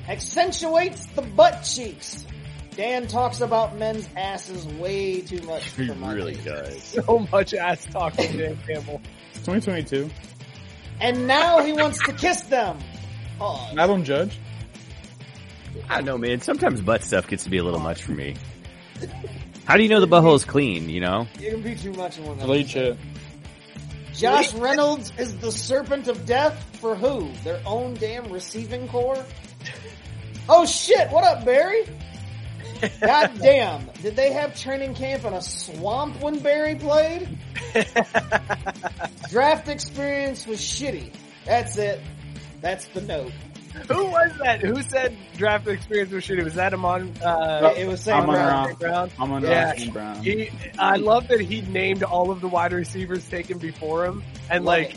Accentuates 0.08 1.06
the 1.14 1.22
butt 1.22 1.62
cheeks. 1.62 2.26
Dan 2.76 3.06
talks 3.06 3.40
about 3.40 3.76
men's 3.76 4.08
asses 4.16 4.66
way 4.66 5.20
too 5.20 5.40
much. 5.42 5.70
He 5.76 5.90
really 5.90 6.34
does. 6.34 6.82
So 6.82 7.26
much 7.30 7.54
ass 7.54 7.86
talking, 7.86 8.36
Dan 8.36 8.58
Campbell. 8.66 9.00
2022. 9.44 10.10
And 11.04 11.26
now 11.26 11.62
he 11.62 11.74
wants 11.74 11.98
to 12.06 12.14
kiss 12.14 12.44
them. 12.44 12.78
Oh, 13.38 13.70
I 13.76 13.86
don't 13.86 14.04
judge. 14.04 14.38
I 15.86 15.96
don't 15.96 16.06
know, 16.06 16.16
man. 16.16 16.40
Sometimes 16.40 16.80
butt 16.80 17.02
stuff 17.04 17.28
gets 17.28 17.44
to 17.44 17.50
be 17.50 17.58
a 17.58 17.62
little 17.62 17.78
much 17.78 18.02
for 18.02 18.12
me. 18.12 18.36
How 19.66 19.76
do 19.76 19.82
you 19.82 19.90
know 19.90 20.00
the 20.00 20.08
butthole's 20.08 20.46
clean? 20.46 20.88
You 20.88 21.02
know, 21.02 21.26
you 21.38 21.50
can 21.50 21.60
be 21.60 21.74
too 21.74 21.92
much 21.92 22.16
in 22.16 22.24
one 22.24 22.38
Bleach 22.38 22.74
it. 22.74 22.96
Josh 24.14 24.54
Reynolds 24.54 25.12
is 25.18 25.36
the 25.36 25.52
serpent 25.52 26.08
of 26.08 26.24
death 26.24 26.78
for 26.80 26.96
who? 26.96 27.30
Their 27.42 27.60
own 27.66 27.94
damn 27.94 28.32
receiving 28.32 28.88
core? 28.88 29.22
Oh 30.46 30.66
shit, 30.66 31.10
what 31.10 31.24
up, 31.24 31.46
Barry? 31.46 31.86
God 33.00 33.32
damn, 33.40 33.86
did 34.02 34.16
they 34.16 34.32
have 34.32 34.58
training 34.58 34.94
camp 34.94 35.24
in 35.24 35.32
a 35.32 35.42
swamp 35.42 36.20
when 36.20 36.38
Barry 36.40 36.74
played? 36.76 37.38
Draft 39.30 39.68
experience 39.68 40.46
was 40.46 40.60
shitty. 40.60 41.12
That's 41.44 41.76
it. 41.78 42.00
That's 42.60 42.86
the 42.88 43.00
note. 43.02 43.32
Who 43.88 44.04
was 44.06 44.30
that? 44.38 44.60
Who 44.62 44.80
said 44.82 45.16
draft 45.36 45.66
experience 45.66 46.12
was 46.12 46.24
shitty? 46.24 46.44
Was 46.44 46.54
that 46.54 46.72
Amon? 46.72 47.12
Uh, 47.20 47.74
It 47.76 47.88
was 47.88 48.00
Sam 48.02 48.24
Brown. 48.26 48.34
Brown. 48.34 48.66
St. 48.68 48.78
Brown? 48.78 49.10
I'm 49.18 49.32
on 49.32 49.42
Yeah. 49.42 49.70
Ross 49.72 49.84
Brown. 49.86 50.22
He, 50.22 50.50
I 50.78 50.94
love 50.96 51.26
that 51.28 51.40
he 51.40 51.60
named 51.62 52.04
all 52.04 52.30
of 52.30 52.40
the 52.40 52.46
wide 52.46 52.72
receivers 52.72 53.28
taken 53.28 53.58
before 53.58 54.04
him, 54.06 54.22
and 54.48 54.64
Love 54.64 54.78
like 54.78 54.96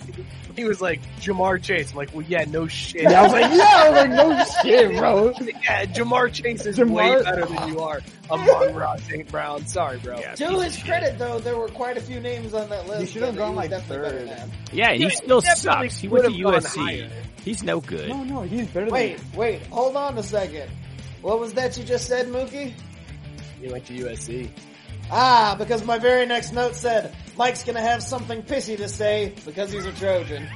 he 0.58 0.64
was 0.66 0.82
like 0.82 0.99
Ja'Marr 1.22 1.62
Chase. 1.62 1.91
I'm 1.91 1.97
like, 1.97 2.14
well, 2.14 2.26
yeah, 2.28 2.43
no 2.49 2.68
shit. 2.68 3.03
Yeah, 3.03 3.22
I 3.22 3.24
was 3.24 3.32
like, 3.32 3.51
yeah, 3.53 3.72
I 3.76 3.89
was 3.89 3.95
like, 3.95 4.10
no 4.10 4.45
shit, 4.64 4.97
bro. 4.97 5.32
yeah, 5.64 5.86
Ja'Marr 5.86 6.34
Chase 6.34 6.66
is 6.66 6.78
Ja'Marr- 6.78 6.89
way 7.18 7.24
better 7.24 7.45
than 7.45 7.70
you 7.70 7.80
are. 7.80 8.01
Amon-Ra 8.30 8.97
St. 8.97 9.30
Brown. 9.32 9.66
Sorry, 9.68 9.99
bro. 9.99 10.20
Yeah. 10.20 10.36
To 10.36 10.60
his 10.60 10.82
credit, 10.84 11.18
though, 11.18 11.39
there 11.39 11.55
were 11.55 11.70
quite 11.70 11.95
a 11.95 12.01
few 12.01 12.20
names 12.20 12.53
on 12.53 12.68
that 12.70 12.88
list. 12.88 13.01
He 13.01 13.08
should 13.08 13.22
have 13.22 13.38
gone, 13.38 13.55
like, 13.55 13.70
definitely 13.70 14.28
third. 14.28 14.49
yeah, 14.74 14.91
he 14.93 15.03
Yeah, 15.03 15.10
still 15.10 15.39
he 15.41 15.47
sucks. 15.51 15.97
He 15.99 16.08
went 16.10 16.26
to 16.26 16.32
USC. 16.32 16.76
higher. 16.78 17.10
He's 17.45 17.64
no 17.64 17.80
good. 17.80 18.10
No, 18.10 18.24
no, 18.24 18.41
he's 18.41 18.68
better 18.68 18.89
Wait, 18.91 19.18
than 19.20 19.38
wait, 19.38 19.66
hold 19.68 19.95
on 19.95 20.18
a 20.18 20.24
second. 20.24 20.70
What 21.22 21.39
was 21.39 21.53
that 21.53 21.78
you 21.78 21.84
just 21.86 22.08
said, 22.08 22.28
Mookie? 22.28 22.74
He 23.62 23.70
went 23.72 23.86
to 23.86 23.93
USC. 23.93 24.49
Ah, 25.10 25.55
because 25.58 25.84
my 25.86 25.97
very 25.97 26.26
next 26.26 26.51
note 26.53 26.76
said 26.76 27.16
Mike's 27.38 27.64
gonna 27.64 27.82
have 27.82 28.03
something 28.03 28.43
pissy 28.43 28.76
to 28.78 28.89
say 28.89 29.34
because 29.45 29.72
he's 29.72 29.86
a 29.86 29.91
Trojan. 29.93 30.47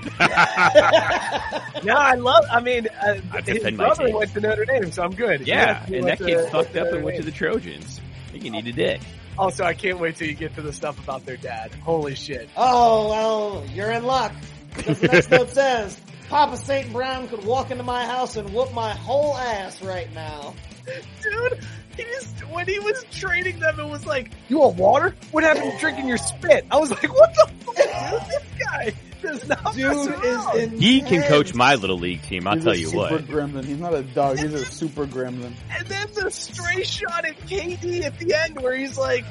No, 1.83 1.95
I 1.95 2.15
love. 2.15 2.45
I 2.51 2.59
mean, 2.61 2.87
uh, 3.01 3.17
I 3.31 3.41
his 3.41 3.71
brother 3.75 4.05
take. 4.07 4.15
went 4.15 4.33
to 4.33 4.39
Notre 4.41 4.65
Dame, 4.65 4.91
so 4.91 5.03
I'm 5.03 5.15
good. 5.15 5.47
Yeah, 5.47 5.85
He 5.85 5.97
and 5.97 6.07
that 6.07 6.17
to- 6.19 6.25
kid 6.25 6.49
fucked 6.51 6.75
up 6.75 6.85
Notre 6.85 6.95
and 6.97 7.05
went 7.05 7.17
to 7.17 7.23
the 7.23 7.31
Trojans. 7.31 7.99
I 8.27 8.31
think 8.33 8.43
you 8.43 8.51
need 8.51 8.67
a 8.67 8.71
dick. 8.73 9.01
Also, 9.37 9.63
I 9.63 9.73
can't 9.73 9.99
wait 9.99 10.17
till 10.17 10.27
you 10.27 10.33
get 10.35 10.53
to 10.55 10.61
the 10.61 10.73
stuff 10.73 11.01
about 11.01 11.25
their 11.25 11.37
dad. 11.37 11.73
Holy 11.83 12.15
shit. 12.15 12.49
Oh 12.57 13.09
well, 13.09 13.65
you're 13.73 13.91
in 13.91 14.03
luck 14.03 14.33
because 14.75 14.99
the 14.99 15.07
next 15.07 15.31
note 15.31 15.49
says 15.49 15.99
Papa 16.29 16.57
Saint 16.57 16.91
Brown 16.93 17.27
could 17.29 17.43
walk 17.45 17.71
into 17.71 17.83
my 17.83 18.05
house 18.05 18.35
and 18.35 18.53
whoop 18.53 18.73
my 18.73 18.91
whole 18.91 19.35
ass 19.37 19.81
right 19.81 20.13
now. 20.13 20.53
Dude, 20.85 21.59
he 21.95 22.03
just, 22.03 22.39
when 22.49 22.65
he 22.67 22.79
was 22.79 23.03
training 23.11 23.59
them, 23.59 23.79
it 23.79 23.87
was 23.87 24.05
like, 24.05 24.31
you 24.49 24.59
want 24.59 24.77
water? 24.77 25.15
What 25.31 25.43
happened 25.43 25.71
to 25.73 25.77
drinking 25.79 26.07
your 26.07 26.17
spit? 26.17 26.65
I 26.71 26.77
was 26.77 26.89
like, 26.91 27.11
what 27.13 27.33
the 27.35 27.51
fuck, 27.65 27.75
dude? 27.75 28.29
This 28.29 28.43
guy 28.65 28.93
does 29.21 29.47
not 29.47 29.73
Dude 29.75 30.25
is 30.25 30.55
in. 30.55 30.79
He 30.79 31.01
can 31.01 31.21
coach 31.23 31.53
my 31.53 31.75
little 31.75 31.97
league 31.97 32.23
team. 32.23 32.47
I'll 32.47 32.55
He's 32.55 32.63
tell 32.63 32.73
a 32.73 32.77
you 32.77 32.87
super 32.87 32.97
what. 32.97 33.21
gremlin. 33.27 33.65
He's 33.65 33.77
not 33.79 33.93
a 33.93 34.01
dog. 34.03 34.39
He's 34.39 34.53
a 34.53 34.65
super 34.65 35.05
gremlin. 35.05 35.53
And 35.69 35.87
then 35.87 36.07
the 36.15 36.31
stray 36.31 36.83
shot 36.83 37.25
at 37.25 37.37
KD 37.41 38.03
at 38.03 38.17
the 38.17 38.33
end 38.33 38.59
where 38.61 38.75
he's 38.75 38.97
like, 38.97 39.25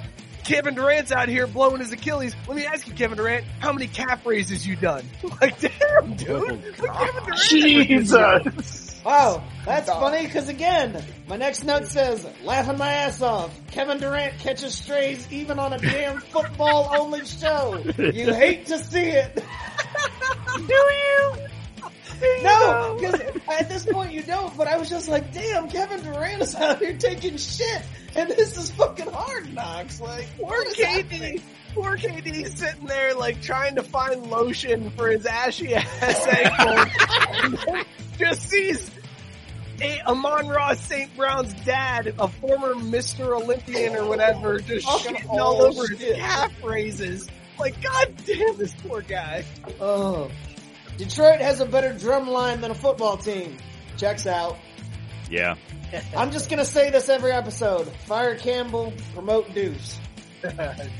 Kevin 0.44 0.74
Durant's 0.74 1.12
out 1.12 1.28
here 1.28 1.46
blowing 1.46 1.80
his 1.80 1.92
Achilles. 1.92 2.34
Let 2.48 2.56
me 2.56 2.66
ask 2.66 2.86
you, 2.88 2.94
Kevin 2.94 3.16
Durant, 3.18 3.44
how 3.58 3.72
many 3.72 3.86
calf 3.88 4.24
raises 4.24 4.66
you 4.66 4.76
done? 4.76 5.04
Like, 5.40 5.58
damn, 5.60 6.14
dude. 6.14 6.28
Oh, 6.30 6.54
what 6.78 6.94
Kevin 6.96 7.24
Durant 7.24 7.40
Jesus. 7.48 8.89
Wow, 9.04 9.42
that's 9.64 9.88
funny 9.88 10.26
because 10.26 10.48
again, 10.48 11.02
my 11.26 11.36
next 11.36 11.64
note 11.64 11.86
says, 11.86 12.26
laughing 12.44 12.76
my 12.76 12.92
ass 12.92 13.22
off. 13.22 13.58
Kevin 13.70 13.98
Durant 13.98 14.38
catches 14.38 14.74
strays 14.74 15.26
even 15.32 15.58
on 15.58 15.72
a 15.72 15.78
damn 15.78 16.20
football 16.32 16.92
only 16.98 17.24
show. 17.24 17.82
You 17.96 18.34
hate 18.34 18.66
to 18.66 18.78
see 18.78 19.08
it. 19.10 19.42
Do 20.56 20.74
you? 20.74 21.32
No, 22.42 22.98
because 23.00 23.20
at 23.48 23.68
this 23.70 23.86
point 23.86 24.12
you 24.12 24.22
don't, 24.22 24.54
but 24.56 24.68
I 24.68 24.76
was 24.76 24.90
just 24.90 25.08
like, 25.08 25.32
damn, 25.32 25.68
Kevin 25.70 26.02
Durant 26.02 26.42
is 26.42 26.54
out 26.54 26.78
here 26.78 26.96
taking 26.96 27.38
shit, 27.38 27.82
and 28.14 28.28
this 28.28 28.58
is 28.58 28.70
fucking 28.72 29.10
hard 29.10 29.54
knocks. 29.54 30.00
Like, 30.00 30.26
what 30.36 30.66
is 30.66 30.74
KD. 30.74 31.40
Happening? 31.74 31.84
Poor 31.84 31.96
KD 31.96 32.48
sitting 32.56 32.86
there 32.86 33.14
like 33.14 33.40
trying 33.42 33.76
to 33.76 33.82
find 33.82 34.26
lotion 34.30 34.90
for 34.90 35.08
his 35.08 35.26
ashy 35.26 35.74
ass 35.74 36.26
ankle. 36.26 37.74
Just 38.18 38.42
sees 38.42 38.90
a 39.82 39.98
Amon-Ra 40.06 40.74
St. 40.74 41.16
Brown's 41.16 41.54
dad, 41.64 42.14
a 42.18 42.28
former 42.28 42.74
Mr. 42.74 43.40
Olympian 43.40 43.96
or 43.96 44.06
whatever, 44.06 44.58
just 44.60 44.86
Fucking 44.86 45.14
shitting 45.16 45.28
all 45.30 45.38
all 45.40 45.62
over 45.62 45.86
his 45.88 45.98
shit. 45.98 46.16
calf 46.18 46.52
raises. 46.62 47.28
Like, 47.58 47.80
god 47.82 48.14
damn 48.26 48.56
this 48.58 48.74
poor 48.82 49.00
guy. 49.02 49.44
Oh. 49.80 50.30
Detroit 50.98 51.40
has 51.40 51.60
a 51.60 51.66
better 51.66 51.94
drum 51.94 52.28
line 52.28 52.60
than 52.60 52.70
a 52.70 52.74
football 52.74 53.16
team. 53.16 53.56
Checks 53.96 54.26
out. 54.26 54.58
Yeah. 55.30 55.54
I'm 56.16 56.30
just 56.30 56.50
gonna 56.50 56.64
say 56.64 56.90
this 56.90 57.08
every 57.08 57.32
episode. 57.32 57.88
Fire 58.06 58.36
Campbell, 58.36 58.92
promote 59.14 59.52
Duce. 59.54 59.98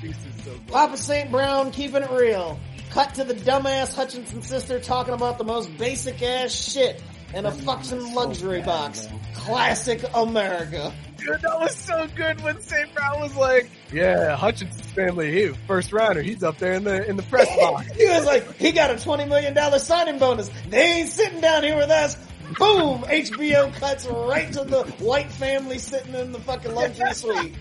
So. 0.45 0.53
Papa 0.68 0.97
St. 0.97 1.30
Brown 1.30 1.70
keeping 1.70 2.03
it 2.03 2.11
real. 2.11 2.59
Cut 2.91 3.14
to 3.16 3.24
the 3.24 3.34
dumbass 3.34 3.95
Hutchinson 3.95 4.41
sister 4.41 4.80
talking 4.80 5.12
about 5.12 5.36
the 5.36 5.45
most 5.45 5.76
basic 5.76 6.22
ass 6.22 6.51
shit 6.51 7.03
in 7.34 7.45
a 7.45 7.53
fucking 7.53 8.14
luxury 8.14 8.62
box. 8.62 9.07
Classic 9.34 10.03
America. 10.14 10.93
Dude, 11.18 11.41
that 11.43 11.61
was 11.61 11.76
so 11.76 12.09
good 12.16 12.41
when 12.43 12.61
St. 12.62 12.93
Brown 12.95 13.20
was 13.20 13.36
like, 13.36 13.70
"Yeah, 13.93 14.34
Hutchinson's 14.36 14.91
family, 14.93 15.30
he 15.30 15.49
first 15.66 15.93
rounder. 15.93 16.22
He's 16.22 16.43
up 16.43 16.57
there 16.59 16.72
in 16.72 16.84
the 16.84 17.07
in 17.07 17.16
the 17.16 17.22
press 17.24 17.49
box." 17.61 17.86
He 17.93 18.07
was 18.07 18.24
like, 18.24 18.57
he 18.57 18.72
got 18.72 18.91
a 18.91 18.95
$20 18.95 19.28
million 19.28 19.78
signing 19.78 20.18
bonus. 20.18 20.51
They 20.68 21.01
ain't 21.01 21.11
sitting 21.11 21.41
down 21.43 21.62
here 21.62 21.76
with 21.76 21.91
us. 21.91 22.16
Boom! 22.59 23.03
HBO 23.03 23.72
cuts 23.74 24.07
right 24.07 24.53
to 24.53 24.64
the 24.64 24.82
white 24.98 25.30
family 25.30 25.78
sitting 25.78 26.14
in 26.14 26.32
the 26.32 26.40
fucking 26.40 26.74
luxury 26.74 27.14
suite. 27.14 27.55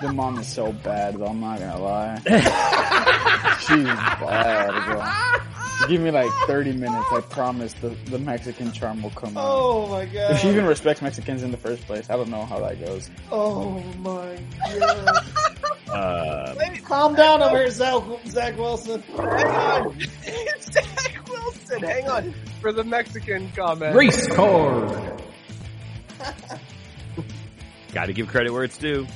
The 0.00 0.12
mom 0.12 0.38
is 0.38 0.46
so 0.46 0.72
bad, 0.72 1.16
though. 1.18 1.26
I'm 1.26 1.40
not 1.40 1.58
gonna 1.58 1.82
lie. 1.82 2.16
She's 3.60 3.84
bad, 3.84 4.84
bro. 4.86 5.88
Give 5.88 6.00
me 6.00 6.10
like 6.10 6.30
30 6.46 6.72
minutes. 6.72 7.06
I 7.12 7.20
promise 7.20 7.72
the, 7.74 7.90
the 8.06 8.18
Mexican 8.18 8.72
charm 8.72 9.02
will 9.02 9.10
come 9.10 9.36
out. 9.36 9.44
Oh 9.46 9.86
my 9.88 10.04
god. 10.06 10.32
If 10.32 10.40
she 10.40 10.48
even 10.48 10.66
respects 10.66 11.00
Mexicans 11.00 11.42
in 11.42 11.50
the 11.50 11.56
first 11.56 11.86
place, 11.86 12.10
I 12.10 12.16
don't 12.16 12.30
know 12.30 12.44
how 12.44 12.58
that 12.60 12.84
goes. 12.84 13.08
Oh 13.30 13.80
my 13.98 14.38
god. 14.78 15.24
Uh, 15.88 16.54
Calm 16.84 17.14
down 17.14 17.42
over 17.42 17.56
here, 17.58 17.70
Zach, 17.70 18.02
Zach 18.26 18.58
Wilson. 18.58 19.02
Zach 20.60 21.17
Wilson. 21.68 21.88
Hang 21.88 22.08
on 22.08 22.34
for 22.60 22.72
the 22.72 22.84
Mexican 22.84 23.50
comment. 23.52 23.94
Race 23.94 24.26
card. 24.28 25.22
Got 27.92 28.06
to 28.06 28.12
give 28.12 28.28
credit 28.28 28.52
where 28.52 28.64
it's 28.64 28.78
due. 28.78 29.06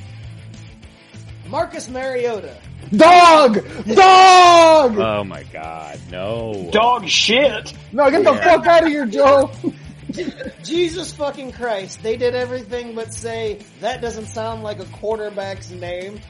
Marcus 1.49 1.89
Mariota. 1.89 2.57
Dog! 2.97 3.55
Dog! 3.87 4.99
Oh 4.99 5.25
my 5.25 5.43
god, 5.45 6.01
no. 6.11 6.69
Dog 6.73 7.09
shit. 7.09 7.73
No, 7.93 8.11
get 8.11 8.25
the 8.25 8.35
fuck 8.35 8.67
out 8.67 8.85
of 8.85 8.89
here, 8.89 9.07
Joe! 9.07 9.51
Jesus 10.63 11.13
fucking 11.15 11.53
Christ. 11.53 12.03
They 12.03 12.17
did 12.17 12.35
everything 12.35 12.95
but 12.95 13.15
say, 13.15 13.61
that 13.81 14.01
doesn't 14.01 14.27
sound 14.27 14.63
like 14.63 14.79
a 14.81 14.85
quarterback's 14.87 15.71
name. 15.71 16.21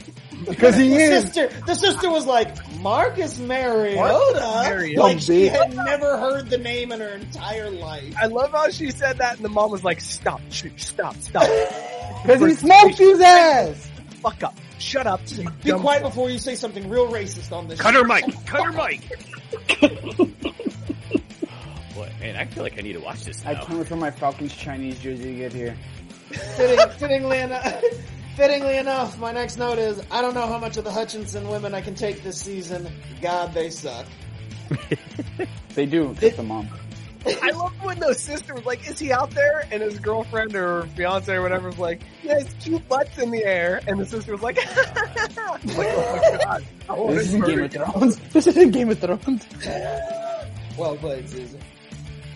Because 0.47 0.77
he 0.77 0.89
the 0.91 0.97
is. 0.97 1.25
Sister, 1.25 1.49
the 1.67 1.75
sister 1.75 2.11
was 2.11 2.27
like, 2.27 2.55
Marcus 2.81 3.39
Mariota? 3.39 3.97
Marcus 3.97 4.69
Mariota. 4.69 5.01
Like 5.03 5.21
she 5.21 5.47
had 5.49 5.75
never 5.75 6.17
heard 6.19 6.51
the 6.51 6.59
name 6.59 6.93
in 6.93 7.01
her 7.01 7.09
entire 7.15 7.71
life. 7.71 8.15
I 8.21 8.27
love 8.27 8.51
how 8.53 8.69
she 8.71 8.91
said 8.91 9.19
that, 9.19 9.37
and 9.37 9.45
the 9.45 9.49
mom 9.49 9.71
was 9.71 9.85
like, 9.85 10.01
"Stop, 10.01 10.41
sh- 10.51 10.67
stop, 10.77 11.17
stop." 11.17 11.49
Because 12.23 12.41
he 12.41 12.55
smoked 12.55 12.99
his 12.99 13.21
ass! 13.21 13.91
Fuck 14.21 14.45
up. 14.45 14.57
Shut 14.79 15.09
up. 15.09 15.21
Be 15.65 15.73
quiet 15.73 16.03
fuck. 16.03 16.13
before 16.13 16.31
you 16.31 16.39
say 16.39 16.55
something 16.55 16.89
real 16.89 17.09
racist 17.11 17.51
on 17.51 17.67
this 17.67 17.81
Cut 17.81 17.95
show. 17.95 18.03
her 18.03 18.07
mic. 18.07 18.25
Cut 18.47 18.65
her 18.65 18.71
mic. 18.73 19.01
Boy, 21.95 22.11
man, 22.21 22.37
I 22.37 22.45
feel 22.47 22.63
like 22.63 22.79
I 22.79 22.83
need 22.83 22.93
to 22.95 23.01
watch 23.01 23.25
this 23.25 23.45
I 23.45 23.55
now. 23.55 23.65
can't 23.65 23.79
wait 23.79 23.89
for 23.89 23.97
my 23.97 24.11
Falcons 24.13 24.55
Chinese 24.55 24.99
jersey 25.01 25.25
to 25.25 25.35
get 25.35 25.53
here. 25.53 25.77
Fitting, 26.57 26.89
fittingly, 26.97 27.39
enough, 27.39 27.83
fittingly 28.37 28.77
enough, 28.77 29.19
my 29.19 29.33
next 29.33 29.57
note 29.57 29.79
is, 29.79 30.03
I 30.11 30.23
don't 30.23 30.35
know 30.35 30.47
how 30.47 30.59
much 30.59 30.77
of 30.77 30.85
the 30.85 30.91
Hutchinson 30.91 31.49
women 31.49 31.75
I 31.75 31.81
can 31.81 31.95
take 31.95 32.23
this 32.23 32.41
season. 32.41 32.89
God, 33.21 33.55
they 33.55 33.71
suck. 33.71 34.07
They 35.75 35.87
do, 35.87 36.11
except 36.11 36.37
the 36.37 36.43
mom. 36.43 36.69
I 37.25 37.51
love 37.53 37.73
when 37.83 37.99
those 38.01 38.21
sisters 38.21 38.57
was 38.57 38.67
like, 38.67 38.89
"Is 38.89 38.99
he 38.99 39.13
out 39.13 39.31
there?" 39.31 39.65
And 39.71 39.83
his 39.83 39.99
girlfriend 39.99 40.55
or 40.55 40.87
fiance 40.97 41.33
or 41.33 41.41
whatever 41.41 41.69
was 41.69 41.79
like, 41.79 42.03
"Yeah, 42.23 42.41
his 42.41 42.53
cute 42.61 42.87
butt's 42.89 43.17
in 43.17 43.31
the 43.31 43.45
air." 43.45 43.81
And 43.87 43.99
the 43.99 44.05
sister 44.05 44.33
was 44.33 44.43
like, 44.43 44.57
like 44.57 45.69
"Oh 45.79 46.31
my 46.33 46.39
god, 46.45 46.65
I 46.89 46.93
wanna 46.93 47.15
This 47.15 47.29
isn't 47.29 47.47
Game 47.47 47.63
of 47.63 47.73
Thrones. 47.73 48.17
This 48.33 48.47
isn't 48.49 48.71
Game 48.73 48.91
of 48.91 48.99
Thrones. 48.99 49.47
Well 50.79 50.97
played, 50.97 51.29
Susan. 51.29 51.61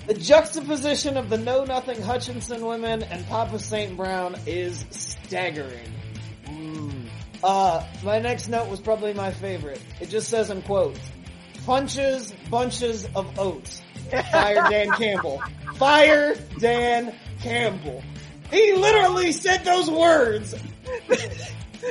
The 0.06 0.14
juxtaposition 0.14 1.16
of 1.16 1.28
the 1.28 1.36
Know 1.36 1.64
Nothing 1.64 2.00
Hutchinson 2.00 2.64
women 2.64 3.02
and 3.02 3.26
Papa 3.26 3.58
St. 3.58 3.96
Brown 3.96 4.36
is 4.46 4.84
staggering. 4.90 5.92
Mm. 6.44 7.08
Uh, 7.42 7.84
my 8.04 8.20
next 8.20 8.48
note 8.48 8.68
was 8.68 8.80
probably 8.80 9.14
my 9.14 9.32
favorite. 9.32 9.80
It 10.00 10.08
just 10.08 10.28
says 10.28 10.50
in 10.50 10.62
quotes, 10.62 11.00
punches 11.64 12.32
bunches 12.48 13.08
of 13.16 13.36
oats. 13.36 13.82
Fire 14.30 14.70
Dan 14.70 14.92
Campbell. 14.92 15.42
Fire 15.74 16.36
Dan 16.60 17.12
Campbell. 17.40 18.00
He 18.52 18.74
literally 18.74 19.32
said 19.32 19.64
those 19.64 19.90
words. 19.90 20.54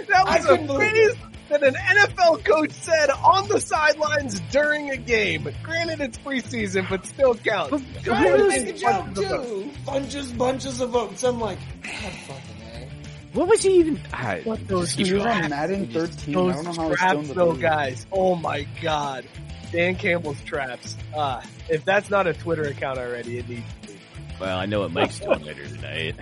That 0.09 0.28
I 0.28 0.38
was 0.38 0.45
couldn't 0.45 0.70
a 0.70 0.74
phrase 0.76 1.16
that 1.50 1.64
an 1.64 1.76
NFL 1.76 2.43
coach 2.43 2.72
said 2.72 3.10
on 3.10 3.48
the 3.48 3.60
sidelines 3.60 4.39
during 4.52 4.89
a 4.89 4.98
game. 4.98 5.48
Granted, 5.64 6.02
it's 6.02 6.18
preseason, 6.18 6.89
but 6.89 7.06
still 7.06 7.36
counts. 7.36 7.84
Trying 8.04 8.38
to 8.38 8.48
make 8.48 8.68
a 8.68 8.74
joke 8.74 9.14
too. 9.16 9.72
Bunches, 9.86 10.32
bunches 10.34 10.82
of 10.82 10.89
votes. 10.91 11.24
I'm 11.24 11.39
like, 11.39 11.60
fucking 11.84 12.89
What 13.34 13.48
was 13.48 13.62
he 13.62 13.80
even? 13.80 14.00
I, 14.14 14.41
What 14.43 14.68
those 14.68 14.91
He 14.91 15.04
was 15.14 15.26
on 15.26 15.32
traps, 15.32 15.50
Madden 15.50 15.88
13. 15.88 16.36
I 16.36 16.54
don't 16.54 16.64
know 16.64 16.72
how 16.72 16.72
he's 16.72 16.74
still 16.74 16.89
in 16.89 16.96
traps, 16.96 17.28
the 17.28 17.34
though, 17.34 17.54
guys. 17.54 18.06
Oh 18.12 18.36
my 18.36 18.68
god, 18.82 19.26
Dan 19.72 19.96
Campbell's 19.96 20.41
traps. 20.43 20.98
Ah, 21.16 21.43
if 21.70 21.86
that's 21.86 22.10
not 22.10 22.28
a 22.28 22.34
Twitter 22.34 22.64
account 22.64 22.98
already, 22.98 23.38
it 23.39 23.50
needs 23.50 23.72
to 23.82 23.88
be. 23.88 24.00
well, 24.39 24.58
I 24.58 24.66
know 24.66 24.82
what 24.82 24.91
Mike's 24.91 25.20
doing 25.20 25.43
later 25.43 25.68
tonight. 25.68 26.16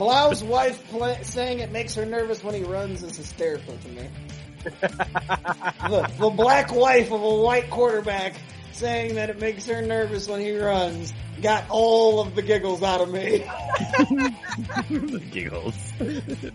Blough's 0.00 0.42
wife 0.42 0.82
pla 0.88 1.16
saying 1.20 1.58
it 1.58 1.70
makes 1.72 1.94
her 1.94 2.06
nervous 2.06 2.42
when 2.42 2.54
he 2.54 2.62
runs 2.62 3.02
is 3.02 3.18
hysterical 3.18 3.76
to 3.76 3.88
me. 3.90 4.08
the, 4.64 6.10
the 6.18 6.30
black 6.30 6.72
wife 6.72 7.12
of 7.12 7.22
a 7.22 7.34
white 7.34 7.68
quarterback 7.68 8.34
saying 8.72 9.16
that 9.16 9.28
it 9.28 9.38
makes 9.38 9.66
her 9.66 9.82
nervous 9.82 10.26
when 10.26 10.40
he 10.40 10.56
runs 10.56 11.12
got 11.42 11.64
all 11.68 12.18
of 12.18 12.34
the 12.34 12.40
giggles 12.40 12.82
out 12.82 13.02
of 13.02 13.10
me. 13.10 13.44
Giggles. 15.32 15.92
That 15.98 16.52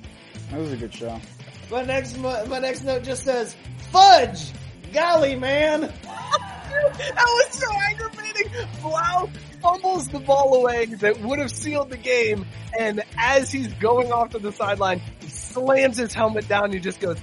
was 0.59 0.71
a 0.71 0.77
good 0.77 0.93
show. 0.95 1.21
my 1.69 1.83
next 1.83 2.17
my, 2.17 2.45
my 2.45 2.57
next 2.57 2.83
note 2.83 3.03
just 3.03 3.21
says 3.21 3.55
fudge. 3.91 4.53
Golly, 4.91 5.35
man. 5.35 5.81
that 6.01 7.15
was 7.15 7.49
so 7.51 7.67
aggravating. 7.91 8.51
Blough 8.81 9.29
fumbles 9.65 10.07
the 10.09 10.19
ball 10.19 10.53
away 10.55 10.85
that 10.85 11.19
would 11.21 11.39
have 11.39 11.49
sealed 11.49 11.89
the 11.89 11.97
game, 11.97 12.45
and 12.79 13.03
as 13.17 13.51
he's 13.51 13.73
going 13.73 14.11
off 14.11 14.29
to 14.29 14.39
the 14.39 14.51
sideline, 14.51 15.01
he 15.19 15.27
slams 15.27 15.97
his 15.97 16.13
helmet 16.13 16.47
down 16.47 16.65
and 16.65 16.73
he 16.75 16.79
just 16.79 16.99
goes, 16.99 17.17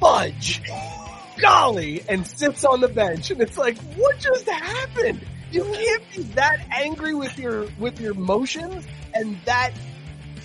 fudge, 0.00 0.62
golly, 1.38 2.02
and 2.08 2.26
sits 2.26 2.64
on 2.64 2.80
the 2.80 2.88
bench. 2.88 3.30
And 3.30 3.42
it's 3.42 3.58
like, 3.58 3.76
what 3.96 4.18
just 4.18 4.48
happened? 4.48 5.20
You 5.52 5.64
can't 5.64 6.02
be 6.16 6.22
that 6.34 6.64
angry 6.70 7.14
with 7.14 7.38
your, 7.38 7.66
with 7.78 8.00
your 8.00 8.14
motions 8.14 8.86
and 9.12 9.36
that 9.44 9.72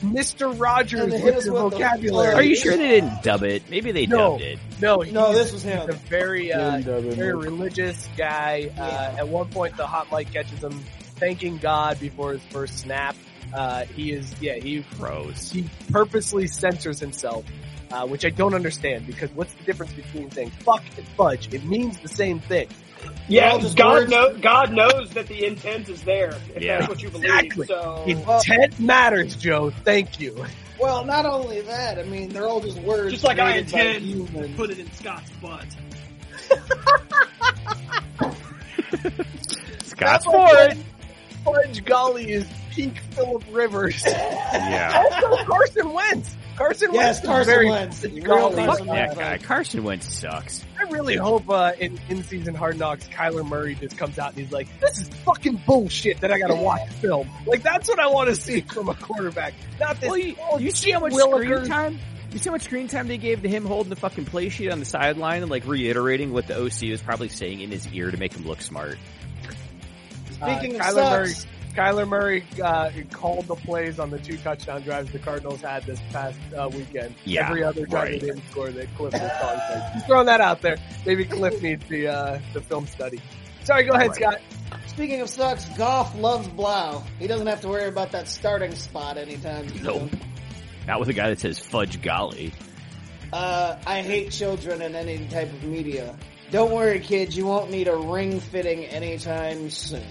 Mr. 0.02 0.60
Rogers 0.60 1.00
And 1.00 1.14
hit 1.14 1.24
with 1.24 1.36
us 1.38 1.46
your 1.46 1.70
vocabulary. 1.70 2.34
Are 2.34 2.44
you 2.44 2.56
sure 2.58 2.76
they 2.76 2.90
didn't 2.90 3.24
dub 3.24 3.44
it? 3.44 3.70
Maybe 3.70 3.92
they 3.94 4.06
No. 4.06 4.32
dubbed 4.32 4.42
it. 4.42 4.60
No, 4.82 4.98
No, 4.98 5.32
this 5.34 5.54
was 5.54 5.64
him. 5.64 5.80
He's 5.88 5.90
a 5.90 5.94
very, 6.10 6.52
uh, 6.52 6.72
Didn't 6.78 6.86
dub 6.88 7.06
it, 7.06 7.14
very 7.16 7.36
religious 7.36 8.10
guy. 8.18 8.70
Uh, 8.78 9.16
at 9.20 9.28
one 9.30 9.48
point, 9.48 9.78
the 9.78 9.88
hot 9.88 10.12
mic 10.12 10.32
catches 10.34 10.62
him 10.62 10.84
thanking 11.18 11.58
God 11.58 12.00
before 12.00 12.34
his 12.34 12.44
first 12.52 12.80
snap. 12.80 13.16
Uh, 13.54 13.86
he 13.86 14.12
is, 14.12 14.34
yeah, 14.42 14.56
he 14.56 14.84
Gross. 14.98 15.52
he 15.52 15.70
purposely 15.92 16.48
censors 16.48 17.00
himself 17.00 17.46
uh, 17.92 18.06
which 18.08 18.26
I 18.26 18.30
don't 18.30 18.54
understand 18.54 19.06
because 19.08 19.30
what's 19.32 19.54
the 19.54 19.64
difference 19.64 19.94
between 19.94 20.30
saying 20.32 20.50
fuck 20.62 20.84
and 20.98 21.08
fudge? 21.10 21.54
It 21.54 21.64
means 21.66 21.98
the 22.00 22.08
same 22.10 22.40
thing. 22.40 22.68
Yeah, 23.28 23.62
God, 23.76 24.10
know, 24.10 24.36
God 24.38 24.72
knows 24.74 25.12
that 25.12 25.28
the 25.28 25.46
intent 25.46 25.90
is 25.90 26.02
there. 26.04 26.34
If 26.56 26.64
Yeah. 26.64 26.80
that's 26.80 26.90
what 26.90 27.04
you 27.04 27.10
believe. 27.10 27.30
Exactly. 27.30 27.68
So 27.68 28.04
Intent 28.08 28.80
matters, 28.80 29.36
Joe. 29.36 29.70
Thank 29.70 30.20
you. 30.20 30.44
Well, 30.80 31.06
not 31.06 31.26
only 31.26 31.62
that, 31.62 32.00
I 32.00 32.04
mean, 32.04 32.30
they're 32.30 32.48
all 32.48 32.60
just 32.62 32.80
words. 32.80 33.12
just 33.12 33.24
like 33.24 33.38
I 33.40 33.52
created 33.62 33.72
by 33.72 33.80
intend, 33.82 34.06
humans. 34.06 34.58
put 34.58 34.72
it 34.72 34.80
in 34.80 34.92
Scott's 34.92 35.30
butt. 35.42 35.66
Scott's 39.84 40.26
Fudge, 40.26 40.78
Fudge 41.46 41.86
Golly 41.86 42.32
is 42.32 42.46
peak 42.72 42.98
Philip 43.12 43.44
Rivers. 43.52 44.04
Yeah. 44.56 45.04
also 45.22 45.44
Carson 45.44 45.94
Wentz. 45.94 46.36
Carson 46.56 46.94
Yes, 46.94 47.04
Wentz. 47.04 47.20
is 47.20 47.26
Carson 47.26 47.54
very, 47.54 47.70
Wentz. 47.70 48.04
is 48.04 48.12
Real 48.14 48.24
real 48.24 48.66
Carson 48.66 48.86
fuck 48.88 48.96
That 48.96 49.16
guy, 49.18 49.38
Carson 49.38 49.84
Wentz 49.84 50.14
sucks. 50.14 50.64
I 50.80 50.84
really 50.84 51.16
hope 51.18 51.50
uh, 51.50 51.74
in 51.78 52.00
in 52.10 52.24
season 52.24 52.56
Hard 52.56 52.80
Knocks, 52.80 53.08
Kyler 53.10 53.46
Murray 53.48 53.76
just 53.76 53.98
comes 53.98 54.18
out 54.18 54.30
and 54.32 54.40
he's 54.40 54.52
like, 54.54 54.68
"This 54.80 55.02
is 55.02 55.10
fucking 55.10 55.62
bullshit 55.68 56.22
that 56.22 56.32
I 56.32 56.40
got 56.40 56.48
to 56.48 56.56
watch 56.56 56.88
film." 56.94 57.30
Like 57.46 57.64
that's 57.64 57.90
what 57.90 58.00
I 58.00 58.08
want 58.08 58.30
to 58.30 58.36
see 58.36 58.62
from 58.62 58.88
a 58.90 58.96
quarterback. 58.96 59.54
Not 59.80 60.00
this. 60.00 60.10
Well, 60.10 60.18
you, 60.18 60.36
oh, 60.50 60.58
you 60.58 60.72
see 60.72 60.92
how 60.92 61.02
much 61.02 61.12
Willikers. 61.14 61.56
screen 61.58 61.68
time? 61.70 62.00
You 62.32 62.40
see 62.40 62.50
how 62.50 62.54
much 62.54 62.64
screen 62.64 62.88
time 62.88 63.08
they 63.10 63.18
gave 63.18 63.42
to 63.42 63.50
him 63.50 63.66
holding 63.66 63.90
the 63.90 63.96
fucking 63.98 64.26
play 64.26 64.48
sheet 64.50 64.72
on 64.72 64.80
the 64.80 64.86
sideline 64.86 65.42
and 65.42 65.52
like 65.52 65.66
reiterating 65.68 66.32
what 66.34 66.48
the 66.48 66.56
OC 66.58 66.90
was 66.92 67.02
probably 67.02 67.30
saying 67.30 67.60
in 67.62 67.72
his 67.72 67.86
ear 67.94 68.10
to 68.10 68.18
make 68.18 68.34
him 68.34 68.46
look 68.48 68.62
smart. 68.62 68.98
Speaking 70.46 70.80
Uh, 70.80 70.84
of 70.84 70.94
Kyler 70.96 71.10
Murray, 71.12 71.30
sucks, 71.30 71.48
Kyler 71.76 72.08
Murray 72.08 72.44
uh, 72.64 72.90
called 73.12 73.46
the 73.48 73.56
plays 73.56 74.00
on 74.00 74.10
the 74.10 74.20
two 74.20 74.38
touchdown 74.38 74.82
drives 74.82 75.12
the 75.12 75.20
Cardinals 75.20 75.62
had 75.62 75.84
this 75.84 76.00
past 76.12 76.40
uh, 76.58 76.70
weekend. 76.74 77.16
Yeah, 77.26 77.48
Every 77.50 77.64
other 77.64 77.86
drive 77.86 78.04
right. 78.10 78.22
they 78.22 78.28
didn't 78.28 78.44
score, 78.50 78.70
they 78.70 78.86
Kliff 78.88 79.12
was 79.12 79.32
calling 79.42 79.60
plays. 79.68 79.94
Just 79.94 80.06
throwing 80.08 80.26
that 80.28 80.42
out 80.42 80.62
there. 80.62 80.78
Maybe 81.06 81.26
Kliff 81.26 81.62
needs 81.62 81.84
the 81.90 82.08
uh, 82.08 82.40
the 82.54 82.62
film 82.62 82.88
study. 82.88 83.20
Sorry, 83.64 83.84
go 83.84 83.94
ahead, 83.94 84.10
Right. 84.10 84.16
Scott. 84.16 84.42
speaking 84.88 85.22
of 85.22 85.30
sucks, 85.30 85.66
Goff 85.78 86.16
loves 86.18 86.48
Blough. 86.50 87.04
He 87.20 87.26
doesn't 87.28 87.48
have 87.48 87.62
to 87.62 87.68
worry 87.68 87.88
about 87.88 88.12
that 88.12 88.28
starting 88.30 88.76
spot 88.76 89.18
anytime 89.18 89.68
soon. 89.70 89.84
Nope. 89.84 90.10
Not 90.88 91.00
with 91.00 91.10
a 91.10 91.14
guy 91.14 91.30
that 91.30 91.40
says 91.40 91.58
fudge 91.58 92.00
golly. 92.04 92.54
Uh, 93.34 93.76
I 93.88 94.02
hate 94.04 94.32
children 94.32 94.82
in 94.84 94.96
any 94.96 95.28
type 95.28 95.52
of 95.52 95.64
media. 95.64 96.16
Don't 96.52 96.72
worry, 96.72 97.00
kids. 97.00 97.36
You 97.36 97.48
won't 97.48 97.72
need 97.72 97.88
a 97.88 97.96
ring 97.98 98.40
fitting 98.40 98.86
anytime 98.86 99.72
soon. 99.72 100.04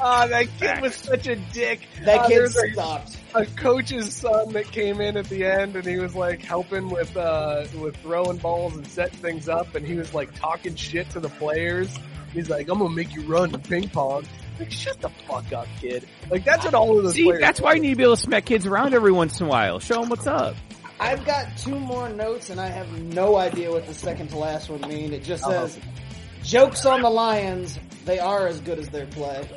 Oh, 0.00 0.28
that 0.28 0.48
kid 0.58 0.80
was 0.80 0.94
such 0.94 1.26
a 1.26 1.36
dick. 1.36 1.80
That 2.04 2.20
Uh, 2.20 2.26
kid 2.28 2.36
there's 2.38 2.56
a- 2.56 2.72
stopped. 2.72 3.16
a 3.34 3.46
coach's 3.46 4.14
son 4.14 4.52
that 4.52 4.70
came 4.72 5.00
in 5.00 5.16
at 5.16 5.28
the 5.28 5.44
end 5.44 5.76
and 5.76 5.84
he 5.86 5.98
was 5.98 6.14
like 6.14 6.40
helping 6.42 6.88
with 6.88 7.14
uh 7.16 7.64
with 7.78 7.96
throwing 7.98 8.38
balls 8.38 8.74
and 8.76 8.86
setting 8.86 9.18
things 9.18 9.48
up 9.48 9.74
and 9.74 9.86
he 9.86 9.94
was 9.94 10.14
like 10.14 10.34
talking 10.34 10.74
shit 10.74 11.10
to 11.10 11.20
the 11.20 11.28
players. 11.28 11.94
He's 12.32 12.48
like, 12.50 12.68
I'm 12.68 12.78
gonna 12.78 12.94
make 12.94 13.14
you 13.14 13.22
run 13.22 13.52
in 13.54 13.60
ping 13.60 13.88
pong. 13.88 14.24
Like, 14.58 14.70
shut 14.72 15.00
the 15.00 15.08
fuck 15.26 15.52
up, 15.52 15.66
kid. 15.80 16.06
Like 16.30 16.44
that's 16.44 16.64
what 16.64 16.74
all 16.74 16.96
of 16.98 17.04
those 17.04 17.14
See, 17.14 17.24
players 17.24 17.40
that's 17.40 17.60
why 17.60 17.74
you 17.74 17.80
need 17.80 17.90
to 17.90 17.96
be 17.96 18.02
able 18.04 18.16
to 18.16 18.22
smack 18.22 18.44
kids 18.46 18.66
around 18.66 18.94
every 18.94 19.12
once 19.12 19.40
in 19.40 19.46
a 19.46 19.50
while. 19.50 19.78
Show 19.80 20.00
them 20.00 20.08
what's 20.08 20.26
up. 20.26 20.56
I've 21.00 21.24
got 21.24 21.56
two 21.56 21.78
more 21.78 22.08
notes, 22.08 22.50
and 22.50 22.60
I 22.60 22.66
have 22.66 22.90
no 23.00 23.36
idea 23.36 23.70
what 23.70 23.86
the 23.86 23.94
second 23.94 24.30
to 24.30 24.36
last 24.38 24.68
one 24.68 24.80
mean. 24.88 25.12
It 25.12 25.22
just 25.22 25.44
Uh-huh. 25.44 25.68
"Jokes 26.42 26.86
on 26.86 27.02
the 27.02 27.10
Lions. 27.10 27.78
They 28.04 28.18
are 28.18 28.46
as 28.46 28.60
good 28.60 28.78
as 28.78 28.88
their 28.88 29.06
play." 29.06 29.48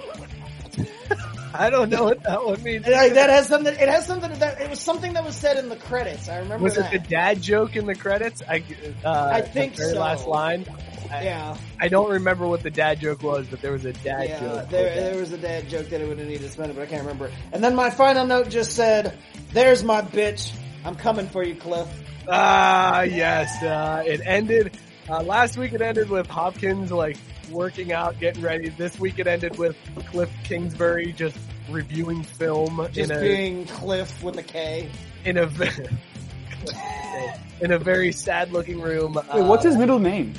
I 1.53 1.69
don't 1.69 1.89
know 1.89 2.05
what 2.05 2.23
that 2.23 2.45
one 2.45 2.63
means. 2.63 2.87
I- 2.87 3.09
that 3.09 3.29
has 3.29 3.47
something. 3.47 3.73
It 3.73 3.89
has 3.89 4.05
something 4.05 4.31
that 4.39 4.61
it 4.61 4.69
was 4.69 4.79
something 4.79 5.13
that 5.13 5.23
was 5.23 5.35
said 5.35 5.57
in 5.57 5.69
the 5.69 5.75
credits. 5.75 6.29
I 6.29 6.39
remember 6.39 6.63
Was 6.63 6.77
it 6.77 6.81
that. 6.81 6.91
the 6.91 6.99
dad 6.99 7.41
joke 7.41 7.75
in 7.75 7.85
the 7.85 7.95
credits? 7.95 8.41
I 8.47 8.63
uh, 9.03 9.29
I 9.33 9.41
think 9.41 9.73
the 9.75 9.83
very 9.83 9.93
so. 9.93 9.99
last 9.99 10.27
line. 10.27 10.65
I, 11.11 11.23
yeah, 11.23 11.57
I 11.79 11.89
don't 11.89 12.09
remember 12.09 12.47
what 12.47 12.63
the 12.63 12.69
dad 12.69 13.01
joke 13.01 13.21
was, 13.21 13.45
but 13.47 13.61
there 13.61 13.73
was 13.73 13.83
a 13.83 13.91
dad 13.91 14.29
yeah. 14.29 14.39
joke. 14.39 14.69
There, 14.69 14.95
there 14.95 15.19
was 15.19 15.33
a 15.33 15.37
dad 15.37 15.67
joke 15.67 15.89
that 15.89 15.99
it 15.99 16.07
would 16.07 16.19
have 16.19 16.27
needed 16.27 16.43
to 16.43 16.49
spend 16.49 16.71
it, 16.71 16.75
but 16.75 16.83
I 16.83 16.85
can't 16.85 17.01
remember. 17.01 17.31
And 17.51 17.61
then 17.61 17.75
my 17.75 17.89
final 17.89 18.25
note 18.25 18.49
just 18.49 18.73
said, 18.73 19.17
"There's 19.51 19.83
my 19.83 20.01
bitch. 20.01 20.53
I'm 20.85 20.95
coming 20.95 21.27
for 21.27 21.43
you, 21.43 21.55
Kliff." 21.55 21.87
Ah, 22.29 23.01
yes. 23.01 23.61
Uh, 23.61 24.03
it 24.05 24.21
ended 24.23 24.77
uh, 25.11 25.21
last 25.23 25.57
week. 25.57 25.73
It 25.73 25.81
ended 25.81 26.09
with 26.09 26.27
Hopkins 26.27 26.91
like 26.91 27.17
working 27.49 27.91
out, 27.91 28.19
getting 28.19 28.41
ready. 28.41 28.69
This 28.69 28.97
week 28.99 29.19
it 29.19 29.27
ended 29.27 29.57
with 29.57 29.75
Kliff 29.95 30.29
Kingsbury 30.43 31.13
just 31.13 31.38
reviewing 31.69 32.23
film 32.23 32.88
Just 32.91 33.11
in 33.11 33.17
a 33.17 33.21
being 33.21 33.65
Kliff 33.65 34.21
with 34.23 34.38
a 34.38 34.43
K. 34.43 34.89
in 35.25 35.38
a 35.38 35.43
in 37.61 37.71
a 37.71 37.79
very 37.79 38.11
sad 38.11 38.51
looking 38.51 38.81
room. 38.81 39.17
Uh, 39.17 39.23
Wait, 39.35 39.43
what's 39.43 39.63
his 39.63 39.77
middle 39.77 39.99
name? 39.99 40.33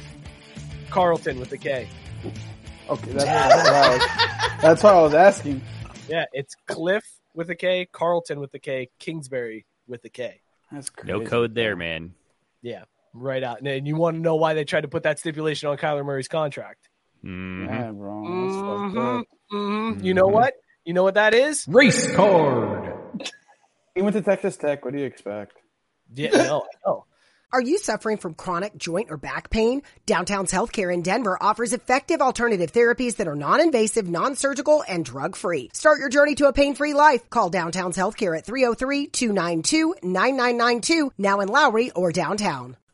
Carlton 0.91 1.39
with 1.39 1.53
a 1.53 1.59
K. 1.59 1.89
Okay, 2.89 3.13
that's, 3.13 3.25
that's, 3.25 3.71
why 3.71 3.77
I 3.77 3.97
was, 3.97 4.07
that's 4.63 4.83
why 4.83 4.91
I 4.91 5.03
was 5.03 5.15
asking. 5.15 5.63
Yeah, 6.09 6.25
it's 6.33 6.55
Kliff 6.69 7.03
with 7.35 7.49
a 7.51 7.55
K, 7.55 7.87
Carlton 7.91 8.41
with 8.41 8.53
a 8.55 8.59
K, 8.59 8.91
Kingsbury 8.99 9.67
with 9.87 10.05
a 10.05 10.09
K. 10.09 10.41
That's 10.71 10.91
crazy. 10.91 11.13
No 11.13 11.25
code 11.25 11.55
there, 11.55 11.77
man. 11.77 12.15
Yeah, 12.61 12.85
right 13.13 13.43
out. 13.43 13.61
And 13.61 13.87
you 13.87 13.97
want 13.97 14.17
to 14.17 14.21
know 14.21 14.37
why 14.37 14.55
they 14.55 14.65
tried 14.65 14.83
to 14.83 14.89
put 14.89 15.03
that 15.05 15.19
stipulation 15.19 15.69
on 15.69 15.77
Kyler 15.77 16.05
Murray's 16.05 16.29
contract? 16.29 16.89
Mhm. 17.25 17.67
Yeah, 17.67 17.91
bro. 17.93 18.23
That's 18.23 18.57
fucked 18.57 18.97
up. 18.97 19.27
Mhm. 19.53 20.05
You 20.05 20.15
know 20.15 20.27
what? 20.27 20.55
You 20.85 20.95
know 20.95 21.03
what 21.03 21.15
that 21.15 21.35
is? 21.35 21.67
Race 21.69 22.15
card. 22.15 22.95
He 23.95 24.03
went 24.03 24.17
to 24.17 24.23
Texas 24.23 24.57
Tech. 24.57 24.85
What 24.85 24.95
do 24.95 25.01
you 25.01 25.07
expect? 25.07 25.53
Yeah, 26.15 26.31
no, 26.31 26.63
I 26.63 26.69
know. 26.87 27.05
Are 27.53 27.61
you 27.61 27.77
suffering 27.77 28.17
from 28.17 28.35
chronic 28.35 28.79
joint 28.79 29.11
or 29.11 29.19
back 29.19 29.51
pain? 29.51 29.83
Downtown's 30.07 30.51
Healthcare 30.51 30.91
in 30.93 31.03
Denver 31.03 31.37
offers 31.39 31.75
effective 31.75 32.23
alternative 32.23 32.73
therapies 32.73 33.17
that 33.17 33.29
are 33.29 33.37
non-invasive, 33.37 34.09
non-surgical, 34.09 34.83
and 34.89 35.05
drug-free. 35.05 35.69
Start 35.75 36.01
your 36.01 36.09
journey 36.09 36.35
to 36.37 36.49
a 36.49 36.53
pain-free 36.55 36.95
life. 36.95 37.29
Call 37.29 37.51
Downtown's 37.51 37.99
Healthcare 37.99 38.35
at 38.37 38.47
303-292-9992, 38.47 41.11
now 41.19 41.41
in 41.41 41.49
Lowry 41.49 41.91
or 41.91 42.11
downtown. 42.11 42.79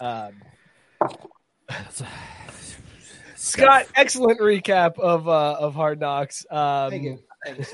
Um, 0.00 0.34
Scott, 3.36 3.86
excellent 3.94 4.40
recap 4.40 4.98
of 4.98 5.28
uh, 5.28 5.56
of 5.58 5.74
Hard 5.74 6.00
Knocks. 6.00 6.44
Um, 6.50 6.90
Thank 6.90 7.02
you. 7.04 7.18
Thank 7.44 7.58
you. 7.58 7.64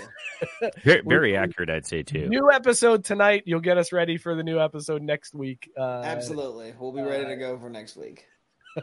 Very, 0.85 1.03
very 1.07 1.37
accurate, 1.37 1.71
I'd 1.71 1.87
say 1.87 2.03
too. 2.03 2.29
New 2.29 2.51
episode 2.51 3.05
tonight. 3.05 3.45
You'll 3.47 3.61
get 3.61 3.79
us 3.79 3.93
ready 3.93 4.17
for 4.19 4.35
the 4.35 4.43
new 4.43 4.59
episode 4.59 5.01
next 5.01 5.35
week. 5.35 5.71
Uh, 5.79 6.03
Absolutely, 6.05 6.75
we'll 6.79 6.93
be 6.93 7.01
ready 7.01 7.25
to 7.27 7.37
go 7.37 7.57
for 7.57 7.71
next 7.71 7.97
week. 7.97 8.27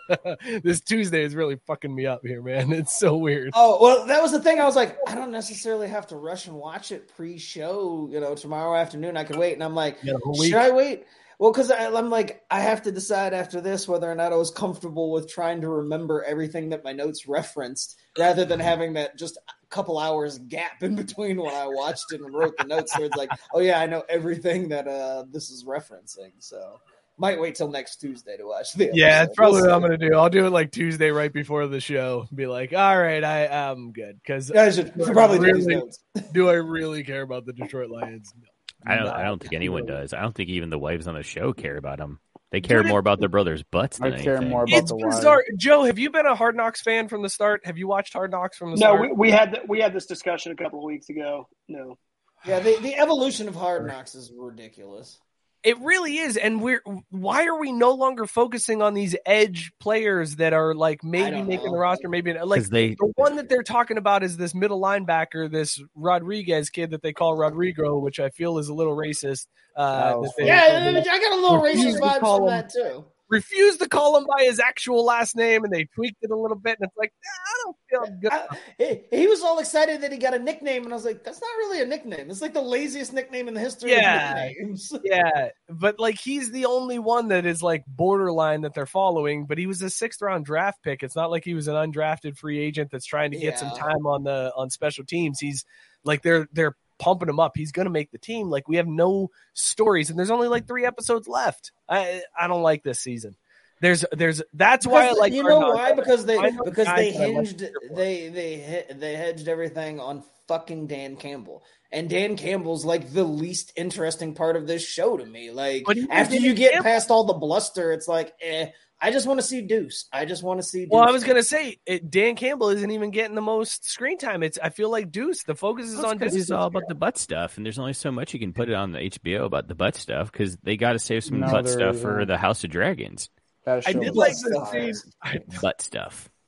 this 0.64 0.80
Tuesday 0.82 1.24
is 1.24 1.36
really 1.36 1.58
fucking 1.68 1.94
me 1.94 2.06
up 2.06 2.22
here, 2.24 2.42
man. 2.42 2.72
It's 2.72 2.98
so 2.98 3.18
weird. 3.18 3.52
Oh 3.54 3.78
well, 3.82 4.06
that 4.08 4.22
was 4.22 4.32
the 4.32 4.40
thing. 4.40 4.60
I 4.60 4.66
was 4.66 4.76
like, 4.76 4.98
I 5.08 5.16
don't 5.16 5.32
necessarily 5.32 5.90
have 5.90 6.08
to 6.08 6.16
rush 6.16 6.48
and 6.48 6.56
watch 6.56 6.92
it 6.92 7.14
pre-show. 7.16 8.08
You 8.12 8.20
know, 8.20 8.36
tomorrow 8.36 8.76
afternoon 8.76 9.18
I 9.18 9.26
could 9.26 9.36
wait, 9.36 9.54
and 9.54 9.64
I'm 9.64 9.76
like, 9.76 9.98
You 10.02 10.14
got 10.14 10.22
a 10.22 10.26
whole 10.26 10.40
week. 10.40 10.52
should 10.52 10.62
I 10.62 10.72
wait? 10.72 11.06
Well, 11.40 11.54
because 11.54 11.72
I'm 11.72 12.10
like, 12.10 12.44
I 12.52 12.60
have 12.60 12.84
to 12.84 12.92
decide 12.92 13.34
after 13.34 13.62
this 13.62 13.88
whether 13.88 14.12
or 14.12 14.16
not 14.16 14.34
I 14.34 14.36
was 14.36 14.52
comfortable 14.52 15.10
with 15.10 15.32
trying 15.32 15.62
to 15.62 15.70
remember 15.70 16.22
everything 16.24 16.70
that 16.70 16.84
my 16.84 16.92
notes 16.92 17.30
referenced, 17.30 17.98
rather 18.18 18.44
than 18.44 18.60
having 18.60 18.94
that 18.94 19.18
just 19.18 19.38
a 19.38 19.54
couple 19.70 19.98
hours 19.98 20.38
gap 20.38 20.84
in 20.84 20.98
between 20.98 21.42
when 21.42 21.56
I 21.56 21.66
watched 21.66 22.12
it 22.12 22.20
and 22.20 22.34
wrote 22.34 22.58
the 22.58 22.66
notes. 22.66 22.94
So 22.94 23.04
it's 23.04 23.16
like, 23.16 23.32
oh 23.54 23.62
yeah, 23.62 23.80
I 23.80 23.86
know 23.86 24.04
everything 24.10 24.68
that 24.70 24.86
uh 24.86 25.24
this 25.32 25.50
is 25.50 25.64
referencing. 25.64 26.34
So 26.40 26.82
might 27.18 27.40
wait 27.40 27.56
till 27.56 27.70
next 27.70 28.02
Tuesday 28.02 28.36
to 28.36 28.46
watch 28.46 28.74
the. 28.74 28.90
Yeah, 28.94 29.24
that's 29.24 29.36
probably 29.36 29.62
what 29.62 29.72
I'm 29.72 29.82
gonna 29.82 29.98
do. 29.98 30.16
I'll 30.16 30.30
do 30.30 30.46
it 30.46 30.50
like 30.50 30.74
Tuesday 30.74 31.10
right 31.10 31.32
before 31.32 31.68
the 31.68 31.80
show. 31.80 32.28
Be 32.36 32.48
like, 32.48 32.74
all 32.74 33.00
right, 33.00 33.24
I 33.24 33.46
am 33.46 33.94
good 33.94 34.20
because 34.22 34.50
Guys 34.50 34.76
should 34.76 34.94
probably 34.94 35.40
do 35.40 35.58
notes. 35.60 36.00
do 36.34 36.50
I 36.50 36.56
really 36.56 37.06
care 37.06 37.22
about 37.22 37.46
the 37.46 37.54
Detroit 37.54 37.90
Lions? 37.90 38.34
No. 38.38 38.48
I 38.86 38.96
don't. 38.96 39.08
I 39.08 39.24
don't 39.24 39.42
think 39.42 39.54
anyone 39.54 39.86
does. 39.86 40.14
I 40.14 40.22
don't 40.22 40.34
think 40.34 40.50
even 40.50 40.70
the 40.70 40.80
wives 40.80 41.08
on 41.08 41.16
the 41.16 41.24
show 41.24 41.54
care 41.54 41.78
about 41.78 41.98
them. 41.98 42.20
They 42.52 42.62
care 42.62 42.84
more 42.84 42.98
about 43.00 43.20
their 43.20 43.30
brothers' 43.30 43.62
butts 43.62 44.00
than 44.00 44.14
I 44.14 44.22
care 44.22 44.36
anything. 44.38 44.50
more 44.50 44.64
about 44.64 44.76
It's 44.80 44.90
the 44.90 44.96
wire. 44.98 45.10
bizarre. 45.12 45.44
Joe, 45.56 45.84
have 45.84 46.00
you 46.00 46.10
been 46.10 46.26
a 46.26 46.34
Hard 46.34 46.56
Knocks 46.56 46.82
fan 46.82 47.08
from 47.08 47.22
the 47.22 47.30
start? 47.30 47.62
Have 47.66 47.78
you 47.78 47.88
watched 47.88 48.14
Hard 48.14 48.32
Knocks 48.32 48.58
from 48.58 48.72
the 48.72 48.78
No, 48.78 48.96
start? 48.96 49.02
we, 49.02 49.12
we 49.12 49.32
had 49.32 49.54
th- 49.54 49.66
we 49.68 49.80
had 49.82 49.94
this 49.94 50.08
discussion 50.08 50.52
a 50.52 50.56
couple 50.56 50.80
of 50.80 50.86
weeks 50.86 51.10
ago. 51.10 51.48
No, 51.68 51.98
Yeah, 52.46 52.60
the, 52.60 52.78
the 52.82 52.96
evolution 52.96 53.48
of 53.48 53.56
Hard 53.56 53.86
Knocks 53.86 54.16
is 54.16 54.32
ridiculous. 54.36 55.20
It 55.62 55.78
really 55.80 56.18
is, 56.20 56.38
and 56.38 56.62
we're 56.62 56.82
why 57.10 57.46
are 57.46 57.60
we 57.60 57.74
no 57.74 57.92
longer 57.92 58.26
focusing 58.26 58.82
on 58.82 58.94
these 58.94 59.14
edge 59.26 59.74
players 59.80 60.38
that 60.38 60.54
are 60.54 60.74
like 60.74 61.04
maybe 61.04 61.42
making 61.44 61.66
know. 61.66 61.74
the 61.74 61.78
roster, 61.78 62.08
maybe 62.08 62.34
like 62.34 62.64
they- 62.70 62.96
the 62.96 63.12
one 63.16 63.36
that 63.36 63.50
they're 63.50 63.62
talking 63.64 63.98
about 63.98 64.24
is 64.24 64.38
this 64.38 64.56
middle 64.56 64.80
linebacker, 64.82 65.52
this 65.52 65.82
Rodriguez 65.96 66.70
kid 66.70 66.92
that 66.92 67.02
they 67.02 67.12
call 67.12 67.36
Rodrigo, 67.36 67.98
which 68.00 68.22
I 68.22 68.30
feel 68.30 68.58
is 68.58 68.70
a 68.70 68.74
little 68.74 68.96
racist. 68.96 69.48
Uh, 69.76 70.14
Oh, 70.16 70.32
they- 70.38 70.48
Yeah, 70.48 71.04
I 71.12 71.20
got 71.20 71.32
a 71.34 71.36
little 71.42 71.62
refuse 71.62 71.96
racist 71.96 71.98
to 71.98 72.02
vibes 72.04 72.20
from 72.20 72.42
him- 72.44 72.48
that 72.48 72.70
too. 72.70 73.06
Refused 73.30 73.80
to 73.82 73.88
call 73.88 74.18
him 74.18 74.26
by 74.26 74.44
his 74.44 74.60
actual 74.60 75.06
last 75.06 75.36
name, 75.36 75.64
and 75.64 75.72
they 75.72 75.86
tweaked 75.96 76.18
it 76.22 76.32
a 76.32 76.36
little 76.36 76.58
bit, 76.58 76.78
and 76.80 76.88
it's 76.88 76.98
like 76.98 77.14
nah, 77.24 77.30
I 77.46 77.64
don't 77.64 78.10
feel 78.10 78.20
good. 78.20 78.32
I- 78.32 78.58
he, 78.78 79.18
he 79.18 79.28
was 79.28 79.42
all 79.44 79.60
excited 79.60 80.02
that 80.02 80.12
he 80.12 80.18
got 80.18 80.34
a 80.34 80.40
nickname, 80.40 80.84
and 80.84 80.94
I 80.94 80.96
was 80.96 81.06
like, 81.06 81.24
"That's 81.24 81.40
not 81.42 81.48
really 81.60 81.82
a 81.82 81.86
nickname. 81.86 82.30
It's 82.30 82.42
like 82.42 82.54
the 82.54 82.62
laziest 82.62 83.14
nickname 83.14 83.48
in 83.48 83.54
the 83.54 83.60
history 83.60 83.92
Yeah. 83.92 84.32
of 84.32 84.50
nicknames." 84.50 84.94
yeah, 85.04 85.50
but 85.70 86.00
like 86.00 86.20
he's 86.20 86.52
the 86.52 86.66
only 86.66 87.00
one 87.00 87.30
that 87.30 87.46
is 87.46 87.62
like 87.62 87.84
borderline 87.88 88.62
that 88.62 88.74
they're 88.74 88.86
following. 88.86 89.46
But 89.46 89.58
he 89.58 89.68
was 89.68 89.82
a 89.82 89.90
sixth 89.90 90.22
round 90.22 90.46
draft 90.46 90.82
pick. 90.84 91.04
It's 91.04 91.16
not 91.16 91.32
like 91.32 91.44
he 91.44 91.54
was 91.54 91.68
an 91.68 91.76
undrafted 91.76 92.38
free 92.38 92.60
agent 92.60 92.90
that's 92.92 93.06
trying 93.06 93.32
to 93.32 93.38
get 93.38 93.60
some 93.60 93.72
time 93.72 94.06
on 94.06 94.24
the 94.24 94.52
on 94.56 94.70
special 94.70 95.06
teams. 95.06 95.40
He's 95.40 95.66
like 96.04 96.22
they're 96.22 96.48
they're 96.54 96.76
pumping 97.00 97.30
him 97.30 97.40
up. 97.40 97.54
He's 97.56 97.72
going 97.72 97.86
to 97.86 97.92
make 97.92 98.12
the 98.12 98.18
team. 98.18 98.50
Like 98.50 98.68
we 98.68 98.76
have 98.76 98.88
no 98.88 99.30
stories, 99.54 100.10
and 100.10 100.20
there's 100.20 100.32
only 100.32 100.48
like 100.48 100.68
three 100.68 100.86
episodes 100.86 101.28
left. 101.28 101.72
I 101.88 102.22
I 102.38 102.48
don't 102.48 102.62
like 102.62 102.84
this 102.84 103.00
season. 103.00 103.36
There's 103.82 104.06
there's 104.12 104.42
that's 104.54 104.86
why 104.86 105.08
I 105.08 105.12
like 105.12 105.34
you 105.34 105.44
know 105.44 105.60
why? 105.60 105.94
Because 105.94 106.26
they 106.26 106.38
because 106.38 106.88
they 106.96 107.12
that 107.12 107.22
I 107.22 107.26
love 107.26 107.36
hinged 107.36 107.60
they 107.96 108.28
they 108.28 108.86
they 108.94 109.16
hedged 109.16 109.48
everything 109.48 110.00
on 110.00 110.24
fucking 110.48 110.88
Dan 110.88 111.16
Campbell. 111.16 111.64
And 111.92 112.10
Dan 112.10 112.36
Campbell's 112.36 112.86
like 112.86 113.14
the 113.14 113.24
least 113.24 113.72
interesting 113.76 114.36
part 114.36 114.56
of 114.56 114.68
this 114.68 114.86
show 114.86 115.18
to 115.18 115.26
me. 115.26 115.52
Like 115.52 115.86
after 116.10 116.36
you 116.36 116.54
get 116.54 116.74
Campbell- 116.74 116.90
past 116.90 117.10
all 117.10 117.24
the 117.24 117.34
bluster, 117.34 117.92
it's 117.94 118.08
like, 118.08 118.34
eh, 118.42 118.68
I 119.02 119.12
just 119.12 119.28
want 119.28 119.40
to 119.40 119.46
see 119.46 119.62
Duce. 119.62 120.08
I 120.12 120.26
just 120.26 120.44
want 120.44 120.60
to 120.60 120.64
see 120.64 120.82
Duce. 120.86 120.90
Well, 120.92 121.08
I 121.08 121.12
was 121.12 121.24
gonna 121.24 121.44
say 121.44 121.78
it, 121.86 122.12
Dan 122.12 122.36
Campbell 122.36 122.70
isn't 122.70 122.92
even 122.92 123.12
getting 123.12 123.36
the 123.36 123.42
most 123.42 123.90
screen 123.90 124.18
time. 124.18 124.44
It's 124.44 124.60
I 124.62 124.70
feel 124.70 124.90
like 124.90 125.12
Duce. 125.12 125.44
The 125.44 125.56
focus 125.56 125.86
is 125.86 126.04
on 126.04 126.18
because 126.18 126.34
Duce. 126.34 126.44
it's 126.44 126.52
all 126.52 126.68
about 126.68 126.88
the 126.90 126.96
butt 126.96 127.18
stuff, 127.18 127.56
and 127.58 127.66
there's 127.66 127.80
only 127.80 127.94
so 127.94 128.12
much 128.12 128.34
you 128.34 128.40
can 128.40 128.52
put 128.52 128.70
it 128.70 128.76
on 128.76 128.92
the 128.92 129.00
HBO 129.00 129.46
about 129.46 129.68
the 129.68 129.76
butt 129.76 129.96
stuff 129.96 130.32
because 130.32 130.58
they 130.58 130.76
got 130.76 130.94
to 130.94 131.00
save 131.00 131.24
some 131.24 131.40
No, 131.40 131.48
butt 131.50 131.70
stuff 131.70 131.96
is 131.96 132.02
for 132.02 132.26
the 132.26 132.38
House 132.38 132.64
of 132.66 132.72
Dragons. 132.72 133.30
I 133.66 133.80
did 133.80 134.16
like 134.16 134.34
the 134.36 135.42
butt 135.62 135.82
stuff. 135.82 136.30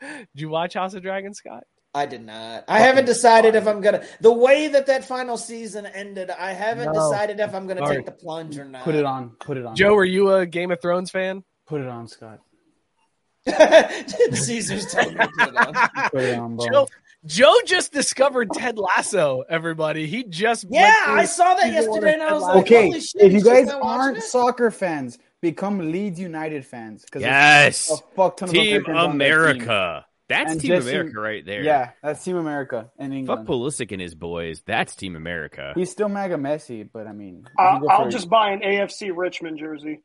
Did 0.00 0.28
you 0.34 0.50
watch 0.50 0.74
House 0.74 0.92
of 0.92 1.02
Dragons, 1.02 1.38
Scott? 1.38 1.64
I 1.96 2.04
did 2.06 2.24
not. 2.24 2.64
I 2.68 2.80
haven't 2.80 3.06
decided 3.06 3.54
if 3.54 3.66
I'm 3.66 3.80
gonna. 3.80 4.04
The 4.20 4.30
way 4.32 4.68
that 4.68 4.86
that 4.86 5.04
final 5.04 5.38
season 5.38 5.86
ended, 5.86 6.30
I 6.30 6.52
haven't 6.52 6.92
No. 6.92 7.10
decided 7.10 7.40
if 7.40 7.54
I'm 7.54 7.66
gonna 7.66 7.80
Sorry. 7.86 7.96
take 7.96 8.06
the 8.06 8.12
plunge 8.12 8.58
or 8.58 8.66
not. 8.66 8.82
Put 8.84 8.94
it 8.94 9.06
on. 9.06 9.30
Put 9.40 9.56
it 9.56 9.64
on. 9.64 9.74
Joe, 9.76 9.94
are 9.96 10.04
you 10.04 10.30
a 10.32 10.44
Game 10.46 10.70
of 10.70 10.80
Thrones 10.82 11.10
fan? 11.10 11.42
Put 11.66 11.80
it 11.80 11.88
on, 11.88 12.06
Scott. 12.06 12.40
Cesar's 14.32 14.92
told 14.92 15.14
me 15.14 15.20
to 15.20 15.28
put 15.38 15.48
it 15.48 15.56
on. 15.56 15.74
Put 16.12 16.22
it 16.22 16.34
on, 16.38 16.56
bro. 16.56 16.66
Joe, 16.66 16.88
Joe 17.24 17.54
just 17.64 17.92
discovered 17.92 18.50
Ted 18.52 18.76
Lasso. 18.78 19.42
Everybody, 19.48 20.06
he 20.06 20.24
just 20.24 20.66
Yeah, 20.68 20.92
I 21.06 21.24
saw 21.24 21.54
that 21.54 21.72
yesterday, 21.72 22.12
and 22.14 22.22
I 22.22 22.32
was 22.32 22.42
like, 22.42 22.56
Okay, 22.58 22.86
holy 22.86 23.00
shit, 23.00 23.22
if 23.22 23.32
you 23.32 23.42
guys 23.42 23.68
aren't 23.70 24.18
it? 24.18 24.22
soccer 24.24 24.70
fans, 24.70 25.18
become 25.40 25.90
Leeds 25.92 26.18
United 26.20 26.66
fans. 26.66 27.04
'cause 27.10 27.22
there's 27.22 27.30
Yes, 27.32 27.90
a 27.90 27.96
fuck 28.16 28.36
ton 28.36 28.48
of 28.48 28.54
Team 28.54 28.66
Americans 28.66 28.96
on 28.98 29.04
team. 29.04 29.10
America. 29.12 30.06
That's 30.28 30.52
And 30.52 30.60
Team 30.60 30.70
Jesse- 30.72 30.90
America 30.90 31.20
right 31.20 31.44
there. 31.46 31.62
Yeah, 31.62 31.90
that's 32.02 32.24
Team 32.24 32.36
America 32.36 32.90
in 32.98 33.12
England. 33.12 33.26
Fuck 33.26 33.48
England. 33.50 33.72
Pulisic 33.72 33.92
and 33.92 34.00
his 34.00 34.14
boys. 34.14 34.62
That's 34.66 34.96
Team 34.96 35.14
America. 35.14 35.72
He's 35.76 35.90
still 35.90 36.08
mega 36.08 36.36
messy, 36.36 36.82
but 36.82 37.06
I 37.06 37.12
mean, 37.12 37.44
if 37.46 37.52
I'll, 37.58 37.74
you 37.74 37.80
go 37.82 37.88
I'll 37.88 38.08
just 38.10 38.28
buy 38.28 38.50
an 38.50 38.60
AFC 38.60 39.12
Richmond 39.14 39.58
jersey. 39.58 40.00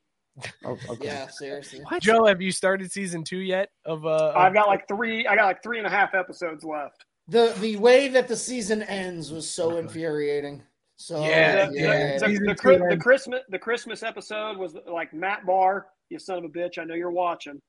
oh, 0.64 0.78
okay. 0.90 1.06
Yeah, 1.06 1.28
seriously. 1.28 1.82
Joe, 2.02 2.26
have 2.26 2.42
you 2.42 2.52
started 2.52 2.92
season 2.92 3.24
two 3.24 3.40
yet? 3.40 3.70
Of 3.86 4.06
uh, 4.06 4.34
I've 4.36 4.54
got 4.54 4.68
like 4.68 4.88
three. 4.88 5.26
I 5.26 5.36
got 5.36 5.46
like 5.46 5.64
three 5.64 5.80
and 5.80 5.88
a 5.88 5.90
half 5.90 6.14
episodes 6.14 6.64
left. 6.64 7.04
The 7.28 7.56
the 7.60 7.78
way 7.78 8.08
that 8.10 8.28
the 8.28 8.36
season 8.36 8.84
ends 8.84 9.32
was 9.32 9.50
so 9.50 9.78
infuriating. 9.78 10.64
So 10.98 11.24
Yeah, 11.26 11.66
The, 11.68 11.74
yeah. 11.74 12.18
the, 12.20 12.28
the, 12.28 12.56
the, 12.56 12.88
the 12.92 12.98
Christmas 12.98 13.42
the 13.50 13.60
Christmas 13.60 14.04
episode 14.04 14.58
was 14.58 14.76
like 14.86 15.14
Matt 15.14 15.46
Barr, 15.48 15.88
you 16.10 16.20
son 16.20 16.38
of 16.38 16.44
a 16.44 16.50
bitch. 16.50 16.78
I 16.78 16.84
know 16.84 16.94
you're 16.94 17.12
watching. 17.12 17.60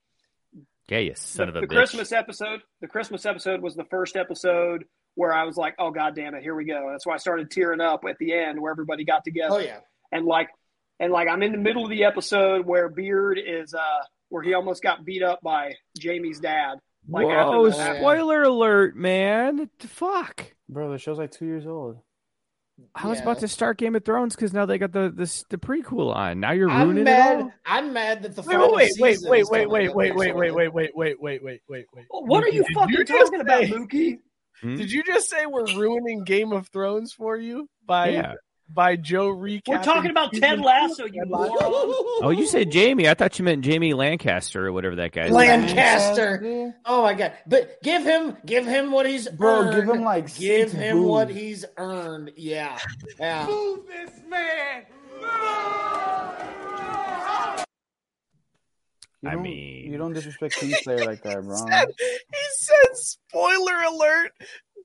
Yeah, 0.88 0.98
you 0.98 1.12
son 1.14 1.46
the, 1.46 1.50
of 1.50 1.56
a 1.56 1.60
the 1.60 1.66
bitch. 1.66 1.76
Christmas 1.76 2.12
episode. 2.12 2.60
The 2.80 2.88
Christmas 2.88 3.24
episode 3.26 3.62
was 3.62 3.74
the 3.74 3.84
first 3.84 4.16
episode 4.16 4.84
where 5.14 5.32
I 5.32 5.44
was 5.44 5.56
like, 5.56 5.74
"Oh 5.78 5.90
god 5.90 6.14
damn 6.14 6.34
it, 6.34 6.42
here 6.42 6.54
we 6.54 6.64
go." 6.64 6.88
That's 6.90 7.06
why 7.06 7.14
I 7.14 7.18
started 7.18 7.50
tearing 7.50 7.80
up 7.80 8.04
at 8.09 8.18
the 8.18 8.32
end 8.32 8.60
where 8.60 8.72
everybody 8.72 9.04
got 9.04 9.24
together. 9.24 9.54
Oh 9.54 9.59
yeah. 9.59 9.80
and 10.10 10.26
like 10.26 10.48
and 11.00 11.12
like 11.12 11.28
I'm 11.28 11.42
in 11.42 11.52
the 11.52 11.59
middle 11.59 11.84
of 11.84 11.90
the 11.90 12.04
episode 12.04 12.66
where 12.66 12.88
Beard 12.88 13.38
is 13.44 13.74
uh 13.74 14.02
where 14.28 14.42
he 14.42 14.54
almost 14.54 14.82
got 14.82 15.04
beat 15.04 15.22
up 15.22 15.40
by 15.42 15.74
Jamie's 15.98 16.40
dad. 16.40 16.78
Like 17.09 17.26
Whoa! 17.26 17.66
after 17.66 17.96
Spoiler 17.98 18.42
alert, 18.44 18.96
man! 18.96 19.68
Fuck! 19.80 20.54
Bro, 20.68 20.92
the 20.92 20.98
show's 20.98 21.18
like 21.18 21.32
two 21.32 21.46
years 21.46 21.66
old. 21.66 21.98
I 22.94 23.09
was 23.09 23.18
Yeah. 23.18 23.22
about 23.24 23.38
to 23.40 23.48
start 23.48 23.78
Game 23.78 23.94
of 23.96 24.04
Thrones 24.04 24.34
because 24.36 24.52
now 24.52 24.66
they 24.66 24.78
got 24.78 24.92
the, 24.92 25.10
the 25.10 25.44
the 25.50 25.59
prequel 25.59 26.14
on. 26.14 26.40
Now 26.40 26.52
you're 26.52 26.68
ruining 26.68 26.80
I'm 26.80 26.86
ruining 26.88 27.02
it 27.02 27.04
mad. 27.04 27.40
all. 27.42 27.52
I'm 27.66 27.92
mad 27.92 28.22
that 28.22 28.36
the 28.36 28.42
Wait, 28.42 28.48
final 28.54 28.72
wait, 28.74 28.90
wait, 28.98 29.14
season 29.16 29.30
wait, 29.30 29.40
is 29.40 29.50
wait, 29.50 29.59
coming 29.60 29.72
wait, 29.72 29.94
wait, 29.94 30.14
wait, 30.14 30.34
wait, 30.34 30.54
wait, 30.54 30.72
wait, 30.72 30.94
wait, 30.94 30.96
wait, 30.96 31.42
wait, 31.42 31.62
wait, 31.68 31.86
wait. 31.94 32.06
What 32.10 32.44
are 32.44 32.48
you 32.48 32.64
fucking 32.74 32.96
just 33.06 33.09
talking 33.24 33.40
about, 33.40 33.62
say- 33.64 33.70
Mookie? 33.70 34.18
Hmm? 34.60 34.76
Did 34.76 34.92
you 34.92 35.02
just 35.02 35.28
say 35.28 35.46
we're 35.46 35.66
ruining 35.76 36.22
Game 36.24 36.52
of 36.52 36.68
Thrones 36.68 37.12
for 37.12 37.36
you 37.36 37.68
by 37.84 38.10
Yeah. 38.10 38.34
By 38.74 38.96
Joe 38.96 39.28
recapping? 39.34 39.68
We're 39.68 39.82
talking 39.82 40.10
about 40.10 40.32
Ted? 40.32 40.60
Lasso, 40.60 41.04
you 41.06 41.24
moron. 41.26 41.50
Oh, 41.60 42.30
you 42.36 42.46
said 42.46 42.70
Jamie. 42.70 43.08
I 43.08 43.14
thought 43.14 43.38
you 43.38 43.44
meant 43.44 43.64
Jamie 43.64 43.94
Lancaster 43.94 44.66
or 44.66 44.72
whatever 44.72 44.96
that 44.96 45.12
guy 45.12 45.26
is. 45.26 45.32
Lancaster. 45.32 46.72
Oh 46.84 47.02
my 47.02 47.14
god! 47.14 47.32
But 47.46 47.82
give 47.82 48.04
him, 48.04 48.36
give 48.46 48.66
him 48.66 48.90
what 48.92 49.06
he's 49.06 49.28
Bro, 49.28 49.50
earned. 49.50 49.76
give 49.86 49.94
him, 49.96 50.02
like, 50.04 50.34
give 50.36 50.70
six 50.70 50.72
him 50.72 51.04
what 51.04 51.28
he's 51.30 51.64
earned. 51.76 52.32
Yeah, 52.36 52.78
yeah. 53.18 53.46
Move 53.46 53.86
this 53.86 54.10
man! 54.28 54.84
You 59.24 59.28
I 59.28 59.34
don't, 59.34 59.42
mean- 59.42 59.92
you 59.92 59.98
don't 59.98 60.12
disrespect 60.12 60.54
Kingslayer 60.56 61.06
like 61.06 61.22
that, 61.22 61.42
bro. 61.44 61.56
He 61.98 62.46
said, 62.56 62.94
"Spoiler 62.94 63.82
alert." 63.82 64.32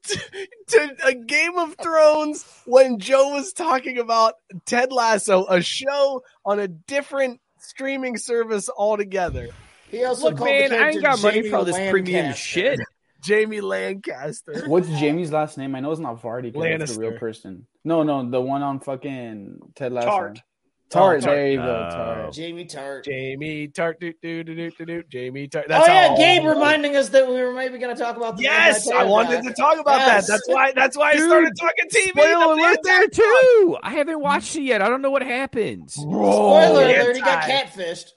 To, 0.04 0.20
to 0.68 0.96
a 1.06 1.14
Game 1.14 1.58
of 1.58 1.76
Thrones 1.82 2.46
when 2.66 3.00
Joe 3.00 3.34
was 3.34 3.54
talking 3.54 3.98
about 3.98 4.36
Ted 4.66 4.92
Lasso, 4.92 5.46
a 5.48 5.62
show 5.62 6.24
on 6.46 6.60
a 6.60 6.68
different 6.68 7.42
streaming 7.60 8.18
service 8.18 8.70
altogether. 8.70 9.50
He 9.90 10.04
also 10.04 10.30
Look, 10.30 10.38
called 10.38 10.50
man, 10.50 10.70
the 10.70 10.78
I 10.78 10.90
ain't 10.90 11.02
character 11.02 11.22
got 11.22 11.22
money 11.22 11.50
for 11.50 11.56
all 11.58 11.66
this 11.66 11.90
premium 11.90 12.34
shit. 12.34 12.80
Jamie 13.22 13.62
Lancaster. 13.62 14.64
What's 14.68 14.88
Jamie's 14.88 15.32
last 15.32 15.58
name? 15.58 15.76
I 15.76 15.80
know 15.80 15.92
it's 15.92 16.00
not 16.00 16.22
Vardy 16.22 16.54
because 16.54 16.80
that's 16.80 16.96
the 16.96 17.10
real 17.10 17.20
person. 17.20 17.66
No, 17.84 18.04
no, 18.04 18.30
the 18.30 18.42
one 18.42 18.62
on 18.62 18.80
fucking 18.80 19.60
Ted 19.76 19.92
Lasso. 19.92 20.10
Tartt. 20.10 20.42
Tartt, 20.90 21.18
Oh, 21.18 21.20
Tartt. 21.20 21.22
there 21.26 21.52
you 21.52 21.58
go. 21.58 21.90
Oh. 21.92 21.96
Tartt. 21.96 22.34
Jamie 22.34 22.66
Tartt. 22.66 23.04
Jamie 23.06 23.68
Tartt, 23.68 24.00
do, 24.00 24.14
do, 24.22 24.44
do, 24.44 24.56
do, 24.56 24.72
do, 24.72 24.86
do, 24.86 25.04
Jamie 25.12 25.48
Tartt. 25.50 25.64
Oh 25.66 25.68
That's 25.68 25.88
yeah, 25.88 26.08
how- 26.10 26.16
Gabe 26.16 26.46
reminding 26.46 26.96
us 26.96 27.10
that 27.10 27.28
we 27.28 27.34
were 27.42 27.52
maybe 27.54 27.78
going 27.78 27.94
to 27.96 28.02
talk 28.02 28.16
about. 28.16 28.38
The 28.38 28.44
Yes, 28.44 28.90
I 28.90 29.04
wanted 29.04 29.32
Terror 29.42 29.44
to 29.44 29.54
talk 29.54 29.80
about 29.80 30.00
Yes. 30.00 30.28
that. 30.28 30.34
That's 30.34 30.48
why. 30.48 30.72
That's 30.74 30.98
why 30.98 31.12
I 31.12 31.18
started 31.18 31.52
talking 31.60 31.86
TV. 31.90 32.10
Spoiler 32.12 32.54
alert 32.54 32.80
there 32.84 33.08
too. 33.08 33.78
I 33.84 33.90
haven't 33.92 34.22
watched 34.22 34.56
it 34.56 34.62
yet. 34.64 34.82
I 34.82 34.88
don't 34.88 35.02
know 35.02 35.12
what 35.12 35.24
happens. 35.24 35.94
Spoiler 35.96 36.74
Manti- 36.86 37.00
alert: 37.02 37.16
He 37.18 37.22
got 37.22 37.44
catfished. 37.44 38.12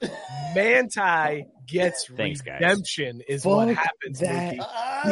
Manti 0.54 1.46
gets 1.66 2.06
Thanks, 2.16 2.40
guys. 2.40 2.60
redemption. 2.60 3.22
Is 3.28 3.44
what 3.44 3.68
happens. 3.68 4.20
that. 4.20 4.54
Mookie. 4.54 4.60
Uh, 4.60 4.64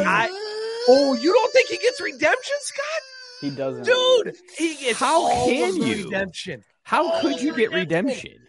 I- 0.05 0.85
oh, 0.89 1.13
you 1.13 1.33
don't 1.33 1.51
think 1.53 1.69
he 1.69 1.77
gets 1.77 1.99
redemption, 2.01 2.55
Scott? 2.61 3.01
He 3.41 3.49
doesn't. 3.51 3.83
Dude, 3.85 4.35
he 4.57 4.75
gets 4.75 4.99
How 4.99 5.23
all 5.23 5.45
can 5.47 5.69
of 5.69 5.87
you? 5.87 6.03
redemption 6.05 6.61
How 6.89 7.21
could 7.21 7.39
you 7.39 7.55
get 7.55 7.71
redemption? 7.71 8.39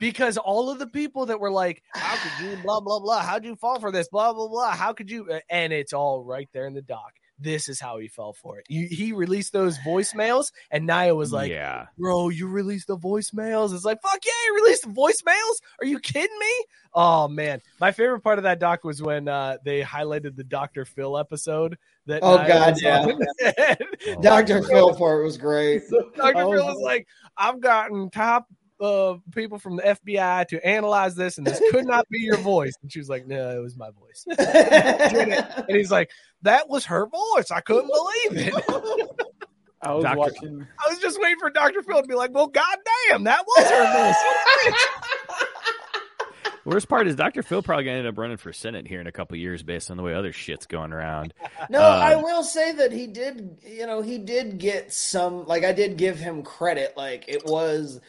because 0.00 0.36
all 0.36 0.68
of 0.70 0.78
the 0.78 0.86
people 0.86 1.26
that 1.26 1.38
were 1.38 1.50
like, 1.50 1.82
"How 1.94 2.16
could 2.16 2.44
you?" 2.44 2.56
Blah 2.62 2.80
blah 2.80 2.98
blah. 2.98 3.22
How'd 3.22 3.44
you 3.44 3.56
fall 3.56 3.78
for 3.78 3.92
this? 3.92 4.08
Blah 4.08 4.32
blah 4.32 4.48
blah. 4.48 4.72
How 4.72 4.92
could 4.92 5.10
you? 5.10 5.40
And 5.48 5.72
it's 5.72 5.92
all 5.92 6.24
right 6.24 6.48
there 6.52 6.66
in 6.66 6.74
the 6.74 6.82
doc. 6.82 7.12
This 7.38 7.68
is 7.68 7.80
how 7.80 7.98
he 7.98 8.08
fell 8.08 8.32
for 8.32 8.58
it. 8.58 8.66
You, 8.68 8.86
he 8.88 9.12
released 9.12 9.52
those 9.52 9.78
voicemails, 9.78 10.52
and 10.70 10.86
Naya 10.86 11.14
was 11.14 11.32
like, 11.32 11.50
yeah. 11.50 11.86
bro, 11.98 12.28
you 12.28 12.46
released 12.46 12.86
the 12.86 12.96
voicemails. 12.96 13.74
It's 13.74 13.84
like, 13.84 14.00
fuck 14.02 14.20
yeah, 14.24 14.32
you 14.46 14.54
released 14.62 14.82
the 14.82 14.90
voicemails. 14.90 15.54
Are 15.80 15.86
you 15.86 15.98
kidding 15.98 16.38
me? 16.38 16.64
Oh 16.92 17.26
man, 17.28 17.60
my 17.80 17.92
favorite 17.92 18.20
part 18.20 18.38
of 18.38 18.44
that 18.44 18.60
doc 18.60 18.84
was 18.84 19.02
when 19.02 19.26
uh, 19.28 19.58
they 19.64 19.82
highlighted 19.82 20.36
the 20.36 20.44
Dr. 20.44 20.84
Phil 20.84 21.18
episode. 21.18 21.76
That 22.06 22.20
Oh, 22.22 22.36
Nia 22.36 22.48
God, 22.48 22.74
yeah. 22.82 23.06
on. 24.16 24.20
Dr. 24.22 24.62
Phil 24.68 24.94
for 24.94 25.20
it 25.20 25.24
was 25.24 25.38
great. 25.38 25.82
Dr. 26.16 26.38
Oh, 26.42 26.52
Phil 26.52 26.66
was 26.66 26.80
like, 26.82 27.06
I've 27.36 27.60
gotten 27.60 28.10
top 28.10 28.46
uh, 28.80 29.14
people 29.32 29.58
from 29.58 29.76
the 29.76 29.82
FBI 29.82 30.46
to 30.48 30.66
analyze 30.66 31.14
this, 31.14 31.38
and 31.38 31.46
this 31.46 31.60
could 31.70 31.86
not 31.86 32.06
be 32.10 32.18
your 32.18 32.36
voice. 32.36 32.74
And 32.82 32.92
she 32.92 32.98
was 32.98 33.08
like, 33.08 33.26
No, 33.26 33.56
it 33.56 33.60
was 33.60 33.76
my 33.76 33.88
voice. 33.90 34.26
and 34.38 35.64
he's 35.68 35.90
like, 35.90 36.10
That 36.42 36.68
was 36.68 36.84
her 36.86 37.06
voice. 37.06 37.50
I 37.50 37.60
couldn't 37.60 37.88
believe 37.90 38.48
it. 38.48 38.54
I 39.80 39.92
was 39.92 40.02
Doctor- 40.04 40.18
watching. 40.18 40.66
I 40.84 40.88
was 40.90 40.98
just 40.98 41.20
waiting 41.20 41.38
for 41.38 41.50
Dr. 41.50 41.82
Phil 41.82 42.00
to 42.00 42.08
be 42.08 42.14
like, 42.14 42.32
well, 42.32 42.46
goddamn, 42.46 43.24
that 43.24 43.44
was 43.46 43.70
her 43.70 44.06
miss. 44.08 44.74
Worst 46.64 46.88
part 46.88 47.06
is 47.06 47.14
Dr. 47.16 47.42
Phil 47.42 47.62
probably 47.62 47.84
gonna 47.84 47.98
end 47.98 48.06
up 48.06 48.16
running 48.18 48.36
for 48.38 48.52
Senate 48.52 48.86
here 48.88 49.00
in 49.00 49.06
a 49.06 49.12
couple 49.12 49.36
years 49.36 49.62
based 49.62 49.90
on 49.90 49.96
the 49.96 50.02
way 50.02 50.14
other 50.14 50.32
shit's 50.32 50.66
going 50.66 50.92
around. 50.92 51.34
No, 51.70 51.78
Um, 51.80 52.02
I 52.02 52.16
will 52.16 52.42
say 52.42 52.72
that 52.72 52.92
he 52.92 53.06
did, 53.06 53.58
you 53.66 53.86
know, 53.86 54.02
he 54.02 54.18
did 54.18 54.58
get 54.58 54.92
some, 54.92 55.46
like, 55.46 55.64
I 55.64 55.72
did 55.72 55.96
give 55.96 56.18
him 56.18 56.42
credit. 56.42 56.94
Like, 56.96 57.24
it 57.26 57.44
was, 57.46 58.00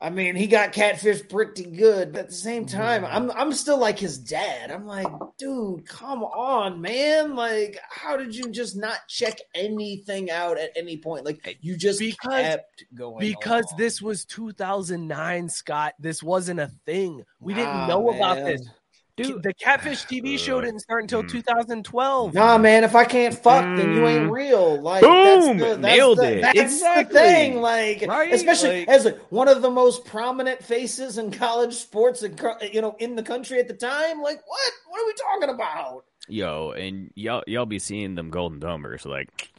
I 0.00 0.10
mean, 0.10 0.34
he 0.34 0.48
got 0.48 0.72
catfish 0.72 1.28
pretty 1.28 1.64
good. 1.64 2.12
But 2.12 2.20
at 2.22 2.28
the 2.28 2.34
same 2.34 2.66
mm-hmm. 2.66 2.76
time, 2.76 3.04
I'm, 3.04 3.30
I'm 3.30 3.52
still 3.52 3.78
like 3.78 3.98
his 3.98 4.18
dad. 4.18 4.70
I'm 4.70 4.86
like, 4.86 5.06
dude, 5.38 5.86
come 5.86 6.24
on, 6.24 6.80
man. 6.80 7.36
Like, 7.36 7.78
how 7.88 8.16
did 8.16 8.34
you 8.34 8.50
just 8.50 8.76
not 8.76 8.98
check 9.08 9.38
anything 9.54 10.30
out 10.30 10.58
at 10.58 10.70
any 10.76 10.96
point? 10.96 11.24
Like, 11.24 11.58
you 11.60 11.76
just 11.76 12.00
Because- 12.00 12.42
kept 12.42 12.84
going. 12.94 13.20
because 13.20 13.66
along. 13.66 13.78
this 13.78 14.02
was 14.02 14.24
2009, 14.24 15.48
Scott. 15.48 15.94
This 15.98 16.22
wasn't 16.22 16.60
a 16.60 16.70
thing. 16.84 17.22
We 17.40 17.54
didn't 17.54 17.86
know 17.86 18.10
about 18.10 18.44
this. 18.44 18.68
Dude, 19.16 19.44
the 19.44 19.54
Catfish 19.54 20.06
TV 20.06 20.38
show 20.44 20.60
didn't 20.60 20.80
start 20.80 21.02
until 21.02 21.22
hmm. 21.22 21.28
2012. 21.28 22.34
Nah, 22.34 22.58
man. 22.58 22.84
If 22.84 22.94
I 22.94 23.04
can't 23.04 23.34
fuck, 23.34 23.62
then 23.76 23.94
you 23.94 24.06
ain't 24.06 24.26
hmm. 24.26 24.30
real. 24.30 24.80
Like 24.80 25.02
Boom! 25.02 25.58
that's 25.58 25.74
the, 25.76 25.76
that's 25.76 25.96
Nailed 25.96 26.18
the, 26.18 26.38
it. 26.38 26.40
That's 26.42 26.58
Exactly. 26.58 27.14
the 27.14 27.20
thing. 27.20 27.60
Like, 27.60 28.04
Right? 28.06 28.32
especially 28.32 28.80
Like- 28.80 28.88
as 28.88 29.04
like, 29.04 29.18
one 29.30 29.48
of 29.48 29.62
the 29.62 29.70
most 29.70 30.04
prominent 30.04 30.62
faces 30.62 31.18
in 31.18 31.30
college 31.30 31.74
sports, 31.74 32.22
and 32.22 32.40
you 32.72 32.80
know, 32.80 32.96
in 32.98 33.14
the 33.14 33.22
country 33.22 33.60
at 33.60 33.68
the 33.68 33.74
time. 33.74 34.20
Like, 34.20 34.40
what? 34.46 34.72
What 34.88 35.00
are 35.00 35.06
we 35.06 35.14
talking 35.14 35.54
about? 35.54 36.04
Yo, 36.28 36.70
and 36.70 37.10
y'all 37.14 37.44
y'all 37.46 37.66
be 37.66 37.78
seeing 37.78 38.14
them 38.14 38.30
golden 38.30 38.58
domers 38.58 39.04
like 39.04 39.50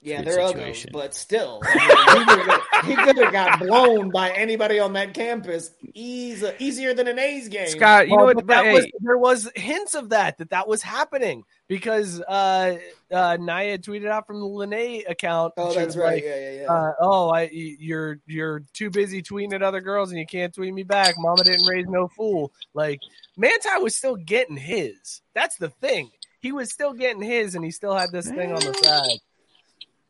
Yeah, 0.00 0.18
Good 0.18 0.26
they're 0.28 0.40
ugly, 0.40 0.76
but 0.92 1.12
still, 1.12 1.60
I 1.64 2.60
mean, 2.84 2.96
he 2.96 3.02
could 3.02 3.18
have 3.18 3.32
got 3.32 3.58
blown 3.58 4.10
by 4.10 4.30
anybody 4.30 4.78
on 4.78 4.92
that 4.92 5.12
campus. 5.12 5.72
Easy, 5.92 6.52
easier 6.60 6.94
than 6.94 7.08
an 7.08 7.18
A's 7.18 7.48
game. 7.48 7.66
Scott, 7.66 8.08
you 8.08 8.16
know 8.16 8.26
what? 8.26 8.36
but 8.36 8.46
That 8.46 8.72
was, 8.72 8.86
there 9.00 9.18
was 9.18 9.50
hints 9.56 9.96
of 9.96 10.10
that 10.10 10.38
that 10.38 10.50
that 10.50 10.68
was 10.68 10.82
happening 10.82 11.42
because 11.66 12.20
uh, 12.20 12.76
uh, 13.10 13.38
Naya 13.40 13.76
tweeted 13.78 14.06
out 14.06 14.28
from 14.28 14.38
the 14.38 14.46
Lennay 14.46 15.02
account. 15.10 15.54
Oh, 15.56 15.74
that's 15.74 15.96
right. 15.96 16.14
like, 16.14 16.24
yeah, 16.24 16.38
yeah, 16.38 16.60
yeah. 16.62 16.72
Uh, 16.72 16.92
oh, 17.00 17.30
I 17.30 17.50
you're 17.52 18.20
you're 18.26 18.62
too 18.74 18.90
busy 18.90 19.20
tweeting 19.20 19.52
at 19.52 19.64
other 19.64 19.80
girls 19.80 20.10
and 20.10 20.20
you 20.20 20.26
can't 20.26 20.54
tweet 20.54 20.72
me 20.72 20.84
back. 20.84 21.16
Mama 21.18 21.42
didn't 21.42 21.66
raise 21.66 21.88
no 21.88 22.06
fool. 22.06 22.52
Like 22.72 23.00
Manti 23.36 23.68
was 23.80 23.96
still 23.96 24.14
getting 24.14 24.56
his. 24.56 25.22
That's 25.34 25.56
the 25.56 25.70
thing. 25.70 26.10
He 26.40 26.52
was 26.52 26.70
still 26.70 26.92
getting 26.92 27.20
his, 27.20 27.56
and 27.56 27.64
he 27.64 27.72
still 27.72 27.96
had 27.96 28.12
this 28.12 28.28
thing 28.28 28.52
on 28.52 28.60
the 28.60 28.74
side. 28.74 29.18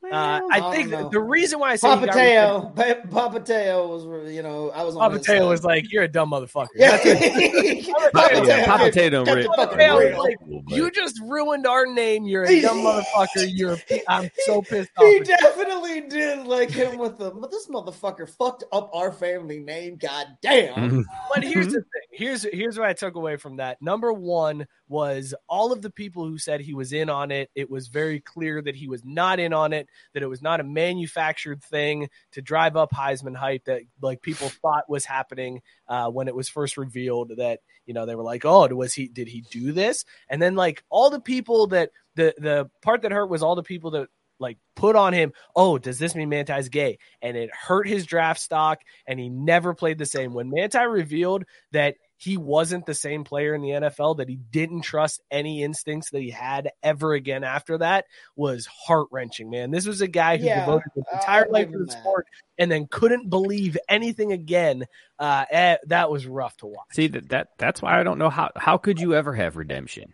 Uh, 0.01 0.15
I 0.15 0.61
I 0.61 0.75
think 0.77 0.91
don't 0.91 1.03
know. 1.03 1.09
the 1.11 1.21
reason 1.21 1.59
why 1.59 1.73
I 1.73 1.77
say 1.77 1.89
he 1.89 1.95
Papa 1.97 2.07
got 2.07 2.15
Te'o, 2.17 2.73
Pa- 2.77 3.09
Papa 3.11 3.41
Te'o 3.41 3.89
was, 3.89 4.33
you 4.33 4.43
know, 4.43 4.71
I 4.71 4.83
was 4.85 4.95
on 4.95 5.01
Papa 5.01 5.19
his 5.19 5.27
Te'o 5.27 5.39
side. 5.41 5.49
was 5.49 5.65
like, 5.65 5.93
"You're 5.93 6.05
a 6.05 6.09
dumb 6.09 6.31
motherfucker." 6.31 6.69
Yeah. 6.77 6.93
That's 6.93 7.03
it. 7.07 8.13
Papa 8.15 8.63
Papa 8.65 8.91
Tay 8.93 9.11
don't 9.11 9.25
Got 9.25 9.35
re- 9.37 9.43
the 9.43 9.53
fucking 9.57 9.77
Te'o 9.79 9.95
was 9.97 10.05
real. 10.05 10.19
like, 10.23 10.37
"You 10.69 10.91
just 10.93 11.21
ruined 11.23 11.67
our 11.67 11.85
name. 11.85 12.25
You're 12.27 12.45
a 12.45 12.61
dumb 12.61 12.79
motherfucker. 12.79 13.51
You're. 13.53 13.73
A 13.75 13.77
pi- 13.77 14.03
I'm 14.09 14.31
so 14.47 14.63
pissed 14.71 14.91
off." 14.97 15.05
He 15.05 15.17
at 15.17 15.29
you." 15.29 15.37
definitely 15.37 16.01
did 16.03 16.47
like 16.47 16.71
him 16.71 16.97
with 16.97 17.19
the. 17.19 17.33
But 17.33 17.51
this 17.51 17.67
motherfucker 17.67 18.31
fucked 18.31 18.65
up 18.73 18.91
our 18.95 19.11
family 19.13 19.59
name. 19.59 19.97
God 19.97 20.27
damn. 20.41 21.05
But 21.35 21.43
here's 21.43 21.67
the 21.67 21.73
thing. 21.81 21.83
Here's 22.13 22.45
here's 22.45 22.79
what 22.79 22.89
I 22.89 22.93
took 22.93 23.17
away 23.17 23.37
from 23.37 23.57
that. 23.57 23.83
Number 23.83 24.13
one 24.13 24.67
was 24.89 25.35
all 25.49 25.73
of 25.73 25.83
the 25.83 25.91
people 25.91 26.27
who 26.27 26.39
said 26.39 26.61
he 26.61 26.75
was 26.75 26.93
in 26.93 27.11
on 27.11 27.31
it. 27.31 27.51
It 27.55 27.71
was 27.71 27.89
very 27.89 28.21
clear 28.21 28.63
that 28.63 28.77
he 28.77 28.89
was 28.89 29.05
not 29.05 29.39
in 29.39 29.53
on 29.53 29.73
it. 29.73 29.89
That 30.15 30.23
it 30.23 30.29
was 30.29 30.43
not 30.43 30.61
a 30.61 30.65
manufactured 30.65 31.63
thing 31.63 32.09
to 32.33 32.43
drive 32.43 32.77
up 32.77 32.93
Heisman 32.93 33.37
hype 33.37 33.65
that 33.65 33.83
like 34.01 34.23
people 34.23 34.49
thought 34.49 34.89
was 34.89 35.05
happening 35.05 35.63
uh, 35.89 36.11
when 36.11 36.29
it 36.29 36.35
was 36.35 36.49
first 36.49 36.77
revealed. 36.77 37.33
That 37.37 37.61
you 37.87 37.95
know 37.95 38.07
they 38.07 38.15
were 38.15 38.23
like, 38.23 38.45
oh, 38.45 38.67
was 38.69 38.95
he? 38.95 39.09
Did 39.09 39.29
he 39.29 39.43
do 39.43 39.73
this? 39.73 40.05
And 40.29 40.41
then 40.41 40.55
like 40.55 40.83
all 40.91 41.11
the 41.11 41.21
people 41.21 41.69
that 41.69 41.91
the 42.15 42.35
the 42.39 42.71
part 42.83 43.03
that 43.03 43.13
hurt 43.13 43.31
was 43.31 43.43
all 43.43 43.55
the 43.55 43.63
people 43.63 43.93
that 43.93 44.09
like 44.41 44.59
put 44.77 44.97
on 44.97 45.13
him, 45.13 45.33
oh, 45.55 45.79
does 45.79 45.99
this 45.99 46.15
mean 46.15 46.29
Manti's 46.29 46.69
gay? 46.69 46.99
And 47.21 47.37
it 47.37 47.51
hurt 47.53 47.89
his 47.89 48.07
draft 48.07 48.41
stock, 48.41 48.81
and 49.07 49.19
he 49.19 49.29
never 49.29 49.75
played 49.75 49.99
the 49.99 50.07
same. 50.07 50.33
When 50.33 50.51
Manti 50.51 50.79
revealed 50.79 51.45
that 51.73 51.97
he 52.19 52.37
wasn't 52.37 52.85
the 52.85 52.95
same 52.95 53.25
player 53.25 53.55
in 53.55 53.63
the 53.63 53.71
NFL, 53.71 54.19
that 54.19 54.29
he 54.29 54.37
didn't 54.37 54.83
trust 54.83 55.23
any 55.31 55.63
instincts 55.63 56.11
that 56.11 56.21
he 56.21 56.31
had 56.31 56.71
ever 56.83 57.15
again 57.15 57.45
after 57.45 57.79
that, 57.79 58.05
was 58.37 58.67
heart 58.67 59.09
wrenching, 59.11 59.49
man. 59.51 59.71
This 59.71 59.87
was 59.87 60.01
a 60.01 60.09
guy 60.09 60.37
who 60.37 60.47
Yeah, 60.47 60.61
devoted 60.61 60.91
his 60.95 61.05
I'll 61.11 61.19
entire 61.21 61.45
give 61.45 61.53
life 61.53 61.73
to 61.73 61.79
the 61.79 61.87
that. 61.87 62.01
sport 62.01 62.27
and 62.59 62.71
then 62.71 62.89
couldn't 62.91 63.31
believe 63.31 63.79
anything 63.89 64.33
again. 64.33 64.85
Uh, 65.19 65.45
eh, 65.51 65.77
that 65.87 66.11
was 66.11 66.27
rough 66.27 66.57
to 66.59 66.67
watch. 66.67 66.87
See 66.93 67.07
that, 67.07 67.29
that 67.31 67.49
that's 67.57 67.81
why 67.81 67.99
I 67.99 68.03
don't 68.03 68.19
know 68.19 68.31
how 68.31 68.51
how 68.57 68.77
could 68.79 69.01
you 69.01 69.15
ever 69.15 69.33
have 69.33 69.57
redemption 69.57 70.13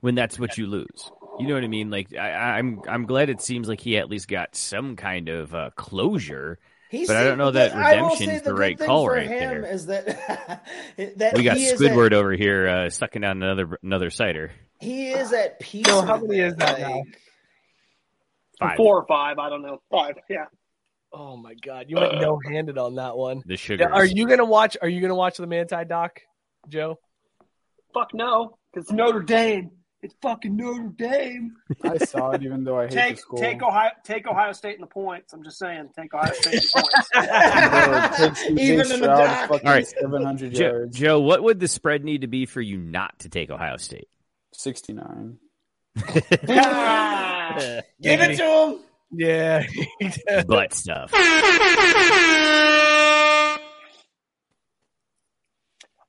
when 0.00 0.14
that's 0.14 0.38
what 0.38 0.58
you 0.58 0.66
lose. 0.66 1.12
You 1.40 1.46
know 1.46 1.54
what 1.54 1.64
I 1.64 1.68
mean? 1.68 1.90
Like 1.90 2.14
I, 2.14 2.58
I'm 2.58 2.82
I'm 2.88 3.06
glad 3.06 3.30
it 3.30 3.40
seems 3.40 3.68
like 3.68 3.80
he 3.80 3.96
at 3.96 4.10
least 4.10 4.28
got 4.28 4.54
some 4.54 4.96
kind 4.96 5.28
of 5.28 5.54
uh, 5.54 5.70
closure. 5.76 6.58
He's 6.92 7.08
but 7.08 7.16
I 7.16 7.24
don't 7.24 7.38
know 7.38 7.52
that 7.52 7.74
I 7.74 8.02
will 8.02 8.10
say 8.10 8.26
redemption's 8.26 8.42
the, 8.42 8.50
good 8.50 8.58
right 8.58 8.78
call 8.78 9.06
for 9.06 9.14
right 9.14 9.26
him 9.26 9.62
there. 9.62 9.64
Is 9.64 9.86
that 9.86 10.04
that 11.16 11.32
We 11.34 11.42
got 11.42 11.56
he 11.56 11.72
Squidward 11.72 12.08
at, 12.08 12.12
over 12.12 12.32
here 12.32 12.68
uh, 12.68 12.90
sucking 12.90 13.22
down 13.22 13.42
another 13.42 13.78
another 13.82 14.10
cider. 14.10 14.50
He 14.78 15.08
is 15.08 15.32
at 15.32 15.58
peace. 15.58 15.86
So 15.86 16.02
how 16.02 16.18
many 16.18 16.40
it, 16.40 16.48
is 16.48 16.56
that 16.56 16.78
like- 16.78 16.90
now? 16.90 17.02
Five. 18.58 18.76
Four 18.76 18.98
or 18.98 19.06
five, 19.06 19.38
I 19.38 19.48
don't 19.48 19.62
know. 19.62 19.80
Five, 19.90 20.16
yeah. 20.28 20.44
Oh 21.14 21.38
my 21.38 21.54
god, 21.54 21.86
you 21.88 21.96
went 21.96 22.20
no 22.20 22.38
handed 22.46 22.76
on 22.76 22.96
that 22.96 23.16
one. 23.16 23.42
The 23.46 23.56
sugar. 23.56 23.90
Are 23.90 24.04
you 24.04 24.28
gonna 24.28 24.44
watch? 24.44 24.76
Are 24.82 24.88
you 24.88 25.00
gonna 25.00 25.14
watch 25.14 25.38
the 25.38 25.46
Manti 25.46 25.86
doc, 25.86 26.20
Joe? 26.68 26.98
Fuck 27.94 28.10
no, 28.12 28.58
because 28.70 28.92
Notre 28.92 29.22
Dame. 29.22 29.70
It's 30.02 30.16
fucking 30.20 30.56
Notre 30.56 30.88
Dame. 30.96 31.54
I 31.84 31.96
saw 31.98 32.30
it, 32.32 32.42
even 32.42 32.64
though 32.64 32.76
I 32.80 32.84
hate 32.86 32.90
Take 32.92 33.14
the 33.16 33.20
school. 33.20 33.38
take 33.38 33.62
Ohio 33.62 33.90
take 34.02 34.26
Ohio 34.26 34.50
State 34.52 34.74
in 34.74 34.80
the 34.80 34.86
points. 34.88 35.32
I'm 35.32 35.44
just 35.44 35.58
saying, 35.60 35.90
take 35.96 36.12
Ohio 36.12 36.32
State 36.32 36.54
in 36.54 36.60
the 36.60 36.72
points. 36.74 37.08
Bro, 38.18 38.26
it 38.56 38.58
Even 38.58 38.80
in 38.80 38.88
the 38.88 38.96
Stroud 38.96 39.18
doc. 39.26 39.48
fucking 39.48 39.68
All 39.68 39.72
right. 39.74 39.86
700 39.86 40.52
Joe, 40.54 40.64
yards. 40.66 40.98
Joe, 40.98 41.20
what 41.20 41.42
would 41.44 41.60
the 41.60 41.68
spread 41.68 42.02
need 42.04 42.22
to 42.22 42.26
be 42.26 42.46
for 42.46 42.60
you 42.60 42.78
not 42.78 43.16
to 43.20 43.28
take 43.28 43.50
Ohio 43.50 43.76
State? 43.76 44.08
69. 44.54 45.38
Ah, 46.48 47.54
Give 48.02 48.20
it 48.20 48.36
to 48.38 48.44
him. 48.44 48.78
Yeah. 49.12 49.62
Butt 50.48 50.74
stuff. 50.74 51.12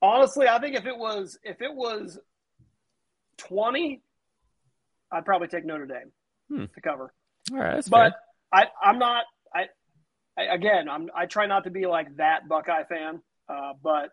Honestly, 0.02 0.48
I 0.48 0.60
think 0.60 0.76
if 0.76 0.86
it 0.86 0.98
was 0.98 1.38
if 1.44 1.62
it 1.62 1.74
was 1.74 2.20
twenty, 3.38 4.02
I'd 5.12 5.26
probably 5.26 5.48
take 5.48 5.66
Notre 5.66 5.86
Dame 5.86 6.12
Hmm. 6.50 6.66
to 6.74 6.82
cover. 6.82 7.14
All 7.52 7.58
right, 7.58 7.76
that's 7.76 7.90
But 7.90 8.14
fair. 8.54 8.68
I, 8.84 8.88
I'm 8.90 9.00
not. 9.00 9.26
I, 9.54 9.66
I 10.38 10.54
again, 10.54 10.88
I'm. 10.90 11.10
I 11.16 11.26
try 11.26 11.46
not 11.46 11.64
to 11.66 11.70
be 11.72 11.86
like 11.86 12.16
that 12.18 12.48
Buckeye 12.48 12.84
fan. 12.84 13.22
Uh, 13.50 13.74
but 13.84 14.10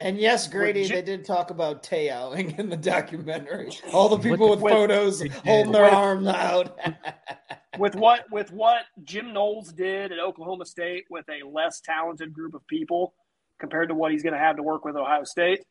And 0.00 0.18
yes, 0.18 0.48
Grady, 0.48 0.80
With 0.82 0.90
they 0.90 1.02
did 1.02 1.24
talk 1.24 1.50
about 1.50 1.82
Te'oing 1.82 2.58
in 2.58 2.70
the 2.70 2.76
documentary. 2.76 3.70
All 3.92 4.08
the 4.08 4.18
people 4.18 4.48
with 4.50 4.60
With- 4.60 4.72
photos 4.72 5.20
holding 5.44 5.72
their 5.72 5.84
With- 5.84 5.92
arms 5.92 6.26
out. 6.28 6.78
with 7.78 7.94
what 7.94 8.24
with 8.30 8.50
what 8.52 8.82
Jim 9.04 9.32
Knowles 9.32 9.72
did 9.72 10.12
at 10.12 10.18
Oklahoma 10.18 10.64
State 10.66 11.04
with 11.10 11.26
a 11.28 11.46
less 11.46 11.80
talented 11.80 12.32
group 12.32 12.54
of 12.54 12.66
people 12.66 13.14
compared 13.58 13.88
to 13.90 13.94
what 13.94 14.10
he's 14.12 14.22
going 14.22 14.32
to 14.32 14.38
have 14.38 14.56
to 14.56 14.62
work 14.62 14.84
with 14.86 14.96
Ohio 14.96 15.24
State, 15.24 15.62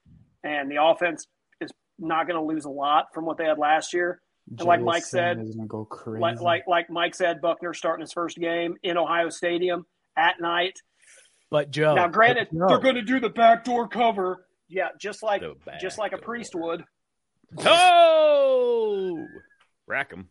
and 0.43 0.69
the 0.69 0.81
offense 0.81 1.21
is 1.21 1.27
not 1.99 2.27
going 2.27 2.39
to 2.39 2.45
lose 2.45 2.65
a 2.65 2.69
lot 2.69 3.13
from 3.13 3.25
what 3.25 3.37
they 3.37 3.45
had 3.45 3.57
last 3.57 3.93
year. 3.93 4.21
And 4.49 4.67
like 4.67 4.81
Mike 4.81 5.03
said, 5.03 5.45
go 5.67 5.85
crazy. 5.85 6.21
like 6.21 6.41
like 6.41 6.63
like 6.67 6.89
Mike 6.89 7.13
said, 7.13 7.39
Buchner 7.39 7.73
starting 7.73 8.01
his 8.01 8.13
first 8.13 8.37
game 8.37 8.75
in 8.81 8.97
Ohio 8.97 9.29
Stadium 9.29 9.85
at 10.17 10.41
night. 10.41 10.79
But 11.51 11.71
Joe, 11.71 11.95
now, 11.95 12.07
granted, 12.07 12.47
Joe, 12.51 12.67
they're 12.67 12.79
going 12.79 12.95
to 12.95 13.01
do 13.03 13.19
the 13.19 13.29
backdoor 13.29 13.87
cover. 13.87 14.45
Yeah, 14.67 14.89
just 14.99 15.21
like 15.21 15.43
just 15.79 15.97
like 15.97 16.13
a 16.13 16.15
backdoor. 16.15 16.35
priest 16.35 16.55
would. 16.55 16.83
Oh, 17.59 19.25
rack 19.87 20.13
'em. 20.13 20.29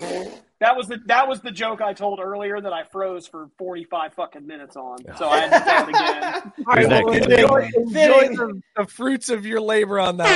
That 0.62 0.76
was 0.76 0.86
the 0.86 0.98
that 1.06 1.26
was 1.28 1.40
the 1.40 1.50
joke 1.50 1.80
I 1.80 1.92
told 1.92 2.20
earlier 2.20 2.60
that 2.60 2.72
I 2.72 2.84
froze 2.84 3.26
for 3.26 3.48
forty 3.58 3.82
five 3.84 4.14
fucking 4.14 4.46
minutes 4.46 4.76
on. 4.76 4.98
So 5.18 5.28
I 5.28 5.40
had 5.40 5.58
to 5.58 5.64
tell 5.64 5.82
it 5.82 5.88
again. 5.88 6.52
All 6.66 6.74
right, 6.74 6.88
Where's 6.88 7.04
well, 7.04 7.60
enjoy, 7.62 7.70
enjoy 7.76 8.28
the, 8.36 8.62
the 8.76 8.86
fruits 8.86 9.28
of 9.28 9.44
your 9.44 9.60
labor 9.60 9.98
on 9.98 10.16
that 10.18 10.30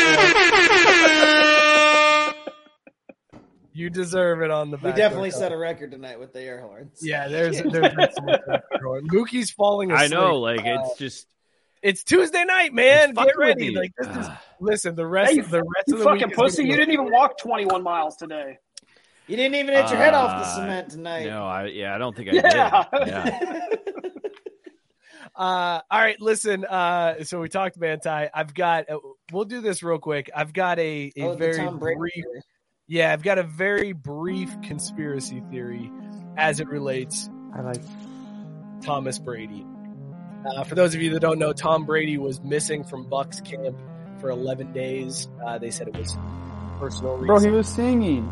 one. 2.34 2.42
You 3.72 3.90
deserve 3.90 4.40
it 4.40 4.50
on 4.50 4.70
the 4.70 4.78
we 4.78 4.90
definitely 4.92 5.30
set 5.30 5.52
a 5.52 5.56
record 5.56 5.90
tonight 5.90 6.18
with 6.18 6.32
the 6.32 6.40
air 6.40 6.62
horns. 6.62 6.98
Yeah, 7.02 7.28
there's 7.28 7.60
there's 7.62 7.94
been 7.94 8.08
so 8.10 8.22
much 8.22 8.40
stuff 8.42 8.62
going. 8.82 9.06
Mookie's 9.06 9.50
falling 9.50 9.92
Asleep. 9.92 10.12
I 10.12 10.14
know, 10.14 10.36
like 10.36 10.60
Uh, 10.60 10.78
it's 10.80 10.96
just 10.98 11.26
it's 11.82 12.02
Tuesday 12.02 12.42
night, 12.46 12.72
man. 12.72 13.08
Get 13.08 13.16
fucking 13.16 13.32
ready. 13.38 13.74
Like 13.76 13.92
this 13.98 14.08
is 14.16 14.26
listen. 14.60 14.94
The 14.94 15.06
rest 15.06 15.34
Hey, 15.34 15.40
of 15.40 15.50
the 15.50 15.58
rest 15.58 15.88
You 15.88 15.94
of 15.96 15.98
the 15.98 16.04
fucking 16.06 16.28
week 16.28 16.36
pussy! 16.36 16.62
be- 16.62 16.70
You 16.70 16.76
didn't 16.76 16.94
even 16.94 17.12
walk 17.12 17.36
twenty 17.36 17.66
one 17.66 17.82
miles 17.82 18.16
today. 18.16 18.56
You 19.28 19.36
didn't 19.36 19.56
even 19.56 19.74
hit 19.74 19.88
your 19.90 19.98
head 19.98 20.14
off 20.14 20.30
the 20.40 20.46
Uh, 20.46 20.54
cement 20.56 20.90
tonight. 20.90 21.24
No, 21.26 21.44
I 21.46 21.66
yeah, 21.66 21.94
I 21.94 21.98
don't 21.98 22.14
think 22.16 22.28
I 22.28 22.32
Yeah. 22.34 22.84
did. 22.92 23.08
Yeah. 23.08 23.66
Uh, 25.34 25.82
all 25.90 26.00
right, 26.00 26.18
listen. 26.18 26.64
Uh, 26.64 27.22
so 27.24 27.40
we 27.42 27.48
talked 27.50 27.76
Manti. 27.76 28.08
I've 28.08 28.54
got. 28.54 28.88
Uh, 28.88 28.98
we'll 29.32 29.44
do 29.44 29.60
this 29.60 29.82
real 29.82 29.98
quick. 29.98 30.30
I've 30.34 30.54
got 30.54 30.78
a, 30.78 31.12
a 31.14 31.22
Oh, 31.24 31.36
very 31.36 31.68
brief. 31.68 32.24
Yeah, 32.86 33.12
I've 33.12 33.22
got 33.22 33.36
a 33.36 33.42
very 33.42 33.92
brief 33.92 34.50
conspiracy 34.62 35.42
theory 35.50 35.90
as 36.38 36.58
it 36.58 36.68
relates 36.68 37.28
I 37.54 37.60
like. 37.60 37.82
Thomas 38.82 39.18
Brady. 39.18 39.66
Uh, 40.48 40.64
for 40.64 40.74
those 40.74 40.94
of 40.94 41.02
you 41.02 41.10
that 41.12 41.20
don't 41.20 41.38
know, 41.38 41.52
Tom 41.52 41.84
Brady 41.84 42.16
was 42.16 42.40
missing 42.42 42.82
from 42.82 43.04
Bucs 43.04 43.44
camp 43.44 43.76
for 44.20 44.30
11 44.30 44.72
days. 44.72 45.28
Uh, 45.44 45.58
they 45.58 45.70
said 45.70 45.88
it 45.88 45.98
was 45.98 46.16
personal 46.78 47.12
reasons. 47.16 47.26
Bro, 47.26 47.38
he 47.40 47.50
was 47.50 47.68
singing. 47.68 48.30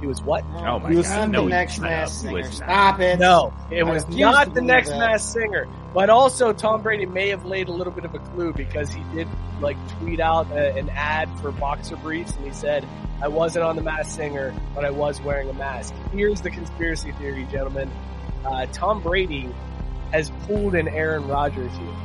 He 0.00 0.06
was 0.06 0.20
what? 0.22 0.44
Oh 0.54 0.78
my 0.78 0.90
He 0.90 0.96
was 0.96 1.08
god. 1.08 1.30
No, 1.30 1.44
the 1.44 1.48
next 1.50 1.74
was 1.74 1.80
Masked 1.82 2.20
Singer. 2.20 2.32
was. 2.34 2.56
Stop 2.56 3.00
it. 3.00 3.18
No, 3.18 3.54
it 3.70 3.82
I 3.82 3.90
was 3.90 4.06
not 4.08 4.52
the 4.54 4.60
next 4.60 4.90
that. 4.90 4.98
Masked 4.98 5.32
Singer. 5.32 5.66
But 5.94 6.10
also, 6.10 6.52
Tom 6.52 6.82
Brady 6.82 7.06
may 7.06 7.30
have 7.30 7.46
laid 7.46 7.68
a 7.68 7.72
little 7.72 7.92
bit 7.92 8.04
of 8.04 8.14
a 8.14 8.18
clue 8.18 8.52
because 8.52 8.90
he 8.90 9.02
did 9.14 9.26
like 9.60 9.76
tweet 9.98 10.20
out 10.20 10.50
a, 10.50 10.74
an 10.76 10.90
ad 10.90 11.28
for 11.40 11.50
boxer 11.50 11.96
briefs, 11.96 12.34
and 12.36 12.44
he 12.46 12.52
said, 12.52 12.86
"I 13.22 13.28
wasn't 13.28 13.64
on 13.64 13.76
the 13.76 13.82
Masked 13.82 14.12
Singer, 14.12 14.54
but 14.74 14.84
I 14.84 14.90
was 14.90 15.20
wearing 15.22 15.48
a 15.48 15.54
mask." 15.54 15.94
Here's 16.12 16.42
the 16.42 16.50
conspiracy 16.50 17.12
theory, 17.12 17.46
gentlemen. 17.50 17.90
Uh, 18.44 18.66
Tom 18.72 19.02
Brady 19.02 19.48
has 20.12 20.30
pulled 20.46 20.74
an 20.74 20.88
Aaron 20.88 21.26
Rodgers 21.26 21.72
here. 21.72 21.96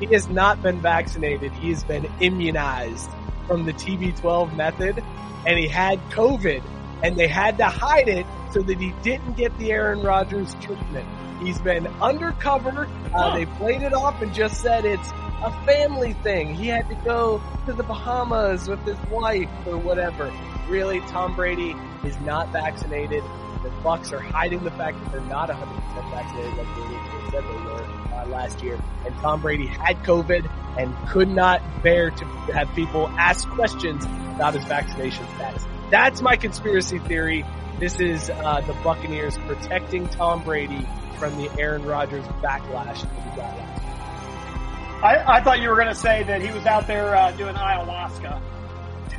He 0.00 0.06
has 0.14 0.28
not 0.28 0.60
been 0.62 0.80
vaccinated. 0.80 1.52
He 1.52 1.68
has 1.70 1.84
been 1.84 2.06
immunized 2.20 3.08
from 3.46 3.64
the 3.64 3.72
TB12 3.74 4.56
method, 4.56 5.04
and 5.46 5.58
he 5.58 5.68
had 5.68 6.00
COVID, 6.10 6.62
and 7.04 7.18
they 7.18 7.28
had 7.28 7.58
to 7.58 7.66
hide 7.66 8.08
it 8.08 8.24
so 8.50 8.62
that 8.62 8.80
he 8.80 8.94
didn't 9.02 9.34
get 9.36 9.56
the 9.58 9.70
Aaron 9.72 10.00
Rodgers 10.00 10.54
treatment. 10.62 11.06
He's 11.38 11.58
been 11.60 11.86
undercover. 12.00 12.88
Uh, 13.14 13.36
they 13.36 13.44
played 13.44 13.82
it 13.82 13.92
off 13.92 14.22
and 14.22 14.32
just 14.32 14.62
said 14.62 14.86
it's 14.86 15.10
a 15.42 15.52
family 15.66 16.14
thing. 16.14 16.54
He 16.54 16.68
had 16.68 16.88
to 16.88 16.94
go 17.04 17.42
to 17.66 17.74
the 17.74 17.82
Bahamas 17.82 18.68
with 18.68 18.80
his 18.86 18.98
wife 19.10 19.50
or 19.66 19.76
whatever. 19.76 20.32
Really, 20.66 21.00
Tom 21.00 21.36
Brady 21.36 21.76
is 22.04 22.18
not 22.20 22.48
vaccinated. 22.48 23.22
The 23.62 23.68
Bucs 23.82 24.12
are 24.12 24.20
hiding 24.20 24.64
the 24.64 24.70
fact 24.70 24.98
that 25.04 25.12
they're 25.12 25.20
not 25.22 25.50
100% 25.50 26.10
vaccinated 26.10 26.56
like 26.56 26.66
they 26.74 27.30
said 27.30 27.44
they 27.44 27.64
were 27.66 28.14
uh, 28.14 28.26
last 28.28 28.62
year. 28.62 28.78
And 29.04 29.14
Tom 29.16 29.42
Brady 29.42 29.66
had 29.66 30.02
COVID 30.04 30.50
and 30.78 30.94
could 31.08 31.28
not 31.28 31.60
bear 31.82 32.10
to 32.10 32.24
have 32.54 32.74
people 32.74 33.08
ask 33.18 33.46
questions 33.50 34.06
about 34.06 34.54
his 34.54 34.64
vaccination 34.64 35.26
status. 35.34 35.66
That's 35.94 36.20
my 36.20 36.34
conspiracy 36.34 36.98
theory. 36.98 37.46
This 37.78 38.00
is 38.00 38.28
uh, 38.28 38.62
the 38.62 38.72
Buccaneers 38.82 39.38
protecting 39.46 40.08
Tom 40.08 40.42
Brady 40.42 40.84
from 41.20 41.36
the 41.36 41.48
Aaron 41.56 41.84
Rodgers 41.84 42.24
backlash 42.42 43.02
that 43.02 43.22
he 43.22 43.36
got 43.36 43.56
last. 43.56 45.04
I, 45.04 45.36
I 45.36 45.40
thought 45.44 45.60
you 45.60 45.68
were 45.68 45.76
going 45.76 45.86
to 45.86 45.94
say 45.94 46.24
that 46.24 46.42
he 46.42 46.50
was 46.50 46.66
out 46.66 46.88
there 46.88 47.14
uh, 47.14 47.30
doing 47.36 47.54
ayahuasca. 47.54 48.42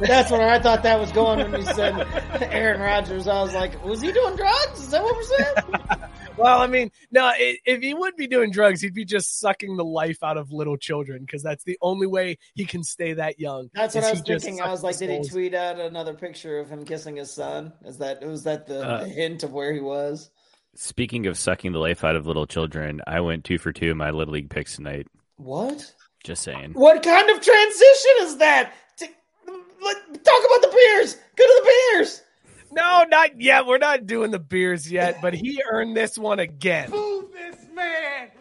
That's 0.02 0.30
where 0.30 0.50
I 0.50 0.60
thought 0.60 0.84
that 0.84 1.00
was 1.00 1.14
going 1.14 1.50
when 1.50 1.62
you 1.62 1.66
said 1.66 1.96
Aaron 2.42 2.82
Rodgers. 2.82 3.30
I 3.30 3.42
was 3.42 3.54
like, 3.54 3.82
was 3.82 4.02
he 4.02 4.12
doing 4.12 4.36
drugs? 4.36 4.78
Is 4.78 4.90
that 4.90 5.02
what 5.02 5.16
we're 5.16 5.24
saying? 5.24 5.56
Well, 6.38 6.62
I 6.62 6.68
mean, 6.68 6.92
no, 7.12 7.32
if 7.38 7.82
he 7.82 7.94
would 7.94 8.18
be 8.18 8.28
doing 8.28 8.52
drugs, 8.52 8.82
he'd 8.82 8.94
be 8.94 9.06
just 9.06 9.40
sucking 9.40 9.78
the 9.78 9.86
life 9.86 10.22
out 10.22 10.36
of 10.38 10.52
little 10.52 10.76
children 10.76 11.22
because 11.22 11.42
that's 11.42 11.64
the 11.64 11.78
only 11.82 12.08
way 12.08 12.38
he 12.56 12.66
can 12.66 12.84
stay 12.84 13.14
that 13.14 13.40
young. 13.40 13.70
That's 13.74 13.96
what 13.96 14.04
I 14.04 14.12
was 14.12 14.22
just 14.22 14.44
thinking. 14.46 14.62
I 14.62 14.70
was 14.70 14.84
like, 14.84 14.98
did 14.98 15.10
he 15.10 15.30
tweet 15.30 15.54
out 15.54 15.80
another 15.80 16.14
picture 16.14 16.60
of 16.60 16.70
him 16.70 16.84
kissing 16.84 17.16
his 17.16 17.32
son? 17.32 17.72
Is 17.86 18.00
that 18.00 18.22
was 18.22 18.44
that 18.44 18.68
the, 18.68 18.86
Uh, 18.86 19.04
the 19.04 19.10
hint 19.10 19.44
of 19.44 19.54
where 19.54 19.72
he 19.72 19.80
was? 19.80 20.30
Speaking 20.76 21.26
of 21.28 21.38
sucking 21.38 21.72
the 21.72 21.80
life 21.80 22.04
out 22.04 22.18
of 22.18 22.28
little 22.28 22.46
children, 22.46 23.02
I 23.08 23.22
went 23.22 23.46
two 23.46 23.58
for 23.58 23.72
two 23.72 23.92
in 23.92 23.98
my 23.98 24.12
little 24.12 24.34
league 24.34 24.50
picks 24.50 24.76
tonight. 24.76 25.08
What? 25.38 25.94
Just 26.26 26.44
saying. 26.44 26.74
What 26.74 27.02
kind 27.02 27.30
of 27.30 27.40
transition 27.40 28.12
is 28.22 28.38
that? 28.38 28.74
To, 28.98 29.08
let, 29.82 29.96
talk 30.24 30.44
about 30.44 30.62
the 30.62 30.76
beers. 30.76 31.16
Go 31.38 31.46
to 31.46 31.62
the 31.64 31.72
beers. 31.94 32.22
No, 32.72 33.06
not 33.10 33.40
yet. 33.40 33.66
We're 33.66 33.78
not 33.78 34.06
doing 34.06 34.32
the 34.32 34.40
beers 34.40 34.92
yet, 34.92 35.22
but 35.22 35.34
he 35.34 35.62
earned 35.72 35.96
this 35.96 36.18
one 36.18 36.40
again. 36.40 36.90
Move 36.92 37.32
this 37.32 37.58
man. 37.74 38.32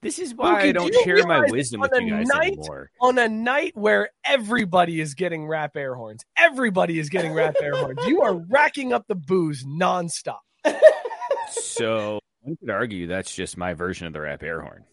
This 0.00 0.18
is 0.18 0.34
why 0.34 0.60
I 0.60 0.72
don't 0.72 0.92
do 0.92 1.00
share 1.02 1.26
my 1.26 1.46
wisdom 1.48 1.80
with 1.80 1.90
you 1.98 2.10
guys 2.10 2.26
night, 2.26 2.52
anymore. 2.52 2.90
On 3.00 3.16
a 3.16 3.26
night 3.26 3.72
where 3.74 4.10
everybody 4.26 5.00
is 5.00 5.14
getting 5.14 5.46
rap 5.46 5.76
air 5.76 5.94
horns, 5.94 6.22
everybody 6.36 6.98
is 6.98 7.08
getting 7.08 7.32
rap 7.32 7.54
air 7.62 7.74
horns. 7.74 8.00
You 8.06 8.20
are 8.20 8.34
racking 8.34 8.92
up 8.92 9.06
the 9.08 9.14
booze 9.14 9.64
nonstop. 9.64 10.38
So 11.50 12.20
one 12.40 12.56
could 12.56 12.70
argue 12.70 13.06
that's 13.06 13.34
just 13.34 13.56
my 13.56 13.74
version 13.74 14.06
of 14.06 14.12
the 14.12 14.20
rap 14.20 14.42
air 14.42 14.60
horn. 14.60 14.84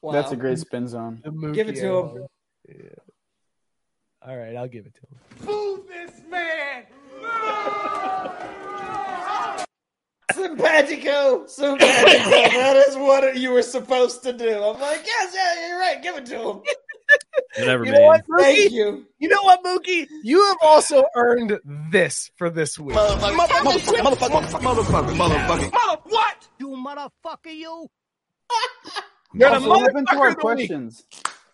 Wow. 0.00 0.12
That's 0.12 0.32
a 0.32 0.36
great 0.36 0.58
spin 0.58 0.86
zone. 0.86 1.22
Give 1.52 1.68
it 1.68 1.76
to 1.76 1.98
him. 1.98 2.26
Yeah. 2.68 2.74
All 4.26 4.36
right, 4.36 4.56
I'll 4.56 4.68
give 4.68 4.86
it 4.86 4.94
to 4.94 5.00
him. 5.00 5.46
Move 5.46 5.86
this 5.86 6.20
man. 6.28 6.84
Simpatico, 10.32 11.46
simpatico. 11.46 11.88
that 11.88 12.84
is 12.88 12.96
what 12.96 13.36
you 13.36 13.50
were 13.50 13.62
supposed 13.62 14.22
to 14.24 14.32
do. 14.32 14.62
I'm 14.62 14.80
like, 14.80 15.02
yes, 15.06 15.32
yeah, 15.34 15.68
you're 15.68 15.78
right. 15.78 16.02
Give 16.02 16.16
it 16.16 16.26
to 16.26 16.36
him. 16.50 16.60
Whatever, 17.58 17.84
You 17.86 17.92
man. 17.92 18.00
know 18.02 18.06
what, 18.08 18.20
Mookie? 18.28 18.40
Thank 18.42 18.72
you. 18.72 19.06
You 19.18 19.28
know 19.28 19.42
what, 19.42 19.64
Mookie? 19.64 20.06
You 20.22 20.44
have 20.48 20.58
also 20.62 21.04
earned 21.16 21.58
this 21.90 22.30
for 22.36 22.50
this 22.50 22.78
week. 22.78 22.94
What? 22.96 23.20
You 26.58 26.68
motherfucker, 26.68 27.46
you. 27.54 27.88
You're 29.34 29.50
the 29.50 29.54
Also, 29.54 29.68
what 29.68 29.80
happened 29.80 30.08
to 30.08 30.14
motherfucker 30.14 30.20
our 30.20 30.28
of 30.30 30.36
the 30.36 30.54
week. 30.56 30.70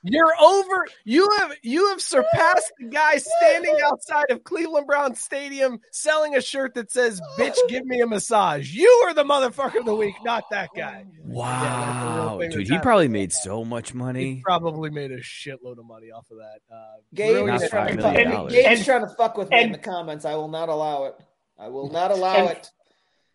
Questions? 0.04 0.14
You're 0.14 0.34
over. 0.48 0.86
You 1.04 1.28
have 1.38 1.52
you 1.62 1.88
have 1.90 2.00
surpassed 2.00 2.72
the 2.78 2.88
guy 2.88 3.16
standing 3.16 3.76
outside 3.84 4.30
of 4.30 4.44
Cleveland 4.44 4.86
Brown 4.86 5.14
Stadium 5.14 5.80
selling 5.92 6.36
a 6.36 6.40
shirt 6.40 6.74
that 6.74 6.90
says 6.90 7.20
"Bitch, 7.38 7.56
give 7.68 7.84
me 7.84 8.00
a 8.00 8.06
massage." 8.06 8.70
You 8.72 8.88
are 9.06 9.14
the 9.14 9.24
motherfucker 9.24 9.80
of 9.80 9.84
the 9.84 9.94
week, 9.94 10.14
not 10.24 10.44
that 10.50 10.68
guy. 10.76 11.04
Wow, 11.24 12.38
thing 12.40 12.50
dude, 12.50 12.68
he 12.68 12.78
probably 12.78 13.08
made 13.08 13.32
so 13.32 13.64
much 13.64 13.94
money. 13.94 14.20
He 14.20 14.30
money. 14.30 14.42
probably 14.44 14.90
made 14.90 15.10
a 15.12 15.20
shitload 15.20 15.78
of 15.78 15.84
money 15.86 16.10
off 16.10 16.26
of 16.30 16.38
that. 16.38 16.74
Uh, 16.74 16.84
Gabe 17.14 17.32
brilliant 17.34 17.62
is 17.62 17.70
trying 17.70 17.96
to 17.96 18.02
$5 18.02 18.02
fuck. 18.02 18.12
million 18.12 18.26
And 18.28 18.32
dollars. 18.36 18.52
Gabe's 18.52 18.66
And- 18.78 18.84
trying 18.84 19.00
to 19.02 19.14
fuck 19.16 19.36
with 19.36 19.50
me 19.50 19.62
in 19.62 19.72
the 19.72 19.78
comments. 19.78 20.24
I 20.24 20.34
will 20.36 20.48
not 20.48 20.68
allow 20.68 21.04
it. 21.04 21.14
I 21.58 21.68
will 21.68 21.90
not 21.90 22.10
allow 22.10 22.34
And- 22.34 22.50
it. 22.50 22.70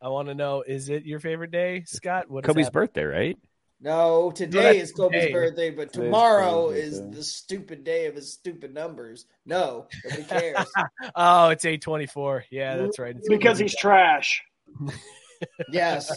I 0.01 0.07
want 0.09 0.29
to 0.29 0.33
know: 0.35 0.61
Is 0.65 0.89
it 0.89 1.03
your 1.05 1.19
favorite 1.19 1.51
day, 1.51 1.83
Scott? 1.85 2.29
What 2.29 2.45
is 2.45 2.47
Kobe's 2.47 2.65
happening? 2.67 2.71
birthday, 2.71 3.03
right? 3.03 3.37
No, 3.81 4.29
today 4.31 4.77
that's 4.79 4.89
is 4.89 4.91
Kobe's 4.91 5.21
today. 5.21 5.31
birthday, 5.31 5.69
but 5.69 5.93
Today's 5.93 6.07
tomorrow 6.07 6.67
Kobe's 6.67 6.77
is 6.83 6.99
birthday. 6.99 7.17
the 7.17 7.23
stupid 7.23 7.83
day 7.85 8.05
of 8.07 8.15
his 8.15 8.33
stupid 8.33 8.73
numbers. 8.73 9.25
No, 9.45 9.87
nobody 10.03 10.23
cares. 10.23 10.67
Oh, 11.15 11.49
it's 11.49 11.63
eight 11.65 11.81
twenty 11.81 12.05
four. 12.05 12.43
Yeah, 12.51 12.75
that's 12.77 12.99
right. 12.99 13.15
It's 13.15 13.29
because 13.29 13.57
he's 13.57 13.75
trash. 13.75 14.43
yes, 15.71 16.11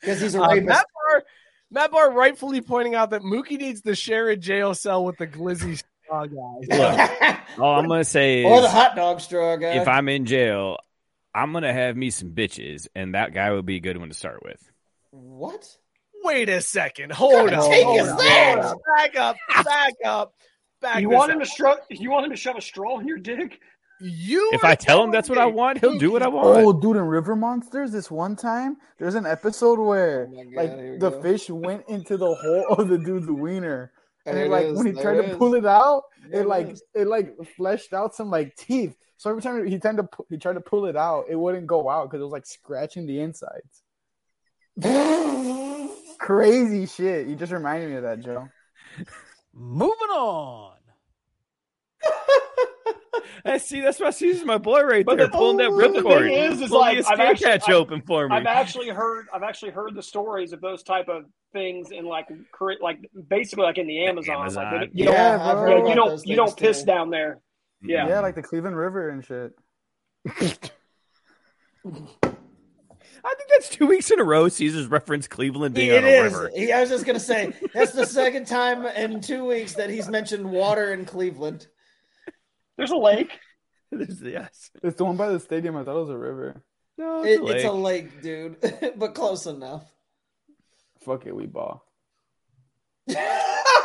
because 0.00 0.20
he's 0.20 0.34
a 0.34 0.42
Uh, 0.42 0.48
rapist. 0.48 0.66
Matt 0.68 0.86
Barr, 1.10 1.22
Matt 1.70 1.90
Barr 1.90 2.12
rightfully 2.12 2.60
pointing 2.60 2.94
out 2.94 3.10
that 3.10 3.22
Mookie 3.22 3.58
needs 3.58 3.82
to 3.82 3.94
share 3.94 4.28
a 4.28 4.36
jail 4.36 4.74
cell 4.74 5.04
with 5.04 5.16
the 5.18 5.26
Glizzy 5.26 5.82
straw 6.04 6.26
guy. 6.26 7.40
All 7.58 7.74
I'm 7.80 7.88
gonna 7.88 8.04
say 8.04 8.44
or 8.44 8.60
the 8.60 8.68
hot 8.70 8.94
dog 8.94 9.20
straw 9.20 9.56
guy. 9.56 9.80
if 9.80 9.88
I'm 9.88 10.08
in 10.08 10.24
jail, 10.24 10.76
I'm 11.34 11.52
gonna 11.52 11.72
have 11.72 11.96
me 11.96 12.10
some 12.10 12.30
bitches, 12.30 12.86
and 12.94 13.14
that 13.16 13.34
guy 13.34 13.50
would 13.50 13.66
be 13.66 13.76
a 13.76 13.80
good 13.80 13.96
one 13.98 14.08
to 14.08 14.14
start 14.14 14.42
with. 14.44 14.62
what? 15.10 15.66
Wait 16.26 16.48
a 16.48 16.60
second. 16.60 17.12
Hold 17.12 17.50
kind 17.50 17.60
on. 17.60 17.70
take 17.70 17.84
Hold 17.84 18.00
is 18.00 18.08
on, 18.08 18.18
hold. 18.62 18.82
Back 18.96 19.16
up. 19.16 19.36
Back 19.64 19.94
up. 20.04 20.34
Back 20.80 21.00
You 21.00 21.08
this 21.08 21.16
want 21.16 21.30
up. 21.30 21.36
him 21.36 21.40
to 21.44 21.46
shove? 21.46 21.78
You 21.90 22.10
want 22.10 22.24
him 22.26 22.30
to 22.32 22.36
shove 22.36 22.56
a 22.56 22.60
straw 22.60 22.98
in 22.98 23.06
your 23.08 23.18
dick? 23.18 23.58
You 24.00 24.50
If 24.52 24.62
I 24.62 24.74
tell 24.74 25.02
him 25.02 25.10
that's 25.10 25.28
what 25.30 25.38
I 25.38 25.46
want, 25.46 25.78
he'll 25.78 25.98
do 25.98 26.12
what 26.12 26.22
I 26.22 26.28
want. 26.28 26.46
Oh, 26.66 26.72
dude, 26.72 26.96
in 26.96 27.02
River 27.04 27.34
Monsters, 27.34 27.92
this 27.92 28.10
one 28.10 28.36
time, 28.36 28.76
there's 28.98 29.14
an 29.14 29.24
episode 29.24 29.78
where 29.78 30.28
Oh 30.30 30.44
God, 30.44 30.54
like 30.54 31.00
the 31.00 31.10
go. 31.10 31.22
fish 31.22 31.48
went 31.48 31.84
into 31.88 32.18
the 32.18 32.34
hole 32.34 32.66
of 32.78 32.88
the 32.88 32.98
dude's 32.98 33.26
wiener, 33.26 33.92
and 34.26 34.36
it, 34.36 34.48
it 34.48 34.50
like 34.50 34.66
is, 34.66 34.76
when 34.76 34.86
he 34.86 34.92
there 34.92 35.02
tried 35.02 35.16
it 35.18 35.22
to 35.22 35.30
is. 35.30 35.36
pull 35.38 35.54
it 35.54 35.64
out, 35.64 36.02
There 36.28 36.40
it 36.40 36.44
it 36.44 36.48
like 36.48 36.68
is. 36.72 36.82
it 36.94 37.06
like 37.06 37.30
fleshed 37.56 37.94
out 37.94 38.14
some 38.14 38.28
like 38.28 38.54
teeth. 38.56 38.94
So 39.16 39.30
every 39.30 39.40
time 39.40 39.66
he 39.66 39.78
tried 39.78 39.96
to 39.96 40.04
pu- 40.04 40.26
he 40.28 40.36
tried 40.36 40.54
to 40.54 40.60
pull 40.60 40.84
it 40.84 40.96
out, 40.96 41.24
it 41.30 41.36
wouldn't 41.36 41.66
go 41.66 41.88
out 41.88 42.10
because 42.10 42.20
it 42.20 42.24
was 42.24 42.32
like 42.32 42.44
scratching 42.44 43.06
the 43.06 43.20
insides. 43.20 43.82
Crazy 46.18 46.86
shit. 46.86 47.26
You 47.26 47.36
just 47.36 47.52
reminded 47.52 47.90
me 47.90 47.96
of 47.96 48.02
that, 48.02 48.20
Joe. 48.20 48.48
Moving 49.54 50.10
on. 50.10 50.72
I 53.44 53.58
see. 53.58 53.80
That's 53.80 53.98
why 54.00 54.10
Cesar's 54.10 54.44
my 54.44 54.58
boy 54.58 54.82
right 54.82 55.04
But 55.04 55.18
there, 55.18 55.26
the- 55.26 55.32
pulling 55.32 55.56
that 55.58 55.70
but 55.70 55.92
the 55.92 56.00
ripcord. 56.00 56.24
thing 56.28 56.52
is, 56.52 56.60
is 56.60 56.70
like, 56.70 56.96
a 56.96 56.98
I've 57.00 57.04
scare 57.06 57.26
actually- 57.26 57.44
catch 57.46 57.62
I've- 57.64 57.72
open 57.74 58.02
for 58.02 58.28
me. 58.28 58.34
I've 58.36 58.46
actually 58.46 58.88
heard. 58.88 59.26
I've 59.32 59.42
actually 59.42 59.70
heard 59.72 59.94
the 59.94 60.02
stories 60.02 60.52
of 60.52 60.60
those 60.60 60.82
type 60.82 61.08
of 61.08 61.24
things 61.52 61.90
in 61.90 62.04
like, 62.04 62.26
like 62.80 62.98
basically 63.28 63.64
like 63.64 63.78
in 63.78 63.86
the 63.86 64.04
Amazon. 64.06 64.34
Like, 64.36 64.40
Amazon. 64.42 64.80
they- 64.80 64.90
you 64.92 65.04
Yeah, 65.10 65.38
don't, 65.38 65.40
I've 65.46 65.56
bro. 65.56 65.60
heard 65.62 65.68
yeah, 65.70 65.76
about 65.78 65.88
you 65.88 65.94
don't, 65.94 66.26
you 66.26 66.36
don't 66.36 66.56
piss 66.56 66.80
too. 66.80 66.86
down 66.86 67.10
there. 67.10 67.40
Yeah. 67.82 68.08
Yeah, 68.08 68.20
like 68.20 68.34
the 68.34 68.42
Cleveland 68.42 68.76
River 68.76 69.10
and 69.10 69.24
shit. 69.24 69.52
I 73.28 73.34
think 73.34 73.50
that's 73.50 73.68
two 73.68 73.86
weeks 73.86 74.10
in 74.12 74.20
a 74.20 74.24
row. 74.24 74.48
Cesar's 74.48 74.86
referenced 74.86 75.30
Cleveland 75.30 75.74
being 75.74 75.90
It 75.90 75.98
on 75.98 76.04
a 76.04 76.06
is. 76.06 76.32
river. 76.32 76.50
He- 76.54 76.72
I 76.72 76.80
was 76.80 76.90
just 76.90 77.04
gonna 77.04 77.18
say 77.18 77.52
that's 77.74 77.90
the 77.92 78.06
second 78.06 78.46
time 78.46 78.86
in 78.86 79.20
two 79.20 79.44
weeks 79.44 79.74
that 79.74 79.90
he's 79.90 80.08
mentioned 80.08 80.48
water 80.50 80.92
in 80.92 81.04
Cleveland. 81.04 81.66
There's 82.76 82.92
a 82.92 82.96
lake. 82.96 83.38
There's- 83.90 84.20
yes. 84.22 84.70
It's 84.82 84.96
the 84.96 85.04
one 85.04 85.16
by 85.16 85.28
the 85.30 85.40
stadium. 85.40 85.76
I 85.76 85.82
thought 85.84 85.96
it 85.96 86.00
was 86.00 86.10
a 86.10 86.16
river. 86.18 86.62
No, 86.98 87.24
It, 87.24 87.40
it's 87.42 87.64
a 87.64 87.72
lake, 87.72 88.22
dude, 88.22 88.56
but 88.96 89.14
close 89.14 89.46
enough. 89.46 89.84
Fuck 91.04 91.26
it, 91.26 91.34
we 91.36 91.46
ball. 91.46 91.84
All 93.08 93.14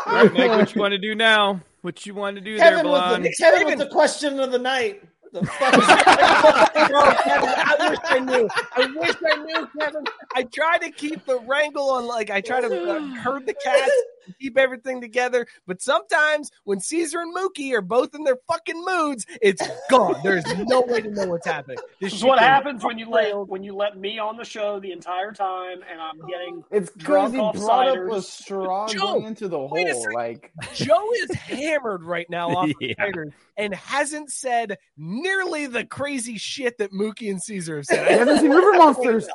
right, 0.07 0.34
Mike, 0.34 0.49
what 0.49 0.73
you 0.76 0.81
want 0.81 0.93
to 0.93 0.97
do 0.97 1.13
now? 1.15 1.61
What 1.81 2.05
you 2.05 2.13
want 2.13 2.35
to 2.38 2.41
do 2.41 2.57
there, 2.57 2.69
Kevin 2.69 2.85
with, 2.91 3.01
Blonde? 3.01 3.26
the, 3.26 3.34
Kevin 3.38 3.65
with 3.65 3.80
the 3.80 3.89
question 3.89 4.39
of 4.39 4.51
the 4.51 4.59
night. 4.59 5.03
The 5.31 5.45
fuck 5.45 5.73
is 5.73 5.81
Oh, 6.93 7.17
Kevin, 7.23 7.49
I 7.55 7.89
wish 7.89 7.99
I 8.03 8.19
knew. 8.19 8.49
I 8.75 8.93
wish 8.95 9.15
I 9.31 9.35
knew, 9.43 9.69
Kevin. 9.79 10.03
I 10.35 10.43
try 10.43 10.77
to 10.77 10.91
keep 10.91 11.25
the 11.25 11.39
wrangle 11.39 11.89
on, 11.91 12.05
like 12.07 12.29
I 12.29 12.41
try 12.41 12.59
to 12.61 12.91
uh, 12.91 12.99
herd 13.21 13.45
the 13.45 13.53
cats, 13.53 13.91
keep 14.39 14.57
everything 14.57 15.02
together. 15.02 15.45
But 15.68 15.81
sometimes 15.81 16.52
when 16.64 16.80
Cesar 16.80 17.19
and 17.22 17.35
Mookie 17.35 17.73
are 17.73 17.81
both 17.81 18.14
in 18.15 18.23
their 18.23 18.38
fucking 18.48 18.84
moods, 18.84 19.26
it's 19.41 19.65
gone. 19.89 20.15
There's 20.23 20.43
no 20.68 20.81
way 20.81 21.02
to 21.02 21.10
know 21.10 21.26
what's 21.27 21.48
happening. 21.48 21.77
This 21.99 22.14
is 22.14 22.23
what 22.23 22.39
happens 22.39 22.84
when 22.84 22.98
you 22.98 23.10
let 23.10 23.35
when 23.48 23.64
you 23.64 23.76
let 23.76 23.98
me 23.98 24.19
on 24.19 24.38
the 24.38 24.45
show 24.45 24.80
the 24.80 24.91
entire 24.91 25.31
time, 25.31 25.80
and 25.89 26.02
I'm 26.02 26.19
getting 26.27 26.64
It's 26.72 26.89
crazy. 26.89 26.99
because 26.99 27.31
he 27.31 27.38
brought 27.60 27.88
up 27.88 27.95
a 27.95 27.99
ciders. 27.99 28.23
straw 28.23 28.88
Joe, 28.88 28.99
going 28.99 29.26
into 29.26 29.48
the 29.48 29.57
hole. 29.57 30.14
Like 30.14 30.52
Joe 30.73 31.10
is 31.23 31.31
hammered 31.35 32.03
right 32.03 32.30
now 32.30 32.49
off 32.49 32.69
Yeah. 32.80 32.88
the 32.89 32.95
Tigers 32.95 33.34
and 33.57 33.73
hasn't 33.76 34.31
said 34.31 34.77
nearly 34.98 35.68
the 35.68 35.85
crazy 35.85 36.38
shit 36.38 36.77
that 36.80 36.91
Mookie 36.91 37.30
and 37.30 37.41
Cesar 37.41 37.77
have 37.77 37.85
said. 37.85 38.07
I 38.07 38.11
haven't 38.14 38.39
seen 38.39 38.52
River 38.52 38.73
Monsters. 38.77 39.27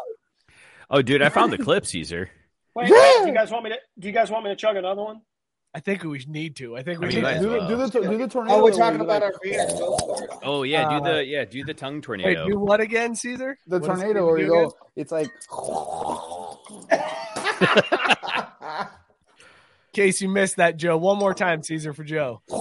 Oh, 0.90 1.02
dude, 1.02 1.22
I 1.22 1.28
found 1.28 1.52
the 1.52 1.58
clip, 1.62 1.84
Cesar. 1.86 2.30
Wait, 2.76 2.88
Yeah. 2.90 3.22
do 3.22 3.28
you 3.28 3.34
guys 3.34 3.50
want 3.50 3.64
me 3.64 3.70
to? 3.70 3.76
Do 3.98 4.06
you 4.06 4.12
guys 4.12 4.30
want 4.30 4.44
me 4.44 4.50
to 4.50 4.56
chug 4.56 4.76
another 4.76 5.02
one? 5.02 5.22
I 5.74 5.80
think 5.80 6.04
we 6.04 6.22
need 6.28 6.56
to. 6.56 6.76
I 6.76 6.82
think 6.82 7.00
we 7.00 7.06
I 7.06 7.08
need 7.08 7.14
mean, 7.16 7.24
to. 7.24 7.30
might 7.30 7.36
as 7.36 7.42
do, 7.42 7.48
the, 7.48 7.58
well. 7.58 7.68
do 7.68 7.76
the 7.76 7.88
do 8.10 8.18
the 8.18 8.28
tornado. 8.28 8.56
Oh, 8.58 8.62
we're 8.64 8.70
talking 8.72 9.00
about 9.00 9.22
like, 9.22 9.34
our 9.34 9.40
beers. 9.42 9.72
Go 9.74 9.96
for 9.98 10.24
it. 10.24 10.30
Oh 10.42 10.62
yeah, 10.62 10.88
do 10.88 10.94
Uh, 10.96 11.00
the 11.14 11.24
yeah, 11.24 11.44
do 11.46 11.64
the 11.64 11.74
tongue 11.74 11.96
Wait, 11.96 12.02
tornado. 12.04 12.46
do 12.48 12.58
what 12.58 12.80
again, 12.80 13.14
Cesar? 13.14 13.58
the 13.66 13.78
What 13.78 13.86
tornado 13.86 14.08
Cesar 14.12 14.24
where 14.26 14.38
you 14.38 14.46
go. 14.48 14.72
It's 14.94 15.10
like 15.12 15.30
In 18.80 18.86
case 19.92 20.20
you 20.20 20.28
missed 20.28 20.56
that, 20.56 20.76
Joe, 20.76 20.98
one 20.98 21.18
more 21.18 21.32
time, 21.32 21.62
Cesar, 21.62 21.94
for 21.94 22.04
Joe. 22.04 22.42
do 22.48 22.54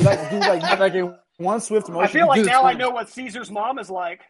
like 0.00 0.30
do 0.30 0.38
like 0.40 0.78
like 0.80 0.94
a 0.94 1.18
one 1.38 1.60
swift 1.60 1.88
motion. 1.88 2.02
I 2.02 2.06
feel 2.08 2.26
like 2.26 2.44
now 2.44 2.64
I 2.64 2.74
know 2.74 2.90
what 2.90 3.08
Cesar's 3.08 3.50
mom 3.50 3.78
is 3.78 3.88
like. 3.90 4.22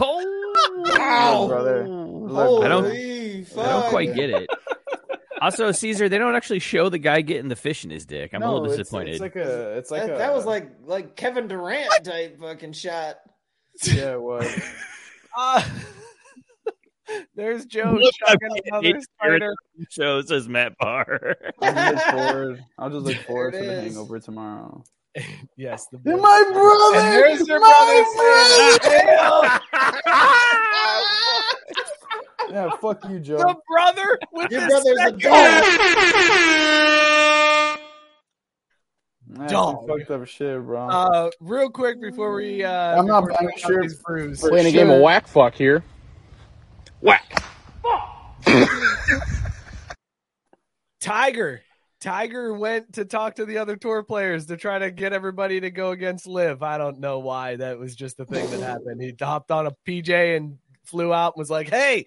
Oh, 0.00 0.84
Yeah, 0.86 1.44
brother. 1.48 1.88
Look, 1.88 2.64
I 2.64 2.68
don't- 2.68 2.84
Holy 2.84 3.46
I 3.56 3.68
don't 3.68 3.90
quite 3.90 4.14
get 4.14 4.30
it. 4.30 4.48
Also, 5.40 5.70
Cesar, 5.70 6.08
they 6.08 6.18
don't 6.18 6.34
actually 6.34 6.58
show 6.58 6.88
the 6.88 6.98
guy 6.98 7.20
getting 7.20 7.48
the 7.48 7.54
fish 7.56 7.84
in 7.84 7.90
his 7.90 8.04
dick. 8.06 8.32
I'm 8.34 8.42
a 8.42 8.52
little 8.52 8.68
disappointed. 8.68 9.12
It's, 9.12 9.20
like 9.20 9.36
a. 9.36 9.76
It's 9.78 9.90
like 9.90 10.06
that, 10.06 10.14
a. 10.16 10.18
that 10.18 10.34
was 10.34 10.44
like 10.44 10.70
like 10.84 11.14
Kevin 11.16 11.46
Durant 11.46 11.88
type 12.04 12.40
fucking 12.40 12.72
shot. 12.72 13.16
Yeah, 13.84 14.14
it 14.14 14.20
was. 14.20 14.60
Uh, 15.36 15.62
there's 17.36 17.66
Joe 17.66 17.96
Look, 18.00 18.12
chugging 18.26 18.48
another 18.66 19.00
spider. 19.00 19.54
show 19.90 20.22
says 20.22 20.48
Matt 20.48 20.76
Barr. 20.78 21.36
I'll 21.62 21.72
just 21.72 21.94
look 22.06 22.14
forward. 22.16 22.64
I'll 22.76 22.90
just 22.90 23.04
look 23.06 23.16
forward 23.18 23.52
to 23.52 23.58
it 23.58 23.66
the 23.66 23.80
hangover 23.82 24.18
tomorrow. 24.18 24.82
Yes, 25.56 25.86
the 25.90 25.98
my 25.98 26.44
brother. 26.52 26.96
And 26.98 27.12
there's 27.12 27.48
your 27.48 27.58
My 27.60 28.04
brother. 28.14 29.60
Yeah, 32.50 32.70
fuck 32.94 33.10
you, 33.10 33.18
the 33.18 33.24
Joe. 33.24 33.62
brother 33.68 34.18
with 34.32 34.50
Your 34.50 34.60
the 34.62 34.66
brother's 34.66 34.98
a 34.98 35.12
dog. 35.12 36.58
That's 39.30 39.52
Dog. 39.52 39.76
some 39.86 39.98
fucked 39.98 40.10
up 40.10 40.26
shit, 40.26 40.62
bro. 40.62 40.88
Uh, 40.88 41.30
real 41.40 41.68
quick 41.68 42.00
before 42.00 42.34
we 42.34 42.64
uh, 42.64 42.98
I'm 42.98 43.06
not 43.06 43.26
before 43.26 43.36
we 43.42 43.46
buying 43.46 43.58
talk 43.58 43.70
about 43.70 43.74
shit 43.74 43.82
these 43.82 44.02
brews. 44.02 44.40
for 44.40 44.48
Playing 44.48 44.66
a 44.68 44.72
game 44.72 44.90
of 44.90 45.00
whack 45.02 45.26
fuck 45.28 45.54
here. 45.54 45.84
Whack. 47.00 47.42
Fuck. 47.82 48.46
Tiger. 51.00 51.62
Tiger 52.00 52.54
went 52.54 52.94
to 52.94 53.04
talk 53.04 53.34
to 53.36 53.44
the 53.44 53.58
other 53.58 53.76
tour 53.76 54.02
players 54.04 54.46
to 54.46 54.56
try 54.56 54.78
to 54.78 54.90
get 54.90 55.12
everybody 55.12 55.60
to 55.60 55.70
go 55.70 55.90
against 55.90 56.26
Liv. 56.26 56.62
I 56.62 56.78
don't 56.78 57.00
know 57.00 57.18
why. 57.18 57.56
That 57.56 57.78
was 57.78 57.94
just 57.96 58.16
the 58.16 58.24
thing 58.24 58.48
that 58.50 58.60
happened. 58.60 59.02
He 59.02 59.14
hopped 59.20 59.50
on 59.50 59.66
a 59.66 59.72
PJ 59.86 60.36
and 60.36 60.58
flew 60.84 61.12
out 61.12 61.34
and 61.34 61.40
was 61.40 61.50
like, 61.50 61.68
"Hey, 61.68 62.06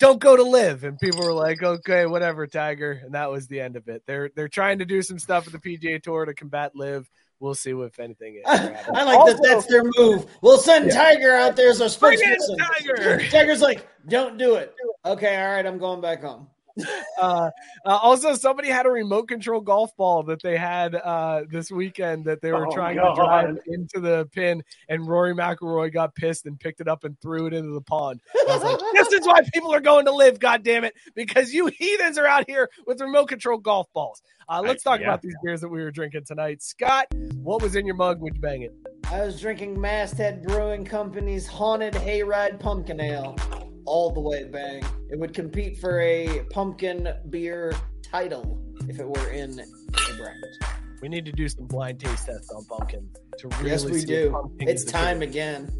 don't 0.00 0.18
go 0.18 0.36
to 0.36 0.42
Liv." 0.42 0.82
And 0.82 0.98
people 0.98 1.22
were 1.24 1.32
like, 1.32 1.62
"Okay, 1.62 2.06
whatever, 2.06 2.46
Tiger." 2.48 3.00
And 3.04 3.14
that 3.14 3.30
was 3.30 3.46
the 3.46 3.60
end 3.60 3.76
of 3.76 3.86
it. 3.88 4.02
They're 4.06 4.30
they're 4.34 4.48
trying 4.48 4.80
to 4.80 4.84
do 4.84 5.00
some 5.02 5.18
stuff 5.20 5.46
at 5.46 5.52
the 5.52 5.58
PGA 5.60 6.02
Tour 6.02 6.24
to 6.24 6.34
combat 6.34 6.72
Liv. 6.74 7.08
We'll 7.38 7.54
see 7.54 7.70
if 7.70 7.98
anything. 8.00 8.34
is. 8.36 8.42
I 8.46 9.04
like 9.04 9.18
Also- 9.18 9.34
that. 9.34 9.42
That's 9.42 9.66
their 9.66 9.84
move. 9.96 10.26
We'll 10.42 10.58
send 10.58 10.90
Tiger 10.90 11.32
out 11.34 11.56
there 11.56 11.70
as 11.70 11.80
our 11.80 11.88
spokesperson. 11.88 12.58
Tiger. 12.58 13.20
Tiger's 13.30 13.62
like, 13.62 13.88
don't 14.08 14.36
do 14.36 14.56
it. 14.56 14.74
Okay, 15.06 15.40
all 15.42 15.52
right, 15.54 15.64
I'm 15.64 15.78
going 15.78 16.00
back 16.02 16.20
home. 16.22 16.48
uh, 17.20 17.22
uh, 17.22 17.50
also, 17.84 18.34
somebody 18.34 18.68
had 18.68 18.86
a 18.86 18.90
remote 18.90 19.28
control 19.28 19.60
golf 19.60 19.94
ball 19.96 20.22
that 20.24 20.42
they 20.42 20.56
had 20.56 20.94
uh, 20.94 21.42
this 21.50 21.70
weekend 21.70 22.24
that 22.26 22.40
they 22.40 22.52
were 22.52 22.66
Oh, 22.66 22.74
trying 22.74 22.96
God. 22.96 23.14
to 23.14 23.20
drive 23.20 23.58
into 23.66 24.00
the 24.00 24.28
pin, 24.32 24.62
and 24.88 25.06
Rory 25.06 25.34
McIlroy 25.34 25.92
got 25.92 26.14
pissed 26.14 26.46
and 26.46 26.58
picked 26.58 26.80
it 26.80 26.88
up 26.88 27.04
and 27.04 27.18
threw 27.20 27.46
it 27.46 27.54
into 27.54 27.70
the 27.72 27.80
pond. 27.80 28.20
I 28.48 28.54
was 28.56 28.62
like, 28.62 28.78
this 28.94 29.12
is 29.20 29.26
why 29.26 29.40
people 29.52 29.72
are 29.74 29.80
going 29.80 30.04
to 30.06 30.12
Liv, 30.12 30.38
God 30.38 30.62
damn 30.62 30.84
it, 30.84 30.94
because 31.14 31.52
you 31.52 31.66
heathens 31.66 32.18
are 32.18 32.26
out 32.26 32.44
here 32.48 32.68
with 32.86 33.00
remote 33.00 33.26
control 33.28 33.58
golf 33.58 33.86
balls. 33.92 34.22
Uh, 34.48 34.60
let's 34.64 34.86
I- 34.86 34.90
talk 34.92 35.00
yeah. 35.00 35.08
about 35.08 35.22
these 35.22 35.34
beers 35.44 35.60
that 35.60 35.68
we 35.68 35.82
were 35.82 35.90
drinking 35.90 36.24
tonight. 36.24 36.62
Scott, 36.62 37.06
what 37.36 37.62
was 37.62 37.76
in 37.76 37.86
your 37.86 37.94
mug? 37.96 38.20
Would 38.20 38.34
you 38.34 38.40
bang 38.40 38.62
it? 38.62 38.74
I 39.10 39.24
was 39.24 39.40
drinking 39.40 39.80
Masthead 39.80 40.42
Brewing 40.44 40.84
Company's 40.84 41.46
Haunted 41.46 41.94
Hayride 41.94 42.58
Pumpkin 42.60 43.00
Ale. 43.00 43.36
All 43.86 44.10
the 44.10 44.20
way 44.20 44.44
bang. 44.44 44.84
It 45.10 45.18
would 45.18 45.34
compete 45.34 45.78
for 45.78 46.00
a 46.00 46.44
pumpkin 46.50 47.08
beer 47.30 47.72
title 48.02 48.58
if 48.88 48.98
it 49.00 49.08
were 49.08 49.30
in 49.30 49.58
a 49.60 50.16
bracket. 50.16 50.56
We 51.02 51.08
need 51.08 51.24
to 51.24 51.32
do 51.32 51.48
some 51.48 51.66
blind 51.66 51.98
taste 52.00 52.26
tests 52.26 52.50
on 52.50 52.64
pumpkin 52.66 53.08
to 53.38 53.48
really 53.48 53.70
Yes, 53.70 53.84
we 53.84 54.00
see 54.00 54.06
do. 54.06 54.50
It's 54.60 54.84
time 54.84 55.20
beer. 55.20 55.28
again. 55.28 55.70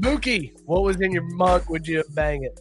Mookie, 0.00 0.52
what 0.64 0.82
was 0.82 1.00
in 1.00 1.12
your 1.12 1.22
mug? 1.34 1.64
Would 1.68 1.86
you 1.86 2.02
bang 2.10 2.44
it? 2.44 2.60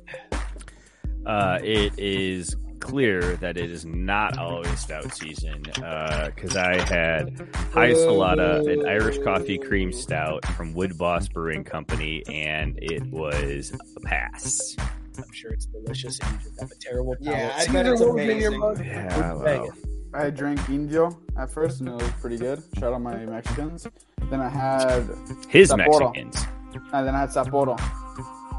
Uh, 1.25 1.59
it 1.63 1.93
is 1.97 2.55
clear 2.81 3.37
that 3.37 3.57
it 3.57 3.71
is 3.71 3.85
not 3.85 4.37
always 4.37 4.79
stout 4.79 5.13
season 5.15 5.63
uh, 5.83 6.29
because 6.35 6.55
I 6.57 6.79
had 6.81 7.39
High 7.73 7.91
Salada, 7.93 8.67
an 8.71 8.85
Irish 8.87 9.17
coffee 9.19 9.57
cream 9.57 9.93
stout 9.93 10.45
from 10.57 10.73
Wood 10.73 10.97
Boss 10.97 11.27
Brewing 11.29 11.63
Company, 11.63 12.23
and 12.27 12.77
it 12.81 13.05
was 13.11 13.71
a 13.95 13.99
pass. 14.01 14.75
I'm 15.17 15.31
sure 15.31 15.51
it's 15.51 15.65
delicious 15.67 16.19
and 16.19 16.31
you 16.31 16.37
just 16.49 16.59
have 16.59 16.71
a 16.71 16.75
terrible 16.75 17.15
palate. 17.23 17.37
Yeah, 17.39 17.53
I 17.55 17.59
Cesar, 17.61 17.73
bet 17.73 17.85
it's 17.87 18.01
in 18.01 18.07
your 18.07 18.13
amazing. 18.53 18.59
mug? 18.59 18.85
Yeah, 18.85 19.33
Would 19.33 19.45
wow. 19.45 19.69
I 20.13 20.29
drank 20.29 20.67
Indio 20.69 21.17
at 21.37 21.49
first, 21.51 21.79
and 21.79 21.89
it 21.89 21.93
was 21.93 22.11
pretty 22.19 22.37
good. 22.37 22.61
Shout 22.79 22.93
out 22.93 23.01
my 23.01 23.15
Mexicans. 23.25 23.87
Then 24.29 24.41
I 24.41 24.49
had 24.49 25.07
His 25.49 25.71
Sapporo. 25.71 26.13
Mexicans. 26.13 26.45
and 26.93 27.07
then 27.07 27.15
I 27.15 27.19
had 27.21 27.29
Sapporo. 27.29 27.77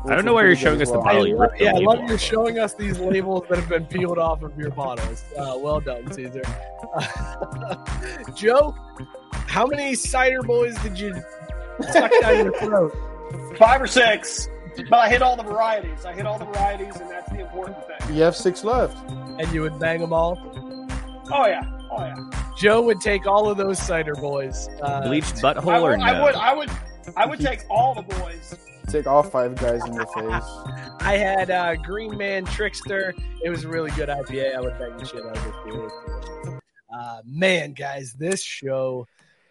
I 0.04 0.14
don't 0.16 0.24
know 0.24 0.34
why 0.34 0.42
you're 0.42 0.56
showing 0.56 0.82
us 0.82 0.90
the 0.90 0.98
I 0.98 1.02
bottle 1.04 1.26
you 1.28 1.36
love, 1.36 1.50
ripped 1.50 1.58
the 1.58 1.64
yeah, 1.64 1.74
I 1.74 1.78
love 1.78 2.00
you 2.08 2.14
off. 2.14 2.20
showing 2.20 2.58
us 2.58 2.74
these 2.74 2.98
labels 3.12 3.44
that 3.48 3.58
have 3.58 3.68
been 3.68 3.86
peeled 3.86 4.18
off 4.18 4.42
of 4.42 4.56
your 4.58 4.70
bottles. 4.70 5.24
Uh, 5.38 5.56
well 5.58 5.80
done, 5.80 6.10
Cesar. 6.12 6.42
Joe, 8.34 8.74
how 9.32 9.66
many 9.66 9.94
cider 9.94 10.42
boys 10.42 10.76
did 10.82 10.98
you 10.98 11.14
suck 11.92 12.10
down 12.20 12.44
your 12.44 12.58
throat? 12.58 12.96
Five 13.58 13.80
or 13.80 13.86
six, 13.86 14.48
but 14.90 14.98
I 14.98 15.08
hit 15.08 15.22
all 15.22 15.36
the 15.36 15.42
varieties. 15.42 16.04
I 16.04 16.12
hit 16.14 16.26
all 16.26 16.38
the 16.38 16.46
varieties, 16.46 16.96
and 16.96 17.08
that's 17.08 17.30
the 17.30 17.40
important 17.40 17.76
thing. 17.86 18.14
You 18.16 18.22
have 18.22 18.36
six 18.36 18.64
left. 18.64 18.96
And 19.38 19.50
you 19.52 19.62
would 19.62 19.78
bang 19.78 20.00
them 20.00 20.12
all? 20.12 20.38
Oh 21.32 21.46
yeah, 21.46 21.62
oh 21.90 22.04
yeah. 22.04 22.14
Joe 22.58 22.82
would 22.82 23.00
take 23.00 23.26
all 23.26 23.48
of 23.48 23.56
those 23.56 23.78
cider 23.78 24.14
boys. 24.14 24.68
Uh, 24.82 25.06
Bleached 25.08 25.42
I 25.44 25.54
butthole 25.54 25.80
or 25.82 25.90
would, 25.90 26.00
no? 26.00 26.04
I 26.04 26.22
would, 26.22 26.34
I 26.34 26.54
would, 26.54 26.70
I 27.16 27.26
would 27.26 27.40
take 27.40 27.64
all 27.70 27.94
the 27.94 28.02
boys. 28.02 28.54
Take 28.92 29.06
all 29.06 29.22
five 29.22 29.56
guys 29.56 29.82
in 29.86 29.92
the 29.94 30.04
face. 30.04 31.00
I 31.00 31.16
had 31.16 31.50
uh, 31.50 31.76
Green 31.76 32.14
Man 32.18 32.44
Trickster. 32.44 33.14
It 33.42 33.48
was 33.48 33.64
a 33.64 33.68
really 33.68 33.90
good 33.92 34.10
IPA. 34.10 34.54
I 34.54 34.60
would 34.60 34.78
bang 34.78 34.94
the 34.98 35.06
shit 35.06 35.24
out 35.24 35.34
of 35.34 35.42
this 35.42 35.54
beer. 35.64 36.60
Uh, 36.94 37.22
man, 37.24 37.72
guys, 37.72 38.12
this 38.12 38.42
show 38.42 39.06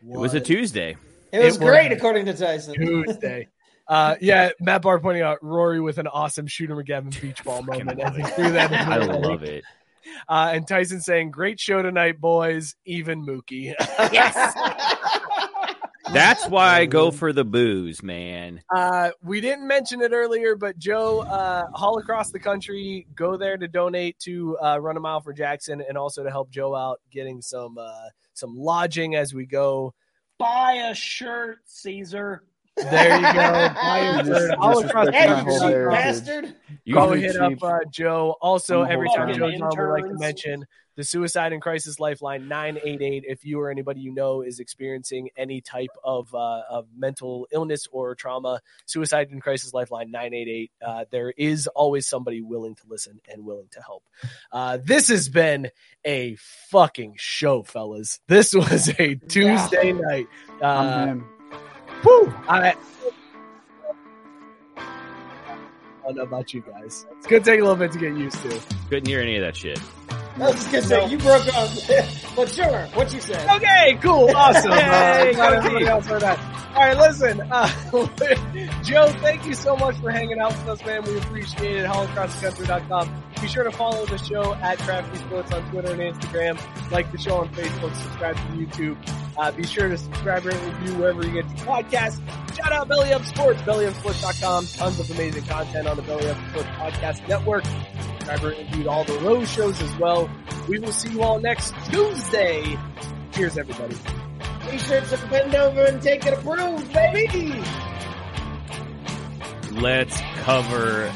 It 0.07 0.15
was 0.15 0.35
a 0.35 0.39
Tuesday. 0.39 0.95
It 1.31 1.43
was 1.43 1.55
It 1.55 1.59
great, 1.59 1.89
was 1.89 1.97
according 1.97 2.27
to 2.27 2.33
Tyson. 2.35 2.75
Tuesday. 2.75 3.47
Uh, 3.87 4.15
yeah, 4.21 4.51
Matt 4.59 4.83
Barr 4.83 4.99
pointing 4.99 5.23
out 5.23 5.39
Rory 5.41 5.81
with 5.81 5.97
an 5.97 6.05
awesome 6.05 6.45
Shooter 6.45 6.75
McGavin 6.75 7.19
beach 7.19 7.43
ball 7.43 7.63
moment 7.63 7.99
as 7.99 8.15
he 8.15 8.21
threw 8.21 8.51
that. 8.51 8.71
I 8.71 8.97
love 8.97 9.41
it. 9.41 9.63
Uh, 10.29 10.51
and 10.53 10.67
Tyson 10.67 11.01
saying, 11.01 11.31
"Great 11.31 11.59
show 11.59 11.81
tonight, 11.81 12.21
boys. 12.21 12.75
Even 12.85 13.25
Mookie." 13.25 13.73
Yes. 14.13 14.35
That's 16.13 16.47
why 16.49 16.79
I 16.79 16.85
go 16.85 17.11
for 17.11 17.31
the 17.31 17.45
booze, 17.45 18.03
man. 18.03 18.61
Uh, 18.73 19.11
we 19.23 19.41
didn't 19.41 19.67
mention 19.67 20.01
it 20.01 20.11
earlier, 20.11 20.55
but 20.55 20.77
Joe, 20.77 21.21
uh, 21.21 21.67
all 21.73 21.97
across 21.99 22.31
the 22.31 22.39
country, 22.39 23.07
go 23.15 23.37
there 23.37 23.57
to 23.57 23.67
donate 23.67 24.19
to 24.19 24.57
uh, 24.57 24.79
Run 24.79 24.97
a 24.97 24.99
Mile 24.99 25.21
for 25.21 25.33
Jackson, 25.33 25.81
and 25.87 25.97
also 25.97 26.23
to 26.23 26.29
help 26.29 26.49
Joe 26.49 26.75
out 26.75 26.99
getting 27.11 27.41
some 27.41 27.77
uh, 27.77 28.09
some 28.33 28.55
lodging 28.57 29.15
as 29.15 29.33
we 29.33 29.45
go. 29.45 29.93
Buy 30.37 30.87
a 30.89 30.95
shirt, 30.95 31.59
Cesar. 31.65 32.43
There 32.77 33.15
you 33.15 33.21
go. 33.21 33.69
Buy 33.81 33.99
a 34.21 34.25
shirt 34.25 34.51
all 34.57 34.79
across 34.83 35.05
the 35.07 35.11
Hey, 35.11 35.27
country. 35.27 35.53
you 35.53 35.89
bastard. 35.89 36.55
Go 36.91 37.05
Really 37.09 37.21
hit 37.21 37.35
up 37.37 37.61
uh, 37.61 37.79
Joe. 37.91 38.35
Also, 38.41 38.81
I'm 38.83 38.91
every 38.91 39.09
time 39.09 39.27
whole 39.27 39.37
Joe's 39.37 39.59
time. 39.59 39.63
on, 39.63 39.77
we 39.95 40.01
like 40.01 40.11
to 40.11 40.17
mention 40.19 40.65
the 40.97 41.03
Suicide 41.03 41.53
and 41.53 41.61
Crisis 41.61 41.99
Lifeline 41.99 42.47
988. 42.47 43.23
If 43.27 43.45
you 43.45 43.59
or 43.61 43.69
anybody 43.69 44.01
you 44.01 44.13
know 44.13 44.41
is 44.41 44.59
experiencing 44.59 45.29
any 45.37 45.61
type 45.61 45.89
of, 46.03 46.33
uh, 46.33 46.61
of 46.69 46.87
mental 46.97 47.47
illness 47.51 47.87
or 47.91 48.15
trauma, 48.15 48.61
Suicide 48.87 49.29
and 49.31 49.41
Crisis 49.41 49.73
Lifeline 49.73 50.11
988. 50.11 50.71
Uh, 50.85 51.05
there 51.11 51.31
is 51.37 51.67
always 51.67 52.07
somebody 52.07 52.41
willing 52.41 52.75
to 52.75 52.83
listen 52.89 53.19
and 53.31 53.45
willing 53.45 53.67
to 53.71 53.81
help. 53.81 54.03
Uh, 54.51 54.77
this 54.83 55.07
has 55.09 55.29
been 55.29 55.69
a 56.05 56.35
fucking 56.69 57.15
show, 57.17 57.63
fellas. 57.63 58.19
This 58.27 58.53
was 58.55 58.89
a 58.97 59.15
Tuesday 59.15 59.93
night. 59.93 60.27
I'm 62.05 62.23
him. 62.23 62.27
Whew, 62.27 62.33
I, 62.47 62.75
I 64.77 66.05
don't 66.05 66.15
know 66.15 66.23
about 66.23 66.53
you 66.53 66.61
guys. 66.61 67.05
It's 67.17 67.27
gonna 67.27 67.43
take 67.43 67.59
a 67.59 67.63
little 67.63 67.75
bit 67.75 67.91
to 67.93 67.99
get 67.99 68.15
used 68.15 68.41
to. 68.43 68.61
Couldn't 68.89 69.07
hear 69.07 69.21
any 69.21 69.35
of 69.37 69.43
that 69.43 69.55
shit. 69.55 69.79
I 70.41 70.45
was 70.45 70.55
just 70.55 70.71
gonna 70.71 70.83
say 70.83 71.07
you 71.07 71.17
broke 71.19 71.47
up, 71.55 71.69
but 72.35 72.49
sure, 72.51 72.87
what 72.95 73.13
you 73.13 73.21
said. 73.21 73.47
Okay, 73.57 73.97
cool, 74.01 74.29
awesome. 74.35 74.71
Hey, 75.21 75.33
glad 75.33 75.53
everybody 75.53 75.85
else 75.85 76.05
heard 76.07 76.21
that. 76.21 76.39
All 76.73 76.87
right, 76.87 76.97
listen, 76.97 77.41
uh, 77.51 77.67
Joe, 78.83 79.07
thank 79.21 79.45
you 79.45 79.53
so 79.53 79.75
much 79.75 79.97
for 79.97 80.09
hanging 80.09 80.39
out 80.39 80.51
with 80.53 80.67
us, 80.69 80.85
man. 80.85 81.03
We 81.03 81.17
appreciate 81.17 81.75
it. 81.77 81.85
HallAcrossCountry.com. 81.85 83.23
Be 83.41 83.47
sure 83.47 83.65
to 83.65 83.71
follow 83.71 84.05
the 84.05 84.17
show 84.17 84.53
at 84.55 84.79
Crafty 84.79 85.17
Sports 85.17 85.51
on 85.51 85.69
Twitter 85.69 85.91
and 85.91 86.01
Instagram. 86.01 86.91
Like 86.91 87.11
the 87.11 87.17
show 87.17 87.35
on 87.37 87.49
Facebook. 87.49 87.93
Subscribe 87.95 88.35
to 88.35 88.41
YouTube. 88.53 88.97
Uh, 89.37 89.51
be 89.51 89.65
sure 89.65 89.89
to 89.89 89.97
subscribe 89.97 90.45
and 90.45 90.73
review 90.81 90.95
wherever 90.97 91.25
you 91.25 91.33
get 91.33 91.45
your 91.57 91.67
podcasts. 91.67 92.21
Shout 92.55 92.71
out 92.71 92.87
Belly 92.87 93.11
Up 93.13 93.25
Sports, 93.25 93.61
bellyupsports.com. 93.63 94.65
Tons 94.67 94.99
of 94.99 95.11
amazing 95.11 95.43
content 95.43 95.87
on 95.87 95.97
the 95.97 96.03
Belly 96.03 96.29
Up 96.29 96.37
Sports 96.49 96.69
Podcast 96.69 97.27
Network. 97.27 97.63
Subscribe 98.31 98.57
and 98.57 98.69
review 98.69 98.89
all 98.89 99.03
the 99.03 99.19
Rose 99.19 99.51
shows 99.51 99.81
as 99.81 99.95
well. 99.97 100.29
We 100.69 100.79
will 100.79 100.91
see 100.91 101.09
you 101.09 101.21
all 101.21 101.39
next 101.39 101.73
Tuesday. 101.91 102.77
Cheers, 103.33 103.57
everybody. 103.57 103.95
T-shirts 104.69 105.11
and 105.11 105.29
bend 105.29 105.55
over 105.55 105.83
and 105.83 106.01
take 106.01 106.25
it 106.25 106.33
approved, 106.33 106.93
baby. 106.93 107.61
Let's 109.71 110.21
cover 110.43 111.11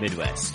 Midwest. 0.00 0.54